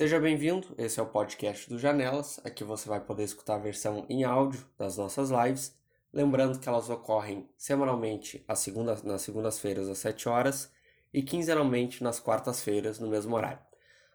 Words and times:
Seja 0.00 0.18
bem-vindo, 0.18 0.66
esse 0.78 0.98
é 0.98 1.02
o 1.02 1.06
podcast 1.06 1.68
do 1.68 1.78
Janelas. 1.78 2.40
Aqui 2.42 2.64
você 2.64 2.88
vai 2.88 3.00
poder 3.00 3.22
escutar 3.22 3.56
a 3.56 3.58
versão 3.58 4.06
em 4.08 4.24
áudio 4.24 4.66
das 4.78 4.96
nossas 4.96 5.28
lives. 5.28 5.76
Lembrando 6.10 6.58
que 6.58 6.66
elas 6.66 6.88
ocorrem 6.88 7.46
semanalmente 7.54 8.42
nas 9.04 9.20
segundas-feiras 9.20 9.90
às 9.90 9.98
7 9.98 10.26
horas 10.26 10.72
e 11.12 11.22
quinzenalmente 11.22 12.02
nas 12.02 12.18
quartas-feiras 12.18 12.98
no 12.98 13.08
mesmo 13.08 13.36
horário. 13.36 13.58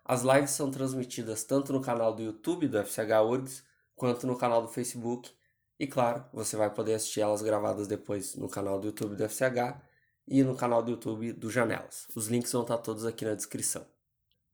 As 0.03 0.23
lives 0.23 0.49
são 0.49 0.71
transmitidas 0.71 1.43
tanto 1.43 1.71
no 1.71 1.81
canal 1.81 2.15
do 2.15 2.23
YouTube 2.23 2.67
do 2.67 2.79
FCH 2.79 3.21
URGS 3.23 3.63
quanto 3.95 4.25
no 4.25 4.35
canal 4.35 4.63
do 4.63 4.69
Facebook. 4.69 5.31
E 5.79 5.85
claro, 5.85 6.25
você 6.33 6.57
vai 6.57 6.73
poder 6.73 6.95
assistir 6.95 7.21
elas 7.21 7.43
gravadas 7.43 7.87
depois 7.87 8.35
no 8.35 8.49
canal 8.49 8.79
do 8.79 8.87
YouTube 8.87 9.15
do 9.15 9.29
FCH 9.29 9.79
e 10.27 10.41
no 10.41 10.55
canal 10.55 10.81
do 10.81 10.89
YouTube 10.89 11.31
do 11.33 11.51
Janelas. 11.51 12.07
Os 12.15 12.25
links 12.25 12.51
vão 12.51 12.63
estar 12.63 12.79
todos 12.79 13.05
aqui 13.05 13.23
na 13.23 13.35
descrição. 13.35 13.85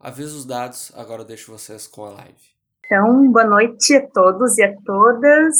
Aviso 0.03 0.35
os 0.35 0.45
dados, 0.45 0.91
agora 0.95 1.21
eu 1.21 1.25
deixo 1.25 1.51
vocês 1.51 1.85
com 1.85 2.03
a 2.05 2.09
live. 2.09 2.33
Então, 2.83 3.31
boa 3.31 3.45
noite 3.45 3.95
a 3.95 4.07
todos 4.07 4.57
e 4.57 4.63
a 4.63 4.75
todas. 4.83 5.55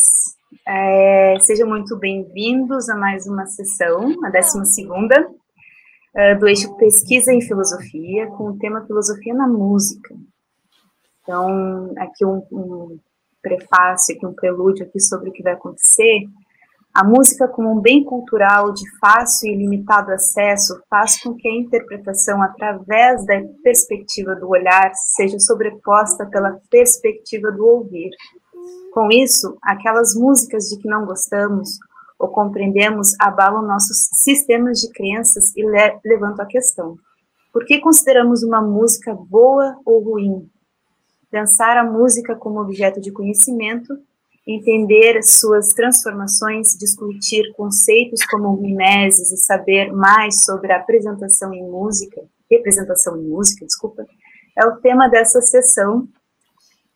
É, 0.68 1.38
sejam 1.41 1.70
muito 1.70 1.95
bem-vindos 1.95 2.90
a 2.90 2.96
mais 2.96 3.27
uma 3.27 3.46
sessão, 3.46 4.16
a 4.26 4.32
12 4.32 4.66
segunda, 4.66 5.30
uh, 5.30 6.40
do 6.40 6.48
eixo 6.48 6.76
Pesquisa 6.77 7.32
em 7.32 7.40
Filosofia, 7.40 8.26
com 8.32 8.46
o 8.46 8.58
tema 8.58 8.84
Filosofia 8.88 9.35
na 9.35 9.48
Música. 9.48 10.16
Então, 11.21 11.94
aqui 11.99 12.26
um, 12.26 12.44
um 12.52 12.99
prefácio, 13.44 14.16
aqui 14.16 14.26
um 14.26 14.34
prelúdio 14.34 14.88
aqui 14.88 14.99
sobre 14.99 15.30
o 15.30 15.34
que 15.34 15.44
vai 15.44 15.54
acontecer. 15.54 16.26
A 16.94 17.05
música, 17.05 17.48
como 17.48 17.72
um 17.72 17.80
bem 17.80 18.04
cultural 18.04 18.73
de 18.73 18.84
fácil 18.99 19.49
e 19.49 19.55
limitado 19.55 20.12
acesso, 20.12 20.77
faz 20.90 21.22
com 21.22 21.34
que 21.34 21.48
a 21.48 21.55
interpretação 21.55 22.41
através 22.44 23.26
da 23.26 23.41
perspectiva 23.63 24.36
do 24.36 24.49
olhar 24.49 24.91
seja 24.94 25.40
sobreposta 25.40 26.26
pela 26.26 26.59
perspectiva 26.70 27.49
do 27.49 27.66
ouvir. 27.66 28.09
Com 28.91 29.08
isso, 29.09 29.57
aquelas 29.62 30.13
músicas 30.16 30.66
de 30.66 30.77
que 30.79 30.90
não 30.90 31.05
gostamos 31.05 31.79
ou 32.20 32.27
compreendemos 32.27 33.16
abalam 33.21 33.62
nossos 33.62 34.10
sistemas 34.12 34.79
de 34.79 34.91
crenças 34.91 35.55
e 35.55 35.63
le 35.63 35.98
levantam 36.04 36.44
a 36.44 36.48
questão: 36.48 36.98
por 37.54 37.63
que 37.63 37.79
consideramos 37.79 38.44
uma 38.44 38.62
música 38.62 39.13
boa 39.13 39.79
ou 39.85 40.04
ruim? 40.04 40.49
Pensar 41.29 41.77
a 41.77 41.90
música 41.90 42.35
como 42.35 42.60
objeto 42.60 42.99
de 42.99 43.13
conhecimento 43.13 43.98
entender 44.48 45.22
suas 45.24 45.70
transformações, 45.70 46.76
discutir 46.78 47.54
conceitos 47.54 48.26
como 48.26 48.58
mimeses 48.58 49.32
e 49.32 49.38
saber 49.38 49.92
mais 49.92 50.44
sobre 50.44 50.72
a 50.72 50.78
apresentação 50.78 51.54
em 51.54 51.64
música, 51.64 52.22
representação 52.50 53.18
em 53.18 53.24
música, 53.24 53.66
desculpa, 53.66 54.06
é 54.58 54.66
o 54.66 54.78
tema 54.78 55.08
dessa 55.08 55.42
sessão. 55.42 56.08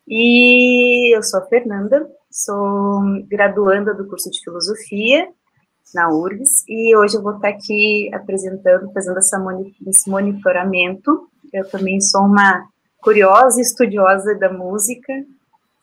E 0.07 1.15
eu 1.15 1.23
sou 1.23 1.39
a 1.39 1.45
Fernanda, 1.47 2.07
sou 2.29 3.01
graduanda 3.27 3.93
do 3.93 4.07
curso 4.07 4.29
de 4.29 4.39
filosofia 4.43 5.27
na 5.93 6.09
URGS 6.09 6.63
e 6.67 6.95
hoje 6.95 7.15
eu 7.15 7.23
vou 7.23 7.35
estar 7.35 7.49
aqui 7.49 8.09
apresentando, 8.13 8.91
fazendo 8.91 9.17
essa 9.17 9.37
esse 9.87 10.09
monitoramento. 10.09 11.29
Eu 11.53 11.67
também 11.69 12.01
sou 12.01 12.21
uma 12.21 12.67
curiosa 12.99 13.61
estudiosa 13.61 14.35
da 14.35 14.51
música, 14.51 15.13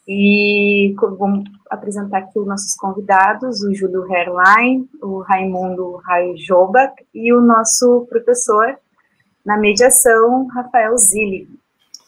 e 0.07 0.95
vamos 0.99 1.45
apresentar 1.71 2.19
aqui 2.19 2.39
os 2.39 2.47
nossos 2.47 2.75
convidados, 2.77 3.63
o 3.63 3.75
Júlio 3.75 4.05
Herlein, 4.13 4.89
o 5.01 5.21
Raimundo 5.21 5.97
Rajobak 6.05 7.07
e 7.15 7.33
o 7.33 7.41
nosso 7.41 8.07
professor 8.09 8.77
na 9.45 9.57
mediação, 9.57 10.47
Rafael 10.49 10.97
Zilli. 10.99 11.49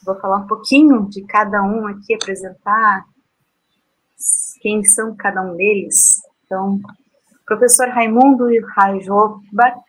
Vou 0.05 0.17
falar 0.17 0.39
um 0.39 0.47
pouquinho 0.47 1.09
de 1.09 1.23
cada 1.23 1.63
um 1.63 1.87
aqui, 1.87 2.15
apresentar 2.15 3.05
quem 4.61 4.85
são 4.85 5.15
cada 5.15 5.43
um 5.43 5.57
deles. 5.57 6.23
Então, 6.45 6.81
professor 7.47 7.89
Raimundo 7.89 8.47
Rajobak, 8.77 9.81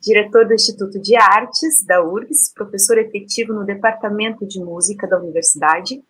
diretor 0.00 0.46
do 0.46 0.54
Instituto 0.54 1.00
de 1.00 1.16
Artes 1.16 1.84
da 1.84 2.02
URGS, 2.02 2.52
professor 2.54 2.98
efetivo 2.98 3.52
no 3.52 3.64
Departamento 3.64 4.46
de 4.46 4.60
Música 4.60 5.06
da 5.06 5.18
Universidade, 5.18 6.02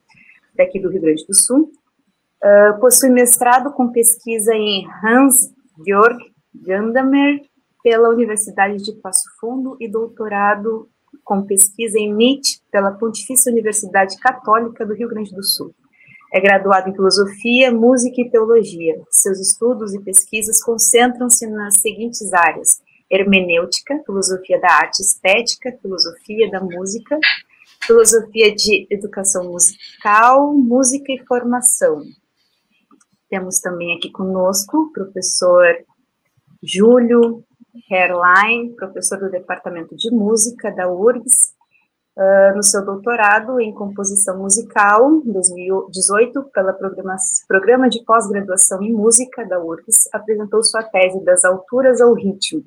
daqui 0.55 0.81
do 0.81 0.91
Rio 0.91 1.01
Grande 1.01 1.27
do 1.27 1.35
Sul. 1.35 1.71
Uh, 2.43 2.79
possui 2.81 3.11
mestrado 3.11 3.73
com 3.73 3.91
pesquisa 3.91 4.55
em 4.55 4.87
Hans-Georg 5.03 6.19
Gandamer 6.55 7.41
pela 7.83 8.11
Universidade 8.11 8.83
de 8.83 8.93
Passo 9.01 9.25
Fundo 9.41 9.77
e 9.81 9.89
doutorado 9.89 10.89
com 11.23 11.43
pesquisa 11.43 11.99
em 11.99 12.11
MIT 12.11 12.61
pela 12.71 12.93
Pontifícia 12.93 13.51
Universidade 13.51 14.19
Católica 14.19 14.85
do 14.85 14.95
Rio 14.95 15.09
Grande 15.09 15.35
do 15.35 15.43
Sul. 15.43 15.75
É 16.33 16.41
graduado 16.41 16.91
em 16.91 16.95
Filosofia, 16.95 17.71
Música 17.71 18.21
e 18.21 18.29
Teologia. 18.29 19.01
Seus 19.11 19.39
estudos 19.39 19.95
e 19.95 20.01
pesquisas 20.01 20.63
concentram-se 20.63 21.47
nas 21.47 21.81
seguintes 21.81 22.33
áreas: 22.33 22.81
hermenêutica, 23.11 24.03
filosofia 24.05 24.61
da 24.61 24.73
arte 24.73 25.01
estética, 25.01 25.77
filosofia 25.81 26.51
da 26.51 26.61
música, 26.61 27.19
filosofia 27.87 28.55
de 28.55 28.87
educação 28.91 29.45
musical, 29.45 30.55
música 30.55 31.13
e 31.13 31.25
formação. 31.27 32.03
Temos 33.29 33.61
também 33.61 33.97
aqui 33.97 34.11
conosco 34.11 34.79
o 34.79 34.93
professor 34.93 35.67
Júlio 36.63 37.45
Herlein, 37.91 38.75
professor 38.75 39.19
do 39.19 39.31
Departamento 39.31 39.95
de 39.97 40.11
Música 40.11 40.71
da 40.71 40.89
URGS, 40.89 41.53
uh, 42.17 42.57
no 42.57 42.63
seu 42.63 42.85
doutorado 42.85 43.61
em 43.61 43.75
composição 43.75 44.39
musical, 44.39 45.21
2018, 45.25 46.45
pela 46.55 46.73
programa, 46.73 47.17
programa 47.47 47.89
de 47.89 48.03
pós-graduação 48.05 48.83
em 48.83 48.93
música 48.93 49.45
da 49.45 49.61
URGS, 49.61 50.09
apresentou 50.13 50.63
sua 50.63 50.83
tese 50.83 51.23
das 51.25 51.45
alturas 51.45 52.01
ao 52.01 52.15
ritmo, 52.15 52.65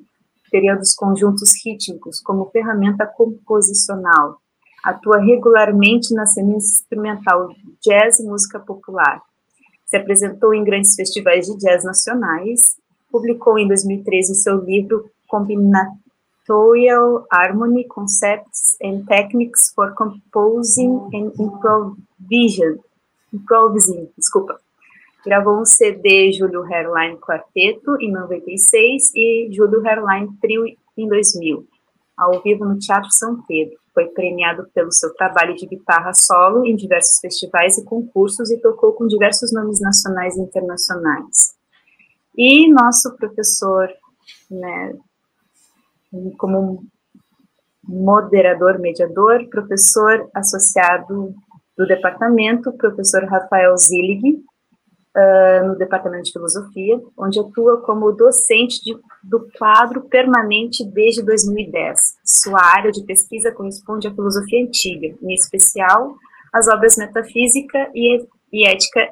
teoria 0.50 0.76
dos 0.76 0.94
conjuntos 0.94 1.50
rítmicos 1.64 2.20
como 2.20 2.50
ferramenta 2.50 3.06
composicional, 3.06 4.40
Atua 4.84 5.18
regularmente 5.18 6.14
na 6.14 6.26
cena 6.26 6.56
instrumental 6.56 7.54
jazz 7.84 8.20
e 8.20 8.24
música 8.24 8.58
popular. 8.58 9.20
Se 9.86 9.96
apresentou 9.96 10.54
em 10.54 10.62
grandes 10.62 10.94
festivais 10.94 11.46
de 11.46 11.56
jazz 11.58 11.84
nacionais. 11.84 12.60
Publicou 13.10 13.58
em 13.58 13.66
2013 13.66 14.32
o 14.32 14.34
seu 14.34 14.58
livro 14.58 15.10
Combinatorial 15.26 17.26
Harmony 17.30 17.84
Concepts 17.84 18.76
and 18.82 19.04
Techniques 19.06 19.72
for 19.74 19.94
Composing 19.94 21.08
and 21.14 21.32
Improvising. 21.38 22.78
Improvising, 23.32 24.08
desculpa. 24.16 24.58
Gravou 25.24 25.60
um 25.60 25.64
CD 25.64 26.32
Júlio 26.32 26.62
Hairline 26.62 27.18
Quarteto 27.18 27.96
em 28.00 28.12
96 28.12 29.12
e 29.14 29.48
Júlio 29.52 29.86
Hairline 29.86 30.28
Trio 30.40 30.64
em 30.96 31.08
2000, 31.08 31.66
ao 32.18 32.42
vivo 32.42 32.64
no 32.64 32.78
Teatro 32.78 33.10
São 33.12 33.40
Pedro. 33.42 33.78
Foi 33.94 34.06
premiado 34.08 34.68
pelo 34.74 34.92
seu 34.92 35.14
trabalho 35.14 35.54
de 35.54 35.66
guitarra 35.66 36.12
solo 36.14 36.66
em 36.66 36.74
diversos 36.74 37.20
festivais 37.20 37.78
e 37.78 37.84
concursos 37.84 38.50
e 38.50 38.60
tocou 38.60 38.92
com 38.92 39.06
diversos 39.06 39.52
nomes 39.52 39.80
nacionais 39.80 40.36
e 40.36 40.40
internacionais. 40.40 41.54
E 42.36 42.70
nosso 42.72 43.16
professor, 43.16 43.88
né, 44.50 44.94
como 46.38 46.84
moderador, 47.82 48.78
mediador, 48.78 49.48
professor 49.48 50.28
associado 50.34 51.34
do 51.76 51.86
departamento, 51.86 52.72
professor 52.72 53.24
Rafael 53.24 53.76
Zillig, 53.76 54.44
uh, 55.16 55.66
no 55.66 55.76
Departamento 55.76 56.24
de 56.24 56.32
Filosofia, 56.32 57.00
onde 57.16 57.40
atua 57.40 57.80
como 57.82 58.12
docente 58.12 58.82
de, 58.82 58.96
do 59.22 59.48
quadro 59.58 60.02
permanente 60.02 60.84
desde 60.84 61.22
2010. 61.22 62.18
Sua 62.24 62.60
área 62.60 62.90
de 62.90 63.04
pesquisa 63.04 63.52
corresponde 63.52 64.08
à 64.08 64.14
filosofia 64.14 64.64
antiga, 64.64 65.14
em 65.22 65.34
especial 65.34 66.14
as 66.52 66.66
obras 66.68 66.96
Metafísica 66.96 67.90
e, 67.94 68.26
e 68.52 68.66
Ética 68.66 69.08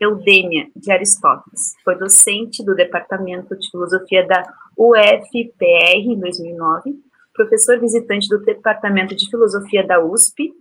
Eudêmia, 0.00 0.68
de 0.74 0.90
Aristóteles. 0.90 1.74
Foi 1.84 1.94
docente 1.98 2.64
do 2.64 2.74
Departamento 2.74 3.54
de 3.56 3.70
Filosofia 3.70 4.26
da 4.26 4.42
UFPR 4.76 6.06
em 6.06 6.18
2009, 6.18 6.94
professor 7.34 7.78
visitante 7.78 8.26
do 8.28 8.38
Departamento 8.38 9.14
de 9.14 9.28
Filosofia 9.28 9.86
da 9.86 10.02
USP 10.02 10.52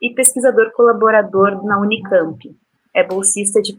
e 0.00 0.14
pesquisador 0.14 0.70
colaborador 0.72 1.64
na 1.64 1.80
Unicamp 1.80 2.38
é 2.94 3.04
bolsista 3.06 3.60
de 3.60 3.78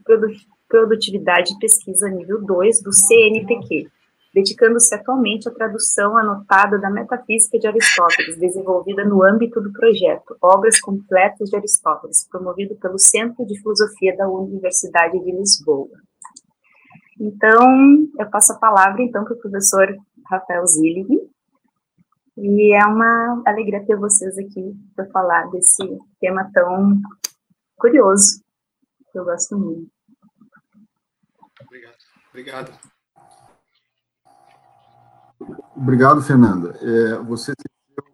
produtividade 0.68 1.54
e 1.54 1.60
pesquisa 1.60 2.10
nível 2.10 2.42
2 2.46 2.82
do 2.82 2.94
CNPq, 2.94 3.90
dedicando-se 4.34 4.94
atualmente 4.94 5.50
à 5.50 5.52
tradução 5.52 6.16
anotada 6.16 6.78
da 6.78 6.90
Metafísica 6.90 7.58
de 7.58 7.68
Aristóteles, 7.68 8.38
desenvolvida 8.38 9.04
no 9.04 9.24
âmbito 9.24 9.60
do 9.60 9.72
projeto 9.72 10.38
Obras 10.42 10.80
Completas 10.80 11.50
de 11.50 11.56
Aristóteles, 11.56 12.28
promovido 12.30 12.76
pelo 12.76 13.00
Centro 13.00 13.46
de 13.46 13.60
Filosofia 13.60 14.16
da 14.16 14.30
Universidade 14.30 15.20
de 15.20 15.32
Lisboa. 15.32 15.90
Então, 17.20 18.08
eu 18.18 18.30
passo 18.30 18.54
a 18.54 18.58
palavra, 18.58 19.02
então, 19.02 19.26
para 19.26 19.34
o 19.34 19.40
professor 19.40 19.94
Rafael 20.30 20.66
Zillig, 20.68 21.08
E 22.38 22.74
é 22.74 22.86
uma 22.86 23.42
alegria 23.46 23.86
ter 23.86 23.98
vocês 23.98 24.38
aqui 24.38 24.74
para 24.96 25.06
falar 25.08 25.50
desse 25.50 25.84
tema 26.22 26.50
tão 26.54 26.96
curioso, 27.78 28.42
que 29.12 29.20
eu 29.20 29.26
gosto 29.26 29.58
muito. 29.58 29.90
Obrigado. 31.66 31.98
Obrigado. 32.30 32.80
Obrigado, 35.76 36.22
Fernanda. 36.22 36.78
É, 36.82 37.16
você 37.24 37.54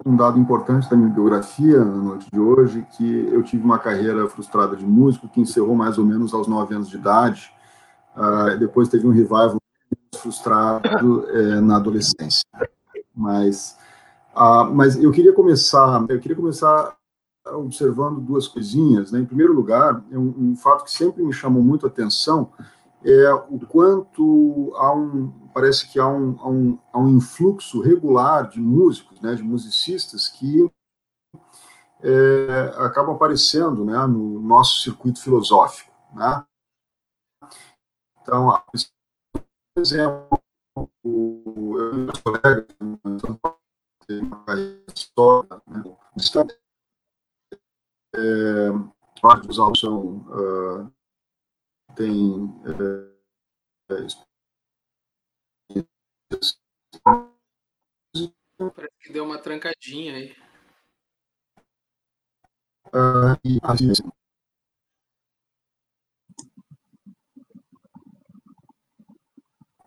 um 0.05 0.15
dado 0.15 0.39
importante 0.39 0.87
da 0.89 0.95
minha 0.95 1.09
biografia 1.09 1.83
na 1.83 1.97
noite 1.97 2.29
de 2.31 2.39
hoje, 2.39 2.85
que 2.95 3.27
eu 3.31 3.41
tive 3.41 3.63
uma 3.63 3.79
carreira 3.79 4.27
frustrada 4.27 4.75
de 4.75 4.85
músico 4.85 5.27
que 5.27 5.41
encerrou 5.41 5.75
mais 5.75 5.97
ou 5.97 6.05
menos 6.05 6.33
aos 6.33 6.47
nove 6.47 6.75
anos 6.75 6.89
de 6.89 6.95
idade. 6.95 7.51
Uh, 8.15 8.57
depois 8.57 8.87
teve 8.87 9.07
um 9.07 9.11
revival 9.11 9.57
frustrado 10.15 11.27
é, 11.29 11.59
na 11.59 11.77
adolescência. 11.77 12.45
Mas, 13.15 13.77
uh, 14.35 14.65
mas 14.71 14.95
eu 14.95 15.11
queria 15.11 15.33
começar, 15.33 16.05
eu 16.07 16.19
queria 16.19 16.35
começar 16.35 16.95
observando 17.47 18.19
duas 18.19 18.47
coisinhas. 18.47 19.11
Né? 19.11 19.19
Em 19.19 19.25
primeiro 19.25 19.53
lugar, 19.53 20.03
é 20.11 20.17
um, 20.17 20.51
um 20.51 20.55
fato 20.55 20.83
que 20.83 20.91
sempre 20.91 21.23
me 21.23 21.33
chamou 21.33 21.63
muito 21.63 21.85
a 21.85 21.89
atenção 21.89 22.51
é 23.05 23.31
o 23.33 23.59
quanto 23.59 24.73
há 24.77 24.91
um, 24.91 25.31
parece 25.53 25.87
que 25.87 25.99
há 25.99 26.07
um, 26.07 26.39
há 26.39 26.49
um, 26.49 26.79
há 26.91 26.99
um 26.99 27.09
influxo 27.09 27.79
regular 27.79 28.49
de 28.49 28.59
músicos, 28.59 29.21
né, 29.21 29.35
de 29.35 29.43
musicistas 29.43 30.27
que 30.27 30.67
é, 32.01 32.73
acabam 32.77 33.15
aparecendo 33.15 33.85
né, 33.85 33.95
no 34.07 34.41
nosso 34.41 34.81
circuito 34.81 35.21
filosófico. 35.21 35.93
Né? 36.15 36.43
Então, 38.21 38.63
por 39.31 39.81
exemplo, 39.81 40.41
o, 41.03 41.77
eu 41.77 41.93
e 41.93 41.97
meus 41.97 42.19
colegas 42.21 42.65
história, 44.95 45.61
né, 45.67 45.83
é, 48.17 48.71
vários 49.21 49.47
dos 49.47 49.59
alunos 49.59 49.79
são 49.79 50.17
uh, 50.27 50.93
tem 51.95 52.49
é, 52.65 53.15
Parece 58.73 58.93
que 59.01 59.13
deu 59.13 59.25
uma 59.25 59.37
trancadinha 59.37 60.15
aí. 60.15 60.35
Uh, 62.87 63.35
e, 63.43 63.59
assim, 63.63 63.91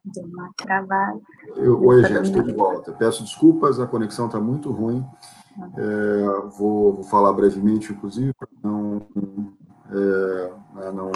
Deu 0.05 0.25
uma 0.25 0.53
travada. 0.57 1.21
Eu, 1.57 1.83
oi, 1.83 2.03
gente, 2.03 2.27
estou 2.27 2.43
de 2.43 2.53
volta. 2.53 2.93
Peço 2.93 3.23
desculpas, 3.23 3.81
a 3.81 3.87
conexão 3.87 4.27
está 4.27 4.41
muito 4.41 4.71
ruim. 4.71 5.05
É, 5.77 6.49
vou, 6.57 6.95
vou, 6.95 7.03
falar 7.05 7.33
brevemente, 7.33 7.93
inclusive, 7.93 8.33
para 8.33 8.49
não, 8.63 9.03
é, 9.91 10.93
não 10.93 11.11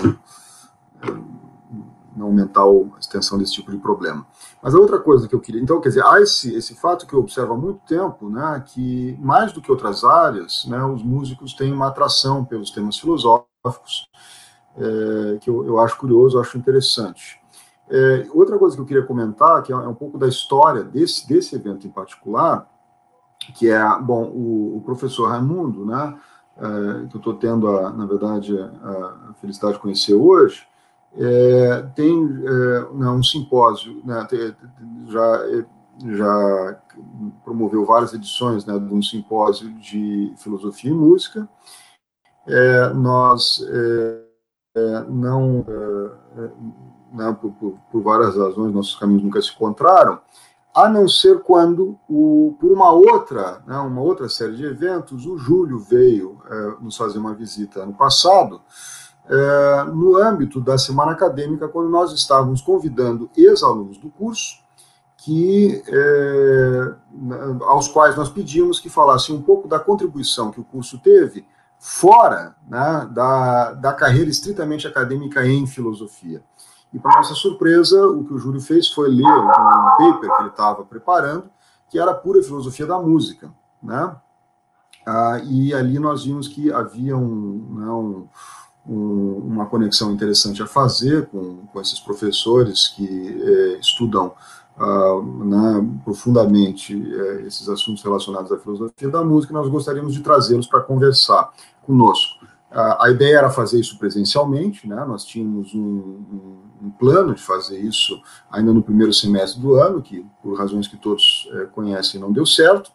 não 2.17 2.27
aumentar 2.27 2.63
a 2.63 2.99
extensão 2.99 3.39
desse 3.39 3.53
tipo 3.53 3.71
de 3.71 3.79
problema. 3.79 4.27
Mas 4.63 4.75
a 4.75 4.79
outra 4.79 4.99
coisa 4.99 5.29
que 5.29 5.35
eu 5.35 5.41
queria, 5.41 5.61
então, 5.61 5.81
quer 5.81 5.89
dizer, 5.91 6.05
há 6.05 6.21
esse, 6.21 6.55
esse 6.55 6.75
fato 6.75 7.07
que 7.07 7.15
eu 7.15 7.21
observo 7.21 7.55
há 7.55 7.57
muito 7.57 7.81
tempo, 7.87 8.29
né, 8.29 8.63
que 8.67 9.17
mais 9.21 9.53
do 9.53 9.61
que 9.61 9.71
outras 9.71 10.05
áreas, 10.05 10.65
né, 10.67 10.83
os 10.85 11.03
músicos 11.03 11.55
têm 11.55 11.73
uma 11.73 11.89
atração 11.89 12.45
pelos 12.45 12.71
temas 12.71 12.99
filosóficos, 12.99 14.09
é, 14.77 15.39
que 15.41 15.51
eu, 15.51 15.67
eu 15.67 15.79
acho 15.79 15.99
curioso, 15.99 16.37
eu 16.37 16.41
acho 16.41 16.59
interessante. 16.59 17.41
É, 17.91 18.27
outra 18.33 18.59
coisa 18.59 18.75
que 18.75 18.83
eu 18.83 18.87
queria 18.87 19.03
comentar, 19.03 19.63
que 19.63 19.73
é 19.73 19.77
um 19.77 19.95
pouco 19.95 20.17
da 20.17 20.29
história 20.29 20.83
desse, 20.83 21.29
desse 21.29 21.55
evento 21.55 21.87
em 21.87 21.91
particular, 21.91 22.67
que 23.53 23.71
é, 23.71 23.99
bom, 24.01 24.25
o, 24.25 24.77
o 24.77 24.83
professor 24.85 25.29
Raimundo, 25.29 25.85
né, 25.85 26.17
é, 26.57 27.07
que 27.09 27.17
eu 27.17 27.19
estou 27.19 27.35
tendo, 27.35 27.69
a, 27.69 27.91
na 27.91 28.07
verdade, 28.07 28.57
a 28.59 29.35
felicidade 29.41 29.75
de 29.75 29.81
conhecer 29.81 30.15
hoje, 30.15 30.67
é, 31.17 31.87
tem 31.95 32.13
é, 32.13 32.95
né, 32.95 33.11
um 33.11 33.23
simpósio, 33.23 34.01
né, 34.05 34.27
já, 35.09 35.41
já 36.11 36.83
promoveu 37.45 37.85
várias 37.85 38.15
edições 38.15 38.65
né, 38.65 38.79
de 38.79 38.95
um 38.95 39.03
simpósio 39.03 39.71
de 39.75 40.33
filosofia 40.39 40.91
e 40.91 40.95
música. 40.95 41.49
É, 42.47 42.93
nós 42.95 43.65
é, 43.69 44.23
é, 44.75 45.05
não, 45.09 45.65
é, 45.69 46.51
né, 47.13 47.37
por, 47.41 47.53
por, 47.53 47.79
por, 47.91 48.03
várias 48.03 48.37
razões, 48.37 48.75
nossos 48.75 48.97
caminhos 48.97 49.23
nunca 49.23 49.41
se 49.41 49.51
encontraram, 49.51 50.19
a 50.75 50.89
não 50.89 51.07
ser 51.07 51.43
quando, 51.43 51.99
o, 52.09 52.57
por 52.59 52.73
uma 52.73 52.91
outra, 52.91 53.63
né, 53.67 53.77
uma 53.79 54.01
outra 54.01 54.29
série 54.29 54.57
de 54.57 54.65
eventos, 54.65 55.27
o 55.27 55.37
Júlio 55.37 55.79
veio 55.79 56.39
nos 56.81 56.97
fazer 56.97 57.19
uma 57.19 57.35
visita 57.35 57.81
ano 57.81 57.93
passado, 57.93 58.61
é, 59.29 59.85
no 59.85 60.17
âmbito 60.17 60.61
da 60.61 60.77
semana 60.77 61.13
acadêmica, 61.13 61.69
quando 61.69 61.89
nós 61.89 62.13
estávamos 62.13 62.61
convidando 62.61 63.31
ex-alunos 63.37 63.99
do 63.99 64.11
curso, 64.11 64.61
que, 65.17 65.83
é, 65.87 66.95
aos 67.65 67.87
quais 67.87 68.17
nós 68.17 68.29
pedimos 68.29 68.81
que 68.81 68.89
falassem 68.89 69.35
um 69.35 69.43
pouco 69.43 69.69
da 69.69 69.79
contribuição 69.79 70.51
que 70.51 70.61
o 70.61 70.65
curso 70.65 70.99
teve 70.99 71.47
fora 71.79 72.57
né, 72.69 73.09
da, 73.13 73.73
da 73.73 73.93
carreira 73.93 74.31
estritamente 74.31 74.87
acadêmica 74.87 75.47
em 75.47 75.67
filosofia. 75.67 76.43
E, 76.93 76.99
para 76.99 77.17
nossa 77.17 77.35
surpresa, 77.35 78.07
o 78.07 78.25
que 78.25 78.35
o 78.35 78.39
Júlio 78.39 78.61
fez 78.61 78.89
foi 78.89 79.09
ler 79.09 79.27
um 79.27 79.47
paper 79.49 80.37
que 80.37 80.43
ele 80.43 80.49
estava 80.51 80.85
preparando, 80.85 81.51
que 81.91 81.99
era 81.99 82.15
pura 82.15 82.43
filosofia 82.43 82.87
da 82.87 82.99
música. 82.99 83.51
Né? 83.83 84.15
Ah, 85.07 85.41
e 85.45 85.73
ali 85.75 85.99
nós 85.99 86.25
vimos 86.25 86.49
que 86.49 86.73
havia 86.73 87.17
um, 87.17 87.67
né, 87.71 87.91
um 87.91 88.29
um, 88.87 89.39
uma 89.45 89.67
conexão 89.67 90.13
interessante 90.13 90.63
a 90.63 90.67
fazer 90.67 91.27
com, 91.27 91.67
com 91.67 91.81
esses 91.81 92.01
professores 92.01 92.89
que 92.89 93.43
é, 93.43 93.79
estudam 93.79 94.35
uh, 94.77 95.45
né, 95.45 95.89
profundamente 96.05 96.95
é, 97.15 97.43
esses 97.43 97.69
assuntos 97.69 98.03
relacionados 98.03 98.51
à 98.51 98.59
filosofia 98.59 99.09
da 99.09 99.25
música, 99.25 99.53
nós 99.53 99.69
gostaríamos 99.69 100.15
de 100.15 100.21
trazê-los 100.21 100.67
para 100.67 100.81
conversar 100.81 101.53
conosco. 101.83 102.42
A 102.75 103.11
ideia 103.11 103.39
era 103.39 103.51
fazer 103.51 103.79
isso 103.79 103.99
presencialmente, 103.99 104.89
né, 104.89 105.05
nós 105.05 105.25
tínhamos 105.25 105.75
um, 105.75 105.79
um, 105.81 106.59
um, 106.85 106.91
plano 106.91 107.35
de 107.35 107.43
fazer 107.43 107.79
isso 107.79 108.19
ainda 108.51 108.73
no 108.73 108.83
primeiro 108.83 109.13
semestre 109.13 109.61
do 109.61 109.75
ano, 109.75 110.01
que 110.01 110.25
por 110.43 110.59
razões 110.59 110.89
que 110.89 110.97
todos 110.97 111.49
é, 111.53 111.67
conhecem 111.67 112.19
não 112.19 112.33
deu 112.33 112.47
certo, 112.47 112.91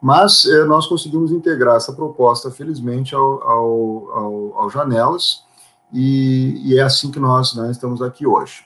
mas 0.00 0.46
é, 0.46 0.64
nós 0.64 0.86
conseguimos 0.86 1.32
integrar 1.32 1.74
essa 1.76 1.92
proposta, 1.92 2.50
felizmente, 2.50 3.14
ao, 3.16 3.42
ao, 3.42 4.10
ao, 4.10 4.60
ao 4.60 4.70
Janelas, 4.70 5.44
e, 5.92 6.60
e, 6.64 6.78
é 6.78 6.82
assim 6.82 7.10
que 7.10 7.18
nós 7.18 7.54
né, 7.54 7.70
estamos 7.70 8.02
aqui 8.02 8.26
hoje. 8.26 8.64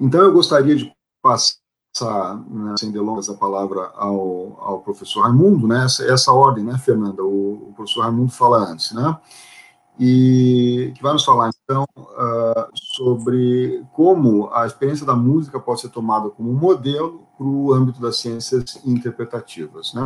Então, 0.00 0.20
eu 0.20 0.32
gostaria 0.32 0.74
de 0.74 0.92
passar, 1.22 1.61
né, 2.48 2.74
sem 2.78 2.90
delongas, 2.90 3.28
a 3.28 3.34
palavra 3.34 3.92
ao, 3.94 4.58
ao 4.60 4.80
professor 4.80 5.22
Raimundo, 5.22 5.66
né, 5.68 5.84
essa, 5.84 6.04
essa 6.04 6.32
ordem, 6.32 6.64
né, 6.64 6.78
Fernanda? 6.78 7.22
O, 7.22 7.68
o 7.68 7.72
professor 7.74 8.02
Raimundo 8.02 8.32
fala 8.32 8.58
antes, 8.58 8.92
né? 8.92 9.18
e 9.98 10.92
que 10.96 11.02
vai 11.02 11.12
nos 11.12 11.24
falar 11.24 11.50
então 11.64 11.84
uh, 11.96 12.70
sobre 12.74 13.84
como 13.92 14.52
a 14.52 14.66
experiência 14.66 15.04
da 15.04 15.14
música 15.14 15.60
pode 15.60 15.80
ser 15.80 15.90
tomada 15.90 16.30
como 16.30 16.50
um 16.50 16.58
modelo 16.58 17.26
para 17.36 17.46
o 17.46 17.72
âmbito 17.72 18.00
das 18.00 18.16
ciências 18.16 18.80
interpretativas. 18.84 19.92
Né? 19.94 20.02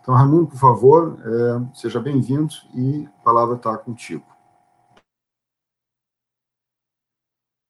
Então, 0.00 0.14
Raimundo, 0.14 0.46
por 0.46 0.58
favor, 0.58 1.18
é, 1.20 1.76
seja 1.76 2.00
bem-vindo 2.00 2.54
e 2.74 3.06
a 3.06 3.24
palavra 3.24 3.56
está 3.56 3.76
contigo. 3.76 4.24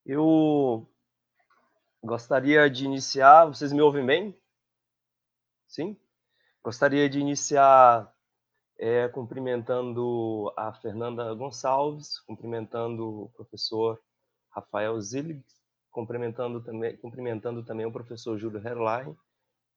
Eu 0.06 0.86
gostaria 2.02 2.68
de 2.70 2.84
iniciar. 2.84 3.46
Vocês 3.46 3.72
me 3.72 3.80
ouvem 3.80 4.04
bem? 4.04 4.40
Sim? 5.66 5.96
Gostaria 6.62 7.08
de 7.08 7.18
iniciar 7.18 8.12
é, 8.78 9.08
cumprimentando 9.08 10.52
a 10.56 10.72
Fernanda 10.72 11.34
Gonçalves, 11.34 12.20
cumprimentando 12.20 13.24
o 13.24 13.28
professor 13.30 14.00
Rafael 14.50 15.00
Zillig, 15.00 15.44
cumprimentando 15.90 16.62
também, 16.62 16.96
cumprimentando 16.96 17.64
também 17.64 17.86
o 17.86 17.92
professor 17.92 18.38
Júlio 18.38 18.64
Herlein 18.64 19.16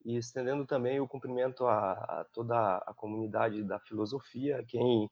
e 0.05 0.17
estendendo 0.17 0.65
também 0.65 0.99
o 0.99 1.07
cumprimento 1.07 1.65
a, 1.65 1.93
a, 1.93 2.25
toda 2.33 2.77
a 2.77 2.93
comunidade 2.93 3.63
da 3.63 3.79
filosofia, 3.79 4.63
quem 4.67 5.09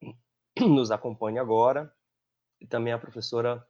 nos 0.58 0.90
acompanha 0.90 1.40
agora, 1.40 1.92
e 2.60 2.66
também 2.66 2.92
a 2.92 2.98
professora 2.98 3.66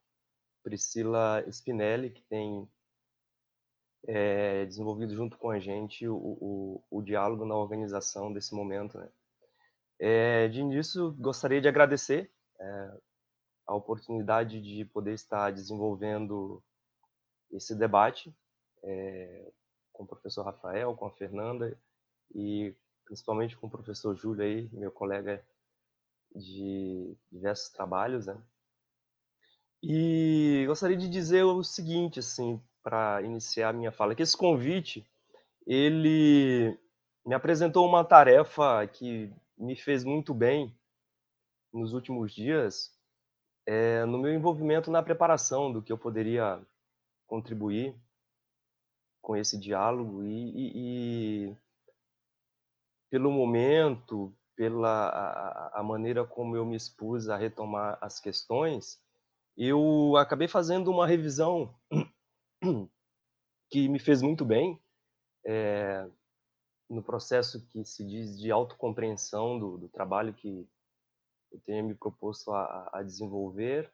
Priscila 0.62 1.44
Spinelli, 1.48 2.10
que 2.10 2.22
tem 2.22 2.68
é, 4.06 4.64
desenvolvido 4.66 5.14
junto 5.14 5.36
com 5.36 5.50
a 5.50 5.58
gente 5.58 6.08
o, 6.08 6.16
o, 6.16 6.84
o 6.90 7.02
diálogo 7.02 7.44
na 7.44 7.56
organização 7.56 8.32
desse 8.32 8.54
momento. 8.54 8.98
Né? 8.98 9.08
É, 9.98 10.48
de 10.48 10.60
início, 10.60 11.12
gostaria 11.12 11.60
de 11.60 11.68
agradecer 11.68 12.30
é, 12.58 12.98
a 13.66 13.74
oportunidade 13.74 14.60
de 14.60 14.84
poder 14.84 15.14
estar 15.14 15.52
desenvolvendo 15.52 16.62
esse 17.52 17.74
debate 17.74 18.34
com 19.92 20.04
o 20.04 20.06
professor 20.06 20.42
Rafael, 20.44 20.96
com 20.96 21.06
a 21.06 21.10
Fernanda 21.10 21.78
e 22.34 22.74
principalmente 23.04 23.56
com 23.56 23.66
o 23.66 23.70
professor 23.70 24.16
Júlio 24.16 24.42
aí, 24.42 24.70
meu 24.72 24.90
colega 24.90 25.44
de 26.34 27.16
diversos 27.30 27.68
trabalhos, 27.70 28.26
né? 28.26 28.40
E 29.82 30.64
gostaria 30.66 30.96
de 30.96 31.08
dizer 31.08 31.42
o 31.42 31.62
seguinte, 31.64 32.20
assim, 32.20 32.62
para 32.82 33.22
iniciar 33.22 33.70
a 33.70 33.72
minha 33.72 33.92
fala, 33.92 34.14
que 34.14 34.22
esse 34.22 34.36
convite, 34.36 35.06
ele 35.66 36.78
me 37.24 37.34
apresentou 37.34 37.86
uma 37.86 38.04
tarefa 38.04 38.86
que 38.86 39.32
me 39.56 39.76
fez 39.76 40.04
muito 40.04 40.32
bem 40.32 40.74
nos 41.72 41.92
últimos 41.92 42.32
dias, 42.32 42.92
é, 43.66 44.04
no 44.04 44.18
meu 44.18 44.32
envolvimento 44.32 44.90
na 44.90 45.02
preparação 45.02 45.72
do 45.72 45.82
que 45.82 45.92
eu 45.92 45.98
poderia 45.98 46.60
contribuir 47.26 47.94
com 49.22 49.36
esse 49.36 49.58
diálogo 49.58 50.24
e, 50.24 50.50
e, 50.50 50.72
e 50.74 51.56
pelo 53.10 53.30
momento, 53.30 54.34
pela 54.56 55.08
a, 55.08 55.80
a, 55.80 55.82
maneira 55.82 56.24
como 56.24 56.56
eu 56.56 56.64
me 56.64 56.74
expus 56.74 57.28
a 57.28 57.36
retomar 57.36 57.98
as 58.00 58.18
questões, 58.18 59.00
eu 59.56 60.16
acabei 60.16 60.48
fazendo 60.48 60.90
uma 60.90 61.06
revisão 61.06 61.74
que 63.70 63.88
me 63.88 63.98
fez 63.98 64.20
muito 64.22 64.44
bem 64.44 64.80
é, 65.44 66.06
no 66.88 67.02
processo 67.02 67.64
que 67.68 67.84
se 67.84 68.04
diz 68.04 68.38
de 68.38 68.50
autocompreensão 68.50 69.58
do, 69.58 69.78
do 69.78 69.88
trabalho 69.88 70.34
que 70.34 70.68
eu 71.52 71.60
tenho 71.60 71.86
me 71.86 71.94
proposto 71.94 72.52
a, 72.52 72.90
a 72.92 73.02
desenvolver 73.02 73.90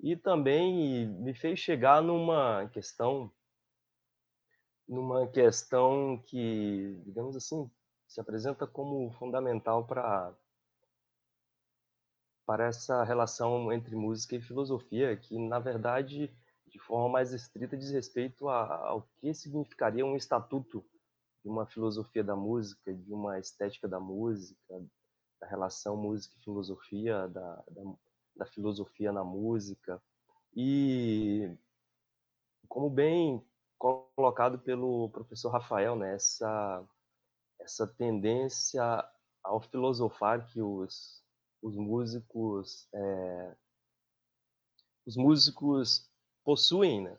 e 0.00 0.16
também 0.16 1.06
me 1.06 1.34
fez 1.34 1.58
chegar 1.58 2.02
numa 2.02 2.68
questão 2.68 3.32
numa 4.88 5.26
questão 5.28 6.20
que 6.26 7.00
digamos 7.04 7.36
assim 7.36 7.70
se 8.06 8.20
apresenta 8.20 8.66
como 8.66 9.10
fundamental 9.12 9.86
para 9.86 10.34
para 12.44 12.66
essa 12.66 13.04
relação 13.04 13.72
entre 13.72 13.94
música 13.94 14.36
e 14.36 14.42
filosofia 14.42 15.16
que 15.16 15.38
na 15.38 15.58
verdade 15.58 16.34
de 16.72 16.78
forma 16.78 17.08
mais 17.08 17.32
estrita 17.32 17.76
diz 17.76 17.90
respeito 17.90 18.48
a, 18.48 18.88
ao 18.88 19.08
que 19.20 19.32
significaria 19.34 20.04
um 20.04 20.16
estatuto 20.16 20.84
de 21.44 21.50
uma 21.50 21.66
filosofia 21.66 22.24
da 22.24 22.34
música 22.34 22.94
de 22.94 23.12
uma 23.12 23.38
estética 23.38 23.86
da 23.86 24.00
música 24.00 24.80
da 25.42 25.48
relação 25.48 25.96
música 25.96 26.36
e 26.38 26.44
filosofia, 26.44 27.26
da, 27.26 27.56
da, 27.68 27.82
da 28.36 28.46
filosofia 28.46 29.10
na 29.10 29.24
música. 29.24 30.00
E, 30.54 31.52
como 32.68 32.88
bem 32.88 33.44
colocado 33.76 34.60
pelo 34.60 35.10
professor 35.10 35.50
Rafael, 35.50 35.96
né, 35.96 36.14
essa, 36.14 36.88
essa 37.60 37.86
tendência 37.88 39.04
ao 39.42 39.60
filosofar 39.60 40.46
que 40.46 40.62
os, 40.62 41.20
os 41.60 41.74
músicos 41.74 42.88
é, 42.94 43.56
os 45.04 45.16
músicos 45.16 46.08
possuem, 46.44 47.02
né? 47.02 47.16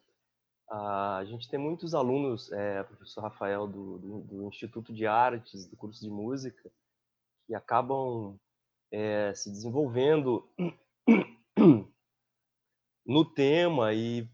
A 0.70 1.24
gente 1.26 1.48
tem 1.50 1.60
muitos 1.60 1.94
alunos, 1.94 2.52
é, 2.52 2.84
professor 2.84 3.22
Rafael 3.22 3.68
do, 3.68 4.00
do, 4.00 4.22
do, 4.22 4.48
Instituto 4.48 4.94
de 4.94 5.06
Artes, 5.06 5.68
do 5.68 5.78
curso 5.78 6.02
de 6.02 6.10
música, 6.10 6.72
que 7.46 7.54
acabam 7.54 8.40
é, 8.92 9.34
se 9.36 9.52
desenvolvendo 9.52 10.50
no 13.06 13.26
tema 13.26 13.94
e 13.94 14.28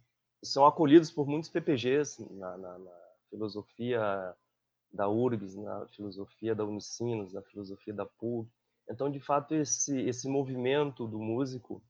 são 0.44 0.66
acolhidos 0.66 1.12
por 1.12 1.28
muitos 1.28 1.50
PPGs 1.50 2.26
na, 2.34 2.58
na, 2.58 2.78
na 2.78 2.92
filosofia 3.30 4.36
da 4.92 5.08
URGS, 5.10 5.56
na 5.56 5.88
filosofia 5.88 6.56
da 6.56 6.64
Unicinos, 6.66 7.34
na 7.34 7.42
filosofia 7.42 7.94
da 7.94 8.06
PUC. 8.06 8.50
Então, 8.90 9.12
de 9.12 9.20
fato, 9.20 9.54
esse, 9.54 10.00
esse 10.02 10.28
movimento 10.28 11.08
do 11.08 11.20
músico 11.20 11.84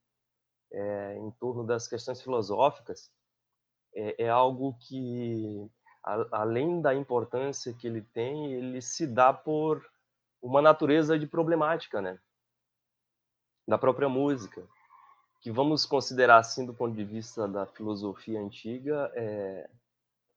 é, 0.72 1.18
em 1.18 1.32
torno 1.32 1.66
das 1.66 1.88
questões 1.88 2.22
filosóficas 2.22 3.12
é, 3.96 4.26
é 4.26 4.30
algo 4.30 4.76
que, 4.80 5.70
a, 6.04 6.42
além 6.42 6.82
da 6.82 6.94
importância 6.94 7.74
que 7.74 7.88
ele 7.88 8.02
tem, 8.02 8.54
ele 8.54 8.82
se 8.82 9.08
dá 9.08 9.34
por 9.34 9.84
uma 10.42 10.62
natureza 10.62 11.18
de 11.18 11.28
problemática, 11.28 12.02
né? 12.02 12.20
Da 13.68 13.78
própria 13.78 14.10
música, 14.10 14.68
que 15.42 15.52
vamos 15.52 15.86
considerar 15.86 16.38
assim 16.38 16.66
do 16.66 16.74
ponto 16.74 16.96
de 16.96 17.04
vista 17.04 17.48
da 17.48 17.66
filosofia 17.66 18.40
antiga, 18.40 19.12
é, 19.16 19.70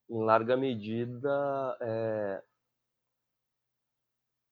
em 0.08 0.22
larga 0.22 0.56
medida 0.56 1.76
é, 1.80 2.42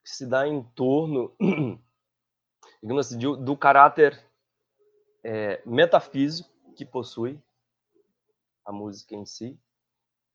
se 0.04 0.26
dá 0.26 0.46
em 0.46 0.62
torno, 0.74 1.34
digamos 2.82 3.06
assim, 3.06 3.18
do, 3.18 3.36
do 3.36 3.56
caráter 3.56 4.18
é, 5.22 5.62
metafísico 5.66 6.50
que 6.74 6.84
possui 6.84 7.40
a 8.64 8.72
música 8.72 9.14
em 9.14 9.26
si 9.26 9.58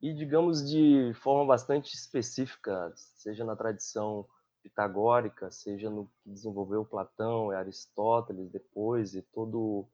e 0.02 0.14
digamos 0.14 0.70
de 0.70 1.14
forma 1.16 1.46
bastante 1.46 1.94
específica, 1.96 2.92
seja 2.96 3.44
na 3.44 3.56
tradição 3.56 4.28
pitagórica, 4.62 5.52
seja 5.52 5.90
no 5.90 6.08
que 6.22 6.30
desenvolveu 6.30 6.86
Platão 6.86 7.52
e 7.52 7.56
Aristóteles 7.56 8.50
depois 8.50 9.16
e 9.16 9.22
todo 9.22 9.88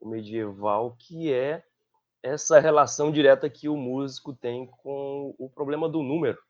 o 0.00 0.08
medieval, 0.08 0.96
que 0.98 1.32
é 1.32 1.64
essa 2.22 2.58
relação 2.58 3.12
direta 3.12 3.48
que 3.48 3.68
o 3.68 3.76
músico 3.76 4.34
tem 4.34 4.66
com 4.66 5.34
o 5.38 5.48
problema 5.48 5.88
do 5.88 6.02
número, 6.02 6.42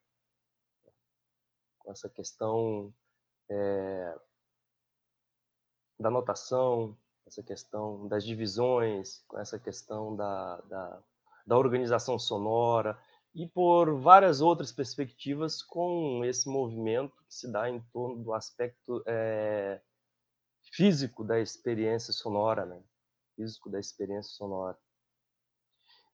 com 1.79 1.93
essa 1.93 2.09
questão 2.09 2.93
é, 3.49 4.19
da 5.99 6.11
notação, 6.11 6.97
essa 7.27 7.43
questão 7.43 8.07
das 8.07 8.25
divisões, 8.25 9.23
com 9.27 9.39
essa 9.39 9.59
questão 9.59 10.15
da, 10.15 10.61
da, 10.63 11.03
da 11.47 11.59
organização 11.59 12.19
sonora, 12.19 12.99
e 13.35 13.47
por 13.47 14.01
várias 14.01 14.41
outras 14.41 14.73
perspectivas 14.73 15.63
com 15.63 16.25
esse 16.25 16.49
movimento 16.49 17.15
que 17.29 17.35
se 17.35 17.51
dá 17.51 17.69
em 17.69 17.81
torno 17.93 18.23
do 18.23 18.33
aspecto 18.33 19.03
é, 19.07 19.81
físico 20.73 21.23
da 21.23 21.39
experiência 21.39 22.13
sonora, 22.13 22.65
né? 22.65 22.83
Físico 23.35 23.69
da 23.69 23.79
experiência 23.79 24.33
sonora. 24.33 24.79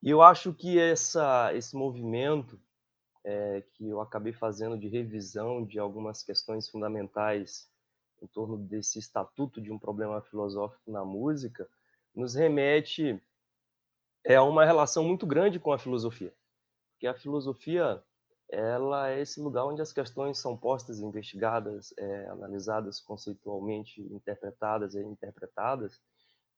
E 0.01 0.09
eu 0.09 0.21
acho 0.21 0.53
que 0.53 0.77
essa, 0.77 1.53
esse 1.53 1.73
movimento 1.77 2.59
é, 3.23 3.61
que 3.73 3.87
eu 3.87 4.01
acabei 4.01 4.33
fazendo 4.33 4.77
de 4.77 4.89
revisão 4.89 5.65
de 5.65 5.79
algumas 5.79 6.21
questões 6.23 6.67
fundamentais 6.69 7.69
em 8.23 8.27
torno 8.27 8.57
desse 8.57 8.97
estatuto 8.97 9.61
de 9.61 9.71
um 9.71 9.77
problema 9.77 10.21
filosófico 10.21 10.89
na 10.89 11.03
música 11.03 11.69
nos 12.15 12.33
remete 12.33 13.21
é, 14.25 14.35
a 14.35 14.43
uma 14.43 14.65
relação 14.65 15.03
muito 15.03 15.27
grande 15.27 15.59
com 15.59 15.73
a 15.73 15.77
filosofia 15.77 16.33
que 17.03 17.07
a 17.07 17.13
filosofia 17.13 18.01
ela 18.49 19.09
é 19.09 19.19
esse 19.19 19.41
lugar 19.41 19.65
onde 19.65 19.81
as 19.81 19.91
questões 19.91 20.37
são 20.37 20.55
postas, 20.55 20.99
investigadas, 20.99 21.93
é, 21.97 22.29
analisadas 22.29 23.01
conceitualmente, 23.01 23.99
interpretadas 24.01 24.95
e 24.95 24.99
interpretadas. 25.01 25.99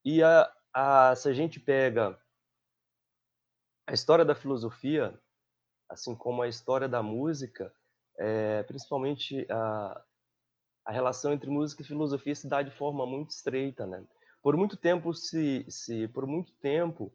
E 0.03 0.21
a, 0.21 0.53
a, 0.71 1.15
se 1.15 1.27
a 1.27 1.33
gente 1.33 1.59
pega 1.59 2.15
a 3.87 3.93
história 3.93 4.23
da 4.23 4.35
filosofia, 4.35 5.19
assim 5.89 6.13
como 6.13 6.43
a 6.43 6.47
história 6.47 6.87
da 6.87 7.01
música, 7.01 7.73
é, 8.15 8.61
principalmente 8.63 9.47
a, 9.49 9.99
a 10.85 10.91
relação 10.91 11.33
entre 11.33 11.49
música 11.49 11.81
e 11.81 11.85
filosofia 11.85 12.35
se 12.35 12.47
dá 12.47 12.61
de 12.61 12.71
forma 12.71 13.05
muito 13.05 13.31
estreita, 13.31 13.87
né? 13.87 14.03
Por 14.41 14.55
muito 14.55 14.77
tempo 14.77 15.13
se, 15.13 15.65
se 15.67 16.07
por 16.09 16.27
muito 16.27 16.53
tempo 16.53 17.11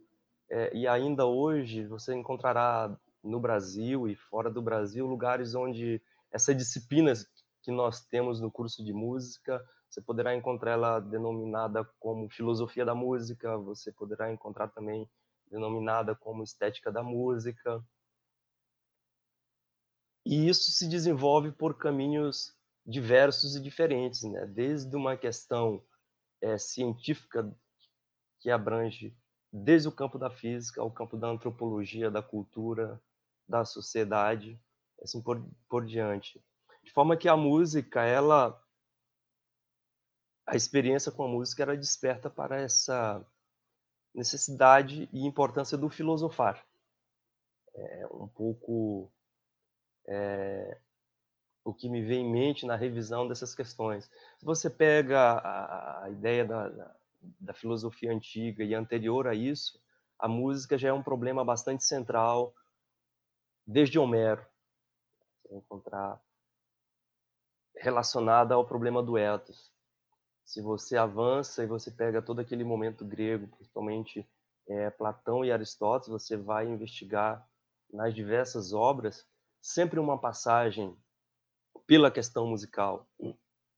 é, 0.50 0.76
e 0.76 0.88
ainda 0.88 1.24
hoje 1.24 1.86
você 1.86 2.12
encontrará 2.12 2.94
no 3.22 3.38
Brasil 3.38 4.08
e 4.08 4.16
fora 4.16 4.50
do 4.50 4.60
Brasil, 4.60 5.06
lugares 5.06 5.54
onde 5.54 6.02
essa 6.32 6.52
disciplina 6.52 7.12
que 7.62 7.70
nós 7.70 8.00
temos 8.00 8.40
no 8.40 8.50
curso 8.50 8.84
de 8.84 8.92
música, 8.92 9.64
você 9.88 10.00
poderá 10.00 10.34
encontrar 10.34 10.72
ela 10.72 10.98
denominada 10.98 11.84
como 12.00 12.28
filosofia 12.28 12.84
da 12.84 12.94
música, 12.94 13.56
você 13.58 13.92
poderá 13.92 14.32
encontrar 14.32 14.68
também 14.68 15.08
denominada 15.48 16.14
como 16.14 16.42
estética 16.42 16.90
da 16.90 17.02
música. 17.02 17.84
E 20.24 20.48
isso 20.48 20.70
se 20.70 20.88
desenvolve 20.88 21.52
por 21.52 21.76
caminhos 21.76 22.54
diversos 22.86 23.56
e 23.56 23.60
diferentes, 23.60 24.22
né? 24.22 24.46
desde 24.46 24.94
uma 24.96 25.16
questão 25.16 25.82
é, 26.40 26.58
científica 26.58 27.50
que 28.40 28.50
abrange 28.50 29.16
desde 29.52 29.88
o 29.88 29.92
campo 29.92 30.18
da 30.18 30.30
física 30.30 30.80
ao 30.80 30.90
campo 30.90 31.16
da 31.16 31.28
antropologia, 31.28 32.10
da 32.10 32.22
cultura, 32.22 33.00
da 33.48 33.64
sociedade, 33.64 34.60
assim 35.02 35.20
por, 35.20 35.44
por 35.68 35.84
diante. 35.84 36.42
De 36.82 36.92
forma 36.92 37.16
que 37.16 37.28
a 37.28 37.36
música, 37.36 38.02
ela 38.02 38.58
a 40.46 40.56
experiência 40.56 41.12
com 41.12 41.24
a 41.24 41.28
música 41.28 41.62
era 41.62 41.76
desperta 41.76 42.28
para 42.28 42.60
essa 42.60 43.24
necessidade 44.12 45.08
e 45.12 45.24
importância 45.24 45.78
do 45.78 45.88
filosofar. 45.88 46.66
É 47.72 48.06
um 48.10 48.26
pouco 48.26 49.12
é, 50.08 50.80
o 51.64 51.74
que 51.74 51.88
me 51.88 52.02
vem 52.02 52.26
em 52.26 52.30
mente 52.30 52.66
na 52.66 52.76
revisão 52.76 53.28
dessas 53.28 53.54
questões. 53.54 54.10
Se 54.38 54.44
você 54.44 54.70
pega 54.70 55.20
a, 55.20 56.04
a 56.04 56.10
ideia 56.10 56.44
da, 56.44 56.68
da, 56.68 56.96
da, 57.40 57.54
filosofia 57.54 58.12
antiga 58.12 58.64
e 58.64 58.74
anterior 58.74 59.26
a 59.26 59.34
isso, 59.34 59.80
a 60.18 60.26
música 60.26 60.78
já 60.78 60.88
é 60.88 60.92
um 60.92 61.02
problema 61.02 61.44
bastante 61.44 61.84
central 61.84 62.54
desde 63.66 63.98
Homero. 63.98 64.44
Você 65.42 65.54
encontrar 65.54 66.20
relacionada 67.76 68.54
ao 68.54 68.66
problema 68.66 69.02
do 69.02 69.16
ethos. 69.16 69.72
Se 70.44 70.60
você 70.60 70.96
avança 70.96 71.62
e 71.62 71.66
você 71.66 71.90
pega 71.90 72.20
todo 72.20 72.40
aquele 72.40 72.64
momento 72.64 73.04
grego, 73.04 73.46
principalmente 73.48 74.28
é, 74.68 74.90
Platão 74.90 75.44
e 75.44 75.52
Aristóteles, 75.52 76.08
você 76.08 76.36
vai 76.36 76.66
investigar 76.66 77.46
nas 77.92 78.14
diversas 78.14 78.72
obras 78.72 79.26
sempre 79.60 79.98
uma 79.98 80.18
passagem 80.18 80.96
pela 81.86 82.10
questão 82.10 82.46
musical, 82.46 83.08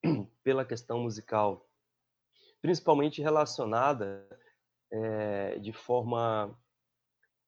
pela 0.43 0.65
questão 0.65 1.01
musical, 1.01 1.69
principalmente 2.61 3.23
relacionada 3.23 4.27
é, 4.91 5.59
de 5.59 5.73
forma 5.73 6.57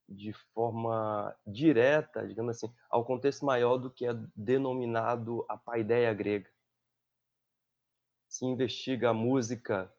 de 0.06 0.32
forma 0.52 1.34
direta, 1.46 2.26
digamos 2.26 2.56
assim, 2.56 2.72
ao 2.90 3.04
contexto 3.04 3.44
maior 3.44 3.78
do 3.78 3.90
que 3.90 4.06
é 4.06 4.12
denominado 4.36 5.44
a 5.48 5.56
paideia 5.56 6.12
grega. 6.12 6.50
Se 8.28 8.44
investiga 8.44 9.10
a 9.10 9.14
música, 9.14 9.90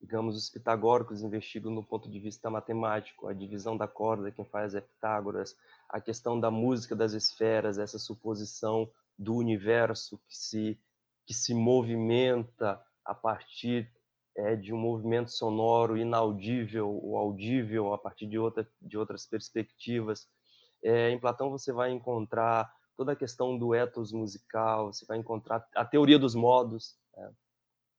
digamos, 0.00 0.36
os 0.36 0.50
pitagóricos 0.50 1.22
investigam 1.22 1.72
no 1.72 1.82
ponto 1.82 2.10
de 2.10 2.20
vista 2.20 2.50
matemático, 2.50 3.26
a 3.26 3.32
divisão 3.32 3.76
da 3.76 3.88
corda, 3.88 4.30
quem 4.30 4.44
faz 4.44 4.74
é 4.74 4.80
Pitágoras, 4.80 5.56
a 5.88 6.00
questão 6.00 6.38
da 6.38 6.50
música 6.50 6.94
das 6.94 7.12
esferas, 7.12 7.78
essa 7.78 7.98
suposição 7.98 8.90
do 9.18 9.34
universo 9.34 10.18
que 10.28 10.36
se, 10.36 10.80
que 11.26 11.34
se 11.34 11.52
movimenta 11.52 12.80
a 13.04 13.14
partir 13.14 13.90
é, 14.36 14.54
de 14.54 14.72
um 14.72 14.78
movimento 14.78 15.30
sonoro 15.30 15.96
inaudível 15.96 16.88
ou 16.88 17.16
audível 17.16 17.92
a 17.92 17.98
partir 17.98 18.26
de, 18.26 18.38
outra, 18.38 18.68
de 18.80 18.96
outras 18.96 19.26
perspectivas. 19.26 20.28
É, 20.82 21.10
em 21.10 21.18
Platão 21.18 21.50
você 21.50 21.72
vai 21.72 21.90
encontrar 21.90 22.72
toda 22.96 23.12
a 23.12 23.16
questão 23.16 23.58
do 23.58 23.74
ethos 23.74 24.12
musical, 24.12 24.92
você 24.92 25.04
vai 25.06 25.18
encontrar 25.18 25.66
a 25.74 25.84
teoria 25.84 26.18
dos 26.18 26.34
modos, 26.34 26.96
né? 27.16 27.32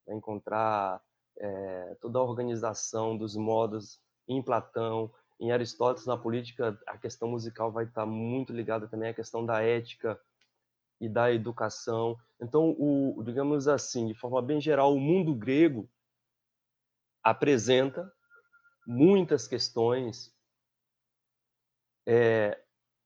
vai 0.08 0.16
encontrar 0.16 1.02
é, 1.38 1.98
toda 2.02 2.20
a 2.20 2.24
organização 2.24 3.18
dos 3.18 3.36
modos 3.36 4.00
em 4.28 4.42
Platão, 4.42 5.12
em 5.40 5.52
Aristóteles 5.52 6.06
na 6.06 6.18
política 6.18 6.78
a 6.86 6.98
questão 6.98 7.30
musical 7.30 7.72
vai 7.72 7.86
estar 7.86 8.06
muito 8.06 8.54
ligada 8.54 8.88
também 8.88 9.10
à 9.10 9.14
questão 9.14 9.46
da 9.46 9.62
ética 9.62 10.20
e 11.00 11.08
da 11.08 11.32
educação. 11.32 12.18
Então, 12.42 12.76
o, 12.78 13.24
digamos 13.24 13.68
assim, 13.68 14.08
de 14.08 14.14
forma 14.14 14.42
bem 14.42 14.60
geral, 14.60 14.94
o 14.94 15.00
mundo 15.00 15.34
grego 15.34 15.90
apresenta 17.24 18.12
muitas 18.86 19.48
questões 19.48 20.34
é, 22.08 22.60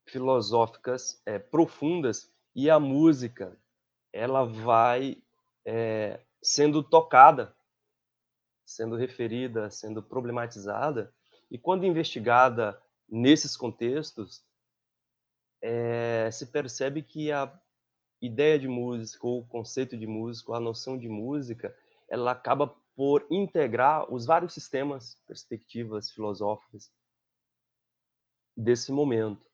filosóficas 0.07 1.21
é, 1.25 1.37
profundas 1.39 2.31
e 2.55 2.69
a 2.69 2.79
música 2.79 3.57
ela 4.11 4.45
vai 4.45 5.21
é, 5.65 6.21
sendo 6.41 6.83
tocada, 6.83 7.55
sendo 8.65 8.95
referida, 8.95 9.69
sendo 9.69 10.01
problematizada 10.01 11.13
e 11.49 11.57
quando 11.57 11.85
investigada 11.85 12.81
nesses 13.07 13.55
contextos 13.55 14.43
é, 15.61 16.29
se 16.31 16.47
percebe 16.47 17.03
que 17.03 17.31
a 17.31 17.51
ideia 18.25 18.57
de 18.57 18.69
música, 18.69 19.27
ou 19.27 19.45
conceito 19.45 19.97
de 19.97 20.07
música, 20.07 20.55
a 20.55 20.59
noção 20.59 20.97
de 20.97 21.09
música, 21.09 21.75
ela 22.07 22.31
acaba 22.31 22.67
por 22.95 23.27
integrar 23.29 24.11
os 24.11 24.25
vários 24.25 24.53
sistemas, 24.53 25.19
perspectivas 25.27 26.09
filosóficas 26.09 26.89
desse 28.55 28.91
momento. 28.91 29.45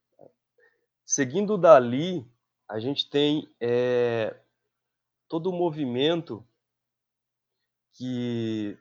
Seguindo 1.03 1.57
dali, 1.57 2.23
a 2.67 2.79
gente 2.79 3.09
tem 3.09 3.49
é, 3.59 4.39
todo 5.27 5.49
o 5.49 5.53
movimento 5.53 6.45
que 7.93 8.77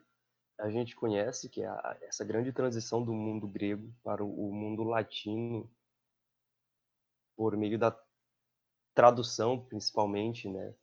a 0.59 0.69
gente 0.69 0.95
conhece, 0.95 1.49
que 1.49 1.63
é 1.63 1.67
a, 1.67 1.97
essa 2.03 2.23
grande 2.23 2.51
transição 2.51 3.03
do 3.03 3.13
mundo 3.13 3.47
grego 3.47 3.91
para 4.03 4.23
o, 4.23 4.49
o 4.49 4.53
mundo 4.53 4.83
latino, 4.83 5.67
por 7.35 7.57
meio 7.57 7.79
da 7.79 7.97
tradução 8.99 9.57
principalmente, 9.57 10.49
né? 10.49 10.73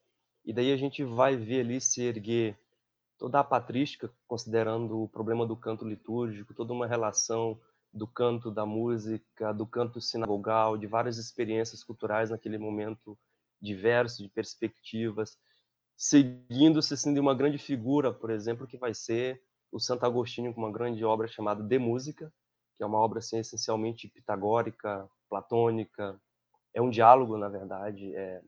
E 0.42 0.50
daí 0.50 0.72
a 0.72 0.76
gente 0.78 1.04
vai 1.04 1.36
ver 1.36 1.60
ali 1.60 1.78
se 1.82 2.00
erguer 2.00 2.58
toda 3.18 3.40
a 3.40 3.44
patrística, 3.44 4.10
considerando 4.26 5.02
o 5.02 5.06
problema 5.06 5.46
do 5.46 5.54
canto 5.54 5.86
litúrgico, 5.86 6.54
toda 6.54 6.72
uma 6.72 6.86
relação 6.86 7.60
do 7.92 8.06
canto 8.06 8.50
da 8.50 8.64
música, 8.64 9.52
do 9.52 9.66
canto 9.66 10.00
sinagogal, 10.00 10.78
de 10.78 10.86
várias 10.86 11.18
experiências 11.18 11.84
culturais 11.84 12.30
naquele 12.30 12.56
momento 12.56 13.18
diverso, 13.60 14.22
de 14.22 14.30
perspectivas, 14.30 15.36
seguindo-se 15.94 16.94
assim, 16.94 17.12
de 17.12 17.20
uma 17.20 17.34
grande 17.34 17.58
figura, 17.58 18.14
por 18.14 18.30
exemplo, 18.30 18.66
que 18.66 18.78
vai 18.78 18.94
ser 18.94 19.42
o 19.70 19.78
Santo 19.78 20.06
Agostinho 20.06 20.54
com 20.54 20.62
uma 20.62 20.72
grande 20.72 21.04
obra 21.04 21.28
chamada 21.28 21.62
De 21.62 21.78
Música, 21.78 22.32
que 22.78 22.82
é 22.82 22.86
uma 22.86 22.98
obra 22.98 23.18
assim, 23.18 23.36
essencialmente 23.40 24.08
pitagórica, 24.08 25.06
platônica, 25.28 26.18
é 26.76 26.82
um 26.82 26.90
diálogo, 26.90 27.38
na 27.38 27.48
verdade, 27.48 28.14
é, 28.14 28.42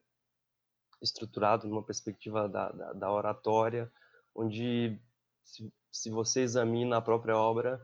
estruturado 1.01 1.67
numa 1.67 1.83
perspectiva 1.83 2.47
da, 2.47 2.71
da, 2.71 2.93
da 2.93 3.11
oratória, 3.11 3.91
onde, 4.35 5.01
se, 5.43 5.73
se, 5.91 6.11
você 6.11 6.43
examina 6.43 6.99
a 6.99 7.01
própria 7.01 7.39
obra, 7.39 7.81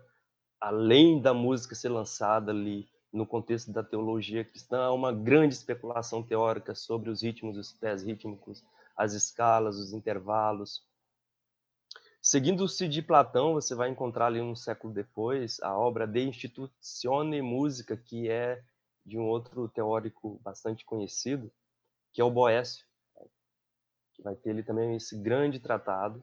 além 0.61 1.19
da 1.19 1.33
música 1.33 1.75
ser 1.75 1.89
lançada 1.89 2.53
ali 2.53 2.87
no 3.11 3.27
contexto 3.27 3.73
da 3.73 3.83
teologia 3.83 4.45
cristã, 4.45 4.83
há 4.83 4.93
uma 4.93 5.11
grande 5.15 5.55
especulação 5.55 6.23
teórica 6.23 6.75
sobre 6.75 7.09
os 7.09 7.23
ritmos, 7.23 7.57
os 7.57 7.73
pés 7.73 8.03
rítmicos, 8.03 8.63
as 8.95 9.15
escalas, 9.15 9.79
os 9.79 9.95
intervalos. 9.95 10.87
Seguindo-se 12.21 12.87
de 12.87 13.01
Platão, 13.01 13.55
você 13.55 13.75
vai 13.75 13.89
encontrar 13.89 14.27
ali 14.27 14.43
um 14.43 14.55
século 14.55 14.93
depois 14.93 15.59
a 15.63 15.75
obra 15.75 16.07
De 16.07 16.21
Institutione 16.21 17.41
Musica, 17.41 17.97
que 17.97 18.29
é 18.29 18.63
de 19.05 19.19
um 19.19 19.27
outro 19.27 19.69
teórico 19.69 20.41
bastante 20.43 20.85
conhecido, 20.85 21.53
que 22.13 22.21
é 22.21 22.25
o 22.25 22.31
Boécio, 22.31 22.87
que 24.15 24.23
vai 24.23 24.35
ter 24.35 24.51
ele 24.51 24.63
também 24.63 24.97
esse 24.97 25.17
grande 25.19 25.59
tratado 25.59 26.23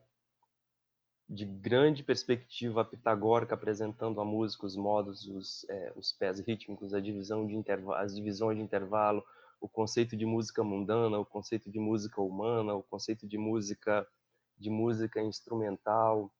de 1.31 1.45
grande 1.45 2.03
perspectiva 2.03 2.83
pitagórica 2.83 3.55
apresentando 3.55 4.19
a 4.19 4.25
música, 4.25 4.65
os 4.65 4.75
modos, 4.75 5.25
os, 5.27 5.65
é, 5.69 5.93
os 5.95 6.11
pés 6.11 6.39
rítmicos, 6.41 6.93
a 6.93 6.99
divisão 6.99 7.47
de 7.47 7.55
as 7.95 8.13
divisões 8.13 8.57
de 8.57 8.63
intervalo, 8.63 9.23
o 9.61 9.69
conceito 9.69 10.17
de 10.17 10.25
música 10.25 10.61
mundana, 10.61 11.17
o 11.19 11.25
conceito 11.25 11.71
de 11.71 11.79
música 11.79 12.21
humana, 12.21 12.73
o 12.73 12.83
conceito 12.83 13.25
de 13.25 13.37
música 13.37 14.05
de 14.57 14.69
música 14.69 15.21
instrumental. 15.21 16.31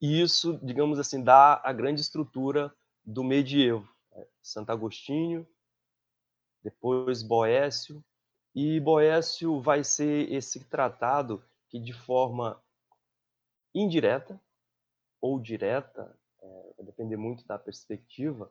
E 0.00 0.22
isso, 0.22 0.58
digamos 0.62 0.98
assim, 1.00 1.22
dá 1.22 1.60
a 1.64 1.72
grande 1.72 2.00
estrutura 2.00 2.72
do 3.04 3.24
medievo. 3.24 3.88
Santo 4.42 4.70
Agostinho, 4.70 5.46
depois 6.62 7.22
Boécio, 7.22 8.04
e 8.54 8.80
Boécio 8.80 9.60
vai 9.60 9.84
ser 9.84 10.32
esse 10.32 10.64
tratado 10.64 11.44
que, 11.68 11.78
de 11.78 11.92
forma 11.92 12.62
indireta 13.74 14.40
ou 15.20 15.38
direta, 15.38 16.16
é, 16.40 16.72
vai 16.76 16.86
depender 16.86 17.16
muito 17.16 17.46
da 17.46 17.58
perspectiva, 17.58 18.50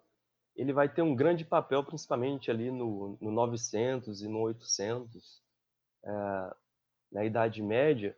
ele 0.56 0.74
vai 0.74 0.92
ter 0.92 1.02
um 1.02 1.16
grande 1.16 1.46
papel, 1.46 1.84
principalmente 1.84 2.50
ali 2.50 2.72
no, 2.72 3.18
no 3.22 3.32
900 3.32 4.22
e 4.22 4.28
no 4.28 4.40
800, 4.40 5.44
é, 6.04 6.56
na 7.12 7.26
Idade 7.26 7.62
Média, 7.62 8.18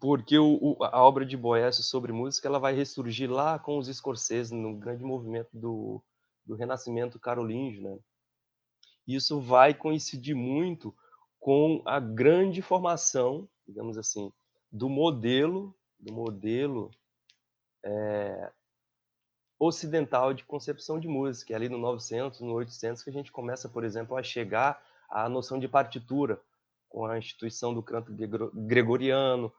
porque 0.00 0.38
o, 0.38 0.58
o, 0.60 0.84
a 0.84 1.02
obra 1.02 1.24
de 1.24 1.36
Boécio 1.36 1.82
sobre 1.82 2.12
música 2.12 2.48
ela 2.48 2.58
vai 2.58 2.74
ressurgir 2.74 3.30
lá 3.30 3.58
com 3.58 3.78
os 3.78 3.88
Scorsese 3.88 4.54
no 4.54 4.76
grande 4.76 5.04
movimento 5.04 5.50
do, 5.52 6.02
do 6.44 6.54
Renascimento 6.54 7.18
carolíngio, 7.18 7.82
né? 7.82 7.98
Isso 9.06 9.40
vai 9.40 9.74
coincidir 9.74 10.34
muito 10.34 10.94
com 11.38 11.82
a 11.84 12.00
grande 12.00 12.62
formação, 12.62 13.48
digamos 13.66 13.98
assim, 13.98 14.32
do 14.72 14.88
modelo, 14.88 15.76
do 16.00 16.12
modelo 16.12 16.90
é, 17.84 18.50
ocidental 19.58 20.32
de 20.32 20.44
concepção 20.44 20.98
de 20.98 21.06
música, 21.06 21.52
é 21.52 21.56
ali 21.56 21.68
no 21.68 21.78
900, 21.78 22.40
no 22.40 22.54
800 22.54 23.02
que 23.02 23.10
a 23.10 23.12
gente 23.12 23.30
começa, 23.30 23.68
por 23.68 23.84
exemplo, 23.84 24.16
a 24.16 24.22
chegar 24.22 24.82
à 25.08 25.28
noção 25.28 25.58
de 25.58 25.68
partitura, 25.68 26.40
com 26.88 27.04
a 27.06 27.18
instituição 27.18 27.74
do 27.74 27.82
canto 27.82 28.12
gregoriano, 28.54 29.52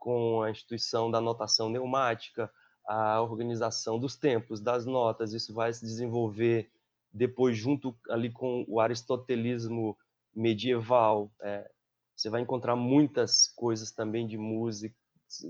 com 0.00 0.42
a 0.42 0.50
instituição 0.50 1.10
da 1.10 1.20
notação 1.20 1.68
neumática, 1.68 2.50
a 2.88 3.20
organização 3.20 3.98
dos 3.98 4.16
tempos, 4.16 4.60
das 4.60 4.86
notas, 4.86 5.32
isso 5.32 5.54
vai 5.54 5.72
se 5.72 5.84
desenvolver 5.84 6.72
depois 7.12 7.56
junto 7.56 7.94
ali 8.08 8.30
com 8.32 8.64
o 8.66 8.80
aristotelismo 8.80 9.96
medieval. 10.34 11.30
É, 11.42 11.70
você 12.16 12.30
vai 12.30 12.40
encontrar 12.40 12.74
muitas 12.74 13.46
coisas 13.46 13.92
também 13.92 14.26
de 14.26 14.38
música, 14.38 14.96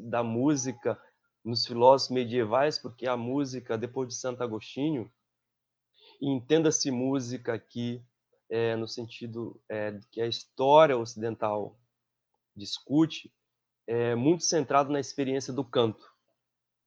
da 0.03 0.23
música 0.23 1.01
nos 1.45 1.65
filósofos 1.65 2.15
medievais, 2.15 2.79
porque 2.79 3.07
a 3.07 3.17
música, 3.17 3.79
depois 3.79 4.09
de 4.09 4.15
Santo 4.15 4.43
Agostinho, 4.43 5.11
entenda-se 6.21 6.91
música 6.91 7.55
aqui 7.55 8.05
é, 8.51 8.75
no 8.75 8.89
sentido 8.89 9.59
é, 9.69 9.99
que 10.11 10.21
a 10.21 10.27
história 10.27 10.99
ocidental 10.99 11.79
discute, 12.55 13.33
é 13.93 14.15
muito 14.15 14.45
centrado 14.45 14.93
na 14.93 15.01
experiência 15.01 15.53
do 15.53 15.65
canto. 15.65 16.15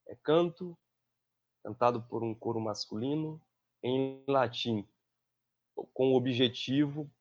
É 0.08 0.16
canto 0.16 0.78
cantado 1.62 2.02
por 2.02 2.24
um 2.24 2.34
coro 2.34 2.62
masculino 2.62 3.42
em 3.84 4.24
latim, 4.26 4.88
com 5.94 6.13
o 6.13 6.16
objetivo 6.16 7.12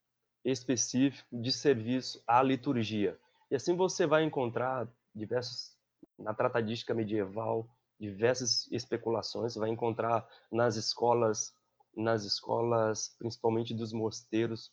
específico 0.45 1.27
de 1.33 1.51
serviço 1.51 2.23
à 2.25 2.41
liturgia. 2.41 3.19
E 3.51 3.55
assim 3.55 3.75
você 3.75 4.07
vai 4.07 4.23
encontrar 4.23 4.87
diversos 5.13 5.75
na 6.17 6.33
tratadística 6.33 6.93
medieval 6.93 7.67
diversas 7.99 8.71
especulações, 8.71 9.55
vai 9.55 9.69
encontrar 9.69 10.25
nas 10.49 10.77
escolas 10.77 11.53
nas 11.95 12.23
escolas, 12.23 13.15
principalmente 13.19 13.73
dos 13.73 13.91
mosteiros, 13.91 14.71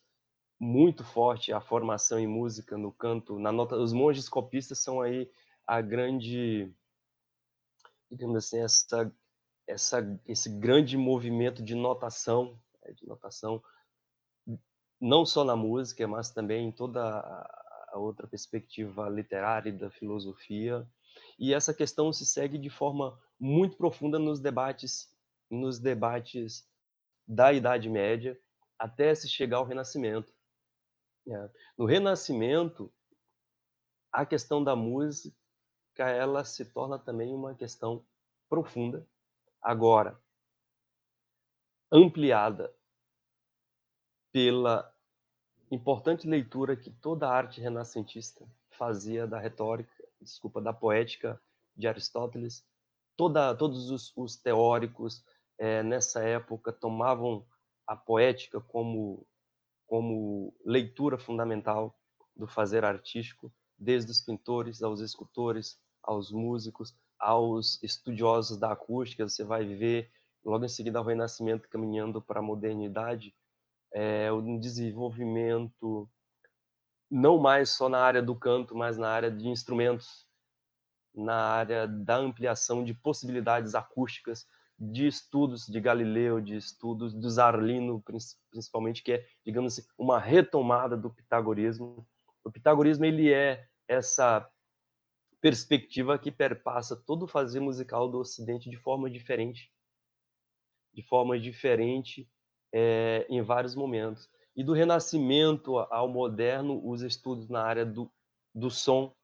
muito 0.61 1.03
forte 1.03 1.53
a 1.53 1.61
formação 1.61 2.19
em 2.19 2.27
música 2.27 2.77
no 2.77 2.93
canto, 2.93 3.39
na 3.39 3.51
nota, 3.51 3.77
os 3.77 3.95
monges 3.95 4.29
copistas 4.29 4.79
são 4.79 5.01
aí 5.01 5.31
a 5.67 5.81
grande 5.81 6.71
digamos 8.11 8.37
assim, 8.37 8.59
essa 8.59 9.13
essa 9.67 10.21
esse 10.27 10.51
grande 10.59 10.99
movimento 10.99 11.63
de 11.63 11.75
notação, 11.75 12.61
né, 12.85 12.93
de 12.93 13.07
notação 13.07 13.63
não 15.01 15.25
só 15.25 15.45
na 15.45 15.57
música, 15.57 16.07
mas 16.07 16.31
também 16.31 16.69
em 16.69 16.73
toda 16.73 17.01
a 17.89 17.99
outra 17.99 18.27
perspectiva 18.27 19.09
literária 19.09 19.71
e 19.71 19.73
da 19.73 19.91
filosofia. 19.91 20.87
E 21.39 21.55
essa 21.55 21.73
questão 21.73 22.13
se 22.13 22.27
segue 22.27 22.59
de 22.59 22.69
forma 22.69 23.19
muito 23.39 23.77
profunda 23.77 24.19
nos 24.19 24.41
debates, 24.41 25.09
nos 25.51 25.79
debates 25.79 26.69
da 27.27 27.53
Idade 27.53 27.89
Média 27.89 28.39
até 28.79 29.15
se 29.15 29.29
chegar 29.29 29.59
ao 29.59 29.65
Renascimento. 29.65 30.33
É, 31.31 31.51
no 31.79 31.87
Renascimento, 31.87 32.93
a 34.13 34.27
questão 34.27 34.63
da 34.63 34.75
música 34.75 35.35
ela 35.97 36.45
se 36.45 36.65
torna 36.65 36.99
também 36.99 37.33
uma 37.33 37.55
questão 37.55 38.05
profunda, 38.49 39.07
agora 39.63 40.21
ampliada 41.93 42.75
pela 44.33 44.93
importante 45.71 46.27
leitura 46.27 46.77
que 46.77 46.91
toda 46.91 47.29
a 47.29 47.33
arte 47.33 47.61
renascentista 47.61 48.47
fazia 48.71 49.27
da 49.27 49.39
retórica, 49.39 49.93
desculpa, 50.21 50.61
da 50.61 50.73
poética 50.73 51.41
de 51.77 51.87
Aristóteles. 51.87 52.65
Toda, 53.17 53.55
todos 53.55 53.91
os, 53.91 54.13
os 54.17 54.37
teóricos 54.37 55.25
é, 55.59 55.83
nessa 55.83 56.23
época 56.23 56.73
tomavam 56.73 57.47
a 57.87 57.97
poética 57.97 58.61
como, 58.61 59.27
como 59.91 60.55
leitura 60.65 61.19
fundamental 61.19 61.99
do 62.37 62.47
fazer 62.47 62.85
artístico, 62.85 63.53
desde 63.77 64.13
os 64.13 64.21
pintores 64.21 64.85
aos 64.85 65.01
escultores, 65.01 65.81
aos 66.01 66.31
músicos, 66.31 66.95
aos 67.19 67.83
estudiosos 67.83 68.57
da 68.57 68.71
acústica. 68.71 69.29
Você 69.29 69.43
vai 69.43 69.65
ver 69.65 70.09
logo 70.45 70.65
em 70.65 70.69
seguida 70.69 71.01
o 71.01 71.05
Renascimento 71.05 71.69
caminhando 71.69 72.23
para 72.23 72.39
a 72.39 72.43
modernidade, 72.43 73.35
é, 73.93 74.33
um 74.33 74.61
desenvolvimento 74.61 76.09
não 77.11 77.37
mais 77.37 77.71
só 77.71 77.89
na 77.89 77.99
área 77.99 78.23
do 78.23 78.37
canto, 78.37 78.77
mas 78.77 78.97
na 78.97 79.09
área 79.09 79.29
de 79.29 79.49
instrumentos, 79.49 80.25
na 81.13 81.35
área 81.35 81.89
da 81.89 82.15
ampliação 82.15 82.85
de 82.85 82.95
possibilidades 82.95 83.75
acústicas, 83.75 84.47
de 84.81 85.07
estudos 85.07 85.67
de 85.67 85.79
Galileu, 85.79 86.41
de 86.41 86.57
estudos 86.57 87.13
do 87.13 87.29
Zarlino, 87.29 88.03
principalmente, 88.51 89.03
que 89.03 89.13
é, 89.13 89.27
digamos 89.45 89.75
assim, 89.75 89.87
uma 89.99 90.19
retomada 90.19 90.97
do 90.97 91.11
pitagorismo. 91.11 92.09
O 92.43 92.51
pitagorismo 92.51 93.05
ele 93.05 93.31
é 93.31 93.69
essa 93.87 94.49
perspectiva 95.39 96.19
que 96.19 96.31
perpassa 96.31 96.97
todo 96.97 97.25
o 97.25 97.29
fazer 97.29 97.61
musical 97.61 98.09
do 98.09 98.19
Ocidente 98.19 98.71
de 98.71 98.77
forma 98.79 99.11
diferente, 99.11 99.71
de 100.95 101.03
forma 101.03 101.39
diferente 101.39 102.27
é, 102.73 103.27
em 103.29 103.43
vários 103.43 103.75
momentos. 103.75 104.31
E 104.57 104.65
do 104.65 104.73
Renascimento 104.73 105.79
ao 105.79 106.09
moderno, 106.09 106.81
os 106.89 107.03
estudos 107.03 107.51
na 107.51 107.63
área 107.63 107.85
do, 107.85 108.11
do 108.55 108.71
som, 108.71 109.15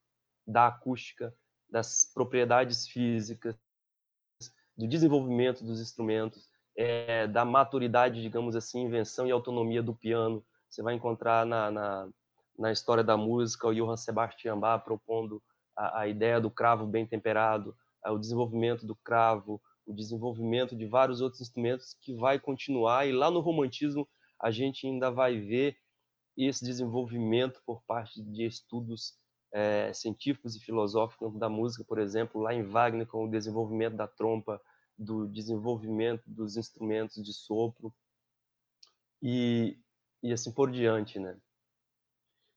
da 0.47 0.67
acústica, 0.67 1.35
das 1.69 2.11
propriedades 2.15 2.87
físicas, 2.87 3.59
do 4.77 4.87
desenvolvimento 4.87 5.65
dos 5.65 5.81
instrumentos, 5.81 6.49
é, 6.77 7.27
da 7.27 7.45
maturidade, 7.45 8.21
digamos 8.21 8.55
assim, 8.55 8.83
invenção 8.83 9.27
e 9.27 9.31
autonomia 9.31 9.83
do 9.83 9.95
piano. 9.95 10.45
Você 10.69 10.83
vai 10.83 10.95
encontrar 10.95 11.47
na, 11.47 11.71
na, 11.71 12.09
na 12.59 12.73
história 12.73 13.03
da 13.03 13.17
música 13.17 13.67
o 13.67 13.75
Johann 13.75 13.97
Sebastian 13.97 14.59
Bach 14.59 14.85
propondo 14.85 15.43
a, 15.77 16.01
a 16.01 16.09
ideia 16.09 16.41
do 16.41 16.51
cravo 16.51 16.87
bem 16.87 17.07
temperado, 17.07 17.75
o 18.05 18.19
desenvolvimento 18.19 18.87
do 18.87 18.95
cravo, 18.95 19.61
o 19.87 19.95
desenvolvimento 19.95 20.77
de 20.77 20.85
vários 20.87 21.21
outros 21.21 21.41
instrumentos 21.41 21.95
que 22.01 22.15
vai 22.15 22.39
continuar 22.39 23.07
e 23.07 23.13
lá 23.13 23.31
no 23.31 23.41
romantismo 23.41 24.07
a 24.41 24.51
gente 24.51 24.87
ainda 24.87 25.11
vai 25.11 25.39
ver 25.39 25.77
esse 26.37 26.65
desenvolvimento 26.65 27.63
por 27.65 27.83
parte 27.85 28.21
de 28.23 28.45
estudos 28.45 29.15
é, 29.53 29.93
científicos 29.93 30.57
e 30.57 30.61
filosóficos 30.61 31.39
da 31.39 31.49
música, 31.49 31.85
por 31.85 31.99
exemplo, 31.99 32.41
lá 32.41 32.55
em 32.55 32.63
Wagner 32.63 33.07
com 33.07 33.25
o 33.25 33.31
desenvolvimento 33.31 33.97
da 33.97 34.07
trompa, 34.07 34.61
do 34.99 35.27
desenvolvimento 35.29 36.23
dos 36.27 36.57
instrumentos 36.57 37.23
de 37.23 37.33
sopro 37.33 37.95
e, 39.23 39.79
e 40.23 40.33
assim 40.33 40.53
por 40.53 40.71
diante, 40.71 41.19
né? 41.19 41.39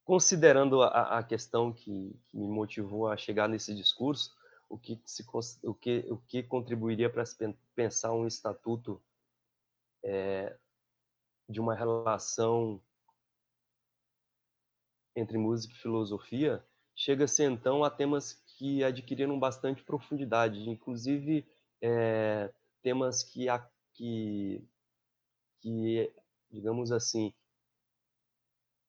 Considerando 0.03 0.81
a, 0.81 1.19
a 1.19 1.23
questão 1.23 1.71
que, 1.71 2.19
que 2.27 2.37
me 2.37 2.47
motivou 2.47 3.07
a 3.07 3.17
chegar 3.17 3.47
nesse 3.47 3.75
discurso, 3.75 4.35
o 4.67 4.77
que, 4.77 5.01
se, 5.05 5.25
o 5.63 5.73
que, 5.73 6.05
o 6.09 6.17
que 6.17 6.43
contribuiria 6.43 7.09
para 7.09 7.23
pensar 7.75 8.13
um 8.13 8.27
estatuto 8.27 9.01
é, 10.03 10.57
de 11.47 11.59
uma 11.59 11.75
relação 11.75 12.81
entre 15.15 15.37
música 15.37 15.73
e 15.73 15.77
filosofia, 15.77 16.63
chega-se 16.99 17.43
então 17.43 17.81
a 17.81 17.89
temas 17.89 18.33
que 18.57 18.83
adquiriram 18.83 19.39
bastante 19.39 19.81
profundidade, 19.81 20.69
inclusive 20.69 21.47
é, 21.81 22.51
temas 22.81 23.23
que, 23.23 23.45
que, 23.93 24.61
que, 25.61 26.13
digamos 26.51 26.91
assim, 26.91 27.33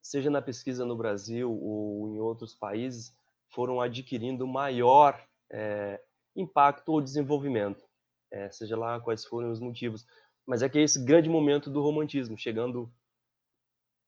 seja 0.03 0.29
na 0.29 0.43
pesquisa 0.43 0.85
no 0.85 0.97
Brasil 0.97 1.53
ou 1.53 2.09
em 2.09 2.19
outros 2.19 2.53
países, 2.53 3.15
foram 3.49 3.81
adquirindo 3.81 4.45
maior 4.45 5.25
é, 5.49 6.03
impacto 6.35 6.89
ou 6.89 7.01
desenvolvimento, 7.01 7.89
é, 8.33 8.51
seja 8.51 8.77
lá 8.77 8.99
quais 8.99 9.25
forem 9.25 9.53
os 9.53 9.61
motivos. 9.61 10.05
Mas 10.45 10.63
é 10.63 10.69
que 10.69 10.81
é 10.81 10.83
esse 10.83 11.05
grande 11.05 11.29
momento 11.29 11.71
do 11.71 11.81
romantismo, 11.81 12.37
chegando 12.37 12.93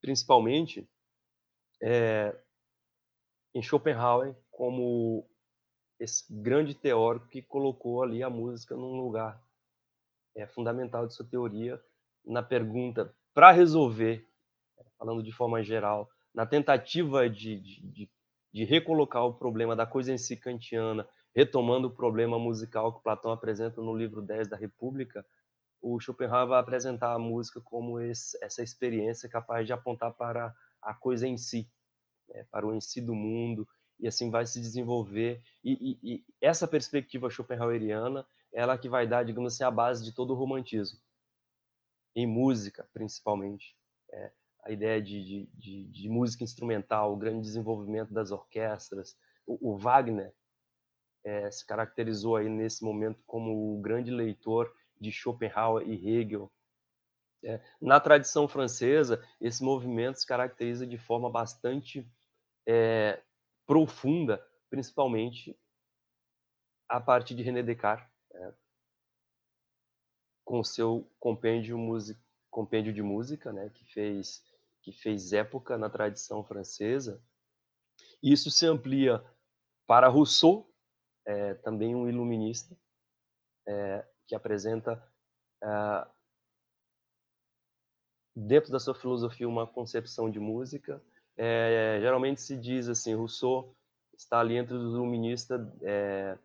principalmente 0.00 0.88
em 3.54 3.62
Schopenhauer 3.62 4.34
como 4.50 5.28
esse 5.98 6.24
grande 6.32 6.74
teórico 6.74 7.28
que 7.28 7.42
colocou 7.42 8.02
ali 8.02 8.22
a 8.22 8.30
música 8.30 8.74
num 8.74 9.00
lugar 9.00 9.40
é, 10.34 10.46
fundamental 10.46 11.06
de 11.06 11.14
sua 11.14 11.26
teoria 11.26 11.80
na 12.24 12.42
pergunta 12.42 13.14
para 13.34 13.50
resolver, 13.50 14.26
falando 14.98 15.22
de 15.22 15.32
forma 15.32 15.62
geral, 15.62 16.08
na 16.34 16.46
tentativa 16.46 17.28
de, 17.28 17.60
de, 17.60 18.10
de, 18.52 18.64
recolocar 18.64 19.24
o 19.24 19.34
problema 19.34 19.76
da 19.76 19.86
coisa 19.86 20.12
em 20.12 20.18
si 20.18 20.36
kantiana, 20.36 21.06
retomando 21.34 21.88
o 21.88 21.94
problema 21.94 22.38
musical 22.38 22.94
que 22.94 23.02
Platão 23.02 23.30
apresenta 23.30 23.80
no 23.80 23.94
livro 23.94 24.22
10 24.22 24.48
da 24.48 24.56
República, 24.56 25.24
o 25.80 25.98
Schopenhauer 26.00 26.46
vai 26.48 26.60
apresentar 26.60 27.12
a 27.12 27.18
música 27.18 27.60
como 27.60 28.00
esse, 28.00 28.38
essa 28.42 28.62
experiência 28.62 29.28
capaz 29.28 29.66
de 29.66 29.72
apontar 29.72 30.12
para 30.12 30.54
a 30.80 30.94
coisa 30.94 31.26
em 31.26 31.36
si, 31.36 31.68
né, 32.32 32.46
para 32.50 32.66
o 32.66 32.74
em 32.74 32.80
si 32.80 33.00
do 33.00 33.14
mundo, 33.14 33.68
e 33.98 34.08
assim 34.08 34.30
vai 34.30 34.44
se 34.46 34.60
desenvolver. 34.60 35.42
E, 35.62 35.72
e, 36.02 36.14
e, 36.14 36.24
essa 36.40 36.66
perspectiva 36.66 37.30
schopenhaueriana, 37.30 38.26
ela 38.52 38.76
que 38.76 38.88
vai 38.88 39.06
dar, 39.06 39.24
digamos 39.24 39.54
assim, 39.54 39.64
a 39.64 39.70
base 39.70 40.04
de 40.04 40.12
todo 40.12 40.32
o 40.32 40.36
romantismo, 40.36 40.98
em 42.14 42.26
música, 42.26 42.88
principalmente. 42.92 43.76
É, 44.10 44.32
a 44.64 44.70
ideia 44.70 45.00
de, 45.00 45.48
de, 45.54 45.84
de, 45.86 46.08
música 46.08 46.44
instrumental, 46.44 47.12
o 47.12 47.16
grande 47.16 47.42
desenvolvimento 47.42 48.12
das 48.12 48.30
orquestras. 48.30 49.16
O, 49.46 49.72
o 49.72 49.76
Wagner 49.76 50.32
é, 51.24 51.50
se 51.50 51.66
caracterizou 51.66 52.36
aí 52.36 52.48
nesse 52.48 52.84
momento 52.84 53.22
como 53.26 53.76
o 53.76 53.80
grande 53.80 54.10
leitor 54.10 54.72
de 55.00 55.10
Schopenhauer 55.10 55.88
e 55.88 55.94
Hegel, 55.94 56.50
É, 57.44 57.60
na 57.80 57.98
tradição 57.98 58.46
francesa, 58.46 59.20
esse 59.40 59.64
movimento 59.64 60.20
se 60.20 60.26
caracteriza 60.26 60.86
de 60.86 60.96
forma 60.96 61.28
bastante 61.28 62.08
é, 62.66 63.22
profunda, 63.66 64.44
principalmente 64.70 65.58
a 66.88 67.00
partir 67.00 67.34
de 67.34 67.42
René 67.42 67.62
Descartes, 67.62 68.10
é, 68.34 68.54
com 70.44 70.60
o 70.60 70.64
seu 70.64 71.10
compêndio, 71.18 71.78
compêndio 72.50 72.92
de 72.92 73.02
música, 73.02 73.52
né, 73.52 73.70
que 73.70 73.84
fez 73.92 74.42
que 74.82 74.92
fez 74.92 75.32
época 75.32 75.78
na 75.78 75.88
tradição 75.88 76.44
francesa. 76.44 77.22
Isso 78.22 78.50
se 78.50 78.66
amplia 78.66 79.24
para 79.86 80.08
Rousseau, 80.08 80.68
é, 81.24 81.54
também 81.54 81.94
um 81.94 82.08
iluminista, 82.08 82.76
é, 83.66 84.04
que 84.26 84.34
apresenta 84.34 85.00
é, 85.62 86.08
dentro 88.34 88.72
da 88.72 88.80
sua 88.80 88.94
filosofia 88.94 89.48
uma 89.48 89.66
concepção 89.66 90.30
de 90.30 90.40
música. 90.40 91.02
É, 91.36 91.98
geralmente 92.00 92.40
se 92.40 92.56
diz 92.56 92.88
assim, 92.88 93.14
Rousseau 93.14 93.74
está 94.16 94.40
ali 94.40 94.56
entre 94.56 94.74
os 94.74 94.94
iluministas 94.94 95.60
é, 95.82 96.38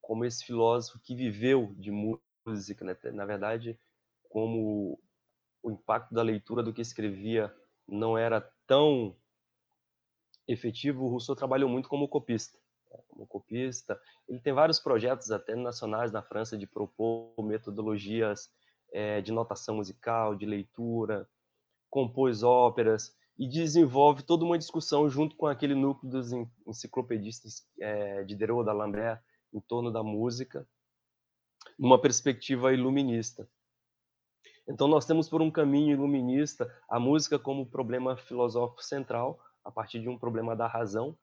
como 0.00 0.24
esse 0.24 0.44
filósofo 0.44 0.98
que 1.00 1.14
viveu 1.14 1.74
de 1.76 1.90
música, 1.90 2.84
né? 2.84 2.96
na 3.12 3.24
verdade, 3.24 3.78
como 4.28 4.98
o 5.62 5.70
impacto 5.70 6.14
da 6.14 6.22
leitura 6.22 6.62
do 6.62 6.72
que 6.72 6.80
escrevia 6.80 7.54
não 7.86 8.16
era 8.16 8.40
tão 8.66 9.16
efetivo, 10.46 11.08
Rousseau 11.08 11.36
trabalhou 11.36 11.68
muito 11.68 11.88
como 11.88 12.08
copista. 12.08 12.58
Né? 12.90 12.98
Como 13.08 13.26
copista, 13.26 14.00
ele 14.28 14.40
tem 14.40 14.52
vários 14.52 14.80
projetos 14.80 15.30
até 15.30 15.54
nacionais 15.54 16.12
na 16.12 16.22
França 16.22 16.56
de 16.56 16.66
propor 16.66 17.34
metodologias 17.42 18.50
é, 18.92 19.20
de 19.20 19.32
notação 19.32 19.76
musical, 19.76 20.34
de 20.34 20.46
leitura, 20.46 21.28
compôs 21.88 22.42
óperas 22.42 23.14
e 23.40 23.48
desenvolve 23.48 24.22
toda 24.22 24.44
uma 24.44 24.58
discussão 24.58 25.08
junto 25.08 25.34
com 25.34 25.46
aquele 25.46 25.74
núcleo 25.74 26.12
dos 26.12 26.30
enciclopedistas 26.66 27.66
é, 27.80 28.20
de 28.22 28.34
Diderot, 28.34 28.66
d'Alembert, 28.66 29.18
em 29.50 29.58
torno 29.60 29.90
da 29.90 30.02
música, 30.02 30.68
numa 31.78 31.98
perspectiva 31.98 32.70
iluminista. 32.74 33.48
Então, 34.68 34.86
nós 34.86 35.06
temos 35.06 35.26
por 35.26 35.40
um 35.40 35.50
caminho 35.50 35.92
iluminista 35.94 36.70
a 36.86 37.00
música 37.00 37.38
como 37.38 37.64
problema 37.64 38.14
filosófico 38.14 38.84
central, 38.84 39.40
a 39.64 39.72
partir 39.72 40.00
de 40.00 40.08
um 40.10 40.18
problema 40.18 40.54
da 40.54 40.66
razão, 40.66 41.18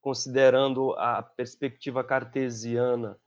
considerando 0.00 0.92
a 0.92 1.24
perspectiva 1.24 2.04
cartesiana 2.04 3.18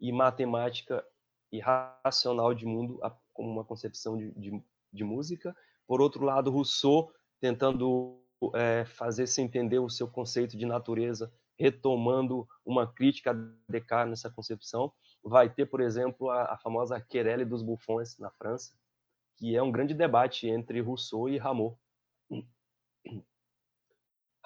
e 0.00 0.12
matemática 0.12 1.04
e 1.50 1.58
racional 1.58 2.54
de 2.54 2.66
mundo 2.66 3.00
como 3.34 3.50
uma 3.50 3.64
concepção 3.64 4.16
de, 4.16 4.30
de, 4.30 4.64
de 4.92 5.02
música. 5.02 5.56
Por 5.90 6.00
outro 6.00 6.24
lado, 6.24 6.52
Rousseau 6.52 7.12
tentando 7.40 8.22
é, 8.54 8.84
fazer 8.84 9.26
se 9.26 9.42
entender 9.42 9.80
o 9.80 9.90
seu 9.90 10.06
conceito 10.06 10.56
de 10.56 10.64
natureza 10.64 11.32
retomando 11.58 12.46
uma 12.64 12.86
crítica 12.86 13.32
a 13.32 13.34
Descartes 13.68 14.10
nessa 14.10 14.30
concepção. 14.30 14.92
Vai 15.20 15.52
ter, 15.52 15.66
por 15.66 15.80
exemplo, 15.80 16.30
a, 16.30 16.54
a 16.54 16.58
famosa 16.58 17.00
querelle 17.00 17.44
dos 17.44 17.60
bufões 17.60 18.16
na 18.18 18.30
França, 18.30 18.72
que 19.36 19.56
é 19.56 19.60
um 19.60 19.72
grande 19.72 19.92
debate 19.92 20.46
entre 20.46 20.80
Rousseau 20.80 21.28
e 21.28 21.38
Rameau. 21.38 21.76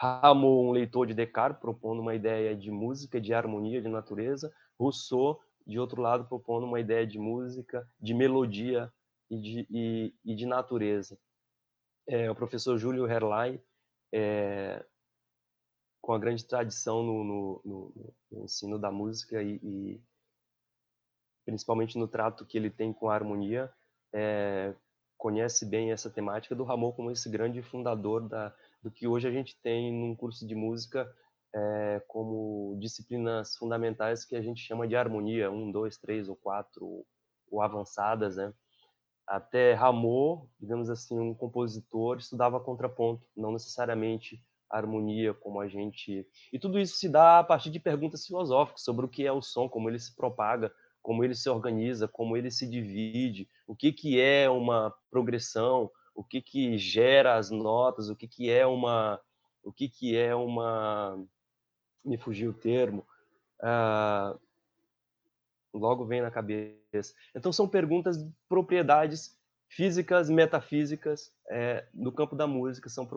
Rameau, 0.00 0.64
um 0.64 0.70
leitor 0.70 1.06
de 1.06 1.12
Descartes, 1.12 1.60
propondo 1.60 2.00
uma 2.00 2.14
ideia 2.14 2.56
de 2.56 2.70
música, 2.70 3.20
de 3.20 3.34
harmonia, 3.34 3.82
de 3.82 3.88
natureza. 3.88 4.50
Rousseau, 4.80 5.38
de 5.66 5.78
outro 5.78 6.00
lado, 6.00 6.24
propondo 6.24 6.64
uma 6.64 6.80
ideia 6.80 7.06
de 7.06 7.18
música, 7.18 7.86
de 8.00 8.14
melodia 8.14 8.90
e 9.30 9.38
de, 9.38 9.66
e, 9.70 10.14
e 10.24 10.34
de 10.34 10.46
natureza. 10.46 11.18
É, 12.06 12.30
o 12.30 12.34
professor 12.34 12.76
Júlio 12.76 13.06
Herlein 13.06 13.60
é, 14.12 14.84
com 16.00 16.12
a 16.12 16.18
grande 16.18 16.44
tradição 16.44 17.02
no, 17.02 17.24
no, 17.24 17.62
no, 17.64 18.14
no 18.30 18.44
ensino 18.44 18.78
da 18.78 18.90
música 18.90 19.42
e, 19.42 19.58
e, 19.62 20.02
principalmente 21.46 21.98
no 21.98 22.06
trato 22.06 22.44
que 22.44 22.58
ele 22.58 22.70
tem 22.70 22.92
com 22.92 23.08
a 23.08 23.14
harmonia, 23.14 23.72
é, 24.12 24.74
conhece 25.16 25.64
bem 25.64 25.92
essa 25.92 26.10
temática 26.10 26.54
do 26.54 26.62
Ramon 26.62 26.92
como 26.92 27.10
esse 27.10 27.28
grande 27.30 27.62
fundador 27.62 28.28
da, 28.28 28.54
do 28.82 28.90
que 28.90 29.06
hoje 29.06 29.26
a 29.26 29.30
gente 29.30 29.58
tem 29.62 29.90
num 29.92 30.14
curso 30.14 30.46
de 30.46 30.54
música 30.54 31.10
é, 31.54 32.02
como 32.06 32.76
disciplinas 32.78 33.56
fundamentais 33.56 34.24
que 34.24 34.36
a 34.36 34.42
gente 34.42 34.60
chama 34.60 34.86
de 34.86 34.96
harmonia, 34.96 35.50
um, 35.50 35.72
dois, 35.72 35.96
três 35.96 36.28
ou 36.28 36.36
quatro, 36.36 37.06
ou 37.50 37.62
avançadas, 37.62 38.36
né? 38.36 38.52
Até 39.26 39.72
Rameau, 39.72 40.48
digamos 40.60 40.90
assim, 40.90 41.18
um 41.18 41.34
compositor, 41.34 42.18
estudava 42.18 42.60
contraponto, 42.60 43.26
não 43.36 43.52
necessariamente 43.52 44.42
harmonia, 44.68 45.32
como 45.32 45.60
a 45.60 45.68
gente. 45.68 46.26
E 46.52 46.58
tudo 46.58 46.78
isso 46.78 46.96
se 46.96 47.08
dá 47.08 47.38
a 47.38 47.44
partir 47.44 47.70
de 47.70 47.78
perguntas 47.78 48.26
filosóficas 48.26 48.82
sobre 48.82 49.06
o 49.06 49.08
que 49.08 49.26
é 49.26 49.32
o 49.32 49.40
som, 49.40 49.68
como 49.68 49.88
ele 49.88 49.98
se 49.98 50.14
propaga, 50.14 50.72
como 51.02 51.22
ele 51.22 51.34
se 51.34 51.48
organiza, 51.48 52.08
como 52.08 52.36
ele 52.36 52.50
se 52.50 52.68
divide, 52.68 53.48
o 53.66 53.76
que, 53.76 53.92
que 53.92 54.20
é 54.20 54.48
uma 54.48 54.92
progressão, 55.10 55.90
o 56.14 56.22
que, 56.22 56.40
que 56.40 56.78
gera 56.78 57.36
as 57.36 57.50
notas, 57.50 58.08
o 58.08 58.16
que, 58.16 58.28
que 58.28 58.50
é 58.50 58.66
uma. 58.66 59.20
O 59.62 59.72
que, 59.72 59.88
que 59.88 60.16
é 60.16 60.34
uma. 60.34 61.22
Me 62.04 62.16
fugiu 62.16 62.50
o 62.50 62.54
termo. 62.54 63.04
Uh, 63.60 64.38
logo 65.78 66.06
vem 66.06 66.22
na 66.22 66.30
cabeça. 66.30 67.14
Então, 67.34 67.52
são 67.52 67.68
perguntas 67.68 68.16
de 68.16 68.32
propriedades 68.48 69.38
físicas, 69.68 70.30
metafísicas 70.30 71.32
é, 71.50 71.86
no 71.92 72.12
campo 72.12 72.36
da 72.36 72.46
música, 72.46 72.88
são 72.88 73.08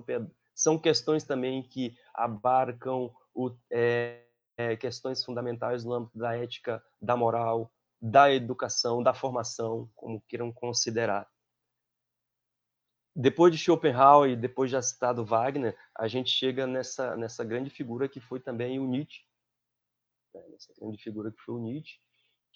são 0.55 0.79
questões 0.79 1.23
também 1.23 1.61
que 1.61 1.95
abarcam 2.15 3.13
o, 3.33 3.55
é, 3.71 4.25
é, 4.57 4.75
questões 4.75 5.23
fundamentais 5.23 5.83
no 5.83 5.93
âmbito 5.93 6.17
da 6.17 6.35
ética, 6.35 6.83
da 6.99 7.15
moral, 7.15 7.71
da 8.01 8.33
educação, 8.33 9.03
da 9.03 9.13
formação, 9.13 9.89
como 9.95 10.21
queiram 10.21 10.51
considerar. 10.51 11.29
Depois 13.15 13.51
de 13.51 13.59
Schopenhauer 13.59 14.31
e 14.31 14.35
depois 14.35 14.69
já 14.69 14.81
citado 14.81 15.25
Wagner, 15.25 15.77
a 15.95 16.07
gente 16.07 16.29
chega 16.29 16.67
nessa, 16.67 17.15
nessa 17.15 17.43
grande 17.43 17.69
figura 17.69 18.07
que 18.07 18.19
foi 18.19 18.39
também 18.39 18.79
o 18.79 18.87
Nietzsche. 18.87 19.23
Né? 20.33 20.41
Essa 20.55 20.73
grande 20.79 20.97
figura 21.01 21.31
que 21.31 21.41
foi 21.41 21.55
o 21.55 21.59
Nietzsche, 21.59 21.99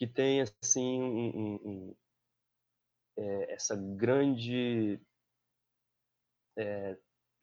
que 0.02 0.08
tem 0.08 0.42
assim 0.42 1.00
um, 1.00 1.60
um, 1.64 1.96
é, 3.20 3.54
essa 3.54 3.76
grande 3.76 5.00
é, 6.58 6.98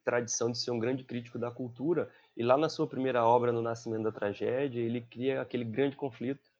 tradição 0.04 0.50
de 0.50 0.58
ser 0.58 0.72
um 0.72 0.78
grande 0.80 1.04
crítico 1.04 1.38
da 1.38 1.52
cultura, 1.52 2.12
e 2.36 2.42
lá 2.42 2.56
na 2.56 2.68
sua 2.68 2.88
primeira 2.88 3.24
obra, 3.24 3.52
No 3.52 3.62
Nascimento 3.62 4.02
da 4.02 4.10
Tragédia, 4.10 4.80
ele 4.80 5.00
cria 5.02 5.40
aquele 5.40 5.62
grande 5.62 5.94
conflito 5.94 6.50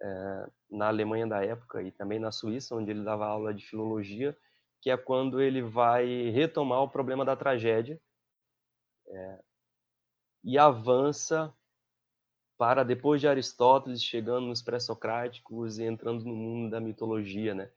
é, 0.00 0.50
na 0.70 0.86
Alemanha 0.86 1.26
da 1.26 1.44
época 1.44 1.82
e 1.82 1.90
também 1.90 2.20
na 2.20 2.30
Suíça, 2.30 2.76
onde 2.76 2.92
ele 2.92 3.02
dava 3.02 3.26
aula 3.26 3.52
de 3.52 3.66
filologia, 3.66 4.38
que 4.80 4.88
é 4.88 4.96
quando 4.96 5.42
ele 5.42 5.62
vai 5.62 6.30
retomar 6.30 6.80
o 6.80 6.88
problema 6.88 7.24
da 7.24 7.34
tragédia 7.34 8.00
é, 9.08 9.42
e 10.44 10.56
avança 10.56 11.52
para 12.58 12.82
depois 12.82 13.20
de 13.20 13.28
Aristóteles, 13.28 14.02
chegando 14.02 14.48
nos 14.48 14.60
pré-socráticos 14.60 15.78
e 15.78 15.84
entrando 15.84 16.24
no 16.24 16.34
mundo 16.34 16.70
da 16.70 16.80
mitologia, 16.80 17.54
né? 17.54 17.70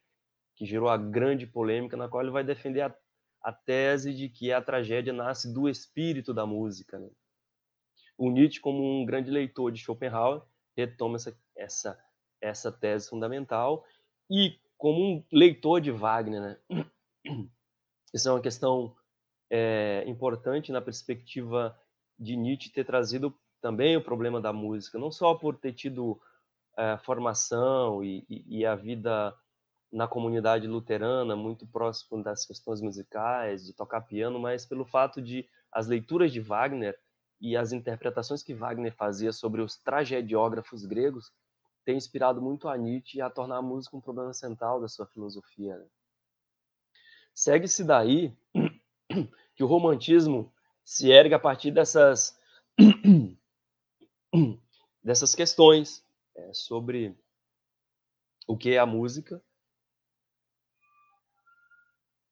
que 0.55 0.65
gerou 0.65 0.89
a 0.89 0.97
grande 0.97 1.47
polêmica 1.47 1.95
na 1.95 2.09
qual 2.09 2.23
ele 2.23 2.31
vai 2.31 2.43
defender 2.43 2.81
a 2.81 2.95
a 3.41 3.51
tese 3.51 4.13
de 4.13 4.29
que 4.29 4.53
a 4.53 4.61
tragédia 4.61 5.11
nasce 5.11 5.51
do 5.51 5.67
espírito 5.67 6.33
da 6.33 6.45
música. 6.45 6.99
Né? 6.99 7.09
O 8.17 8.29
Nietzsche, 8.29 8.59
como 8.59 8.83
um 8.83 9.05
grande 9.05 9.31
leitor 9.31 9.71
de 9.71 9.79
Schopenhauer, 9.79 10.43
retoma 10.77 11.15
essa, 11.15 11.37
essa, 11.57 11.99
essa 12.39 12.71
tese 12.71 13.09
fundamental 13.09 13.83
e 14.29 14.59
como 14.77 15.01
um 15.01 15.25
leitor 15.31 15.81
de 15.81 15.91
Wagner. 15.91 16.41
Né? 16.69 16.85
Isso 18.13 18.29
é 18.29 18.31
uma 18.31 18.41
questão 18.41 18.95
é, 19.49 20.03
importante 20.05 20.71
na 20.71 20.81
perspectiva 20.81 21.77
de 22.19 22.35
Nietzsche 22.35 22.69
ter 22.69 22.85
trazido 22.85 23.35
também 23.61 23.95
o 23.95 24.03
problema 24.03 24.41
da 24.41 24.51
música, 24.51 24.97
não 24.97 25.11
só 25.11 25.35
por 25.35 25.55
ter 25.57 25.73
tido 25.73 26.19
é, 26.77 26.97
formação 26.97 28.03
e, 28.03 28.25
e, 28.29 28.59
e 28.59 28.65
a 28.65 28.75
vida 28.75 29.35
na 29.91 30.07
comunidade 30.07 30.67
luterana, 30.67 31.35
muito 31.35 31.67
próximo 31.67 32.23
das 32.23 32.45
questões 32.45 32.81
musicais, 32.81 33.65
de 33.65 33.73
tocar 33.73 34.01
piano, 34.01 34.39
mas 34.39 34.65
pelo 34.65 34.85
fato 34.85 35.21
de 35.21 35.47
as 35.71 35.87
leituras 35.87 36.31
de 36.31 36.39
Wagner 36.39 36.97
e 37.39 37.57
as 37.57 37.71
interpretações 37.71 38.41
que 38.41 38.53
Wagner 38.53 38.93
fazia 38.95 39.33
sobre 39.33 39.61
os 39.61 39.75
tragediógrafos 39.77 40.85
gregos 40.85 41.31
ter 41.83 41.93
inspirado 41.93 42.41
muito 42.41 42.67
a 42.67 42.77
Nietzsche 42.77 43.21
a 43.21 43.29
tornar 43.29 43.57
a 43.57 43.61
música 43.61 43.97
um 43.97 44.01
problema 44.01 44.33
central 44.33 44.79
da 44.79 44.87
sua 44.87 45.07
filosofia. 45.07 45.77
Né? 45.77 45.85
Segue-se 47.33 47.83
daí 47.83 48.37
que 49.55 49.63
o 49.63 49.67
romantismo 49.67 50.53
se 50.83 51.09
ergue 51.09 51.33
a 51.33 51.39
partir 51.39 51.71
dessas 51.71 52.39
dessas 55.03 55.35
questões 55.35 56.03
é, 56.35 56.53
sobre 56.53 57.17
o 58.47 58.57
que 58.57 58.71
é 58.71 58.77
a 58.77 58.85
música 58.85 59.43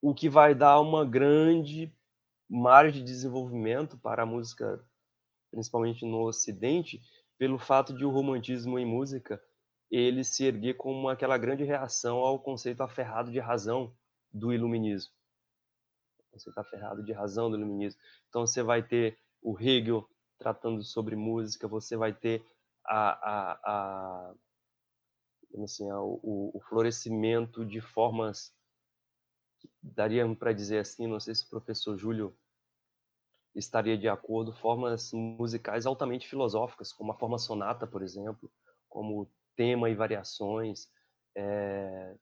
o 0.02 0.14
que 0.14 0.28
vai 0.28 0.54
dar 0.54 0.80
uma 0.80 1.04
grande 1.04 1.92
margem 2.48 3.04
de 3.04 3.12
desenvolvimento 3.12 3.98
para 3.98 4.22
a 4.22 4.26
música, 4.26 4.82
principalmente 5.50 6.04
no 6.06 6.26
Ocidente, 6.26 7.00
pelo 7.38 7.58
fato 7.58 7.94
de 7.94 8.04
o 8.04 8.10
romantismo 8.10 8.78
em 8.78 8.86
música 8.86 9.42
ele 9.90 10.22
se 10.22 10.44
erguer 10.44 10.74
como 10.74 11.08
aquela 11.08 11.36
grande 11.36 11.64
reação 11.64 12.18
ao 12.18 12.38
conceito 12.38 12.80
aferrado 12.82 13.30
de 13.30 13.40
razão 13.40 13.92
do 14.32 14.52
iluminismo. 14.52 15.12
O 16.18 16.32
conceito 16.32 16.58
aferrado 16.58 17.02
de 17.04 17.12
razão 17.12 17.50
do 17.50 17.56
iluminismo. 17.56 18.00
Então 18.28 18.46
você 18.46 18.62
vai 18.62 18.82
ter 18.82 19.18
o 19.42 19.58
Hegel 19.58 20.08
tratando 20.40 20.82
sobre 20.82 21.14
música, 21.14 21.68
você 21.68 21.98
vai 21.98 22.14
ter 22.14 22.42
a, 22.84 23.10
a, 23.10 23.60
a 23.64 24.34
assim, 25.62 25.90
a, 25.90 26.00
o, 26.00 26.50
o, 26.54 26.60
florescimento 26.68 27.64
de 27.64 27.80
formas, 27.80 28.54
daria 29.82 30.26
para 30.34 30.54
dizer 30.54 30.78
assim, 30.78 31.06
não 31.06 31.20
sei 31.20 31.34
se 31.34 31.44
o 31.44 31.50
professor 31.50 31.98
Júlio 31.98 32.34
estaria 33.54 33.98
de 33.98 34.08
acordo, 34.08 34.52
formas 34.54 35.12
musicais 35.12 35.84
altamente 35.84 36.26
filosóficas, 36.26 36.92
como 36.92 37.12
a 37.12 37.18
forma 37.18 37.36
sonata, 37.36 37.86
por 37.86 38.02
exemplo, 38.02 38.50
como 38.88 39.30
tema 39.54 39.90
e 39.90 39.94
variações, 39.94 40.88
é, 41.36 42.16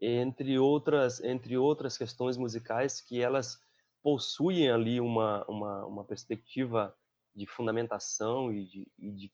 entre 0.00 0.58
outras 0.58 1.22
entre 1.22 1.58
outras 1.58 1.98
questões 1.98 2.38
musicais 2.38 3.02
que 3.02 3.20
elas 3.20 3.60
possuem 4.02 4.70
ali 4.70 4.98
uma, 5.00 5.44
uma, 5.46 5.86
uma 5.86 6.04
perspectiva 6.04 6.96
de 7.40 7.46
fundamentação 7.46 8.52
e 8.52 8.64
de, 8.66 8.92
e 8.98 9.10
de 9.10 9.32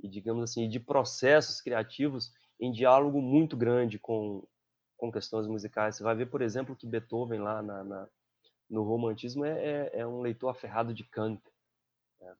e 0.00 0.08
digamos 0.08 0.42
assim 0.42 0.68
de 0.68 0.80
processos 0.80 1.60
criativos 1.60 2.32
em 2.60 2.72
diálogo 2.72 3.22
muito 3.22 3.56
grande 3.56 3.98
com 3.98 4.46
com 4.96 5.12
questões 5.12 5.46
musicais. 5.46 5.96
Você 5.96 6.02
vai 6.02 6.14
ver, 6.14 6.26
por 6.26 6.40
exemplo, 6.40 6.76
que 6.76 6.86
Beethoven 6.86 7.40
lá 7.40 7.62
na, 7.62 7.84
na 7.84 8.08
no 8.70 8.82
romantismo 8.82 9.44
é, 9.44 9.52
é, 9.52 9.90
é, 10.00 10.06
um 10.06 10.20
leitor 10.20 10.48
aferrado 10.48 10.94
de 10.94 11.04
Kant. 11.04 11.42
Né? 12.20 12.34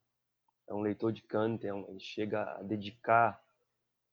É 0.68 0.74
um 0.74 0.81
leitor 0.81 1.12
de 1.12 1.22
Kant, 1.22 1.66
é 1.66 1.74
um, 1.74 1.87
ele 1.88 2.00
chega 2.00 2.42
a 2.42 2.62
dedicar 2.62 3.40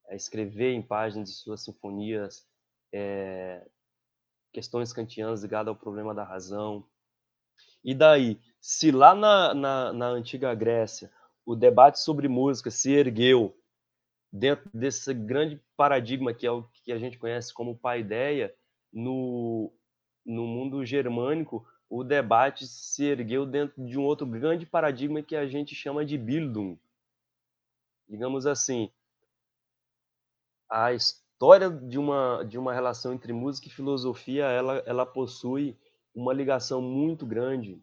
a 0.09 0.15
escrever 0.15 0.73
em 0.73 0.81
páginas 0.81 1.29
de 1.29 1.35
suas 1.35 1.63
sinfonias 1.63 2.45
é, 2.93 3.65
questões 4.51 4.91
kantianas 4.91 5.41
ligadas 5.41 5.69
ao 5.69 5.75
problema 5.75 6.13
da 6.13 6.23
razão. 6.23 6.85
E 7.83 7.93
daí, 7.93 8.39
se 8.59 8.91
lá 8.91 9.15
na, 9.15 9.53
na, 9.53 9.93
na 9.93 10.07
antiga 10.07 10.53
Grécia 10.53 11.11
o 11.45 11.55
debate 11.55 11.99
sobre 11.99 12.27
música 12.27 12.69
se 12.69 12.91
ergueu 12.91 13.57
dentro 14.31 14.69
desse 14.73 15.13
grande 15.13 15.59
paradigma 15.75 16.33
que 16.33 16.45
é 16.45 16.51
o 16.51 16.63
que 16.83 16.91
a 16.91 16.97
gente 16.97 17.17
conhece 17.17 17.53
como 17.53 17.77
paideia, 17.77 18.53
no, 18.93 19.73
no 20.25 20.45
mundo 20.45 20.85
germânico, 20.85 21.65
o 21.89 22.03
debate 22.03 22.67
se 22.67 23.03
ergueu 23.03 23.45
dentro 23.45 23.85
de 23.85 23.97
um 23.97 24.03
outro 24.03 24.25
grande 24.25 24.65
paradigma 24.65 25.21
que 25.21 25.35
a 25.35 25.47
gente 25.47 25.75
chama 25.75 26.05
de 26.05 26.17
Bildung. 26.17 26.79
Digamos 28.07 28.45
assim, 28.45 28.91
a 30.69 30.93
história 30.93 31.69
de 31.69 31.97
uma, 31.97 32.43
de 32.43 32.57
uma 32.57 32.73
relação 32.73 33.13
entre 33.13 33.33
música 33.33 33.67
e 33.67 33.71
filosofia, 33.71 34.45
ela, 34.45 34.77
ela 34.85 35.05
possui 35.05 35.77
uma 36.13 36.33
ligação 36.33 36.81
muito 36.81 37.25
grande 37.25 37.81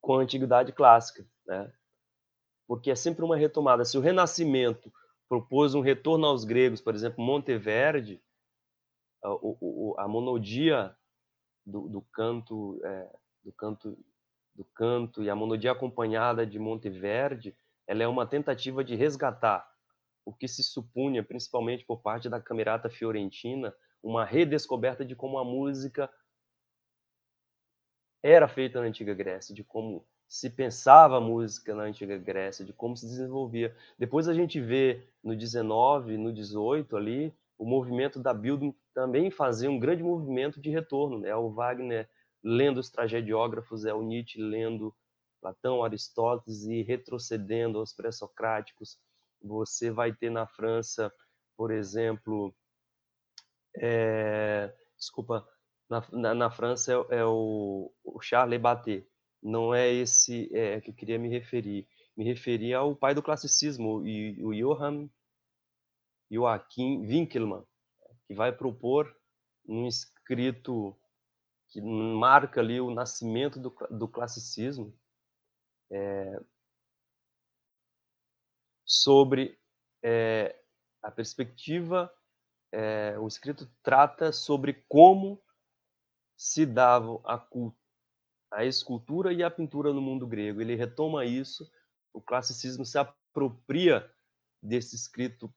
com 0.00 0.18
a 0.18 0.22
antiguidade 0.22 0.72
clássica, 0.72 1.26
né? 1.46 1.72
Porque 2.66 2.90
é 2.90 2.94
sempre 2.94 3.24
uma 3.24 3.36
retomada. 3.36 3.84
Se 3.84 3.96
o 3.96 4.00
Renascimento 4.00 4.92
propôs 5.28 5.74
um 5.74 5.80
retorno 5.80 6.26
aos 6.26 6.44
gregos, 6.44 6.80
por 6.80 6.94
exemplo, 6.94 7.24
Monteverdi, 7.24 8.22
a, 9.96 10.06
monodia 10.06 10.94
do, 11.64 11.88
do 11.88 12.02
canto, 12.12 12.78
é, 12.84 13.10
do 13.42 13.52
canto, 13.52 13.98
do 14.54 14.64
canto 14.64 15.22
e 15.22 15.30
a 15.30 15.34
monodia 15.34 15.72
acompanhada 15.72 16.46
de 16.46 16.58
Monteverdi, 16.58 17.56
ela 17.86 18.02
é 18.02 18.08
uma 18.08 18.26
tentativa 18.26 18.84
de 18.84 18.94
resgatar 18.94 19.66
o 20.24 20.32
que 20.32 20.48
se 20.48 20.62
supunha, 20.62 21.22
principalmente 21.22 21.84
por 21.84 22.00
parte 22.00 22.28
da 22.28 22.40
Camerata 22.40 22.88
Fiorentina, 22.88 23.74
uma 24.02 24.24
redescoberta 24.24 25.04
de 25.04 25.14
como 25.14 25.38
a 25.38 25.44
música 25.44 26.10
era 28.26 28.48
feita 28.48 28.80
na 28.80 28.86
antiga 28.86 29.12
Grécia, 29.12 29.54
de 29.54 29.62
como 29.62 30.02
se 30.26 30.48
pensava 30.48 31.18
a 31.18 31.20
música 31.20 31.74
na 31.74 31.82
antiga 31.82 32.16
Grécia, 32.16 32.64
de 32.64 32.72
como 32.72 32.96
se 32.96 33.06
desenvolvia. 33.06 33.76
Depois 33.98 34.26
a 34.28 34.32
gente 34.32 34.58
vê 34.58 35.06
no 35.22 35.36
19, 35.36 36.16
no 36.16 36.32
18 36.32 36.96
ali, 36.96 37.34
o 37.58 37.66
movimento 37.66 38.18
da 38.18 38.32
Bildung 38.32 38.74
também 38.94 39.30
fazer 39.30 39.68
um 39.68 39.78
grande 39.78 40.02
movimento 40.02 40.58
de 40.58 40.70
retorno, 40.70 41.18
né? 41.18 41.28
É 41.28 41.36
o 41.36 41.50
Wagner 41.50 42.08
lendo 42.42 42.80
os 42.80 42.88
tragediógrafos, 42.88 43.84
é 43.84 43.92
o 43.92 44.02
Nietzsche 44.02 44.40
lendo 44.40 44.94
Platão, 45.38 45.84
Aristóteles 45.84 46.64
e 46.64 46.80
retrocedendo 46.80 47.78
aos 47.78 47.92
pré-socráticos, 47.92 48.98
você 49.42 49.90
vai 49.90 50.14
ter 50.14 50.30
na 50.30 50.46
França, 50.46 51.12
por 51.54 51.70
exemplo, 51.70 52.54
é, 53.76 54.74
desculpa, 54.96 55.46
na, 55.88 56.04
na, 56.12 56.34
na, 56.34 56.50
França 56.50 56.92
é, 56.92 57.18
é 57.18 57.24
o, 57.24 57.92
o, 58.04 58.20
Charles 58.20 58.60
Batet, 58.60 59.06
não 59.42 59.74
é 59.74 59.92
esse 59.92 60.50
é, 60.56 60.80
que 60.80 60.90
eu 60.90 60.94
queria 60.94 61.18
me 61.18 61.28
referir. 61.28 61.86
Me 62.16 62.24
referia 62.24 62.78
ao 62.78 62.94
pai 62.94 63.14
do 63.14 63.22
classicismo, 63.22 63.98
o, 63.98 64.48
o 64.48 64.54
Johann 64.54 65.08
Joachim 66.30 67.06
Winkelmann, 67.06 67.64
que 68.26 68.34
vai 68.34 68.52
propor 68.52 69.14
um 69.66 69.86
escrito 69.86 70.96
que 71.68 71.80
marca 71.80 72.60
ali 72.60 72.80
o 72.80 72.94
nascimento 72.94 73.58
do, 73.58 73.74
do 73.90 74.08
classicismo, 74.08 74.96
é, 75.90 76.40
sobre 78.84 79.58
é, 80.02 80.56
a 81.02 81.10
perspectiva, 81.10 82.12
é, 82.72 83.18
o 83.18 83.26
escrito 83.26 83.68
trata 83.82 84.32
sobre 84.32 84.84
como 84.88 85.42
se 86.36 86.66
davam 86.66 87.22
a 88.50 88.64
escultura 88.64 89.32
e 89.32 89.42
a 89.42 89.50
pintura 89.50 89.92
no 89.92 90.00
mundo 90.00 90.26
grego. 90.26 90.60
Ele 90.60 90.74
retoma 90.74 91.24
isso, 91.24 91.70
o 92.12 92.20
classicismo 92.20 92.84
se 92.84 92.98
apropria 92.98 94.10
desse 94.62 94.96
escrito 94.96 95.52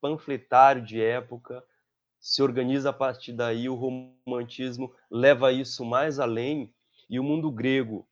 panfletário 0.00 0.84
de 0.84 1.00
época, 1.00 1.64
se 2.18 2.42
organiza 2.42 2.90
a 2.90 2.92
partir 2.92 3.32
daí, 3.32 3.68
o 3.68 3.74
romantismo 3.74 4.94
leva 5.10 5.52
isso 5.52 5.84
mais 5.84 6.18
além, 6.18 6.74
e 7.08 7.20
o 7.20 7.24
mundo 7.24 7.50
grego 7.50 8.08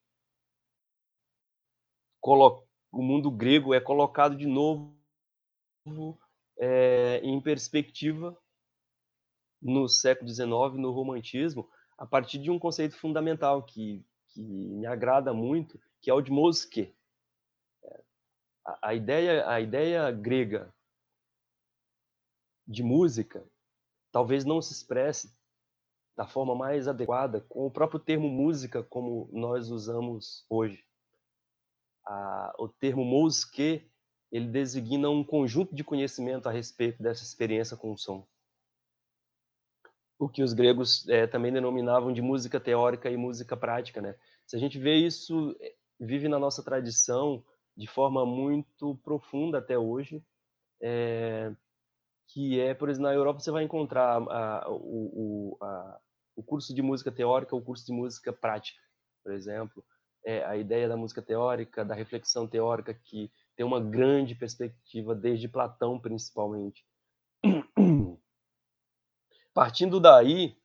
o 2.91 3.03
mundo 3.03 3.31
grego 3.31 3.75
é 3.75 3.81
colocado 3.81 4.37
de 4.37 4.47
novo 4.47 4.97
é, 6.57 7.21
em 7.23 7.39
perspectiva 7.41 8.37
no 9.65 9.89
século 9.89 10.29
XIX, 10.29 10.49
no 10.77 10.93
romantismo, 10.93 11.69
a 11.99 12.07
partir 12.07 12.39
de 12.39 12.51
um 12.51 12.59
conceito 12.59 12.97
fundamental 12.97 13.63
que, 13.63 14.05
que 14.29 14.43
me 14.43 14.87
agrada 14.87 15.33
muito, 15.33 15.81
que 16.01 16.11
é 16.11 16.15
o 16.15 16.21
de 16.21 16.31
Mosque. 16.31 16.95
A, 18.65 18.89
a, 18.89 18.95
ideia, 18.95 19.49
a 19.49 19.61
ideia 19.61 20.11
grega 20.11 20.73
de 22.67 22.83
música 22.83 23.45
talvez 24.13 24.45
não 24.45 24.63
se 24.63 24.73
expresse 24.73 25.37
da 26.17 26.27
forma 26.27 26.55
mais 26.55 26.87
adequada 26.87 27.41
com 27.49 27.67
o 27.67 27.71
próprio 27.71 27.99
termo 27.99 28.29
música 28.29 28.83
como 28.85 29.29
nós 29.33 29.71
usamos 29.71 30.47
hoje 30.49 30.85
a, 32.07 32.55
o 32.59 32.69
termo 32.69 33.05
mosque 33.05 33.89
ele 34.31 34.49
designa 34.49 35.09
um 35.09 35.25
conjunto 35.25 35.75
de 35.75 35.85
conhecimento 35.85 36.49
a 36.49 36.53
respeito 36.53 37.03
dessa 37.03 37.23
experiência 37.23 37.77
com 37.77 37.93
o 37.93 37.99
som. 37.99 38.27
O 40.19 40.29
que 40.29 40.43
os 40.43 40.53
gregos 40.53 41.09
é, 41.09 41.27
também 41.27 41.53
denominavam 41.53 42.13
de 42.13 42.23
música 42.23 42.61
teórica 42.61 43.11
e 43.11 43.17
música 43.17 43.57
prática, 43.57 44.01
né? 44.01 44.15
Se 44.47 44.57
a 44.57 44.59
gente 44.59 44.79
vê 44.79 44.95
isso, 44.95 45.57
é, 45.61 45.75
vive 45.99 46.29
na 46.29 46.39
nossa 46.39 46.63
tradição 46.63 47.45
de 47.77 47.87
forma 47.87 48.25
muito 48.25 48.97
profunda 49.03 49.59
até 49.59 49.77
hoje, 49.77 50.23
é, 50.81 51.53
que 52.29 52.61
é, 52.61 52.75
por 52.75 52.89
exemplo, 52.89 53.09
na 53.09 53.15
Europa 53.15 53.41
você 53.41 53.51
vai 53.51 53.65
encontrar 53.65 54.17
a, 54.17 54.69
o, 54.71 55.57
o, 55.57 55.65
a, 55.65 56.01
o 56.37 56.43
curso 56.43 56.75
de 56.75 56.83
música 56.83 57.11
teórica, 57.11 57.57
o 57.57 57.63
curso 57.63 57.85
de 57.85 57.93
música 57.93 58.33
prática, 58.33 58.81
por 59.23 59.33
exemplo, 59.33 59.85
é, 60.25 60.45
a 60.45 60.57
ideia 60.57 60.89
da 60.89 60.97
música 60.97 61.21
teórica, 61.21 61.85
da 61.85 61.95
reflexão 61.95 62.47
teórica, 62.47 62.95
que 62.95 63.31
tem 63.57 63.65
uma 63.65 63.81
grande 63.81 64.35
perspectiva 64.35 65.15
desde 65.15 65.49
Platão, 65.49 66.01
principalmente. 66.01 66.85
Partindo 69.55 70.01
daí, 70.01 70.57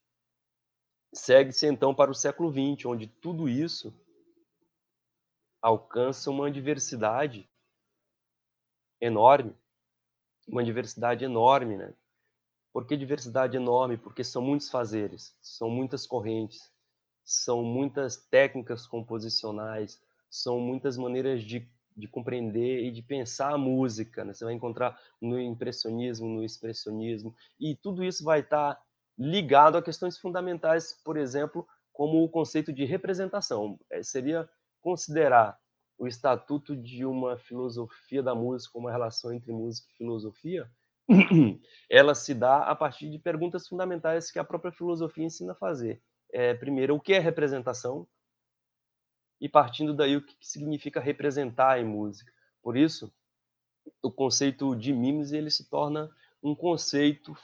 segue-se 1.13 1.67
então 1.67 1.93
para 1.93 2.09
o 2.09 2.15
século 2.15 2.51
XX, 2.51 2.87
onde 2.87 3.05
tudo 3.05 3.47
isso 3.47 3.93
alcança 5.61 6.31
uma 6.31 6.49
diversidade 6.49 7.47
enorme, 8.99 9.55
uma 10.47 10.63
diversidade 10.63 11.23
enorme, 11.23 11.77
né? 11.77 11.93
Por 12.73 12.87
que 12.87 12.97
diversidade 12.97 13.55
enorme? 13.55 13.95
Porque 13.95 14.23
são 14.23 14.41
muitos 14.41 14.69
fazeres, 14.69 15.37
são 15.39 15.69
muitas 15.69 16.07
correntes, 16.07 16.71
são 17.23 17.63
muitas 17.63 18.17
técnicas 18.17 18.87
composicionais, 18.87 20.01
são 20.31 20.59
muitas 20.59 20.97
maneiras 20.97 21.43
de, 21.43 21.71
de 21.99 22.07
compreender 22.07 22.83
e 22.85 22.91
de 22.91 23.01
pensar 23.01 23.53
a 23.53 23.57
música. 23.57 24.23
Né? 24.23 24.33
Você 24.33 24.45
vai 24.45 24.53
encontrar 24.53 24.97
no 25.21 25.39
impressionismo, 25.39 26.27
no 26.27 26.43
expressionismo, 26.43 27.35
e 27.59 27.75
tudo 27.75 28.03
isso 28.03 28.23
vai 28.23 28.39
estar 28.39 28.79
ligado 29.17 29.77
a 29.77 29.81
questões 29.81 30.17
fundamentais, 30.17 30.93
por 31.03 31.17
exemplo, 31.17 31.67
como 31.91 32.23
o 32.23 32.29
conceito 32.29 32.71
de 32.71 32.85
representação. 32.85 33.77
É, 33.91 34.01
seria 34.01 34.49
considerar 34.81 35.59
o 35.97 36.07
estatuto 36.07 36.75
de 36.75 37.05
uma 37.05 37.37
filosofia 37.37 38.23
da 38.23 38.33
música, 38.33 38.77
uma 38.77 38.91
relação 38.91 39.33
entre 39.33 39.51
música 39.51 39.89
e 39.91 39.97
filosofia, 39.97 40.69
ela 41.89 42.15
se 42.15 42.33
dá 42.33 42.63
a 42.63 42.75
partir 42.75 43.09
de 43.09 43.19
perguntas 43.19 43.67
fundamentais 43.67 44.31
que 44.31 44.39
a 44.39 44.43
própria 44.43 44.71
filosofia 44.71 45.25
ensina 45.25 45.51
a 45.51 45.55
fazer. 45.55 46.01
É, 46.31 46.53
primeiro, 46.53 46.95
o 46.95 46.99
que 46.99 47.13
é 47.13 47.19
representação? 47.19 48.07
E 49.39 49.47
partindo 49.47 49.93
daí, 49.93 50.17
o 50.17 50.21
que 50.21 50.35
significa 50.41 50.99
representar 50.99 51.79
em 51.79 51.85
música? 51.85 52.31
Por 52.61 52.75
isso, 52.75 53.11
o 54.03 54.11
conceito 54.11 54.75
de 54.75 54.93
mimes 54.93 55.31
ele 55.31 55.49
se 55.49 55.69
torna 55.69 56.09
um 56.43 56.55
conceito 56.55 57.35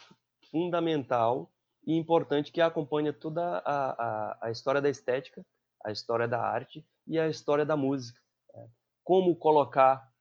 fundamental 0.52 1.52
e 1.86 1.96
importante 1.96 2.52
que 2.52 2.62
acompanha 2.62 3.14
toda 3.14 3.60
a, 3.60 3.92
a, 3.92 4.38
a 4.48 4.52
história 4.52 4.82
da 4.82 4.90
estética, 4.90 5.46
a 5.84 5.92
história 5.92 6.28
da 6.28 6.42
arte 6.42 6.86
e 7.06 7.20
a 7.20 7.28
história 7.28 7.66
da 7.66 7.78
música. 7.78 8.20
Né? 8.54 8.68
Como 9.04 9.36
colocar 9.36 10.12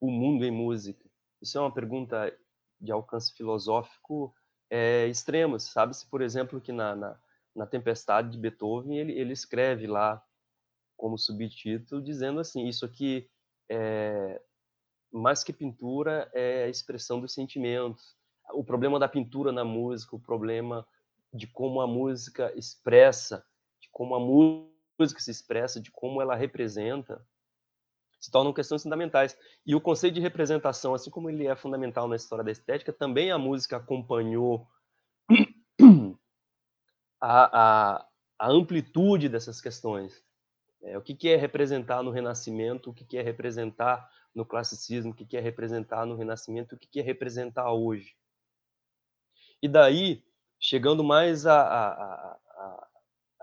o 0.00 0.10
mundo 0.10 0.44
em 0.44 0.50
música? 0.50 1.04
Isso 1.42 1.58
é 1.58 1.60
uma 1.60 1.72
pergunta 1.72 2.32
de 2.80 2.92
alcance 2.92 3.32
filosófico 3.34 4.34
é, 4.70 5.06
extremo. 5.08 5.58
Sabe-se, 5.58 6.06
por 6.08 6.22
exemplo, 6.22 6.60
que 6.60 6.72
na, 6.72 6.94
na, 6.94 7.20
na, 7.56 7.66
Tempestade 7.66 8.30
de 8.30 8.38
Beethoven 8.38 8.96
ele, 8.96 9.12
ele 9.12 9.32
escreve 9.32 9.86
lá 9.86 10.22
como 11.00 11.16
subtítulo 11.18 12.02
dizendo 12.02 12.40
assim: 12.40 12.68
Isso 12.68 12.84
aqui 12.84 13.26
é 13.70 14.40
mais 15.10 15.42
que 15.42 15.52
pintura, 15.52 16.30
é 16.32 16.64
a 16.64 16.68
expressão 16.68 17.20
dos 17.20 17.32
sentimentos. 17.32 18.14
O 18.52 18.62
problema 18.62 18.98
da 18.98 19.08
pintura 19.08 19.50
na 19.50 19.64
música, 19.64 20.14
o 20.14 20.20
problema 20.20 20.86
de 21.32 21.46
como 21.46 21.80
a 21.80 21.86
música 21.86 22.52
expressa, 22.56 23.44
de 23.80 23.88
como 23.90 24.14
a 24.14 24.20
música 24.20 25.20
se 25.20 25.30
expressa, 25.30 25.80
de 25.80 25.90
como 25.90 26.20
ela 26.20 26.36
representa, 26.36 27.24
se 28.20 28.30
tornam 28.30 28.52
questões 28.52 28.82
fundamentais. 28.82 29.36
E 29.64 29.74
o 29.74 29.80
conceito 29.80 30.14
de 30.14 30.20
representação, 30.20 30.94
assim 30.94 31.10
como 31.10 31.30
ele 31.30 31.46
é 31.46 31.56
fundamental 31.56 32.06
na 32.06 32.16
história 32.16 32.44
da 32.44 32.52
estética, 32.52 32.92
também 32.92 33.30
a 33.30 33.38
música 33.38 33.78
acompanhou 33.78 34.68
a, 37.20 37.96
a, 37.98 38.08
a 38.38 38.48
amplitude 38.48 39.28
dessas 39.28 39.60
questões. 39.60 40.22
É, 40.82 40.96
o 40.96 41.02
que, 41.02 41.14
que 41.14 41.28
é 41.28 41.36
representar 41.36 42.02
no 42.02 42.10
Renascimento, 42.10 42.90
o 42.90 42.94
que, 42.94 43.04
que 43.04 43.18
é 43.18 43.22
representar 43.22 44.10
no 44.34 44.46
classicismo, 44.46 45.12
o 45.12 45.14
que, 45.14 45.26
que 45.26 45.36
é 45.36 45.40
representar 45.40 46.06
no 46.06 46.16
Renascimento, 46.16 46.74
o 46.74 46.78
que, 46.78 46.88
que 46.88 47.00
é 47.00 47.02
representar 47.02 47.72
hoje. 47.72 48.16
E 49.62 49.68
daí, 49.68 50.24
chegando 50.58 51.04
mais 51.04 51.46
a, 51.46 51.60
a, 51.60 51.92
a, 51.92 52.88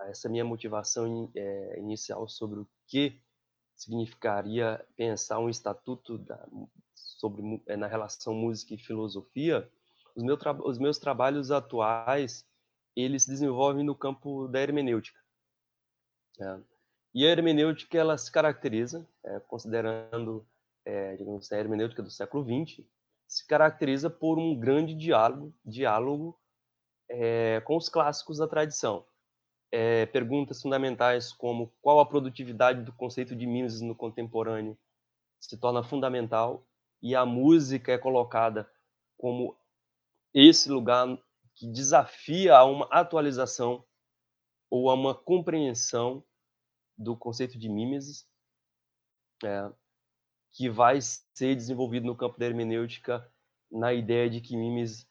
a 0.00 0.08
essa 0.08 0.28
minha 0.28 0.44
motivação 0.44 1.06
in, 1.06 1.30
é, 1.36 1.78
inicial 1.78 2.28
sobre 2.28 2.60
o 2.60 2.68
que 2.86 3.20
significaria 3.76 4.84
pensar 4.96 5.38
um 5.38 5.48
estatuto 5.48 6.18
da, 6.18 6.44
sobre 6.94 7.62
é, 7.66 7.76
na 7.76 7.86
relação 7.86 8.34
música 8.34 8.74
e 8.74 8.78
filosofia, 8.78 9.70
os, 10.16 10.24
meu 10.24 10.36
os 10.64 10.78
meus 10.78 10.98
trabalhos 10.98 11.52
atuais 11.52 12.44
eles 12.96 13.22
se 13.22 13.30
desenvolvem 13.30 13.84
no 13.84 13.94
campo 13.94 14.48
da 14.48 14.60
hermenêutica. 14.60 15.18
É. 16.40 16.77
E 17.14 17.26
a 17.26 17.30
hermenêutica 17.30 17.98
ela 17.98 18.16
se 18.18 18.30
caracteriza, 18.30 19.06
é, 19.24 19.40
considerando 19.40 20.46
é, 20.88 21.16
digamos, 21.16 21.52
a 21.52 21.58
hermenêutica 21.58 22.02
do 22.02 22.10
século 22.10 22.42
XX, 22.44 22.82
se 23.26 23.46
caracteriza 23.46 24.08
por 24.08 24.38
um 24.38 24.58
grande 24.58 24.94
diálogo, 24.94 25.54
diálogo 25.62 26.40
é, 27.10 27.60
com 27.60 27.76
os 27.76 27.90
clássicos 27.90 28.38
da 28.38 28.48
tradição. 28.48 29.04
É, 29.70 30.06
perguntas 30.06 30.62
fundamentais 30.62 31.30
como 31.30 31.70
qual 31.82 32.00
a 32.00 32.06
produtividade 32.06 32.82
do 32.82 32.92
conceito 32.92 33.36
de 33.36 33.46
Mises 33.46 33.82
no 33.82 33.94
contemporâneo 33.94 34.78
se 35.38 35.58
torna 35.58 35.82
fundamental 35.82 36.66
e 37.02 37.14
a 37.14 37.26
música 37.26 37.92
é 37.92 37.98
colocada 37.98 38.68
como 39.18 39.54
esse 40.32 40.70
lugar 40.70 41.06
que 41.54 41.66
desafia 41.66 42.56
a 42.56 42.64
uma 42.64 42.86
atualização 42.90 43.84
ou 44.70 44.88
a 44.88 44.94
uma 44.94 45.14
compreensão 45.14 46.24
do 46.98 47.16
conceito 47.16 47.58
de 47.58 47.68
mimesis, 47.68 48.26
é, 49.44 49.70
que 50.52 50.68
vai 50.68 50.98
ser 51.00 51.54
desenvolvido 51.54 52.06
no 52.06 52.16
campo 52.16 52.38
da 52.38 52.46
hermenêutica 52.46 53.30
na 53.70 53.92
ideia 53.92 54.28
de 54.28 54.40
que 54.40 54.56
mimesis 54.56 55.06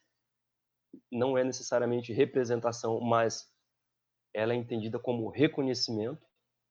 não 1.12 1.38
é 1.38 1.44
necessariamente 1.44 2.12
representação, 2.12 3.00
mas 3.00 3.50
ela 4.34 4.54
é 4.54 4.56
entendida 4.56 5.00
como 5.00 5.30
reconhecimento 5.30 6.26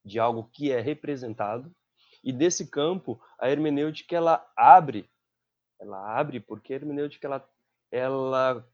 de 0.05 0.19
algo 0.19 0.49
que 0.53 0.71
é 0.71 0.81
representado. 0.81 1.75
E 2.23 2.33
desse 2.33 2.69
campo 2.69 3.21
a 3.39 3.51
hermenêutica 3.51 4.15
ela 4.15 4.53
abre 4.57 5.09
ela 5.81 6.19
abre 6.19 6.41
porque 6.41 6.73
a 6.73 6.77
hermenêutica 6.77 7.27
ela 7.27 7.49
ela 7.91 8.69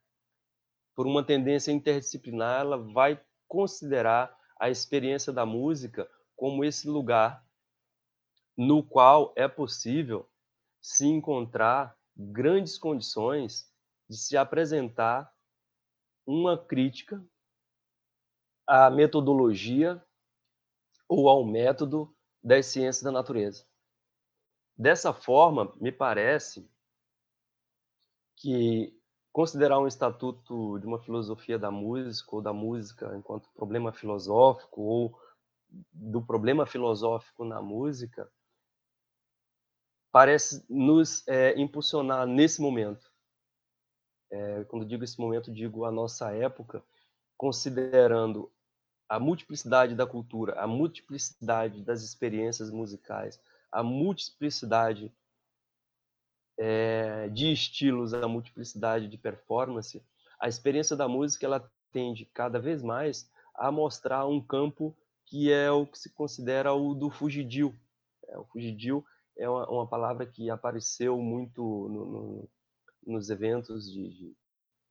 por 0.94 1.06
uma 1.06 1.24
tendência 1.24 1.72
interdisciplinar 1.72 2.60
ela 2.60 2.78
vai 2.78 3.22
considerar 3.48 4.34
a 4.58 4.70
experiência 4.70 5.32
da 5.32 5.44
música 5.44 6.08
como 6.42 6.64
esse 6.64 6.88
lugar 6.88 7.46
no 8.56 8.82
qual 8.82 9.32
é 9.36 9.46
possível 9.46 10.28
se 10.80 11.06
encontrar 11.06 11.96
grandes 12.16 12.76
condições 12.76 13.72
de 14.10 14.16
se 14.16 14.36
apresentar 14.36 15.32
uma 16.26 16.58
crítica 16.58 17.24
à 18.66 18.90
metodologia 18.90 20.04
ou 21.08 21.28
ao 21.28 21.44
método 21.44 22.12
das 22.42 22.66
ciências 22.66 23.04
da 23.04 23.12
natureza. 23.12 23.64
Dessa 24.76 25.12
forma, 25.12 25.72
me 25.76 25.92
parece 25.92 26.68
que 28.34 28.92
considerar 29.30 29.78
um 29.78 29.86
estatuto 29.86 30.80
de 30.80 30.88
uma 30.88 30.98
filosofia 30.98 31.56
da 31.56 31.70
música 31.70 32.34
ou 32.34 32.42
da 32.42 32.52
música 32.52 33.16
enquanto 33.16 33.48
problema 33.52 33.92
filosófico 33.92 34.82
ou 34.82 35.22
do 35.92 36.22
problema 36.22 36.66
filosófico 36.66 37.44
na 37.44 37.60
música 37.60 38.30
parece 40.10 40.64
nos 40.68 41.26
é, 41.26 41.58
impulsionar 41.58 42.26
nesse 42.26 42.60
momento. 42.60 43.10
É, 44.30 44.64
quando 44.64 44.84
digo 44.84 45.04
esse 45.04 45.18
momento, 45.18 45.52
digo 45.52 45.84
a 45.84 45.90
nossa 45.90 46.32
época, 46.32 46.82
considerando 47.36 48.52
a 49.08 49.18
multiplicidade 49.18 49.94
da 49.94 50.06
cultura, 50.06 50.60
a 50.60 50.66
multiplicidade 50.66 51.82
das 51.82 52.02
experiências 52.02 52.70
musicais, 52.70 53.40
a 53.70 53.82
multiplicidade 53.82 55.12
é, 56.58 57.28
de 57.28 57.52
estilos, 57.52 58.14
a 58.14 58.28
multiplicidade 58.28 59.08
de 59.08 59.18
performance, 59.18 60.02
a 60.38 60.48
experiência 60.48 60.96
da 60.96 61.08
música 61.08 61.46
ela 61.46 61.70
tende 61.90 62.24
cada 62.26 62.58
vez 62.58 62.82
mais 62.82 63.30
a 63.54 63.70
mostrar 63.70 64.26
um 64.26 64.40
campo 64.40 64.96
que 65.32 65.50
é 65.50 65.70
o 65.70 65.86
que 65.86 65.98
se 65.98 66.10
considera 66.10 66.74
o 66.74 66.94
do 66.94 67.08
fugidio. 67.08 67.74
É, 68.28 68.38
o 68.38 68.44
fugidio 68.44 69.02
é 69.38 69.48
uma, 69.48 69.66
uma, 69.66 69.86
palavra 69.88 70.26
que 70.26 70.50
apareceu 70.50 71.16
muito 71.16 71.62
no, 71.62 72.04
no, 72.04 72.50
nos 73.06 73.30
eventos 73.30 73.90
de, 73.90 74.10
de 74.10 74.36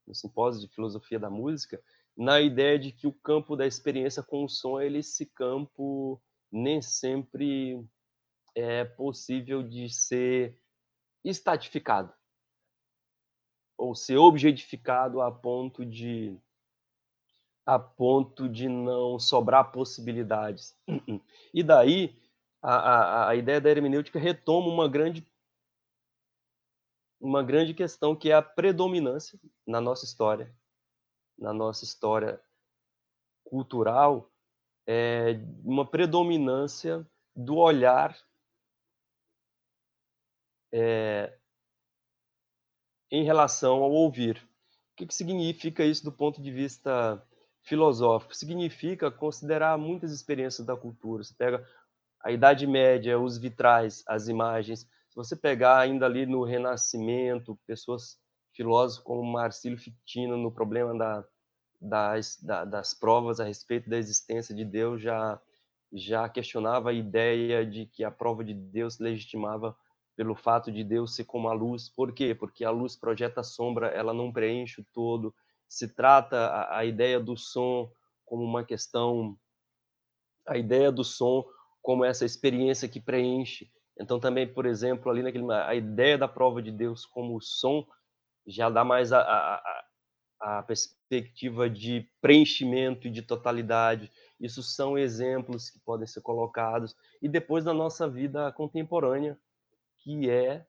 no 0.07 0.15
simpósio 0.15 0.67
de 0.67 0.73
filosofia 0.73 1.19
da 1.19 1.29
música, 1.29 1.79
na 2.17 2.41
ideia 2.41 2.79
de 2.79 2.91
que 2.91 3.05
o 3.05 3.13
campo 3.13 3.55
da 3.55 3.67
experiência 3.67 4.23
com 4.23 4.43
o 4.43 4.49
som, 4.49 4.81
ele, 4.81 4.97
esse 4.97 5.27
campo 5.27 6.19
nem 6.51 6.81
sempre 6.81 7.87
é 8.55 8.83
possível 8.83 9.61
de 9.61 9.91
ser 9.91 10.59
estatificado 11.23 12.11
ou 13.77 13.93
ser 13.93 14.17
objetificado 14.17 15.21
a 15.21 15.31
ponto 15.31 15.85
de 15.85 16.35
a 17.65 17.77
ponto 17.77 18.49
de 18.49 18.67
não 18.67 19.19
sobrar 19.19 19.71
possibilidades. 19.71 20.75
E 21.53 21.63
daí 21.63 22.17
a, 22.61 22.75
a, 22.75 23.29
a 23.29 23.35
ideia 23.35 23.59
da 23.59 23.69
hermenêutica 23.69 24.19
retoma 24.19 24.67
uma 24.67 24.87
grande 24.87 25.27
uma 27.19 27.43
grande 27.43 27.73
questão 27.73 28.15
que 28.15 28.31
é 28.31 28.33
a 28.33 28.41
predominância 28.41 29.39
na 29.67 29.79
nossa 29.79 30.05
história 30.05 30.55
na 31.37 31.53
nossa 31.53 31.83
história 31.83 32.41
cultural 33.43 34.31
é 34.87 35.33
uma 35.63 35.85
predominância 35.85 37.05
do 37.35 37.57
olhar 37.57 38.17
é, 40.71 41.37
em 43.09 43.23
relação 43.23 43.83
ao 43.83 43.91
ouvir. 43.91 44.37
O 44.93 44.95
que, 44.95 45.07
que 45.07 45.13
significa 45.13 45.83
isso 45.83 46.03
do 46.03 46.11
ponto 46.11 46.41
de 46.41 46.51
vista 46.51 47.21
filosófico? 47.63 48.35
Significa 48.35 49.11
considerar 49.11 49.77
muitas 49.77 50.11
experiências 50.11 50.65
da 50.65 50.75
cultura. 50.75 51.23
Você 51.23 51.33
pega 51.33 51.65
a 52.23 52.31
Idade 52.31 52.67
Média, 52.67 53.19
os 53.19 53.37
vitrais, 53.37 54.03
as 54.07 54.27
imagens. 54.27 54.81
Se 54.81 55.15
você 55.15 55.35
pegar 55.35 55.79
ainda 55.79 56.05
ali 56.05 56.25
no 56.25 56.43
Renascimento, 56.43 57.59
pessoas 57.65 58.17
filósofos 58.53 59.03
como 59.03 59.23
Marcílio 59.23 59.77
Fictino 59.77 60.37
no 60.37 60.51
problema 60.51 60.97
da, 60.97 61.23
das, 61.79 62.37
da, 62.41 62.65
das 62.65 62.93
provas 62.93 63.39
a 63.39 63.43
respeito 63.45 63.89
da 63.89 63.97
existência 63.97 64.53
de 64.53 64.65
Deus 64.65 65.01
já 65.01 65.39
já 65.93 66.29
questionava 66.29 66.89
a 66.89 66.93
ideia 66.93 67.65
de 67.65 67.85
que 67.85 68.03
a 68.03 68.11
prova 68.11 68.43
de 68.43 68.53
Deus 68.53 68.97
legitimava 68.97 69.75
pelo 70.15 70.35
fato 70.35 70.71
de 70.71 70.83
Deus 70.83 71.15
ser 71.15 71.25
como 71.25 71.49
a 71.49 71.53
luz. 71.53 71.89
Por 71.89 72.13
quê? 72.13 72.33
Porque 72.33 72.63
a 72.63 72.71
luz 72.71 72.95
projeta 72.95 73.41
a 73.41 73.43
sombra, 73.43 73.87
ela 73.87 74.13
não 74.13 74.31
preenche 74.31 74.81
o 74.81 74.85
todo. 74.93 75.33
Se 75.71 75.87
trata 75.87 76.35
a, 76.47 76.79
a 76.79 76.85
ideia 76.85 77.17
do 77.17 77.37
som 77.37 77.89
como 78.25 78.43
uma 78.43 78.61
questão, 78.61 79.37
a 80.45 80.57
ideia 80.57 80.91
do 80.91 81.01
som 81.01 81.45
como 81.81 82.03
essa 82.03 82.25
experiência 82.25 82.89
que 82.89 82.99
preenche. 82.99 83.71
Então 83.97 84.19
também, 84.19 84.45
por 84.45 84.65
exemplo, 84.65 85.09
ali 85.09 85.23
naquele 85.23 85.49
a 85.53 85.73
ideia 85.73 86.17
da 86.17 86.27
prova 86.27 86.61
de 86.61 86.73
Deus 86.73 87.05
como 87.05 87.37
o 87.37 87.41
som 87.41 87.87
já 88.45 88.69
dá 88.69 88.83
mais 88.83 89.13
a, 89.13 89.21
a, 89.21 89.83
a 90.41 90.63
perspectiva 90.63 91.69
de 91.69 92.05
preenchimento 92.19 93.07
e 93.07 93.09
de 93.09 93.21
totalidade. 93.21 94.11
Isso 94.41 94.61
são 94.61 94.97
exemplos 94.97 95.69
que 95.69 95.79
podem 95.79 96.05
ser 96.05 96.19
colocados. 96.19 96.97
E 97.21 97.29
depois 97.29 97.63
da 97.63 97.73
nossa 97.73 98.09
vida 98.09 98.51
contemporânea, 98.51 99.39
que 99.99 100.29
é, 100.29 100.65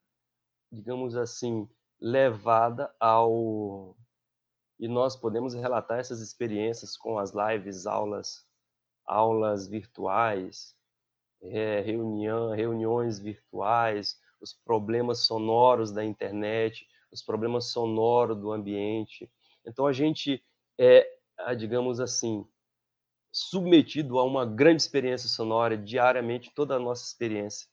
digamos 0.71 1.17
assim, 1.17 1.69
levada 2.01 2.95
ao. 3.01 3.97
E 4.83 4.89
nós 4.89 5.15
podemos 5.15 5.55
relatar 5.55 6.01
essas 6.01 6.21
experiências 6.21 6.97
com 6.97 7.17
as 7.17 7.33
lives, 7.33 7.87
aulas, 7.87 8.45
aulas 9.07 9.69
virtuais, 9.69 10.75
é, 11.41 11.81
reunião, 11.83 12.51
reuniões 12.51 13.17
virtuais, 13.21 14.21
os 14.41 14.53
problemas 14.53 15.21
sonoros 15.21 15.93
da 15.93 16.05
internet, 16.05 16.85
os 17.13 17.23
problemas 17.23 17.67
sonoros 17.67 18.37
do 18.37 18.51
ambiente. 18.51 19.31
Então 19.65 19.87
a 19.87 19.93
gente 19.93 20.45
é, 20.77 21.07
digamos 21.57 22.01
assim, 22.01 22.45
submetido 23.31 24.19
a 24.19 24.25
uma 24.25 24.45
grande 24.45 24.83
experiência 24.83 25.29
sonora 25.29 25.79
diariamente, 25.79 26.51
toda 26.57 26.75
a 26.75 26.81
nossa 26.81 27.05
experiência. 27.05 27.69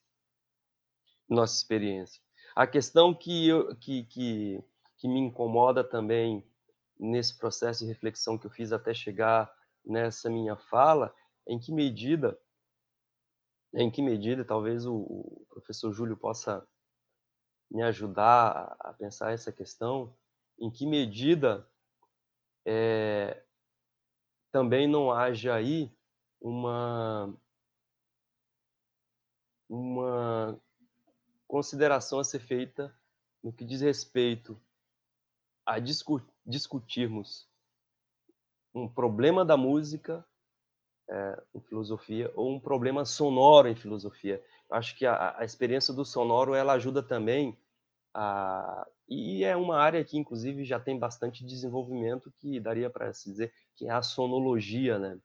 Nossa 1.28 1.57
experiência. 1.57 2.22
A 2.55 2.68
questão 2.68 3.16
que, 3.16 3.47
eu, 3.47 3.76
que, 3.78 4.03
que, 4.03 4.64
que 4.95 5.07
me 5.07 5.20
incomoda 5.20 5.84
também 5.84 6.47
nesse 6.99 7.37
processo 7.37 7.79
de 7.79 7.91
reflexão 7.91 8.37
que 8.37 8.45
eu 8.45 8.51
fiz 8.51 8.71
até 8.71 8.93
chegar 8.93 9.51
nessa 9.85 10.29
minha 10.29 10.55
fala, 10.55 11.15
em 11.47 11.57
que 11.57 11.71
medida, 11.71 12.37
em 13.73 13.89
que 13.89 14.01
medida, 14.01 14.43
talvez 14.43 14.85
o, 14.85 14.95
o 14.95 15.45
professor 15.49 15.91
Júlio 15.93 16.17
possa 16.17 16.67
me 17.71 17.81
ajudar 17.83 18.75
a 18.79 18.93
pensar 18.93 19.31
essa 19.31 19.51
questão, 19.51 20.13
em 20.59 20.69
que 20.69 20.85
medida 20.85 21.67
é, 22.65 23.41
também 24.51 24.87
não 24.87 25.11
haja 25.11 25.55
aí 25.55 25.91
uma, 26.41 27.33
uma 29.69 30.59
consideração 31.47 32.19
a 32.19 32.23
ser 32.23 32.39
feita 32.39 32.93
no 33.43 33.53
que 33.53 33.63
diz 33.63 33.81
respeito 33.81 34.59
a 35.65 35.79
discu 35.79 36.19
discutirmos 36.49 37.47
um 38.73 38.87
problema 38.87 39.45
da 39.45 39.55
música 39.55 40.25
é, 41.09 41.43
em 41.55 41.61
filosofia 41.61 42.31
ou 42.35 42.53
um 42.53 42.59
problema 42.59 43.05
sonoro 43.05 43.67
em 43.67 43.75
filosofia 43.75 44.43
acho 44.69 44.95
que 44.97 45.05
a, 45.05 45.37
a 45.37 45.45
experiência 45.45 45.93
do 45.93 46.03
sonoro 46.03 46.53
ela 46.53 46.73
ajuda 46.73 47.01
também 47.01 47.57
a 48.13 48.85
e 49.09 49.43
é 49.43 49.55
uma 49.55 49.77
área 49.77 50.05
que 50.05 50.17
inclusive 50.17 50.63
já 50.63 50.79
tem 50.79 50.97
bastante 50.97 51.43
desenvolvimento 51.43 52.31
que 52.37 52.59
daria 52.59 52.91
para 52.91 53.11
se 53.11 53.31
dizer 53.31 53.51
que 53.75 53.87
é 53.87 53.91
a 53.91 54.03
sonologia, 54.03 54.99
né? 54.99 55.19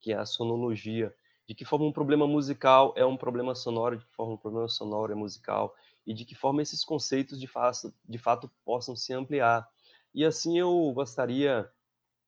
Que 0.00 0.12
é 0.12 0.16
a 0.16 0.24
sonologia. 0.24 1.14
De 1.46 1.54
que 1.54 1.66
forma 1.66 1.84
um 1.84 1.92
problema 1.92 2.26
musical 2.26 2.94
é 2.96 3.04
um 3.04 3.16
problema 3.16 3.54
sonoro, 3.54 3.98
de 3.98 4.06
que 4.06 4.14
forma 4.14 4.34
um 4.34 4.38
problema 4.38 4.68
sonoro 4.68 5.12
é 5.12 5.14
musical 5.14 5.74
e 6.10 6.12
de 6.12 6.24
que 6.24 6.34
forma 6.34 6.60
esses 6.60 6.84
conceitos 6.84 7.38
de 7.38 7.46
fato, 7.46 7.94
de 8.04 8.18
fato 8.18 8.50
possam 8.64 8.96
se 8.96 9.12
ampliar. 9.12 9.70
E 10.12 10.24
assim 10.24 10.58
eu 10.58 10.90
gostaria 10.92 11.70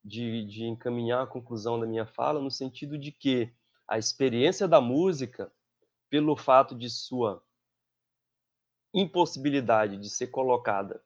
de, 0.05 0.45
de 0.45 0.64
encaminhar 0.66 1.24
a 1.24 1.26
conclusão 1.26 1.80
da 1.80 1.85
minha 1.85 2.07
fala 2.07 2.41
no 2.41 2.49
sentido 2.49 2.97
de 2.97 3.11
que 3.11 3.53
a 3.89 3.99
experiência 3.99 4.68
da 4.68 4.80
música 4.80 5.53
pelo 6.09 6.37
fato 6.37 6.78
de 6.78 6.89
sua 6.89 7.43
impossibilidade 8.95 9.97
de 9.97 10.09
ser 10.09 10.28
colocada 10.28 11.03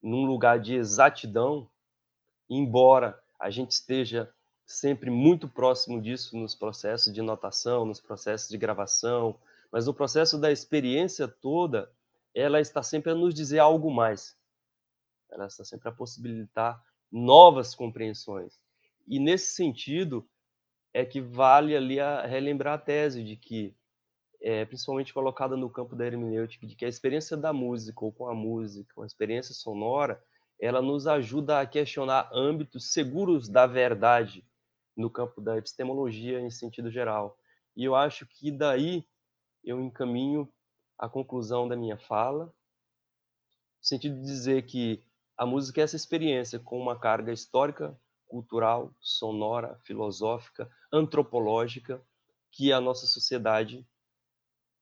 num 0.00 0.24
lugar 0.24 0.60
de 0.60 0.76
exatidão, 0.76 1.68
embora 2.48 3.20
a 3.40 3.50
gente 3.50 3.72
esteja 3.72 4.32
sempre 4.64 5.10
muito 5.10 5.48
próximo 5.48 6.00
disso 6.00 6.36
nos 6.36 6.54
processos 6.54 7.12
de 7.12 7.20
notação, 7.20 7.84
nos 7.84 8.00
processos 8.00 8.48
de 8.48 8.56
gravação, 8.56 9.36
mas 9.72 9.86
no 9.86 9.94
processo 9.94 10.38
da 10.38 10.52
experiência 10.52 11.26
toda, 11.26 11.90
ela 12.34 12.60
está 12.60 12.82
sempre 12.82 13.10
a 13.10 13.14
nos 13.14 13.32
dizer 13.32 13.58
algo 13.58 13.90
mais. 13.90 14.36
Ela 15.30 15.46
está 15.46 15.64
sempre 15.64 15.88
a 15.88 15.92
possibilitar 15.92 16.80
novas 17.10 17.74
compreensões. 17.74 18.60
E 19.06 19.18
nesse 19.18 19.54
sentido 19.54 20.28
é 20.92 21.06
que 21.06 21.22
vale 21.22 21.74
ali 21.74 21.98
a 21.98 22.26
relembrar 22.26 22.74
a 22.74 22.78
tese 22.78 23.24
de 23.24 23.36
que 23.36 23.74
é, 24.42 24.64
principalmente 24.64 25.14
colocada 25.14 25.56
no 25.56 25.70
campo 25.70 25.96
da 25.96 26.04
hermenêutica, 26.04 26.66
de 26.66 26.74
que 26.74 26.84
a 26.84 26.88
experiência 26.88 27.36
da 27.36 27.52
música, 27.52 28.04
ou 28.04 28.12
com 28.12 28.28
a 28.28 28.34
música, 28.34 28.92
uma 28.96 29.06
experiência 29.06 29.54
sonora, 29.54 30.22
ela 30.60 30.82
nos 30.82 31.06
ajuda 31.06 31.60
a 31.60 31.66
questionar 31.66 32.28
âmbitos 32.32 32.92
seguros 32.92 33.48
da 33.48 33.66
verdade 33.66 34.44
no 34.96 35.08
campo 35.08 35.40
da 35.40 35.56
epistemologia 35.56 36.40
em 36.40 36.50
sentido 36.50 36.90
geral. 36.90 37.38
E 37.74 37.84
eu 37.84 37.94
acho 37.94 38.26
que 38.26 38.50
daí 38.50 39.06
eu 39.64 39.80
encaminho 39.80 40.52
a 40.98 41.08
conclusão 41.08 41.68
da 41.68 41.76
minha 41.76 41.98
fala, 41.98 42.46
no 42.46 42.52
sentido 43.80 44.16
de 44.16 44.22
dizer 44.22 44.66
que 44.66 45.04
a 45.36 45.44
música 45.44 45.80
é 45.80 45.84
essa 45.84 45.96
experiência 45.96 46.58
com 46.58 46.78
uma 46.78 46.98
carga 46.98 47.32
histórica, 47.32 47.98
cultural, 48.26 48.94
sonora, 49.00 49.78
filosófica, 49.84 50.70
antropológica, 50.92 52.04
que 52.50 52.72
a 52.72 52.80
nossa 52.80 53.06
sociedade 53.06 53.86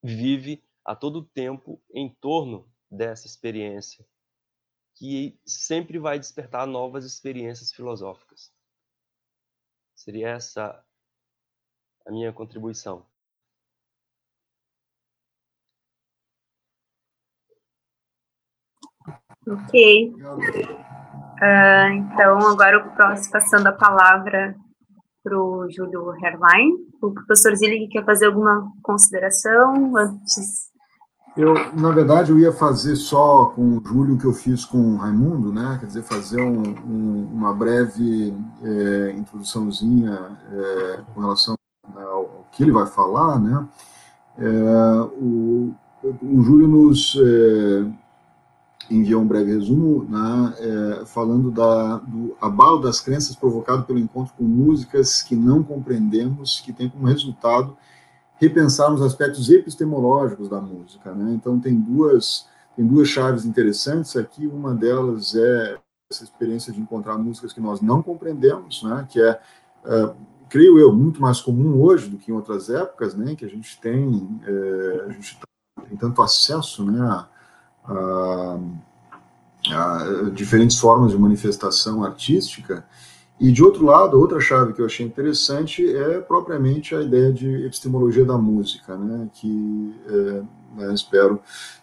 vive 0.03 0.63
a 0.85 0.95
todo 0.95 1.25
tempo 1.25 1.83
em 1.93 2.09
torno 2.21 2.71
dessa 2.91 3.27
experiência, 3.27 4.07
que 4.95 5.39
sempre 5.47 5.99
vai 5.99 6.19
despertar 6.19 6.67
novas 6.67 7.05
experiências 7.05 7.73
filosóficas. 7.73 8.53
Seria 9.95 10.31
essa 10.31 10.85
a 12.07 12.11
minha 12.11 12.33
contribuição. 12.33 13.10
Ok. 19.51 20.13
Uh, 21.43 21.93
então, 21.95 22.39
agora 22.39 22.77
eu 22.77 22.85
posso 22.91 23.31
passando 23.31 23.67
a 23.67 23.73
palavra 23.73 24.55
para 25.25 25.37
o 25.37 25.67
Júlio 25.71 26.15
Herlein. 26.17 26.71
O 27.03 27.13
professor 27.13 27.55
Zillig 27.57 27.89
quer 27.89 28.05
fazer 28.05 28.27
alguma 28.27 28.71
consideração 28.83 29.97
antes? 29.97 30.71
Eu, 31.37 31.55
na 31.75 31.91
verdade, 31.91 32.31
eu 32.31 32.39
ia 32.39 32.53
fazer 32.53 32.95
só 32.97 33.47
com 33.47 33.79
o 33.79 33.83
Júlio 33.85 34.19
que 34.19 34.25
eu 34.25 34.33
fiz 34.33 34.65
com 34.65 34.79
o 34.79 34.97
Raimundo, 34.97 35.53
né? 35.53 35.77
Quer 35.81 35.87
dizer, 35.87 36.03
fazer 36.03 36.43
um, 36.43 36.63
um, 36.63 37.29
uma 37.33 37.55
breve 37.55 38.35
é, 38.63 39.13
introduçãozinha 39.13 40.37
é, 40.53 41.01
com 41.15 41.21
relação 41.21 41.55
ao 41.97 42.47
que 42.53 42.63
ele 42.63 42.73
vai 42.73 42.87
falar, 42.87 43.39
né? 43.39 43.67
É, 44.39 45.01
o, 45.21 45.75
o 46.03 46.43
Júlio 46.43 46.69
nos 46.69 47.17
enviou 48.91 49.23
um 49.23 49.27
breve 49.27 49.53
resumo 49.53 50.05
né, 50.05 50.55
é, 50.59 51.07
falando 51.07 51.51
da, 51.51 51.99
do 51.99 52.37
abalo 52.41 52.81
das 52.81 53.01
crenças 53.01 53.37
provocado 53.37 53.85
pelo 53.85 53.99
encontro 53.99 54.35
com 54.37 54.45
músicas 54.45 55.23
que 55.23 55.37
não 55.37 55.63
compreendemos, 55.63 56.61
que 56.61 56.73
tem 56.73 56.89
como 56.89 57.07
resultado 57.07 57.77
repensar 58.41 58.93
os 58.93 59.03
aspectos 59.03 59.51
epistemológicos 59.51 60.49
da 60.49 60.61
música. 60.61 61.13
Né? 61.13 61.35
Então, 61.35 61.61
tem 61.61 61.79
duas, 61.79 62.47
tem 62.75 62.87
duas 62.87 63.07
chaves 63.07 63.45
interessantes 63.45 64.17
aqui. 64.17 64.47
Uma 64.47 64.75
delas 64.75 65.35
é 65.37 65.79
essa 66.11 66.25
experiência 66.25 66.73
de 66.73 66.81
encontrar 66.81 67.17
músicas 67.19 67.53
que 67.53 67.61
nós 67.61 67.81
não 67.81 68.03
compreendemos, 68.03 68.83
né? 68.83 69.07
que 69.09 69.21
é, 69.21 69.39
é 69.85 70.15
creio 70.49 70.79
eu, 70.81 70.93
muito 70.93 71.23
mais 71.23 71.41
comum 71.41 71.81
hoje 71.81 72.09
do 72.09 72.17
que 72.17 72.33
em 72.33 72.35
outras 72.35 72.69
épocas, 72.69 73.15
né? 73.15 73.37
que 73.37 73.45
a 73.45 73.49
gente 73.49 73.79
tem, 73.81 74.41
é, 74.45 75.05
a 75.07 75.13
gente 75.13 75.39
tem 75.87 75.97
tanto 75.97 76.21
acesso 76.23 76.85
né, 76.85 77.01
a, 77.01 77.29
uh, 77.89 78.81
diferentes 80.33 80.79
formas 80.79 81.13
de 81.13 81.19
manifestação 81.19 82.03
artística. 82.05 82.85
E 83.39 83.51
de 83.51 83.63
outro 83.63 83.87
lado, 83.87 84.21
outra 84.21 84.39
chave 84.39 84.75
que 84.75 84.83
eu 84.83 84.87
achei 84.87 85.07
interessante 85.07 85.87
é 85.97 86.21
propriamente 86.21 86.95
a 86.95 87.01
ideia 87.01 87.33
de 87.33 87.65
epistemologia 87.65 88.25
da 88.25 88.37
música, 88.37 88.97
né, 88.99 89.31
que 89.33 89.95
é, 90.79 90.93
espero, 90.93 91.41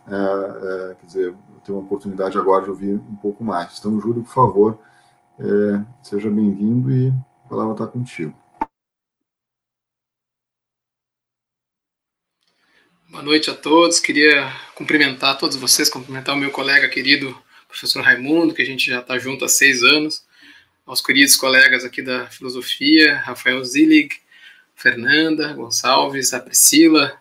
é, 0.07 0.15
é, 0.15 0.95
quer 0.99 1.05
dizer, 1.05 1.35
ter 1.63 1.71
uma 1.71 1.81
oportunidade 1.81 2.37
agora 2.37 2.63
de 2.63 2.69
ouvir 2.69 2.93
um 2.93 3.15
pouco 3.15 3.43
mais. 3.43 3.75
Então, 3.79 3.99
Júlio, 3.99 4.23
por 4.23 4.33
favor, 4.33 4.79
seja 6.03 6.29
bem-vindo 6.29 6.91
e 6.91 7.11
a 7.45 7.49
palavra 7.49 7.73
está 7.73 7.87
contigo. 7.87 8.33
Boa 13.09 13.23
noite 13.23 13.49
a 13.49 13.53
todos. 13.53 14.01
Queria 14.01 14.53
cumprimentar 14.75 15.37
todos 15.37 15.55
vocês, 15.55 15.89
cumprimentar 15.89 16.35
o 16.35 16.37
meu 16.37 16.51
colega 16.51 16.89
querido, 16.89 17.41
professor 17.65 18.03
Raimundo, 18.03 18.53
que 18.53 18.61
a 18.61 18.65
gente 18.65 18.85
já 18.85 18.99
está 18.99 19.17
junto 19.17 19.45
há 19.45 19.47
seis 19.47 19.81
anos, 19.81 20.25
aos 20.85 20.99
queridos 20.99 21.37
colegas 21.37 21.85
aqui 21.85 22.01
da 22.01 22.27
filosofia, 22.27 23.15
Rafael 23.19 23.63
Zillig, 23.63 24.13
Fernanda 24.75 25.53
Gonçalves, 25.53 26.33
a 26.33 26.39
Priscila, 26.41 27.17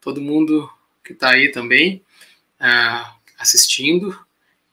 todo 0.00 0.20
mundo 0.20 0.68
que 1.04 1.12
está 1.12 1.30
aí 1.30 1.52
também 1.52 2.02
uh, 2.60 3.08
assistindo. 3.38 4.18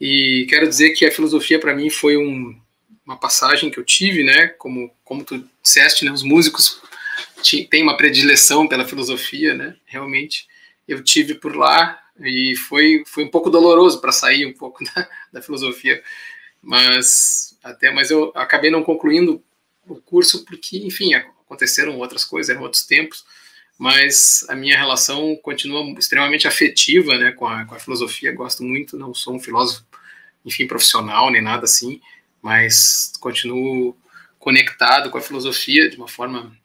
E 0.01 0.47
quero 0.49 0.68
dizer 0.68 0.89
que 0.93 1.05
a 1.05 1.12
filosofia 1.12 1.60
para 1.60 1.76
mim 1.76 1.91
foi 1.91 2.18
um, 2.18 2.60
uma 3.05 3.16
passagem 3.16 3.70
que 3.70 3.80
eu 3.80 3.84
tive, 3.84 4.24
né? 4.24 4.47
Como, 4.47 4.91
como 5.03 5.24
tu 5.24 5.47
disseste, 5.62 6.03
né? 6.03 6.12
Os 6.12 6.24
músicos 6.24 6.82
têm 7.70 7.84
uma 7.84 7.97
predileção 7.97 8.68
pela 8.68 8.86
filosofia, 8.86 9.53
né? 9.53 9.76
Realmente 9.86 10.47
eu 10.88 11.03
tive 11.03 11.36
por 11.36 11.55
lá 11.55 11.99
e 12.20 12.55
foi, 12.55 13.03
foi 13.05 13.24
um 13.24 13.30
pouco 13.30 13.49
doloroso 13.49 13.99
para 13.99 14.11
sair 14.11 14.45
um 14.45 14.53
pouco 14.53 14.84
da, 14.95 15.09
da 15.34 15.41
filosofia, 15.41 16.01
mas 16.61 17.57
até 17.63 17.91
mas 17.91 18.09
eu 18.09 18.32
acabei 18.36 18.72
não 18.72 18.84
concluindo 18.84 19.43
o 19.88 19.95
curso 19.95 20.43
porque, 20.45 20.78
enfim, 20.80 21.13
aconteceram 21.13 21.97
outras 21.97 22.26
coisas, 22.26 22.49
eram 22.49 22.63
outros 22.63 22.86
tempos 22.86 23.26
mas 23.78 24.43
a 24.49 24.55
minha 24.55 24.76
relação 24.76 25.36
continua 25.38 25.84
extremamente 25.99 26.47
afetiva 26.47 27.15
né, 27.18 27.32
com, 27.32 27.45
a, 27.45 27.63
com 27.65 27.76
a 27.76 27.80
filosofia. 27.80 28.32
Gosto 28.32 28.63
muito, 28.63 28.97
não 28.97 29.13
sou 29.13 29.36
um 29.36 29.39
filósofo, 29.39 29.86
enfim, 30.43 30.65
profissional 30.65 31.30
nem 31.30 31.41
nada 31.41 31.65
assim, 31.65 32.01
mas 32.41 33.13
continuo 33.20 33.95
conectado 34.39 35.11
com 35.11 35.18
a 35.18 35.22
filosofia 35.22 35.89
de 35.89 35.97
uma 35.97 36.07
forma 36.07 36.57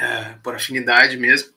é, 0.00 0.34
por 0.42 0.54
afinidade 0.54 1.16
mesmo. 1.16 1.50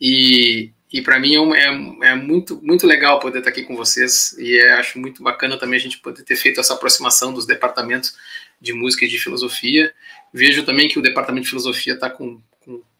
E, 0.00 0.72
e 0.92 1.00
para 1.00 1.18
mim 1.18 1.34
é, 1.34 1.60
é, 1.60 2.10
é, 2.10 2.14
muito, 2.14 2.60
muito 2.62 2.86
legal 2.86 3.20
poder 3.20 3.38
estar 3.38 3.50
aqui 3.50 3.62
com 3.64 3.76
vocês 3.76 4.36
e 4.38 4.58
é, 4.58 4.72
acho 4.74 4.98
muito 4.98 5.22
bacana 5.22 5.58
também 5.58 5.78
a 5.78 5.82
gente 5.82 5.98
poder 5.98 6.22
ter 6.22 6.36
feito 6.36 6.58
essa 6.58 6.74
aproximação 6.74 7.32
dos 7.32 7.46
departamentos 7.46 8.14
de 8.60 8.72
música 8.72 9.04
e 9.04 9.08
de 9.08 9.18
filosofia. 9.18 9.94
Vejo 10.32 10.64
também 10.64 10.88
que 10.88 10.98
o 10.98 11.02
departamento 11.02 11.44
de 11.44 11.50
filosofia 11.50 11.94
está 11.94 12.10
com 12.10 12.40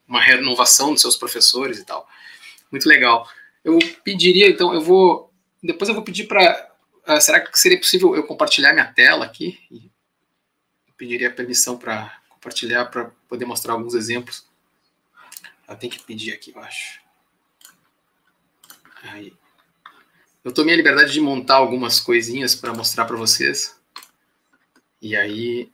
uma 0.07 0.21
renovação 0.21 0.93
dos 0.93 1.01
seus 1.01 1.17
professores 1.17 1.79
e 1.79 1.85
tal. 1.85 2.07
Muito 2.71 2.89
legal. 2.89 3.27
Eu 3.65 3.79
pediria, 4.05 4.49
então, 4.49 4.75
eu 4.75 4.81
vou. 4.81 5.33
Depois 5.63 5.89
eu 5.89 5.95
vou 5.95 6.05
pedir 6.05 6.25
para. 6.25 6.71
Uh, 7.07 7.13
ah, 7.13 7.21
será 7.21 7.41
que 7.41 7.59
seria 7.59 7.79
possível 7.79 8.15
eu 8.15 8.25
compartilhar 8.25 8.73
minha 8.73 8.87
tela 8.87 9.25
aqui? 9.25 9.59
Eu 9.71 10.95
pediria 10.97 11.31
permissão 11.31 11.77
para 11.79 12.19
compartilhar 12.29 12.87
para 12.87 13.11
poder 13.29 13.45
mostrar 13.45 13.73
alguns 13.75 13.95
exemplos. 13.95 14.45
Tenho 15.77 15.93
que 15.93 16.03
pedir 16.03 16.33
aqui, 16.33 16.53
eu 16.55 16.61
acho. 16.61 17.01
Aí. 19.03 19.33
Eu 20.45 20.53
tomei 20.53 20.75
a 20.75 20.77
liberdade 20.77 21.13
de 21.13 21.21
montar 21.21 21.57
algumas 21.57 22.01
coisinhas 22.01 22.55
para 22.55 22.73
mostrar 22.75 23.05
para 23.05 23.17
vocês. 23.17 23.79
E 25.01 25.17
aí, 25.17 25.71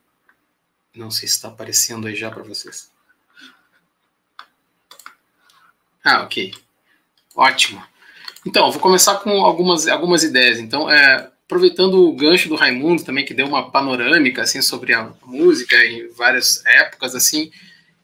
não 0.95 1.11
sei 1.11 1.29
se 1.29 1.35
está 1.35 1.49
aparecendo 1.49 2.07
aí 2.07 2.15
já 2.15 2.31
para 2.31 2.43
vocês. 2.43 2.91
Ah, 6.05 6.23
ok. 6.23 6.55
Ótimo. 7.35 7.85
Então, 8.47 8.71
vou 8.71 8.81
começar 8.81 9.17
com 9.17 9.31
algumas, 9.45 9.87
algumas 9.87 10.23
ideias. 10.23 10.59
Então, 10.59 10.91
é, 10.91 11.31
aproveitando 11.45 12.07
o 12.07 12.15
gancho 12.15 12.49
do 12.49 12.57
Raimundo 12.57 13.05
também, 13.05 13.25
que 13.25 13.35
deu 13.35 13.47
uma 13.47 13.71
panorâmica 13.71 14.43
assim, 14.43 14.61
sobre 14.63 14.95
a 14.95 15.13
música 15.25 15.77
em 15.85 16.09
várias 16.09 16.65
épocas, 16.67 17.15
assim. 17.15 17.51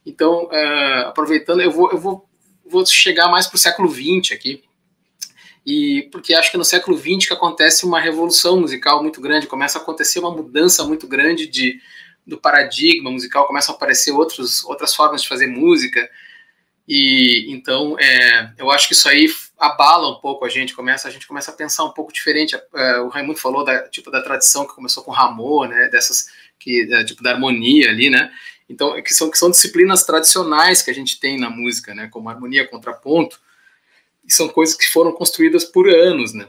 Então, 0.04 0.48
é, 0.52 1.04
aproveitando, 1.06 1.60
eu 1.60 1.70
vou, 1.70 1.90
eu 1.90 1.98
vou, 1.98 2.28
vou 2.64 2.84
chegar 2.86 3.28
mais 3.28 3.46
para 3.46 3.56
o 3.56 3.58
século 3.58 3.88
XX 3.90 4.32
aqui. 4.32 4.62
E 5.66 6.08
porque 6.12 6.34
acho 6.34 6.50
que 6.50 6.58
no 6.58 6.64
século 6.64 6.96
XX 6.96 7.26
que 7.26 7.32
acontece 7.32 7.86
uma 7.86 7.98
revolução 7.98 8.60
musical 8.60 9.02
muito 9.02 9.20
grande, 9.20 9.46
começa 9.46 9.78
a 9.78 9.82
acontecer 9.82 10.18
uma 10.18 10.30
mudança 10.30 10.84
muito 10.84 11.06
grande 11.06 11.46
de, 11.46 11.80
do 12.26 12.38
paradigma 12.38 13.10
musical, 13.10 13.46
começam 13.46 13.74
a 13.74 13.76
aparecer 13.76 14.12
outros, 14.12 14.62
outras 14.64 14.94
formas 14.94 15.22
de 15.22 15.28
fazer 15.28 15.46
música. 15.46 16.08
E 16.86 17.46
então 17.48 17.98
é, 17.98 18.52
eu 18.58 18.70
acho 18.70 18.88
que 18.88 18.92
isso 18.92 19.08
aí 19.08 19.26
abala 19.58 20.10
um 20.10 20.20
pouco 20.20 20.44
a 20.44 20.50
gente, 20.50 20.74
começa 20.74 21.08
a 21.08 21.10
gente 21.10 21.26
começa 21.26 21.50
a 21.50 21.54
pensar 21.54 21.84
um 21.84 21.92
pouco 21.92 22.12
diferente. 22.12 22.54
É, 22.74 22.98
o 23.00 23.08
Raimundo 23.08 23.38
falou 23.38 23.64
da 23.64 23.88
tipo 23.88 24.10
da 24.10 24.20
tradição 24.20 24.66
que 24.66 24.74
começou 24.74 25.02
com 25.02 25.10
Ramon, 25.10 25.64
né? 25.64 25.88
Dessas 25.88 26.26
que 26.58 26.92
é, 26.92 27.04
tipo 27.04 27.22
da 27.22 27.30
harmonia 27.30 27.88
ali, 27.88 28.10
né? 28.10 28.30
Então 28.68 29.00
que 29.02 29.12
são 29.12 29.30
que 29.30 29.38
são 29.38 29.50
disciplinas 29.50 30.04
tradicionais 30.04 30.82
que 30.82 30.90
a 30.90 30.94
gente 30.94 31.20
tem 31.20 31.38
na 31.38 31.50
música, 31.50 31.94
né? 31.94 32.08
Como 32.10 32.28
harmonia, 32.28 32.66
contraponto, 32.66 33.40
e 34.26 34.32
são 34.32 34.48
coisas 34.48 34.74
que 34.74 34.88
foram 34.88 35.12
construídas 35.12 35.64
por 35.64 35.88
anos, 35.88 36.32
né? 36.32 36.48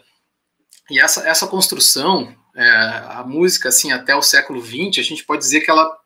E 0.89 0.99
essa 0.99 1.27
essa 1.27 1.47
construção, 1.47 2.35
é, 2.55 2.67
a 2.67 3.23
música 3.27 3.69
assim 3.69 3.91
até 3.91 4.15
o 4.15 4.21
século 4.21 4.63
XX, 4.63 4.99
a 4.99 5.03
gente 5.03 5.23
pode 5.25 5.41
dizer 5.41 5.61
que 5.61 5.69
ela 5.69 5.97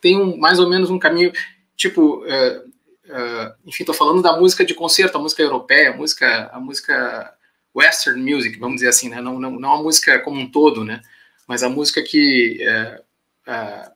tem 0.00 0.16
um, 0.20 0.36
mais 0.36 0.58
ou 0.58 0.68
menos 0.68 0.90
um 0.90 0.98
caminho 0.98 1.32
tipo 1.76 2.24
é, 2.26 2.62
uh, 3.06 3.54
enfim, 3.64 3.82
estou 3.82 3.94
falando 3.94 4.22
da 4.22 4.36
música 4.36 4.64
de 4.64 4.74
concerto, 4.74 5.16
a 5.16 5.20
música 5.20 5.42
europeia, 5.42 5.90
a 5.90 5.96
música, 5.96 6.50
a 6.52 6.60
música 6.60 7.34
western 7.74 8.20
music, 8.20 8.58
vamos 8.58 8.76
dizer 8.76 8.88
assim, 8.88 9.08
né? 9.08 9.20
não, 9.20 9.38
não, 9.38 9.52
não 9.52 9.74
a 9.74 9.82
música 9.82 10.18
como 10.20 10.40
um 10.40 10.50
todo, 10.50 10.84
né? 10.84 11.02
mas 11.46 11.62
a 11.62 11.68
música 11.68 12.02
que, 12.02 12.58
uh, 12.66 13.92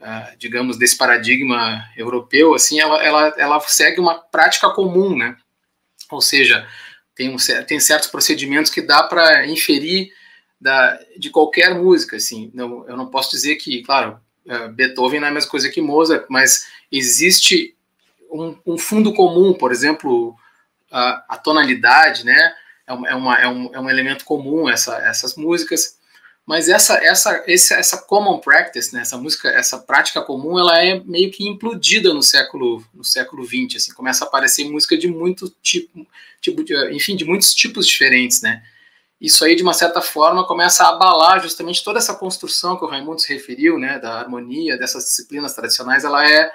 uh, 0.00 0.36
digamos, 0.38 0.78
desse 0.78 0.96
paradigma 0.96 1.88
europeu, 1.96 2.54
assim, 2.54 2.80
ela, 2.80 3.02
ela, 3.02 3.34
ela 3.36 3.60
segue 3.60 4.00
uma 4.00 4.18
prática 4.18 4.70
comum, 4.70 5.16
né? 5.16 5.36
ou 6.10 6.20
seja, 6.20 6.66
tem, 7.14 7.28
um, 7.28 7.36
tem 7.66 7.78
certos 7.78 8.08
procedimentos 8.08 8.70
que 8.70 8.82
dá 8.82 9.02
para 9.02 9.46
inferir 9.46 10.12
da, 10.60 10.98
de 11.16 11.30
qualquer 11.30 11.74
música, 11.74 12.16
assim, 12.16 12.50
não, 12.52 12.86
eu 12.88 12.96
não 12.96 13.06
posso 13.06 13.30
dizer 13.30 13.56
que, 13.56 13.82
claro, 13.82 14.20
Beethoven 14.74 15.20
não 15.20 15.28
é 15.28 15.30
a 15.30 15.34
mesma 15.34 15.50
coisa 15.50 15.68
que 15.68 15.80
Mozart, 15.80 16.26
mas 16.28 16.66
existe 16.90 17.74
um, 18.30 18.56
um 18.66 18.78
fundo 18.78 19.14
comum, 19.14 19.54
por 19.54 19.70
exemplo, 19.70 20.34
a, 20.90 21.24
a 21.28 21.36
tonalidade, 21.36 22.24
né? 22.24 22.54
É, 22.86 22.92
é, 22.92 23.14
uma, 23.14 23.38
é, 23.38 23.48
um, 23.48 23.74
é 23.74 23.80
um 23.80 23.88
elemento 23.88 24.24
comum 24.24 24.68
essa, 24.68 24.96
essas 24.98 25.36
músicas, 25.36 25.98
mas 26.50 26.68
essa 26.68 26.94
essa 26.96 27.44
esse, 27.46 27.72
essa 27.72 27.96
common 27.96 28.40
practice, 28.40 28.92
né? 28.92 29.02
Essa 29.02 29.16
música, 29.16 29.48
essa 29.50 29.78
prática 29.78 30.20
comum, 30.20 30.58
ela 30.58 30.84
é 30.84 30.98
meio 30.98 31.30
que 31.30 31.48
implodida 31.48 32.12
no 32.12 32.24
século 32.24 32.84
no 32.92 33.04
século 33.04 33.44
20, 33.44 33.76
assim, 33.76 33.94
começa 33.94 34.24
a 34.24 34.26
aparecer 34.26 34.68
música 34.68 34.98
de 34.98 35.06
muito 35.06 35.48
tipo, 35.62 36.04
tipo 36.40 36.64
de, 36.64 36.74
enfim, 36.92 37.14
de 37.14 37.24
muitos 37.24 37.54
tipos 37.54 37.86
diferentes, 37.86 38.42
né? 38.42 38.64
Isso 39.20 39.44
aí, 39.44 39.54
de 39.54 39.62
uma 39.62 39.72
certa 39.72 40.02
forma, 40.02 40.44
começa 40.44 40.82
a 40.82 40.88
abalar 40.88 41.40
justamente 41.40 41.84
toda 41.84 42.00
essa 42.00 42.16
construção 42.16 42.76
que 42.76 42.84
o 42.84 42.88
Raimundo 42.88 43.20
se 43.20 43.32
referiu, 43.32 43.78
né, 43.78 44.00
da 44.00 44.14
harmonia, 44.14 44.76
dessas 44.76 45.04
disciplinas 45.04 45.54
tradicionais, 45.54 46.02
ela 46.02 46.28
é 46.28 46.50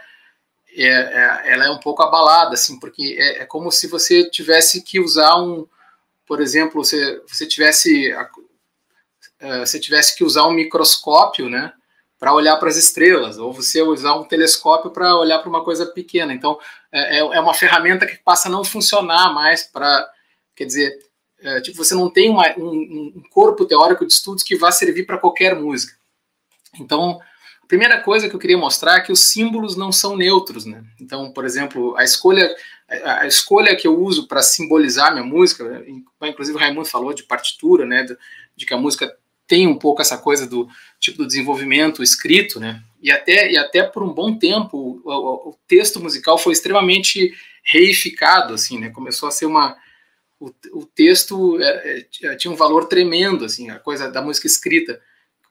é, 0.75 0.89
é, 0.89 1.53
ela 1.53 1.67
é 1.67 1.69
um 1.69 1.79
pouco 1.79 2.03
abalada, 2.03 2.55
assim, 2.55 2.77
porque 2.77 3.15
é, 3.17 3.43
é, 3.43 3.45
como 3.45 3.71
se 3.71 3.87
você 3.87 4.29
tivesse 4.29 4.81
que 4.81 4.99
usar 4.99 5.37
um, 5.37 5.65
por 6.27 6.41
exemplo, 6.41 6.83
você, 6.83 7.21
você 7.25 7.47
tivesse 7.47 8.11
você 9.59 9.79
tivesse 9.79 10.15
que 10.15 10.23
usar 10.23 10.45
um 10.47 10.53
microscópio, 10.53 11.49
né, 11.49 11.73
para 12.17 12.33
olhar 12.33 12.57
para 12.57 12.69
as 12.69 12.77
estrelas, 12.77 13.37
ou 13.37 13.51
você 13.51 13.81
usar 13.81 14.15
um 14.15 14.23
telescópio 14.23 14.91
para 14.91 15.15
olhar 15.17 15.39
para 15.39 15.49
uma 15.49 15.63
coisa 15.63 15.85
pequena. 15.85 16.33
Então, 16.33 16.57
é, 16.91 17.17
é, 17.17 17.19
é 17.19 17.39
uma 17.39 17.53
ferramenta 17.53 18.05
que 18.05 18.17
passa 18.17 18.47
a 18.47 18.51
não 18.51 18.63
funcionar 18.63 19.33
mais 19.33 19.63
para, 19.63 20.09
quer 20.55 20.65
dizer, 20.65 20.97
é, 21.39 21.61
tipo, 21.61 21.77
você 21.77 21.93
não 21.93 22.09
tem 22.09 22.29
uma, 22.29 22.57
um, 22.57 23.13
um 23.17 23.23
corpo 23.29 23.65
teórico 23.65 24.05
de 24.05 24.13
estudos 24.13 24.43
que 24.43 24.55
vá 24.55 24.71
servir 24.71 25.05
para 25.05 25.17
qualquer 25.17 25.55
música. 25.55 25.93
Então, 26.79 27.19
a 27.61 27.67
primeira 27.67 27.99
coisa 28.01 28.29
que 28.29 28.35
eu 28.35 28.39
queria 28.39 28.57
mostrar 28.57 28.97
é 28.97 29.01
que 29.01 29.11
os 29.11 29.31
símbolos 29.31 29.75
não 29.75 29.91
são 29.91 30.15
neutros, 30.15 30.65
né? 30.65 30.83
Então, 30.99 31.31
por 31.31 31.45
exemplo, 31.45 31.95
a 31.97 32.03
escolha 32.03 32.49
a 32.87 33.25
escolha 33.25 33.75
que 33.75 33.87
eu 33.87 33.99
uso 33.99 34.27
para 34.27 34.43
simbolizar 34.43 35.11
minha 35.11 35.25
música, 35.25 35.83
inclusive 36.21 36.55
o 36.55 36.59
Raimundo 36.59 36.87
falou 36.87 37.13
de 37.13 37.23
partitura, 37.23 37.85
né, 37.85 38.05
de 38.55 38.65
que 38.65 38.73
a 38.73 38.77
música 38.77 39.11
tem 39.47 39.67
um 39.67 39.77
pouco 39.77 40.01
essa 40.01 40.17
coisa 40.17 40.47
do 40.47 40.67
tipo 40.99 41.19
do 41.19 41.27
desenvolvimento 41.27 42.01
escrito, 42.01 42.59
né? 42.59 42.81
E 43.01 43.11
até 43.11 43.51
e 43.51 43.57
até 43.57 43.83
por 43.83 44.03
um 44.03 44.13
bom 44.13 44.37
tempo 44.37 45.01
o, 45.03 45.49
o 45.49 45.57
texto 45.67 45.99
musical 45.99 46.37
foi 46.37 46.53
extremamente 46.53 47.33
reificado, 47.63 48.53
assim, 48.53 48.79
né? 48.79 48.89
Começou 48.89 49.27
a 49.27 49.31
ser 49.31 49.45
uma 49.45 49.75
o, 50.39 50.51
o 50.73 50.85
texto 50.85 51.59
é, 51.61 52.05
é, 52.23 52.35
tinha 52.35 52.51
um 52.51 52.57
valor 52.57 52.85
tremendo, 52.85 53.45
assim, 53.45 53.69
a 53.69 53.79
coisa 53.79 54.09
da 54.09 54.21
música 54.21 54.47
escrita. 54.47 54.99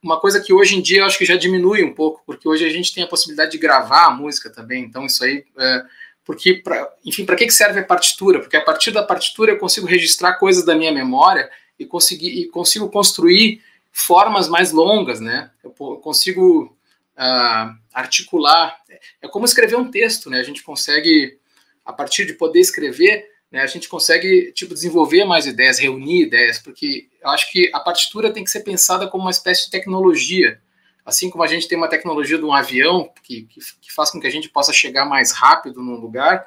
Uma 0.03 0.21
coisa 0.21 0.41
que 0.41 0.53
hoje 0.53 0.77
em 0.77 0.83
dia 0.83 1.01
eu 1.01 1.07
acho 1.07 1.17
que 1.17 1.25
já 1.25 1.37
diminui 1.37 1.83
um 1.83 1.95
pouco, 1.95 2.23
porque 2.27 2.47
hoje 2.47 2.65
a 2.65 2.69
gente 2.69 2.95
tem 2.95 3.03
a 3.03 3.09
possibilidade 3.09 3.53
de 3.53 3.59
gravar 3.59 4.07
a 4.07 4.11
música 4.11 4.51
também, 4.51 4.85
então 4.85 5.07
isso 5.07 5.25
aí. 5.25 5.45
É, 5.59 5.85
porque, 6.25 6.55
pra, 6.55 6.91
enfim, 7.05 7.25
para 7.25 7.37
que 7.37 7.51
serve 7.51 7.81
a 7.81 7.85
partitura? 7.85 8.41
Porque 8.41 8.57
a 8.57 8.61
partir 8.61 8.91
da 8.91 9.03
partitura 9.03 9.53
eu 9.53 9.59
consigo 9.59 9.87
registrar 9.87 10.35
coisas 10.35 10.65
da 10.65 10.75
minha 10.75 10.93
memória 10.93 11.51
e, 11.79 11.85
conseguir, 11.85 12.29
e 12.29 12.47
consigo 12.47 12.89
construir 12.91 13.63
formas 13.97 14.49
mais 14.49 14.73
longas, 14.73 15.21
né? 15.21 15.53
Eu 15.63 15.71
consigo 15.71 16.77
uh, 17.17 17.79
articular. 17.93 18.77
É 19.23 19.29
como 19.29 19.45
escrever 19.45 19.77
um 19.77 19.89
texto, 19.89 20.29
né? 20.29 20.41
A 20.41 20.43
gente 20.43 20.65
consegue, 20.65 21.39
a 21.85 21.93
partir 21.93 22.27
de 22.27 22.33
poder 22.33 22.59
escrever, 22.59 23.25
né, 23.53 23.61
a 23.61 23.69
gente 23.69 23.89
consegue 23.89 24.51
tipo 24.51 24.75
desenvolver 24.75 25.25
mais 25.25 25.47
ideias, 25.47 25.79
reunir 25.79 26.23
ideias, 26.23 26.59
porque 26.59 27.09
eu 27.23 27.31
acho 27.31 27.53
que 27.53 27.71
a 27.73 27.79
partitura 27.79 28.33
tem 28.33 28.43
que 28.43 28.51
ser 28.51 28.65
pensada 28.65 29.07
como 29.07 29.23
uma 29.23 29.31
espécie 29.31 29.67
de 29.67 29.71
tecnologia, 29.71 30.61
assim 31.07 31.31
como 31.31 31.45
a 31.45 31.47
gente 31.47 31.69
tem 31.69 31.79
uma 31.79 31.89
tecnologia 31.89 32.37
de 32.37 32.45
um 32.45 32.53
avião 32.53 33.09
que, 33.23 33.43
que, 33.43 33.61
que 33.81 33.93
faz 33.93 34.11
com 34.11 34.19
que 34.19 34.27
a 34.27 34.31
gente 34.31 34.49
possa 34.49 34.73
chegar 34.73 35.05
mais 35.05 35.31
rápido 35.31 35.81
num 35.81 35.95
lugar, 35.95 36.45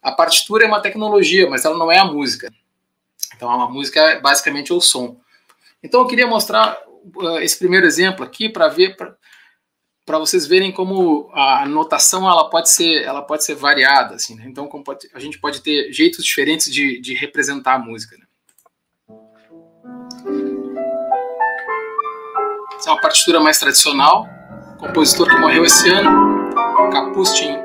a 0.00 0.12
partitura 0.12 0.64
é 0.64 0.66
uma 0.66 0.80
tecnologia, 0.80 1.46
mas 1.50 1.66
ela 1.66 1.76
não 1.76 1.92
é 1.92 1.98
a 1.98 2.06
música. 2.06 2.50
Então 3.36 3.50
a 3.50 3.68
música 3.68 4.00
é 4.00 4.20
basicamente 4.20 4.72
o 4.72 4.80
som. 4.80 5.20
Então 5.86 6.00
eu 6.00 6.06
queria 6.08 6.26
mostrar 6.26 6.76
uh, 7.14 7.38
esse 7.38 7.56
primeiro 7.56 7.86
exemplo 7.86 8.24
aqui 8.24 8.48
para 8.48 8.66
ver 8.66 8.96
para 8.96 10.18
vocês 10.18 10.46
verem 10.46 10.72
como 10.72 11.30
a 11.32 11.64
notação 11.66 12.28
ela 12.28 12.50
pode 12.50 12.70
ser 12.70 13.02
ela 13.04 13.22
pode 13.22 13.44
ser 13.44 13.54
variada 13.54 14.16
assim 14.16 14.34
né? 14.36 14.44
então 14.46 14.68
pode, 14.68 15.08
a 15.14 15.18
gente 15.18 15.38
pode 15.38 15.60
ter 15.62 15.92
jeitos 15.92 16.24
diferentes 16.24 16.72
de, 16.72 17.00
de 17.00 17.12
representar 17.14 17.74
a 17.74 17.78
música 17.78 18.16
né? 18.16 18.24
essa 22.78 22.90
é 22.90 22.92
uma 22.92 23.00
partitura 23.00 23.40
mais 23.40 23.58
tradicional 23.58 24.28
compositor 24.78 25.28
que 25.28 25.36
morreu 25.38 25.64
esse 25.64 25.88
ano 25.90 26.52
Kapustin 26.92 27.56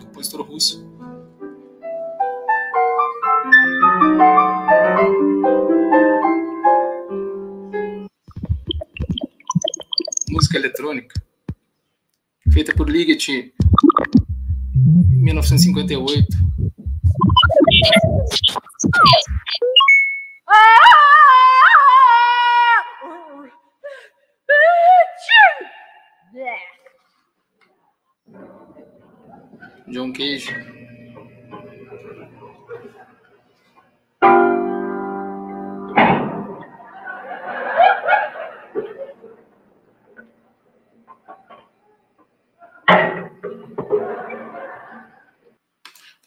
compositor 0.00 0.42
russo 0.42 0.84
música 10.44 10.58
eletrônica 10.58 11.14
feita 12.52 12.74
por 12.74 12.90
Ligeti, 12.90 13.54
1958. 14.74 16.26
John 29.88 30.12
Cage. 30.12 30.83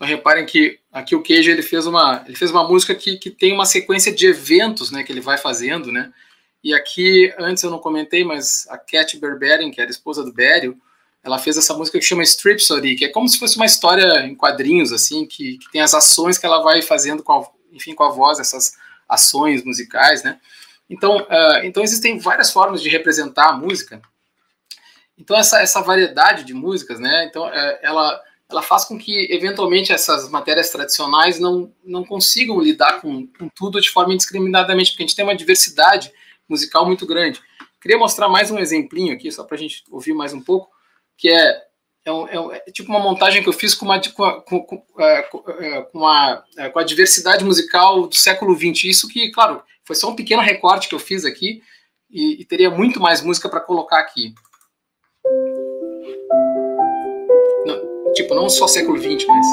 Reparem 0.06 0.46
que 0.46 0.80
aqui 0.92 1.16
o 1.16 1.24
Cage 1.24 1.50
ele 1.50 1.64
fez 1.64 1.88
uma, 1.88 2.24
ele 2.28 2.36
fez 2.36 2.52
uma 2.52 2.68
música 2.68 2.94
que, 2.94 3.18
que 3.18 3.32
tem 3.32 3.54
uma 3.54 3.66
sequência 3.66 4.14
de 4.14 4.28
eventos 4.28 4.92
né, 4.92 5.04
que 5.04 5.12
ele 5.12 5.22
vai 5.22 5.38
fazendo, 5.38 5.92
né? 5.92 6.12
E 6.64 6.74
aqui, 6.74 7.34
antes 7.40 7.64
eu 7.64 7.72
não 7.72 7.80
comentei, 7.80 8.24
mas 8.24 8.68
a 8.70 8.78
Cat 8.78 9.18
Berberian, 9.18 9.72
que 9.72 9.80
era 9.80 9.90
esposa 9.90 10.24
do 10.24 10.34
Berio, 10.34 10.78
ela 11.24 11.40
fez 11.40 11.58
essa 11.58 11.74
música 11.74 12.00
que 12.00 12.06
chama 12.06 12.24
Stripsody, 12.24 12.96
que 12.96 13.06
é 13.06 13.10
como 13.10 13.28
se 13.28 13.40
fosse 13.40 13.58
uma 13.58 13.66
história 13.66 14.26
em 14.26 14.36
quadrinhos, 14.36 14.92
assim, 14.92 15.26
que, 15.26 15.58
que 15.58 15.72
tem 15.72 15.82
as 15.82 15.94
ações 15.94 16.38
que 16.38 16.46
ela 16.46 16.62
vai 16.62 16.82
fazendo 16.82 17.24
com 17.24 17.34
a, 17.34 17.48
enfim, 17.72 17.94
com 17.94 18.04
a 18.04 18.10
voz, 18.10 18.40
essas 18.40 18.74
ações 19.08 19.64
musicais, 19.64 20.24
né? 20.24 20.40
Então, 20.90 21.18
uh, 21.18 21.64
então 21.64 21.84
existem 21.84 22.18
várias 22.18 22.52
formas 22.52 22.82
de 22.82 22.90
representar 22.90 23.50
a 23.50 23.54
música. 23.54 24.02
Então 25.18 25.38
essa, 25.38 25.62
essa 25.62 25.82
variedade 25.82 26.44
de 26.44 26.54
músicas, 26.54 27.00
né? 27.00 27.26
Então 27.26 27.46
uh, 27.46 27.78
ela 27.82 28.22
ela 28.50 28.62
faz 28.62 28.86
com 28.86 28.98
que, 28.98 29.28
eventualmente, 29.32 29.92
essas 29.92 30.30
matérias 30.30 30.70
tradicionais 30.70 31.40
não, 31.40 31.74
não 31.84 32.04
consigam 32.06 32.60
lidar 32.62 33.02
com, 33.02 33.28
com 33.28 33.50
tudo 33.50 33.82
de 33.82 33.90
forma 33.90 34.14
indiscriminadamente, 34.14 34.92
porque 34.92 35.04
a 35.04 35.08
gente 35.08 35.16
tem 35.16 35.26
uma 35.26 35.36
diversidade 35.36 36.12
musical 36.48 36.86
muito 36.86 37.06
grande. 37.06 37.42
Queria 37.82 37.98
mostrar 37.98 38.30
mais 38.30 38.50
um 38.50 38.58
exemplinho 38.58 39.14
aqui, 39.14 39.32
só 39.32 39.44
para 39.44 39.56
a 39.56 39.60
gente 39.60 39.84
ouvir 39.92 40.14
mais 40.14 40.34
um 40.34 40.42
pouco, 40.42 40.70
que 41.18 41.30
é, 41.30 41.62
é, 42.06 42.12
um, 42.12 42.52
é, 42.52 42.64
é, 42.66 42.72
tipo 42.72 42.90
uma 42.90 43.00
montagem 43.00 43.44
que 43.44 43.50
eu 43.50 43.54
fiz 43.54 43.76
com, 43.76 43.94
é, 43.94 44.00
é, 45.00 45.82
com, 45.92 46.08
a, 46.08 46.44
é, 46.58 46.70
com 46.70 46.80
a 46.80 46.84
diversidade 46.84 47.44
musical 47.44 48.08
do 48.08 48.16
século 48.16 48.56
XX. 48.56 48.86
Isso 48.86 49.10
que, 49.10 49.30
claro, 49.32 49.62
foi 49.84 49.96
só 49.96 50.10
um 50.10 50.16
pequeno 50.16 50.42
recorte 50.42 50.88
que 50.88 50.96
eu 50.96 51.00
fiz 51.00 51.26
aqui, 51.26 51.62
e, 52.10 52.42
e 52.42 52.46
teria 52.46 52.70
muito 52.70 53.00
mais 53.00 53.22
música 53.22 53.50
para 53.50 53.60
colocar 53.60 54.00
aqui. 54.00 54.34
Tipo, 58.18 58.34
não 58.34 58.50
só 58.50 58.66
século 58.66 58.98
XX, 58.98 59.28
mas 59.28 59.46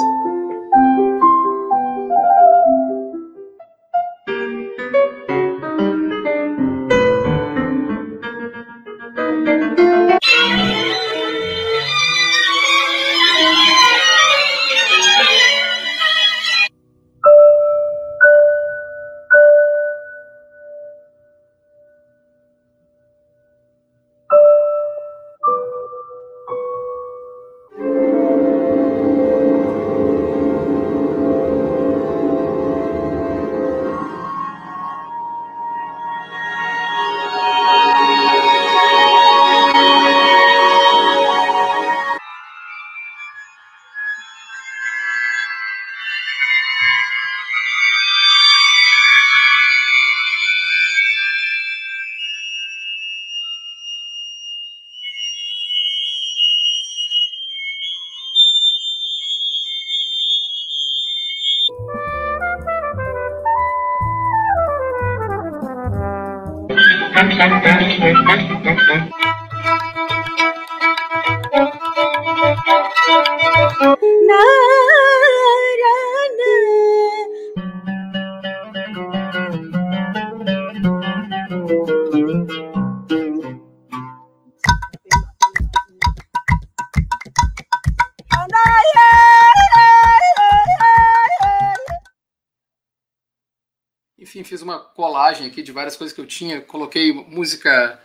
várias 95.75 95.97
coisas 95.97 96.14
que 96.14 96.20
eu 96.20 96.27
tinha. 96.27 96.61
Coloquei 96.62 97.12
música 97.12 98.01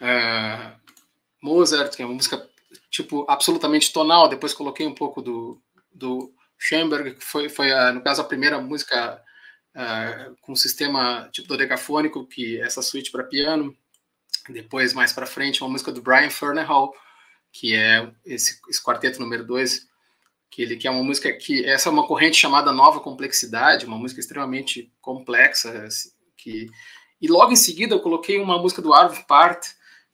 uh, 0.00 0.80
Mozart, 1.42 1.94
que 1.94 2.02
é 2.02 2.06
uma 2.06 2.14
música 2.14 2.48
tipo 2.90 3.26
absolutamente 3.28 3.92
tonal. 3.92 4.28
Depois 4.28 4.54
coloquei 4.54 4.86
um 4.86 4.94
pouco 4.94 5.20
do, 5.20 5.60
do 5.92 6.32
Schoenberg, 6.58 7.16
que 7.16 7.24
foi, 7.24 7.48
foi 7.48 7.72
a, 7.72 7.92
no 7.92 8.00
caso 8.02 8.22
a 8.22 8.24
primeira 8.24 8.60
música 8.60 9.20
uh, 9.74 10.36
com 10.40 10.54
sistema 10.54 11.28
tipo 11.32 11.48
dodecafônico, 11.48 12.26
que 12.26 12.60
é 12.60 12.64
essa 12.64 12.80
suíte 12.80 13.10
para 13.10 13.24
piano. 13.24 13.76
Depois, 14.48 14.92
mais 14.92 15.12
para 15.12 15.26
frente, 15.26 15.62
uma 15.62 15.70
música 15.70 15.92
do 15.92 16.02
Brian 16.02 16.30
Fernahal, 16.30 16.92
que 17.52 17.74
é 17.74 18.10
esse, 18.24 18.58
esse 18.68 18.82
quarteto 18.82 19.20
número 19.20 19.44
2, 19.44 19.86
que 20.50 20.62
ele 20.62 20.76
que 20.76 20.88
é 20.88 20.90
uma 20.90 21.02
música 21.02 21.32
que 21.32 21.64
essa 21.64 21.88
é 21.88 21.92
uma 21.92 22.06
corrente 22.06 22.36
chamada 22.36 22.72
nova 22.72 23.00
complexidade, 23.00 23.86
uma 23.86 23.96
música 23.96 24.20
extremamente 24.20 24.92
complexa, 25.00 25.84
assim, 25.84 26.10
que 26.42 26.70
e 27.20 27.28
logo 27.28 27.52
em 27.52 27.56
seguida 27.56 27.94
eu 27.94 28.00
coloquei 28.00 28.38
uma 28.40 28.58
música 28.58 28.82
do 28.82 28.92
Arvo 28.92 29.24
Part, 29.26 29.68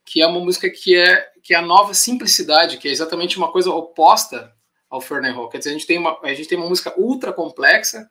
que 0.05 0.21
é 0.21 0.27
uma 0.27 0.41
música 0.41 0.69
que 0.69 0.95
é 0.95 1.27
que 1.43 1.55
é 1.55 1.57
a 1.57 1.63
nova 1.63 1.95
simplicidade, 1.95 2.77
que 2.77 2.87
é 2.87 2.91
exatamente 2.91 3.39
uma 3.39 3.51
coisa 3.51 3.71
oposta 3.71 4.53
ao 4.91 5.01
Fernand 5.01 5.33
Hall. 5.33 5.49
Quer 5.49 5.59
dizer, 5.59 5.71
a 5.71 5.73
gente 5.73 5.87
tem 5.87 5.99
uma 5.99 6.19
a 6.23 6.35
gente 6.35 6.49
tem 6.49 6.59
uma 6.59 6.69
música 6.69 6.93
ultra 6.99 7.33
complexa 7.33 8.11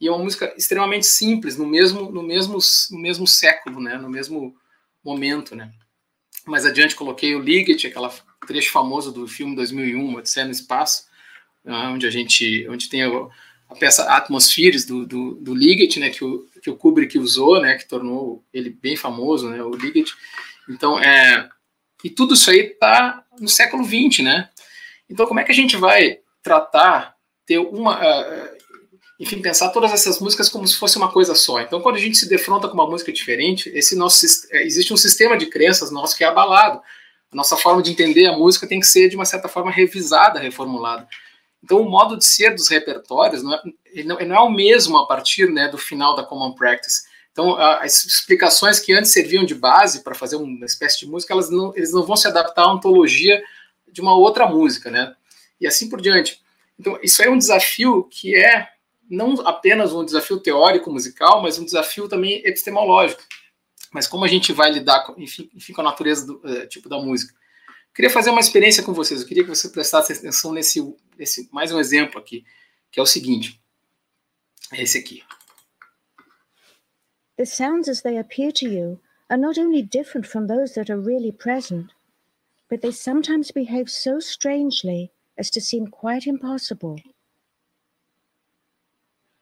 e 0.00 0.08
é 0.08 0.10
uma 0.10 0.24
música 0.24 0.52
extremamente 0.56 1.06
simples 1.06 1.56
no 1.56 1.66
mesmo 1.66 2.10
no 2.10 2.22
mesmo 2.22 2.58
no 2.90 2.98
mesmo 2.98 3.26
século, 3.26 3.80
né, 3.80 3.98
no 3.98 4.08
mesmo 4.08 4.54
momento, 5.04 5.54
né. 5.54 5.70
Mais 6.46 6.64
adiante 6.64 6.96
coloquei 6.96 7.34
o 7.34 7.40
Liget, 7.40 7.86
aquela 7.86 8.12
trecho 8.46 8.72
famoso 8.72 9.12
do 9.12 9.28
filme 9.28 9.54
2001, 9.54 10.14
Odisseia 10.14 10.46
no 10.46 10.52
Espaço, 10.52 11.06
né, 11.62 11.74
onde 11.88 12.06
a 12.06 12.10
gente 12.10 12.66
onde 12.68 12.88
tem 12.88 13.02
a, 13.02 13.08
a 13.68 13.74
peça 13.74 14.04
Atmospheres 14.04 14.84
do, 14.84 15.06
do, 15.06 15.34
do 15.34 15.54
Liget, 15.54 16.00
né, 16.00 16.10
que 16.10 16.24
o, 16.24 16.48
que 16.62 16.70
o 16.70 16.76
Kubrick 16.76 17.18
usou, 17.18 17.60
né, 17.60 17.74
que 17.74 17.88
tornou 17.88 18.44
ele 18.54 18.70
bem 18.70 18.96
famoso, 18.96 19.50
né, 19.50 19.62
o 19.62 19.74
Liget. 19.74 20.12
Então, 20.70 20.98
é, 20.98 21.48
e 22.04 22.08
tudo 22.08 22.34
isso 22.34 22.50
aí 22.50 22.60
está 22.60 23.24
no 23.40 23.48
século 23.48 23.84
XX, 23.84 24.24
né? 24.24 24.48
Então, 25.10 25.26
como 25.26 25.40
é 25.40 25.44
que 25.44 25.52
a 25.52 25.54
gente 25.54 25.76
vai 25.76 26.20
tratar, 26.42 27.14
ter 27.44 27.58
uma, 27.58 27.98
uh, 27.98 28.48
enfim, 29.18 29.42
pensar 29.42 29.70
todas 29.70 29.92
essas 29.92 30.18
músicas 30.20 30.48
como 30.48 30.66
se 30.66 30.76
fosse 30.76 30.96
uma 30.96 31.10
coisa 31.10 31.34
só? 31.34 31.60
Então, 31.60 31.80
quando 31.80 31.96
a 31.96 32.00
gente 32.00 32.16
se 32.16 32.28
defronta 32.28 32.68
com 32.68 32.74
uma 32.74 32.88
música 32.88 33.12
diferente, 33.12 33.70
esse 33.74 33.96
nosso 33.96 34.24
é, 34.52 34.64
existe 34.64 34.92
um 34.92 34.96
sistema 34.96 35.36
de 35.36 35.46
crenças 35.46 35.90
nosso 35.90 36.16
que 36.16 36.24
é 36.24 36.26
abalado. 36.28 36.80
A 37.30 37.36
nossa 37.36 37.56
forma 37.56 37.82
de 37.82 37.90
entender 37.90 38.26
a 38.26 38.36
música 38.36 38.66
tem 38.66 38.80
que 38.80 38.86
ser 38.86 39.08
de 39.08 39.16
uma 39.16 39.24
certa 39.24 39.48
forma 39.48 39.70
revisada, 39.70 40.38
reformulada. 40.38 41.08
Então, 41.62 41.80
o 41.80 41.88
modo 41.88 42.16
de 42.16 42.24
ser 42.24 42.54
dos 42.54 42.68
repertórios 42.68 43.42
não 43.42 43.54
é, 43.54 43.62
não, 44.04 44.18
não 44.18 44.36
é 44.36 44.40
o 44.40 44.50
mesmo 44.50 44.98
a 44.98 45.06
partir 45.06 45.48
né, 45.50 45.68
do 45.68 45.78
final 45.78 46.16
da 46.16 46.24
Common 46.24 46.54
Practice. 46.54 47.02
Então, 47.30 47.56
as 47.56 48.04
explicações 48.04 48.78
que 48.78 48.92
antes 48.92 49.12
serviam 49.12 49.44
de 49.44 49.54
base 49.54 50.02
para 50.02 50.14
fazer 50.14 50.36
uma 50.36 50.66
espécie 50.66 51.00
de 51.00 51.06
música, 51.06 51.32
elas 51.32 51.48
não, 51.48 51.74
eles 51.74 51.92
não 51.92 52.02
vão 52.02 52.16
se 52.16 52.28
adaptar 52.28 52.64
à 52.64 52.72
ontologia 52.72 53.42
de 53.90 54.00
uma 54.00 54.14
outra 54.14 54.46
música, 54.46 54.90
né? 54.90 55.14
E 55.60 55.66
assim 55.66 55.88
por 55.88 56.00
diante. 56.00 56.42
Então, 56.78 56.98
isso 57.02 57.22
é 57.22 57.30
um 57.30 57.38
desafio 57.38 58.04
que 58.04 58.34
é 58.34 58.68
não 59.08 59.34
apenas 59.46 59.92
um 59.92 60.04
desafio 60.04 60.40
teórico 60.40 60.90
musical, 60.90 61.42
mas 61.42 61.58
um 61.58 61.64
desafio 61.64 62.08
também 62.08 62.42
epistemológico. 62.44 63.22
Mas 63.92 64.06
como 64.06 64.24
a 64.24 64.28
gente 64.28 64.52
vai 64.52 64.70
lidar, 64.70 65.04
com, 65.04 65.20
enfim, 65.20 65.50
enfim 65.54 65.72
com 65.72 65.82
a 65.82 65.84
natureza 65.84 66.26
do 66.26 66.36
uh, 66.38 66.66
tipo 66.66 66.88
da 66.88 66.98
música? 66.98 67.34
Queria 67.94 68.10
fazer 68.10 68.30
uma 68.30 68.40
experiência 68.40 68.82
com 68.82 68.92
vocês. 68.92 69.20
Eu 69.20 69.26
queria 69.26 69.44
que 69.44 69.48
você 69.48 69.68
prestasse 69.68 70.12
atenção 70.12 70.52
nesse, 70.52 70.80
nesse 71.18 71.48
mais 71.52 71.72
um 71.72 71.78
exemplo 71.78 72.18
aqui, 72.18 72.44
que 72.90 72.98
é 72.98 73.02
o 73.02 73.06
seguinte. 73.06 73.60
É 74.72 74.82
esse 74.82 74.98
aqui. 74.98 75.22
The 77.36 77.44
sounds 77.46 77.88
as 77.88 78.02
they 78.02 78.18
appear 78.18 78.52
to 78.52 78.66
you 78.66 79.00
are 79.28 79.40
not 79.40 79.58
only 79.58 79.82
different 79.82 80.26
from 80.26 80.46
those 80.46 80.74
that 80.74 80.90
are 80.90 81.00
really 81.00 81.32
present, 81.32 81.92
but 82.68 82.80
they 82.80 82.92
sometimes 82.92 83.50
behave 83.50 83.90
so 83.90 84.18
strangely 84.20 85.10
as 85.36 85.50
to 85.50 85.60
seem 85.60 85.86
quite 85.86 86.26
impossible. 86.26 86.96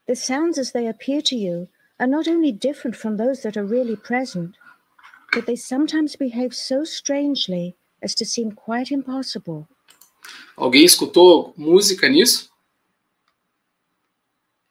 The 0.06 0.16
sounds 0.16 0.58
as 0.58 0.72
they 0.72 0.88
appear 0.88 1.20
to 1.22 1.36
you 1.36 1.68
are 1.98 2.06
not 2.06 2.26
only 2.26 2.50
different 2.50 2.96
from 2.96 3.16
those 3.16 3.42
that 3.42 3.56
are 3.56 3.64
really 3.64 3.96
present, 3.96 4.56
but 5.32 5.46
they 5.46 5.56
sometimes 5.56 6.16
behave 6.16 6.54
so 6.54 6.82
strangely 6.84 7.76
as 8.02 8.14
to 8.14 8.24
seem 8.24 8.50
quite 8.50 8.94
impossible. 8.94 9.66
Alguém 10.56 10.84
escutou 10.84 11.54
música 11.56 12.08
nisso? 12.08 12.50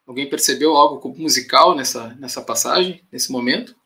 Alguém 0.06 0.28
percebeu 0.28 0.76
algo 0.76 1.08
musical 1.16 1.74
nessa, 1.74 2.14
nessa 2.14 2.42
passagem, 2.42 3.06
nesse 3.12 3.30
momento? 3.30 3.76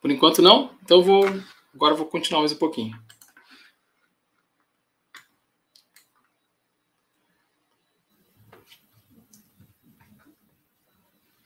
Por 0.00 0.10
enquanto 0.10 0.42
não? 0.42 0.76
Então 0.82 1.02
vou 1.02 1.24
agora 1.74 1.94
vou 1.94 2.06
continuar 2.06 2.40
mais 2.40 2.52
um 2.52 2.56
pouquinho. 2.56 3.00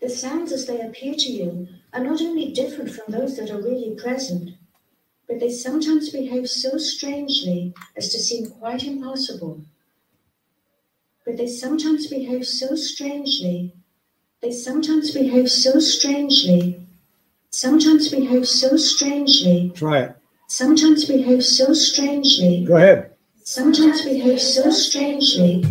The 0.00 0.08
sounds 0.08 0.52
as 0.52 0.66
they 0.66 0.80
appear 0.82 1.14
to 1.16 1.30
you 1.30 1.68
are 1.92 2.04
not 2.04 2.22
only 2.22 2.52
different 2.52 2.90
from 2.90 3.12
those 3.12 3.36
that 3.36 3.50
are 3.50 3.60
really 3.60 3.96
present, 3.96 4.56
but 5.26 5.40
they 5.40 5.50
sometimes 5.50 6.10
behave 6.10 6.48
so 6.48 6.78
strangely 6.78 7.74
as 7.96 8.08
to 8.10 8.18
seem 8.18 8.50
quite 8.50 8.84
impossible. 8.84 9.60
But 11.24 11.36
they 11.36 11.48
sometimes 11.48 12.06
behave 12.06 12.46
so 12.46 12.76
strangely, 12.76 13.72
they 14.40 14.52
sometimes 14.52 15.10
behave 15.10 15.50
so 15.50 15.80
strangely, 15.80 16.80
sometimes 17.50 18.08
behave 18.08 18.46
so 18.46 18.76
strangely. 18.76 19.72
Try 19.74 20.00
it. 20.02 20.16
Sometimes 20.46 21.04
behave 21.06 21.44
so 21.44 21.72
strangely. 21.74 22.64
Go 22.64 22.76
ahead. 22.76 23.10
Sometimes 23.42 24.02
behave 24.02 24.40
so 24.40 24.70
strangely. 24.70 25.64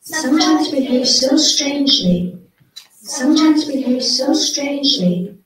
Sometimes 0.00 0.70
behave 0.70 1.06
so 1.06 1.36
strangely. 1.36 2.38
Sometimes 3.02 3.64
behave 3.66 4.02
so 4.02 4.32
strangely. 4.32 5.36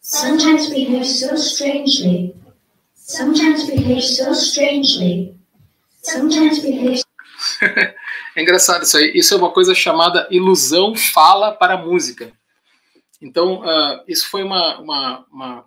Sometimes 0.00 0.70
behave 0.70 1.06
so 1.06 1.34
strangely. 1.36 2.31
Sometimes 3.12 3.66
so 4.16 4.32
strangely. 4.32 5.34
Sometimes 6.02 6.62
é 8.34 8.40
engraçado 8.42 8.84
isso 8.84 8.96
aí. 8.96 9.12
Isso 9.14 9.34
é 9.34 9.36
uma 9.36 9.50
coisa 9.50 9.74
chamada 9.74 10.26
ilusão 10.30 10.94
fala 10.94 11.52
para 11.52 11.76
música. 11.76 12.32
Então, 13.20 13.60
uh, 13.60 14.02
isso 14.08 14.30
foi 14.30 14.42
uma, 14.42 14.80
uma, 14.80 15.26
uma, 15.30 15.58